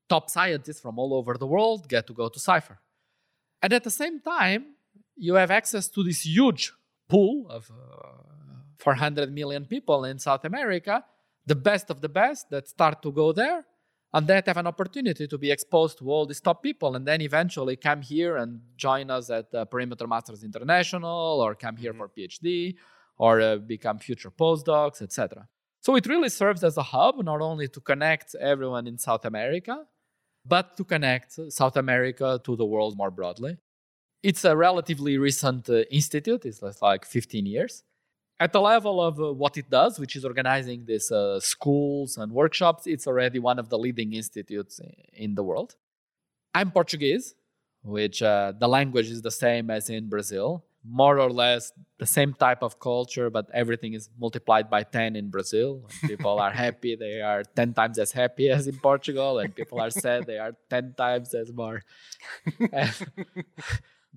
Top 0.09 0.29
scientists 0.29 0.81
from 0.81 0.97
all 0.97 1.13
over 1.13 1.35
the 1.37 1.47
world 1.47 1.87
get 1.87 2.07
to 2.07 2.13
go 2.13 2.27
to 2.27 2.39
SAIFR. 2.39 2.77
And 3.61 3.71
at 3.73 3.83
the 3.83 3.91
same 3.91 4.19
time, 4.19 4.73
you 5.15 5.35
have 5.35 5.51
access 5.51 5.87
to 5.89 6.03
this 6.03 6.25
huge 6.25 6.73
pool 7.07 7.47
of 7.49 7.71
uh, 7.71 8.07
400 8.77 9.31
million 9.31 9.65
people 9.65 10.03
in 10.05 10.17
South 10.17 10.43
America, 10.43 11.03
the 11.45 11.55
best 11.55 11.91
of 11.91 12.01
the 12.01 12.09
best 12.09 12.49
that 12.49 12.67
start 12.67 13.01
to 13.03 13.11
go 13.11 13.31
there 13.31 13.65
and 14.13 14.27
that 14.27 14.47
have 14.47 14.57
an 14.57 14.67
opportunity 14.67 15.27
to 15.27 15.37
be 15.37 15.51
exposed 15.51 15.97
to 15.99 16.09
all 16.09 16.25
these 16.25 16.41
top 16.41 16.61
people 16.61 16.95
and 16.95 17.07
then 17.07 17.21
eventually 17.21 17.75
come 17.75 18.01
here 18.01 18.37
and 18.37 18.59
join 18.75 19.09
us 19.09 19.29
at 19.29 19.53
uh, 19.53 19.63
Perimeter 19.65 20.07
Masters 20.07 20.43
International 20.43 21.39
or 21.41 21.55
come 21.55 21.77
here 21.77 21.93
for 21.93 22.09
PhD 22.09 22.75
or 23.17 23.39
uh, 23.39 23.55
become 23.57 23.99
future 23.99 24.31
postdocs, 24.31 25.01
etc. 25.01 25.47
So 25.79 25.95
it 25.95 26.05
really 26.07 26.29
serves 26.29 26.63
as 26.63 26.77
a 26.77 26.83
hub 26.83 27.23
not 27.23 27.41
only 27.41 27.67
to 27.69 27.79
connect 27.79 28.35
everyone 28.35 28.85
in 28.87 28.97
South 28.97 29.25
America, 29.25 29.85
but 30.45 30.75
to 30.77 30.83
connect 30.83 31.39
South 31.49 31.77
America 31.77 32.39
to 32.43 32.55
the 32.55 32.65
world 32.65 32.97
more 32.97 33.11
broadly. 33.11 33.57
It's 34.23 34.43
a 34.43 34.55
relatively 34.55 35.17
recent 35.17 35.69
uh, 35.69 35.83
institute, 35.89 36.45
it's 36.45 36.61
like 36.81 37.05
15 37.05 37.45
years. 37.45 37.83
At 38.41 38.53
the 38.53 38.59
level 38.59 38.99
of 38.99 39.19
uh, 39.19 39.31
what 39.33 39.55
it 39.55 39.69
does, 39.69 39.99
which 39.99 40.15
is 40.15 40.25
organizing 40.25 40.85
these 40.85 41.11
uh, 41.11 41.39
schools 41.39 42.17
and 42.17 42.31
workshops, 42.31 42.87
it's 42.87 43.05
already 43.05 43.37
one 43.37 43.59
of 43.59 43.69
the 43.69 43.77
leading 43.77 44.13
institutes 44.13 44.81
in 45.13 45.35
the 45.35 45.43
world. 45.43 45.75
I'm 46.55 46.71
Portuguese, 46.71 47.35
which 47.83 48.23
uh, 48.23 48.53
the 48.57 48.67
language 48.67 49.11
is 49.11 49.21
the 49.21 49.29
same 49.45 49.69
as 49.69 49.91
in 49.91 50.09
Brazil. 50.09 50.65
more 50.83 51.19
or 51.19 51.29
less 51.29 51.71
the 51.99 52.05
same 52.05 52.33
type 52.33 52.63
of 52.63 52.79
culture, 52.79 53.29
but 53.29 53.45
everything 53.53 53.93
is 53.93 54.09
multiplied 54.19 54.67
by 54.69 54.81
10 54.81 55.15
in 55.15 55.29
Brazil. 55.29 55.87
people 56.01 56.39
are 56.39 56.51
happy, 56.51 56.95
they 56.95 57.21
are 57.21 57.43
10 57.43 57.73
times 57.73 57.99
as 57.99 58.11
happy 58.11 58.49
as 58.49 58.67
in 58.67 58.77
Portugal, 58.77 59.39
and 59.39 59.55
people 59.55 59.79
are 59.79 59.91
sad, 59.91 60.25
they 60.25 60.39
are 60.39 60.53
10 60.69 60.95
times 60.97 61.35
as 61.35 61.53
more 61.53 61.83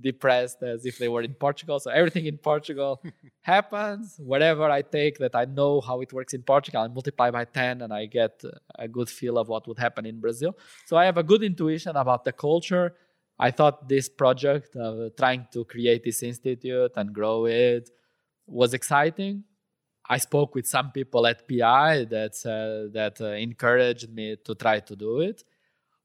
depressed 0.01 0.63
as 0.63 0.85
if 0.85 0.99
they 0.99 1.09
were 1.09 1.23
in 1.23 1.35
Portugal. 1.35 1.79
So 1.79 1.91
everything 1.91 2.27
in 2.27 2.39
Portugal 2.39 3.03
happens. 3.43 4.17
Whatever 4.19 4.65
I 4.71 4.83
take 4.83 5.19
that 5.19 5.35
I 5.35 5.45
know 5.45 5.81
how 5.81 6.01
it 6.01 6.13
works 6.13 6.35
in 6.35 6.43
Portugal, 6.43 6.83
I 6.83 6.89
multiply 6.89 7.31
by 7.31 7.45
10 7.45 7.83
and 7.83 7.93
I 7.93 8.07
get 8.07 8.43
a 8.79 8.89
good 8.89 9.09
feel 9.09 9.39
of 9.39 9.49
what 9.49 9.67
would 9.69 9.79
happen 9.79 10.05
in 10.07 10.21
Brazil. 10.21 10.57
So 10.87 10.97
I 10.97 11.05
have 11.05 11.19
a 11.19 11.23
good 11.23 11.43
intuition 11.43 11.97
about 11.97 12.25
the 12.25 12.33
culture 12.33 12.95
I 13.39 13.51
thought 13.51 13.89
this 13.89 14.09
project, 14.09 14.77
uh, 14.77 15.11
trying 15.17 15.49
to 15.53 15.65
create 15.65 16.05
this 16.05 16.23
institute 16.23 16.93
and 16.97 17.13
grow 17.13 17.47
it, 17.47 17.91
was 18.47 18.75
exciting. 18.75 19.45
I 20.09 20.19
spoke 20.19 20.55
with 20.55 20.67
some 20.67 20.93
people 20.93 21.27
at 21.27 21.49
PI 21.49 22.05
that 22.05 22.35
uh, 22.45 22.93
that 22.93 23.21
uh, 23.21 23.29
encouraged 23.31 24.13
me 24.13 24.37
to 24.45 24.55
try 24.55 24.81
to 24.81 24.95
do 24.95 25.21
it. 25.21 25.43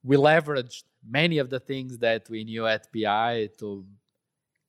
We 0.03 0.15
leveraged 0.17 0.83
many 1.07 1.37
of 1.37 1.49
the 1.49 1.59
things 1.59 1.97
that 1.99 2.29
we 2.29 2.43
knew 2.43 2.65
at 2.67 2.87
PI 2.93 3.49
to 3.59 3.85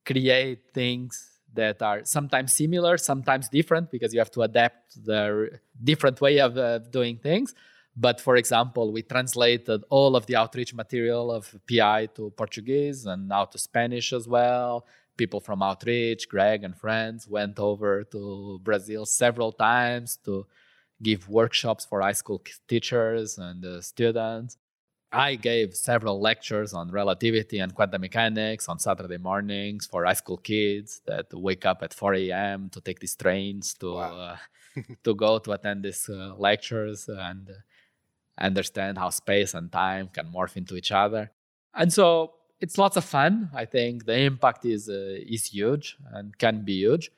create 0.05 0.71
things 0.73 1.39
that 1.53 1.81
are 1.81 2.05
sometimes 2.05 2.55
similar, 2.55 2.97
sometimes 2.97 3.49
different, 3.49 3.91
because 3.91 4.13
you 4.13 4.19
have 4.19 4.31
to 4.31 4.41
adapt 4.41 5.03
the 5.05 5.59
different 5.83 6.21
way 6.21 6.39
of 6.39 6.57
uh, 6.57 6.79
doing 6.79 7.17
things. 7.17 7.53
But 7.95 8.21
for 8.21 8.37
example, 8.37 8.91
we 8.91 9.01
translated 9.01 9.83
all 9.89 10.15
of 10.15 10.25
the 10.25 10.37
outreach 10.37 10.73
material 10.73 11.31
of 11.31 11.53
PI 11.69 12.07
to 12.15 12.29
Portuguese 12.31 13.05
and 13.05 13.27
now 13.27 13.45
to 13.45 13.57
Spanish 13.57 14.13
as 14.13 14.27
well. 14.27 14.85
People 15.17 15.41
from 15.41 15.61
outreach, 15.61 16.29
Greg 16.29 16.63
and 16.63 16.75
friends, 16.75 17.27
went 17.27 17.59
over 17.59 18.03
to 18.05 18.59
Brazil 18.63 19.05
several 19.05 19.51
times 19.51 20.17
to 20.23 20.47
give 21.03 21.27
workshops 21.27 21.85
for 21.85 22.01
high 22.01 22.13
school 22.13 22.41
teachers 22.67 23.37
and 23.37 23.65
uh, 23.65 23.81
students. 23.81 24.57
I 25.11 25.35
gave 25.35 25.75
several 25.75 26.21
lectures 26.21 26.73
on 26.73 26.89
relativity 26.89 27.59
and 27.59 27.75
quantum 27.75 28.01
mechanics 28.01 28.69
on 28.69 28.79
Saturday 28.79 29.17
mornings 29.17 29.85
for 29.85 30.05
high 30.05 30.13
school 30.13 30.37
kids 30.37 31.01
that 31.05 31.25
wake 31.33 31.65
up 31.65 31.83
at 31.83 31.93
4 31.93 32.13
a.m. 32.15 32.69
to 32.69 32.79
take 32.79 32.99
these 32.99 33.15
trains 33.15 33.73
to 33.75 33.93
wow. 33.95 34.17
uh, 34.17 34.37
to 35.03 35.13
go 35.13 35.37
to 35.39 35.51
attend 35.51 35.83
these 35.83 36.07
uh, 36.09 36.33
lectures 36.37 37.09
and 37.09 37.51
understand 38.39 38.97
how 38.97 39.09
space 39.09 39.53
and 39.53 39.71
time 39.71 40.09
can 40.13 40.27
morph 40.27 40.55
into 40.55 40.77
each 40.77 40.91
other. 40.93 41.31
And 41.73 41.91
so 41.91 42.33
it's 42.61 42.77
lots 42.77 42.95
of 42.95 43.03
fun. 43.03 43.49
I 43.53 43.65
think 43.65 44.05
the 44.05 44.17
impact 44.17 44.65
is 44.65 44.87
uh, 44.87 45.17
is 45.27 45.45
huge 45.47 45.97
and 46.13 46.37
can 46.37 46.63
be 46.63 46.73
huge. 46.73 47.11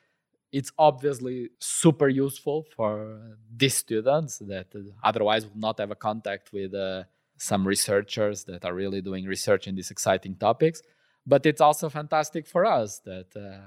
It's 0.51 0.71
obviously 0.77 1.49
super 1.59 2.07
useful 2.09 2.65
for 2.75 3.37
these 3.55 3.75
students 3.75 4.37
that 4.39 4.67
otherwise 5.03 5.45
would 5.45 5.55
not 5.55 5.79
have 5.79 5.91
a 5.91 5.95
contact 5.95 6.53
with 6.53 6.73
uh, 6.73 7.03
some 7.43 7.67
researchers 7.67 8.43
that 8.45 8.65
are 8.65 8.73
really 8.73 9.01
doing 9.01 9.25
research 9.25 9.67
in 9.67 9.75
these 9.75 9.91
exciting 9.91 10.35
topics. 10.35 10.81
But 11.25 11.45
it's 11.45 11.61
also 11.61 11.89
fantastic 11.89 12.47
for 12.47 12.65
us 12.65 12.99
that 12.99 13.29
uh, 13.35 13.61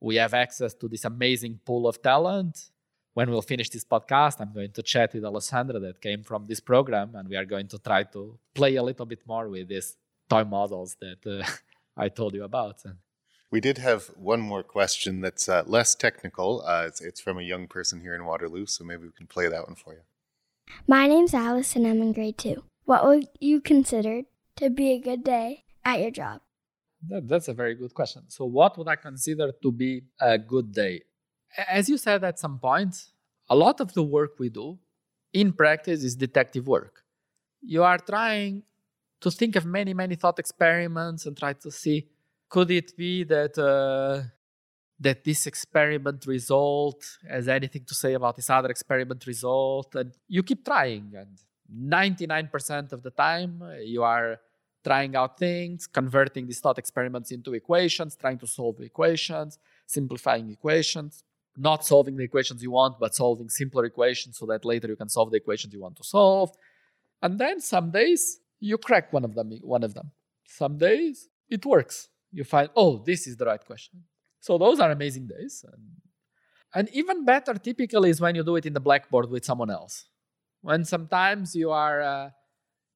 we 0.00 0.16
have 0.16 0.34
access 0.34 0.74
to 0.74 0.88
this 0.88 1.04
amazing 1.04 1.60
pool 1.64 1.86
of 1.86 2.02
talent 2.02 2.70
when 3.14 3.30
we'll 3.30 3.42
finish 3.42 3.70
this 3.70 3.84
podcast, 3.84 4.40
I'm 4.40 4.52
going 4.52 4.72
to 4.72 4.82
chat 4.82 5.14
with 5.14 5.24
Alessandra 5.24 5.78
that 5.78 6.00
came 6.00 6.22
from 6.22 6.46
this 6.46 6.60
program, 6.60 7.14
and 7.14 7.28
we 7.28 7.36
are 7.36 7.44
going 7.44 7.68
to 7.68 7.78
try 7.78 8.02
to 8.14 8.38
play 8.52 8.74
a 8.74 8.82
little 8.82 9.06
bit 9.06 9.20
more 9.26 9.48
with 9.48 9.68
these 9.68 9.96
toy 10.28 10.44
models 10.44 10.96
that 11.00 11.24
uh, 11.26 11.46
I 11.96 12.08
told 12.08 12.34
you 12.34 12.44
about. 12.44 12.82
We 13.50 13.60
did 13.60 13.78
have 13.78 14.06
one 14.16 14.40
more 14.40 14.64
question 14.64 15.20
that's 15.20 15.48
uh, 15.48 15.62
less 15.66 15.94
technical. 15.94 16.64
Uh, 16.66 16.86
it's, 16.88 17.00
it's, 17.00 17.20
from 17.20 17.38
a 17.38 17.42
young 17.42 17.68
person 17.68 18.00
here 18.00 18.16
in 18.16 18.24
Waterloo, 18.24 18.66
so 18.66 18.82
maybe 18.82 19.04
we 19.04 19.12
can 19.12 19.28
play 19.28 19.48
that 19.48 19.68
one 19.68 19.76
for 19.76 19.94
you. 19.94 20.00
My 20.88 21.06
name's 21.06 21.34
Alice, 21.34 21.76
and 21.76 21.86
I'm 21.86 22.02
in 22.02 22.12
grade 22.12 22.36
two. 22.36 22.64
What 22.84 23.04
would 23.06 23.28
you 23.40 23.60
consider 23.60 24.22
to 24.56 24.70
be 24.70 24.92
a 24.92 24.98
good 24.98 25.24
day 25.24 25.64
at 25.84 26.00
your 26.00 26.10
job? 26.10 26.40
That, 27.08 27.28
that's 27.28 27.48
a 27.48 27.54
very 27.54 27.74
good 27.74 27.94
question. 27.94 28.24
So, 28.28 28.44
what 28.44 28.76
would 28.78 28.88
I 28.88 28.96
consider 28.96 29.52
to 29.62 29.72
be 29.72 30.04
a 30.20 30.38
good 30.38 30.72
day? 30.72 31.02
as 31.68 31.88
you 31.88 31.96
said 31.98 32.24
at 32.24 32.38
some 32.38 32.58
point, 32.58 32.96
a 33.48 33.56
lot 33.56 33.80
of 33.80 33.92
the 33.94 34.02
work 34.02 34.38
we 34.38 34.48
do 34.48 34.78
in 35.32 35.52
practice 35.52 36.02
is 36.02 36.16
detective 36.16 36.66
work. 36.66 37.02
You 37.62 37.82
are 37.82 37.98
trying 37.98 38.62
to 39.20 39.30
think 39.30 39.56
of 39.56 39.64
many, 39.64 39.94
many 39.94 40.16
thought 40.16 40.38
experiments 40.38 41.26
and 41.26 41.36
try 41.36 41.52
to 41.54 41.70
see 41.70 42.08
could 42.48 42.70
it 42.70 42.96
be 42.96 43.24
that 43.24 43.58
uh, 43.58 44.28
that 45.00 45.24
this 45.24 45.46
experiment 45.46 46.24
result 46.26 47.02
has 47.28 47.48
anything 47.48 47.84
to 47.86 47.94
say 47.94 48.14
about 48.14 48.36
this 48.36 48.48
other 48.48 48.68
experiment 48.68 49.26
result, 49.26 49.94
and 49.96 50.12
you 50.28 50.42
keep 50.42 50.64
trying. 50.64 51.12
And 51.16 51.38
99% 51.72 52.92
of 52.92 53.02
the 53.02 53.10
time, 53.10 53.62
uh, 53.62 53.78
you 53.78 54.02
are 54.02 54.40
trying 54.82 55.16
out 55.16 55.38
things, 55.38 55.86
converting 55.86 56.46
these 56.46 56.60
thought 56.60 56.78
experiments 56.78 57.30
into 57.30 57.54
equations, 57.54 58.16
trying 58.16 58.38
to 58.38 58.46
solve 58.46 58.80
equations, 58.80 59.58
simplifying 59.86 60.50
equations 60.50 61.24
not 61.56 61.84
solving 61.84 62.16
the 62.16 62.24
equations 62.24 62.62
you 62.62 62.70
want, 62.70 62.98
but 62.98 63.14
solving 63.14 63.48
simpler 63.48 63.84
equations 63.84 64.38
so 64.38 64.46
that 64.46 64.64
later 64.64 64.88
you 64.88 64.96
can 64.96 65.08
solve 65.08 65.30
the 65.30 65.36
equations 65.36 65.72
you 65.72 65.80
want 65.80 65.96
to 65.96 66.04
solve. 66.04 66.50
And 67.22 67.38
then 67.38 67.60
some 67.60 67.90
days 67.90 68.40
you 68.60 68.78
crack 68.78 69.12
one 69.12 69.24
of 69.24 69.34
them. 69.34 69.50
One 69.62 69.84
of 69.84 69.94
them. 69.94 70.10
Some 70.46 70.78
days 70.78 71.28
it 71.48 71.64
works. 71.64 72.08
You 72.32 72.44
find, 72.44 72.70
oh, 72.74 73.02
this 73.04 73.26
is 73.26 73.36
the 73.36 73.46
right 73.46 73.64
question. 73.64 74.02
So 74.40 74.58
those 74.58 74.80
are 74.80 74.90
amazing 74.90 75.28
days. 75.28 75.64
And, 75.72 75.82
and 76.74 76.88
even 76.92 77.24
better, 77.24 77.54
typically, 77.54 78.10
is 78.10 78.20
when 78.20 78.34
you 78.34 78.42
do 78.42 78.56
it 78.56 78.66
in 78.66 78.72
the 78.72 78.80
blackboard 78.80 79.30
with 79.30 79.44
someone 79.44 79.70
else. 79.70 80.06
When 80.64 80.82
sometimes 80.86 81.54
you 81.54 81.72
are 81.72 82.00
uh, 82.00 82.30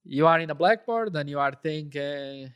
you 0.03 0.27
are 0.27 0.41
in 0.41 0.49
a 0.49 0.55
blackboard 0.55 1.15
and 1.15 1.29
you 1.29 1.39
are 1.39 1.53
thinking, 1.53 2.51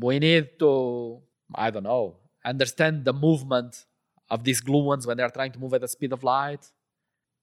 we 0.00 0.20
need 0.20 0.56
to, 0.60 1.20
I 1.52 1.70
don't 1.72 1.82
know, 1.82 2.18
understand 2.44 3.04
the 3.04 3.12
movement 3.12 3.84
of 4.30 4.44
these 4.44 4.60
gluons 4.60 5.04
when 5.04 5.16
they 5.16 5.24
are 5.24 5.34
trying 5.38 5.50
to 5.50 5.58
move 5.58 5.74
at 5.74 5.80
the 5.80 5.88
speed 5.88 6.12
of 6.12 6.22
light. 6.22 6.64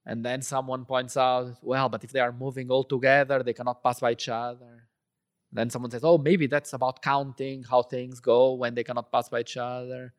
And 0.06 0.24
then 0.24 0.42
someone 0.42 0.86
points 0.86 1.18
out, 1.18 1.58
well, 1.62 1.90
but 1.90 2.06
if 2.06 2.14
they 2.14 2.22
are 2.22 2.32
moving 2.32 2.70
all 2.70 2.86
together, 2.86 3.44
they 3.44 3.52
cannot 3.52 3.84
pass 3.84 4.00
by 4.00 4.14
each 4.14 4.30
other. 4.30 4.88
Then 5.52 5.70
someone 5.70 5.92
says, 5.92 6.06
oh, 6.06 6.18
maybe 6.18 6.48
that's 6.48 6.72
about 6.72 7.02
counting 7.02 7.64
how 7.64 7.82
things 7.82 8.22
go 8.22 8.54
when 8.54 8.76
they 8.76 8.84
cannot 8.86 9.12
pass 9.12 9.28
by 9.28 9.42
each 9.42 9.58
other. 9.58 10.14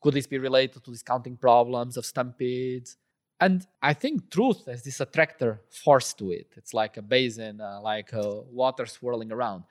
Could 0.00 0.14
this 0.14 0.28
be 0.28 0.38
related 0.38 0.84
to 0.84 0.92
these 0.92 1.02
counting 1.02 1.36
problems 1.36 1.96
of 1.96 2.06
stampedes? 2.06 2.96
And 3.40 3.66
I 3.82 3.94
think 3.94 4.30
truth 4.30 4.66
has 4.66 4.82
this 4.82 5.00
attractor 5.00 5.62
force 5.70 6.12
to 6.14 6.30
it. 6.30 6.48
It's 6.56 6.74
like 6.74 6.98
a 6.98 7.02
basin, 7.02 7.60
uh, 7.60 7.80
like 7.82 8.12
uh, 8.12 8.42
water 8.52 8.84
swirling 8.84 9.32
around. 9.32 9.64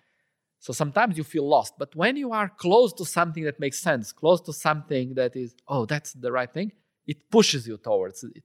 So 0.59 0.73
sometimes 0.73 1.17
you 1.17 1.23
feel 1.23 1.47
lost. 1.47 1.75
But 1.77 1.95
when 1.95 2.17
you 2.17 2.33
are 2.33 2.49
close 2.49 2.91
to 2.93 3.05
something 3.05 3.43
that 3.43 3.59
makes 3.59 3.79
sense, 3.79 4.11
close 4.11 4.41
to 4.41 4.53
something 4.53 5.13
that 5.13 5.35
is, 5.35 5.55
oh, 5.67 5.85
that's 5.85 6.13
the 6.13 6.31
right 6.31 6.51
thing, 6.51 6.71
it 7.07 7.29
pushes 7.29 7.67
you 7.67 7.77
towards 7.77 8.23
it. 8.23 8.43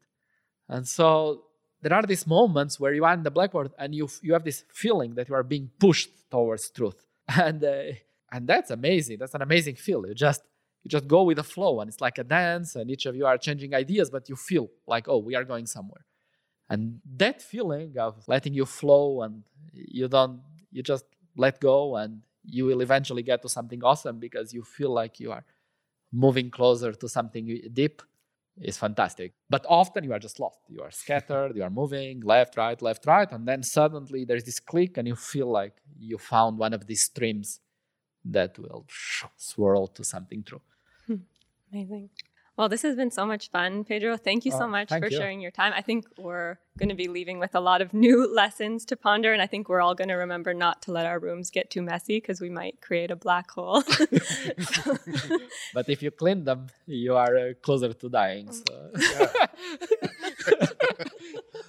And 0.68 0.86
so 0.86 1.44
there 1.80 1.94
are 1.94 2.02
these 2.02 2.26
moments 2.26 2.78
where 2.78 2.94
you 2.94 3.04
are 3.04 3.14
in 3.14 3.22
the 3.22 3.30
blackboard 3.30 3.72
and 3.78 3.94
you, 3.94 4.08
you 4.22 4.34
have 4.34 4.44
this 4.44 4.64
feeling 4.72 5.14
that 5.14 5.28
you 5.28 5.34
are 5.34 5.42
being 5.42 5.70
pushed 5.78 6.10
towards 6.30 6.70
truth. 6.70 7.06
And, 7.28 7.64
uh, 7.64 7.82
and 8.30 8.46
that's 8.46 8.70
amazing. 8.70 9.16
That's 9.18 9.34
an 9.34 9.40
amazing 9.40 9.76
feel. 9.76 10.06
You 10.06 10.14
just, 10.14 10.42
you 10.84 10.90
just 10.90 11.08
go 11.08 11.22
with 11.22 11.36
the 11.38 11.42
flow 11.42 11.80
and 11.80 11.88
it's 11.88 12.00
like 12.00 12.18
a 12.18 12.24
dance 12.24 12.76
and 12.76 12.90
each 12.90 13.06
of 13.06 13.16
you 13.16 13.26
are 13.26 13.38
changing 13.38 13.74
ideas, 13.74 14.10
but 14.10 14.28
you 14.28 14.36
feel 14.36 14.70
like, 14.86 15.08
oh, 15.08 15.18
we 15.18 15.34
are 15.34 15.44
going 15.44 15.66
somewhere. 15.66 16.04
And 16.68 17.00
that 17.16 17.42
feeling 17.42 17.94
of 17.98 18.22
letting 18.28 18.54
you 18.54 18.66
flow 18.66 19.22
and 19.22 19.42
you 19.72 20.08
don't, 20.08 20.40
you 20.70 20.82
just 20.82 21.06
let 21.36 21.60
go 21.60 21.96
and 21.96 22.20
you 22.44 22.66
will 22.66 22.82
eventually 22.82 23.22
get 23.22 23.40
to 23.42 23.48
something 23.48 23.82
awesome 23.82 24.18
because 24.18 24.52
you 24.52 24.62
feel 24.62 24.92
like 24.92 25.18
you 25.18 25.32
are 25.32 25.44
moving 26.12 26.50
closer 26.50 26.92
to 26.92 27.08
something 27.08 27.60
deep 27.72 28.02
is 28.58 28.76
fantastic. 28.76 29.32
But 29.48 29.64
often 29.68 30.04
you 30.04 30.12
are 30.12 30.18
just 30.18 30.38
lost. 30.38 30.60
You 30.68 30.82
are 30.82 30.90
scattered, 30.90 31.56
you 31.56 31.62
are 31.62 31.70
moving 31.70 32.20
left, 32.20 32.56
right, 32.56 32.80
left, 32.80 33.06
right, 33.06 33.30
and 33.32 33.48
then 33.48 33.62
suddenly 33.62 34.24
there's 34.24 34.44
this 34.44 34.60
click 34.60 34.98
and 34.98 35.08
you 35.08 35.16
feel 35.16 35.50
like 35.50 35.74
you 35.98 36.18
found 36.18 36.58
one 36.58 36.74
of 36.74 36.86
these 36.86 37.02
streams 37.02 37.60
that 38.24 38.58
will 38.58 38.86
swirl 39.36 39.86
to 39.88 40.04
something 40.04 40.42
true. 40.42 40.60
Amazing. 41.74 42.10
Well, 42.56 42.68
this 42.68 42.82
has 42.82 42.94
been 42.94 43.10
so 43.10 43.26
much 43.26 43.50
fun, 43.50 43.82
Pedro. 43.82 44.16
Thank 44.16 44.44
you 44.44 44.52
so 44.52 44.62
oh, 44.62 44.68
much 44.68 44.88
for 44.88 45.08
you. 45.08 45.16
sharing 45.16 45.40
your 45.40 45.50
time. 45.50 45.72
I 45.74 45.82
think 45.82 46.06
we're 46.16 46.58
going 46.78 46.88
to 46.88 46.94
be 46.94 47.08
leaving 47.08 47.40
with 47.40 47.52
a 47.56 47.60
lot 47.60 47.82
of 47.82 47.92
new 47.92 48.32
lessons 48.32 48.84
to 48.84 48.96
ponder, 48.96 49.32
and 49.32 49.42
I 49.42 49.48
think 49.48 49.68
we're 49.68 49.80
all 49.80 49.96
going 49.96 50.06
to 50.06 50.14
remember 50.14 50.54
not 50.54 50.80
to 50.82 50.92
let 50.92 51.04
our 51.04 51.18
rooms 51.18 51.50
get 51.50 51.68
too 51.68 51.82
messy 51.82 52.18
because 52.20 52.40
we 52.40 52.48
might 52.48 52.80
create 52.80 53.10
a 53.10 53.16
black 53.16 53.50
hole. 53.50 53.82
but 55.74 55.88
if 55.88 56.00
you 56.00 56.12
clean 56.12 56.44
them, 56.44 56.68
you 56.86 57.16
are 57.16 57.36
uh, 57.36 57.52
closer 57.60 57.92
to 57.92 58.08
dying. 58.08 58.52
So. 58.52 58.90
Yeah. 58.96 59.26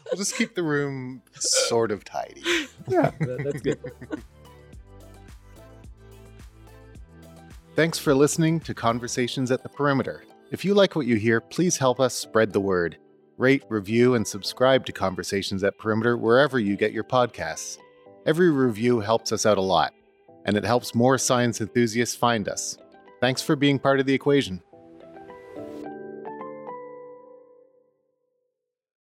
we'll 0.05 0.17
just 0.17 0.35
keep 0.35 0.53
the 0.53 0.61
room 0.61 1.23
sort 1.33 1.89
of 1.89 2.03
tidy. 2.03 2.43
Yeah, 2.87 3.09
that's 3.19 3.61
good. 3.61 3.79
Thanks 7.75 7.99
for 7.99 8.15
listening 8.15 8.61
to 8.61 8.73
Conversations 8.73 9.51
at 9.51 9.61
the 9.61 9.67
Perimeter. 9.67 10.23
If 10.49 10.63
you 10.63 10.73
like 10.73 10.95
what 10.95 11.07
you 11.07 11.17
hear, 11.17 11.41
please 11.41 11.75
help 11.75 11.99
us 11.99 12.13
spread 12.13 12.53
the 12.53 12.61
word. 12.61 12.97
Rate, 13.37 13.65
review, 13.67 14.15
and 14.15 14.25
subscribe 14.25 14.85
to 14.85 14.93
Conversations 14.93 15.61
at 15.61 15.77
Perimeter 15.77 16.15
wherever 16.15 16.57
you 16.57 16.77
get 16.77 16.93
your 16.93 17.03
podcasts. 17.03 17.77
Every 18.25 18.49
review 18.49 19.01
helps 19.01 19.33
us 19.33 19.45
out 19.45 19.57
a 19.57 19.61
lot, 19.61 19.93
and 20.45 20.55
it 20.55 20.63
helps 20.63 20.95
more 20.95 21.17
science 21.17 21.59
enthusiasts 21.59 22.15
find 22.15 22.47
us. 22.47 22.77
Thanks 23.19 23.41
for 23.41 23.57
being 23.57 23.77
part 23.77 23.99
of 23.99 24.05
the 24.05 24.13
equation. 24.13 24.63